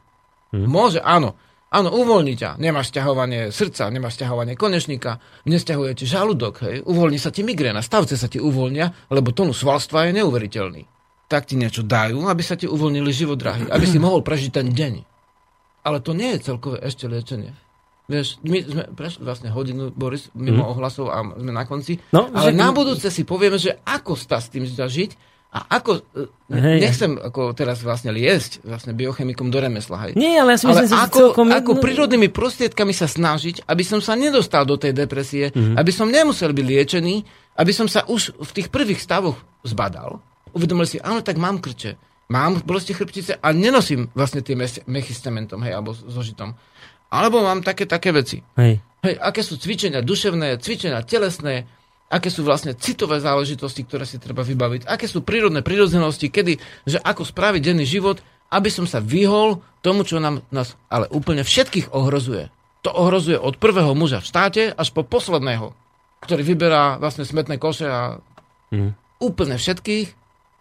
Hm. 0.51 0.67
Môže, 0.67 0.99
áno. 1.05 1.37
Áno, 1.71 1.95
uvoľní 1.95 2.35
ťa. 2.35 2.59
Nemáš 2.59 2.91
ťahovanie 2.91 3.55
srdca, 3.55 3.87
nemáš 3.95 4.19
ťahovanie 4.19 4.59
konečníka, 4.59 5.23
nesťahuje 5.47 6.03
ti 6.03 6.05
žalúdok, 6.11 6.67
hej. 6.67 6.83
Uvoľní 6.83 7.15
sa 7.23 7.31
ti 7.31 7.47
migréna, 7.47 7.79
stavce 7.79 8.19
sa 8.19 8.27
ti 8.27 8.43
uvoľnia, 8.43 8.91
lebo 9.07 9.31
tonu 9.31 9.55
svalstva 9.55 10.11
je 10.11 10.19
neuveriteľný. 10.19 10.83
Tak 11.31 11.47
ti 11.47 11.55
niečo 11.55 11.87
dajú, 11.87 12.27
aby 12.27 12.43
sa 12.43 12.59
ti 12.59 12.67
uvoľnili 12.67 13.15
život 13.15 13.39
drahý, 13.39 13.71
aby 13.71 13.87
si 13.87 14.01
mohol 14.03 14.27
prežiť 14.27 14.51
ten 14.51 14.75
deň. 14.75 14.95
Ale 15.87 16.03
to 16.03 16.11
nie 16.11 16.35
je 16.35 16.51
celkové 16.51 16.83
ešte 16.83 17.07
liečenie. 17.07 17.55
Vieš, 18.11 18.43
my 18.43 18.59
sme 18.67 18.83
prešli 18.91 19.23
vlastne 19.23 19.55
hodinu, 19.55 19.95
Boris, 19.95 20.35
mimo 20.35 20.67
mm. 20.67 20.71
ohlasov 20.75 21.15
a 21.15 21.23
sme 21.23 21.55
na 21.55 21.63
konci. 21.63 22.03
No, 22.11 22.27
ale 22.35 22.51
že- 22.51 22.59
na 22.59 22.75
budúce 22.75 23.07
si 23.07 23.23
povieme, 23.23 23.55
že 23.55 23.79
ako 23.87 24.19
sa 24.19 24.43
s 24.43 24.51
tým 24.51 24.67
zažiť 24.67 25.31
a 25.51 25.67
ako, 25.83 26.03
Hej. 26.51 26.63
Hej. 26.63 26.79
nechcem 26.79 27.13
ako 27.19 27.55
teraz 27.59 27.83
vlastne 27.83 28.15
liesť 28.15 28.63
vlastne 28.63 28.95
biochemikom 28.95 29.51
do 29.51 29.59
remesla, 29.59 30.07
hej. 30.07 30.13
Nie, 30.15 30.39
ale 30.39 30.55
ja 30.55 30.59
si 30.63 30.67
Ale 30.67 30.87
myslím, 30.87 30.91
že 30.95 31.07
ako, 31.11 31.19
celkom... 31.19 31.47
ako 31.51 31.73
prírodnými 31.83 32.31
prostriedkami 32.31 32.95
sa 32.95 33.11
snažiť, 33.11 33.67
aby 33.67 33.83
som 33.83 33.99
sa 33.99 34.15
nedostal 34.15 34.63
do 34.63 34.79
tej 34.79 34.95
depresie, 34.95 35.51
mm-hmm. 35.51 35.75
aby 35.75 35.91
som 35.91 36.07
nemusel 36.07 36.55
byť 36.55 36.67
liečený, 36.67 37.15
aby 37.59 37.73
som 37.75 37.91
sa 37.91 38.07
už 38.07 38.39
v 38.39 38.51
tých 38.55 38.71
prvých 38.71 39.03
stavoch 39.03 39.43
zbadal, 39.67 40.23
uvedomil 40.55 40.87
si, 40.87 41.03
áno, 41.03 41.19
tak 41.19 41.35
mám 41.35 41.59
krče, 41.59 41.99
mám 42.31 42.63
bolesti 42.63 42.95
chrbtice 42.95 43.43
a 43.43 43.51
nenosím 43.51 44.07
vlastne 44.15 44.47
tie 44.47 44.55
mechy 44.87 45.13
s 45.13 45.19
cementom, 45.19 45.59
hej, 45.67 45.75
alebo 45.75 45.91
so 45.99 46.23
žitom. 46.23 46.55
Alebo 47.11 47.43
mám 47.43 47.61
také, 47.61 47.85
také 47.85 48.15
veci. 48.15 48.39
Hej. 48.55 48.79
Hej, 49.03 49.15
aké 49.19 49.43
sú 49.43 49.59
cvičenia 49.59 50.01
duševné, 50.01 50.61
cvičenia 50.63 51.03
telesné, 51.03 51.67
aké 52.07 52.31
sú 52.31 52.43
vlastne 52.43 52.75
citové 52.75 53.19
záležitosti, 53.19 53.83
ktoré 53.87 54.07
si 54.07 54.19
treba 54.19 54.43
vybaviť, 54.43 54.87
aké 54.87 55.07
sú 55.07 55.23
prírodné 55.23 55.63
prírodzenosti, 55.63 56.31
kedy, 56.31 56.59
že 56.87 56.99
ako 57.03 57.23
spraviť 57.27 57.63
denný 57.63 57.87
život, 57.87 58.23
aby 58.51 58.67
som 58.71 58.85
sa 58.85 58.99
vyhol 58.99 59.63
tomu, 59.81 60.03
čo 60.03 60.19
nám, 60.19 60.43
nás 60.51 60.75
ale 60.91 61.07
úplne 61.11 61.47
všetkých 61.47 61.95
ohrozuje. 61.95 62.51
To 62.83 62.91
ohrozuje 62.91 63.39
od 63.39 63.57
prvého 63.59 63.95
muža 63.95 64.21
v 64.21 64.29
štáte 64.29 64.63
až 64.75 64.89
po 64.91 65.07
posledného, 65.07 65.73
ktorý 66.21 66.43
vyberá 66.45 66.99
vlastne 66.99 67.25
smetné 67.25 67.57
koše 67.57 67.87
a 67.89 68.19
Mhm. 68.71 68.95
úplne 69.19 69.57
všetkých, 69.59 70.09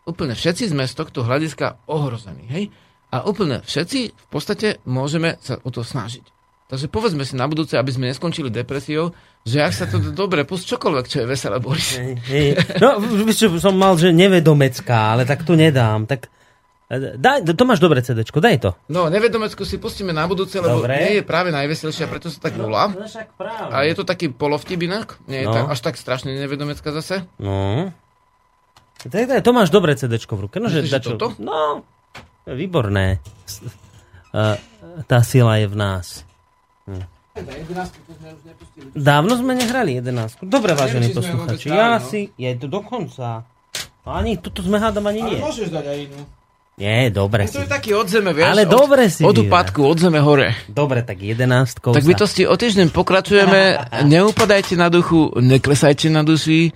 úplne 0.10 0.34
všetci 0.34 0.74
sme 0.74 0.90
z 0.90 0.94
tohto 0.98 1.22
hľadiska 1.22 1.78
ohrození. 1.86 2.46
Hej? 2.50 2.64
A 3.14 3.26
úplne 3.26 3.62
všetci 3.62 4.00
v 4.14 4.28
podstate 4.30 4.82
môžeme 4.86 5.38
sa 5.42 5.62
o 5.62 5.70
to 5.70 5.86
snažiť. 5.86 6.39
Takže 6.70 6.86
povedzme 6.86 7.26
si 7.26 7.34
na 7.34 7.50
budúce, 7.50 7.74
aby 7.74 7.90
sme 7.90 8.06
neskončili 8.08 8.48
depresiou, 8.48 9.10
že 9.42 9.58
ak 9.58 9.74
sa 9.74 9.86
to 9.86 9.98
dobre, 10.14 10.46
pust 10.46 10.70
čokoľvek, 10.70 11.06
čo 11.06 11.18
je 11.20 11.28
veselé, 11.28 11.58
Boris. 11.58 11.98
Hej. 12.30 12.62
No, 12.78 13.02
víš 13.02 13.42
čo, 13.42 13.58
som 13.58 13.74
mal, 13.74 13.98
že 13.98 14.14
nevedomecká, 14.14 15.18
ale 15.18 15.26
tak 15.26 15.42
tu 15.42 15.58
nedám. 15.58 16.06
Tak 16.06 16.30
e, 16.86 17.18
daj, 17.18 17.42
to 17.50 17.64
máš 17.66 17.82
dobré 17.82 18.06
CD, 18.06 18.22
daj 18.22 18.58
to. 18.62 18.78
No, 18.86 19.10
nevedomecku 19.10 19.66
si 19.66 19.82
pustíme 19.82 20.14
na 20.14 20.30
budúce, 20.30 20.62
lebo 20.62 20.86
Dobre. 20.86 20.94
nie 20.94 21.12
je 21.18 21.24
práve 21.26 21.50
najveselšia, 21.50 22.06
preto 22.06 22.30
sa 22.30 22.38
tak 22.38 22.54
volá. 22.54 22.94
práve. 23.34 23.74
A 23.74 23.82
je 23.82 23.98
to 23.98 24.06
taký 24.06 24.30
polovtip 24.30 24.78
inak, 24.78 25.18
nie 25.26 25.42
je 25.42 25.50
No. 25.50 25.58
tak, 25.58 25.66
až 25.74 25.80
tak 25.82 25.96
strašne 25.98 26.38
nevedomecká 26.38 26.94
zase. 26.94 27.26
No. 27.42 27.90
Tak, 29.02 29.26
tak, 29.26 29.42
to 29.42 29.58
máš 29.58 29.74
dobré 29.74 29.98
CD 29.98 30.22
v 30.22 30.46
ruke. 30.46 30.62
No, 30.62 30.70
Myslíš, 30.70 30.86
že 30.86 30.94
dačo- 31.02 31.18
toto? 31.18 31.34
No, 31.42 31.82
to 32.46 32.54
výborné. 32.54 33.18
E, 34.30 34.62
tá 35.10 35.26
sila 35.26 35.58
je 35.58 35.66
v 35.66 35.74
nás. 35.74 36.29
Dávno 38.96 39.34
sme 39.40 39.56
nehrali 39.56 40.02
11. 40.02 40.44
Dobre, 40.44 40.76
vážení 40.76 41.14
posluchači. 41.14 41.72
Ja 41.72 41.98
no. 41.98 42.04
si, 42.04 42.34
je 42.36 42.52
to 42.60 42.68
dokonca. 42.68 43.48
Ani, 44.10 44.42
tuto 44.42 44.66
sme 44.66 44.82
hádam 44.82 45.06
ani 45.06 45.22
nie. 45.22 45.38
môžeš 45.38 45.70
dať 45.70 45.86
aj 45.86 45.98
inú. 46.10 46.20
Nie, 46.80 47.12
dobre 47.12 47.44
To 47.52 47.60
si. 47.60 47.68
je 47.68 47.70
taký 47.70 47.92
od 47.92 48.08
zeme, 48.08 48.32
vieš? 48.32 48.56
Ale 48.56 48.64
od, 48.64 48.72
dobre 48.72 49.12
si 49.12 49.22
Od 49.28 49.36
úpadku, 49.36 49.84
od 49.84 50.00
zeme 50.00 50.24
hore. 50.24 50.56
Dobre, 50.72 51.04
tak 51.04 51.20
11. 51.20 51.46
Tak 51.92 52.08
bytosti, 52.08 52.48
o 52.48 52.56
týždeň 52.56 52.96
pokračujeme. 52.96 53.62
Neupadajte 54.16 54.80
na 54.80 54.88
duchu, 54.88 55.28
neklesajte 55.36 56.08
na 56.08 56.24
duši. 56.24 56.72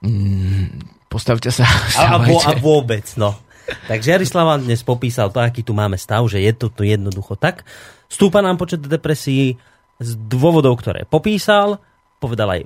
Mm, 0.00 0.96
Postavte 1.06 1.54
sa, 1.54 1.64
A, 1.96 2.18
a, 2.18 2.52
vôbec, 2.58 3.06
no. 3.14 3.38
Takže 3.86 4.18
Jarislava 4.18 4.58
dnes 4.58 4.82
popísal 4.82 5.30
to, 5.30 5.38
aký 5.38 5.62
tu 5.62 5.70
máme 5.74 5.94
stav, 5.98 6.26
že 6.26 6.42
je 6.42 6.52
to 6.54 6.66
tu 6.70 6.82
jednoducho 6.82 7.38
tak. 7.38 7.62
Stúpa 8.06 8.40
nám 8.40 8.60
počet 8.60 8.82
depresií 8.82 9.58
z 9.96 10.10
dôvodov, 10.28 10.78
ktoré 10.78 11.08
popísal, 11.08 11.80
povedal 12.20 12.52
aj, 12.52 12.60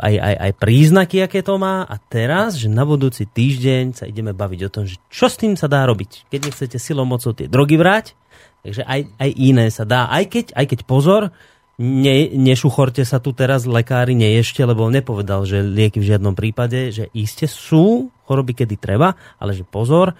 aj, 0.00 0.14
aj, 0.20 0.34
aj 0.36 0.52
príznaky, 0.60 1.16
aké 1.24 1.40
to 1.40 1.56
má 1.56 1.84
a 1.88 1.96
teraz, 1.96 2.60
že 2.60 2.68
na 2.68 2.84
budúci 2.84 3.24
týždeň 3.24 3.84
sa 3.96 4.04
ideme 4.04 4.36
baviť 4.36 4.60
o 4.68 4.72
tom, 4.72 4.84
že 4.84 5.00
čo 5.08 5.26
s 5.32 5.40
tým 5.40 5.56
sa 5.56 5.68
dá 5.68 5.84
robiť. 5.88 6.28
Keď 6.28 6.40
nechcete 6.40 6.76
silou 6.76 7.08
mocou 7.08 7.32
tie 7.32 7.48
drogy 7.48 7.80
brať, 7.80 8.12
takže 8.60 8.84
aj, 8.84 9.00
aj 9.16 9.30
iné 9.36 9.66
sa 9.72 9.88
dá. 9.88 10.08
Aj 10.12 10.24
keď, 10.28 10.52
aj 10.52 10.66
keď 10.68 10.80
pozor, 10.84 11.32
ne, 11.80 12.28
nešuchorte 12.36 13.04
sa 13.08 13.20
tu 13.20 13.32
teraz 13.32 13.64
lekári 13.64 14.12
neješte, 14.12 14.60
lebo 14.64 14.88
nepovedal, 14.92 15.48
že 15.48 15.64
lieky 15.64 16.00
v 16.00 16.08
žiadnom 16.12 16.36
prípade, 16.36 16.92
že 16.92 17.08
iste 17.16 17.48
sú 17.48 18.12
choroby, 18.28 18.52
kedy 18.52 18.76
treba, 18.76 19.14
ale 19.40 19.54
že 19.54 19.62
pozor, 19.64 20.12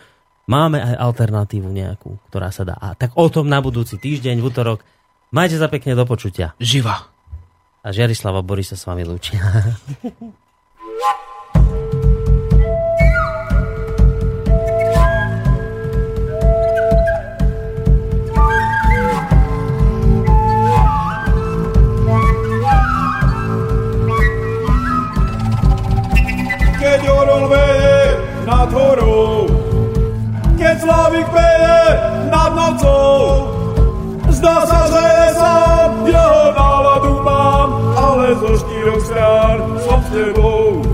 máme 0.46 0.78
aj 0.80 0.94
alternatívu 0.96 1.68
nejakú, 1.70 2.18
ktorá 2.30 2.54
sa 2.54 2.62
dá. 2.62 2.74
A 2.78 2.94
tak 2.94 3.14
o 3.18 3.26
tom 3.28 3.50
na 3.50 3.58
budúci 3.58 3.98
týždeň, 3.98 4.38
v 4.40 4.46
útorok. 4.46 4.80
Majte 5.34 5.58
sa 5.58 5.66
pekne 5.66 5.98
do 5.98 6.06
počutia. 6.06 6.54
Živa. 6.62 6.96
A 7.86 7.88
Žiarislava 7.90 8.42
Boris 8.42 8.70
sa 8.70 8.78
s 8.78 8.86
vami 8.86 9.06
lúčia. 9.06 9.42
keď 31.16 31.24
slavik 31.24 31.28
peje 31.32 31.80
nad 32.28 32.50
nocou. 32.52 33.48
Zdá 34.36 34.56
sa, 34.68 34.80
že 34.92 35.06
sám, 35.32 35.90
jeho 36.04 36.42
náladu 36.52 37.12
mám, 37.24 37.68
ale 37.96 38.36
zo 38.36 38.52
štyroch 38.60 39.00
strán 39.00 39.58
som 39.80 40.00
s 40.04 40.08
tebou. 40.12 40.84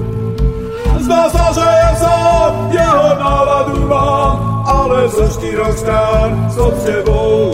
Zdá 1.03 1.23
sa, 1.27 1.47
že 1.51 1.71
sám, 1.99 2.53
jeho 2.71 3.09
náladu 3.19 3.77
mám, 3.91 4.37
ale 4.63 5.11
zo 5.11 5.27
štyroch 5.27 5.75
strán 5.75 6.31
som 6.55 6.71
s 6.71 6.83
tebou. 6.87 7.51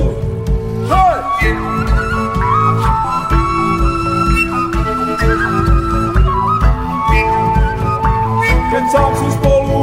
Keď 8.68 8.84
sám 8.92 9.10
si 9.16 9.28
spolu 9.32 9.80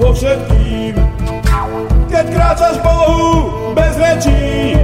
so 0.00 0.08
všetkým 0.16 0.61
kráčaš 2.32 2.76
Bohu 2.80 3.72
bez 3.76 3.94
rečí. 4.00 4.76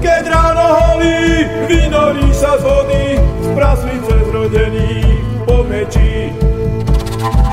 Keď 0.00 0.22
ráno 0.26 0.66
holí, 0.80 1.44
vynorí 1.68 2.28
sa 2.34 2.58
z 2.58 2.62
vody, 2.64 3.04
z 3.18 3.48
praslice 3.54 4.14
zrodený 4.30 4.92
po 5.46 5.56
meči. 5.68 6.32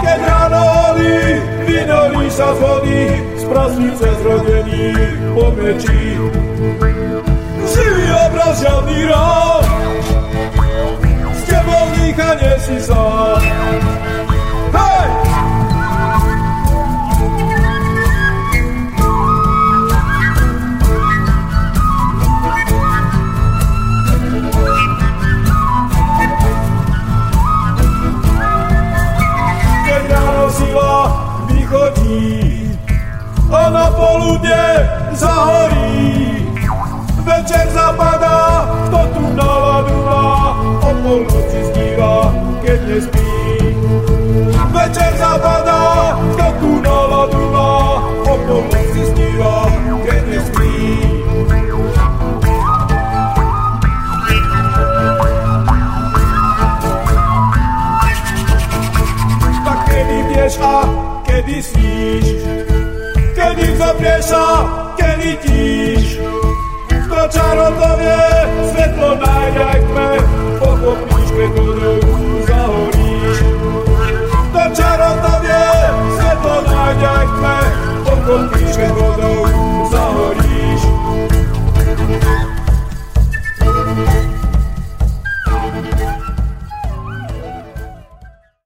Keď 0.02 0.19
ráno 0.24 0.61
holí, 0.64 1.18
vynorí 1.68 2.28
sa 2.32 2.56
z 2.56 2.60
vody, 2.64 3.02
z 3.36 3.44
praslice 3.45 4.07
zrodený 4.24 4.86
po 5.36 5.45
meči. 5.53 6.03
Živý 7.68 8.07
obraz, 8.26 8.56
žiadny 8.64 8.99
rád, 9.11 9.64
s 11.36 11.41
tebou 11.45 11.84
dýchanie 11.99 12.53
si 12.64 12.78
sám. 12.80 13.41
Hej! 14.72 15.16
horí 32.08 32.72
a 33.52 33.70
na 33.70 33.92
poludne 33.92 34.64
zahorí. 35.12 36.48
Večer 37.28 37.68
zapadá, 37.76 38.68
to 38.92 39.00
tu 39.14 39.24
náladu 39.36 39.96
má, 40.04 40.56
o 40.80 40.92
polnoci 41.04 41.60
spíva, 41.68 42.32
keď 42.64 42.80
nespí. 42.88 43.32
Večer 44.72 45.12
zapadá, 45.20 46.16
to 46.40 46.48
tu 46.60 46.72
náladu 46.80 47.44
má, 47.52 48.00
o 48.24 48.34
polnoci 48.48 49.02
spíva, 49.12 49.68
keď 50.08 50.22
nespí. 50.32 50.76
Tak 59.68 59.80
kedy 59.92 60.20
vieš 60.32 60.56
a 60.64 60.86
myslíš, 61.58 62.26
kedy 63.34 63.68
zapriesa, 63.78 64.46
kedy 64.94 65.32
tíš. 65.42 66.22
Kto 66.86 67.20
čaro 67.34 67.74
to 67.74 67.90
vie, 67.98 68.26
svetlo 68.70 69.18
nájde 69.18 69.64
aj 69.66 69.80
tme, 69.90 70.10
pochopíš, 70.62 71.28
keď 71.34 71.50
to 71.58 71.66
zahoríš. 72.46 73.38
Kto 74.30 74.64
čaro 74.78 75.10
to 75.18 75.34
vie, 75.42 75.66
svetlo 76.22 76.56
nájde 76.70 77.08
aj 77.10 77.26
tme, 77.26 77.58
pochopíš, 78.06 78.72
keď 78.78 78.92
to 78.94 79.57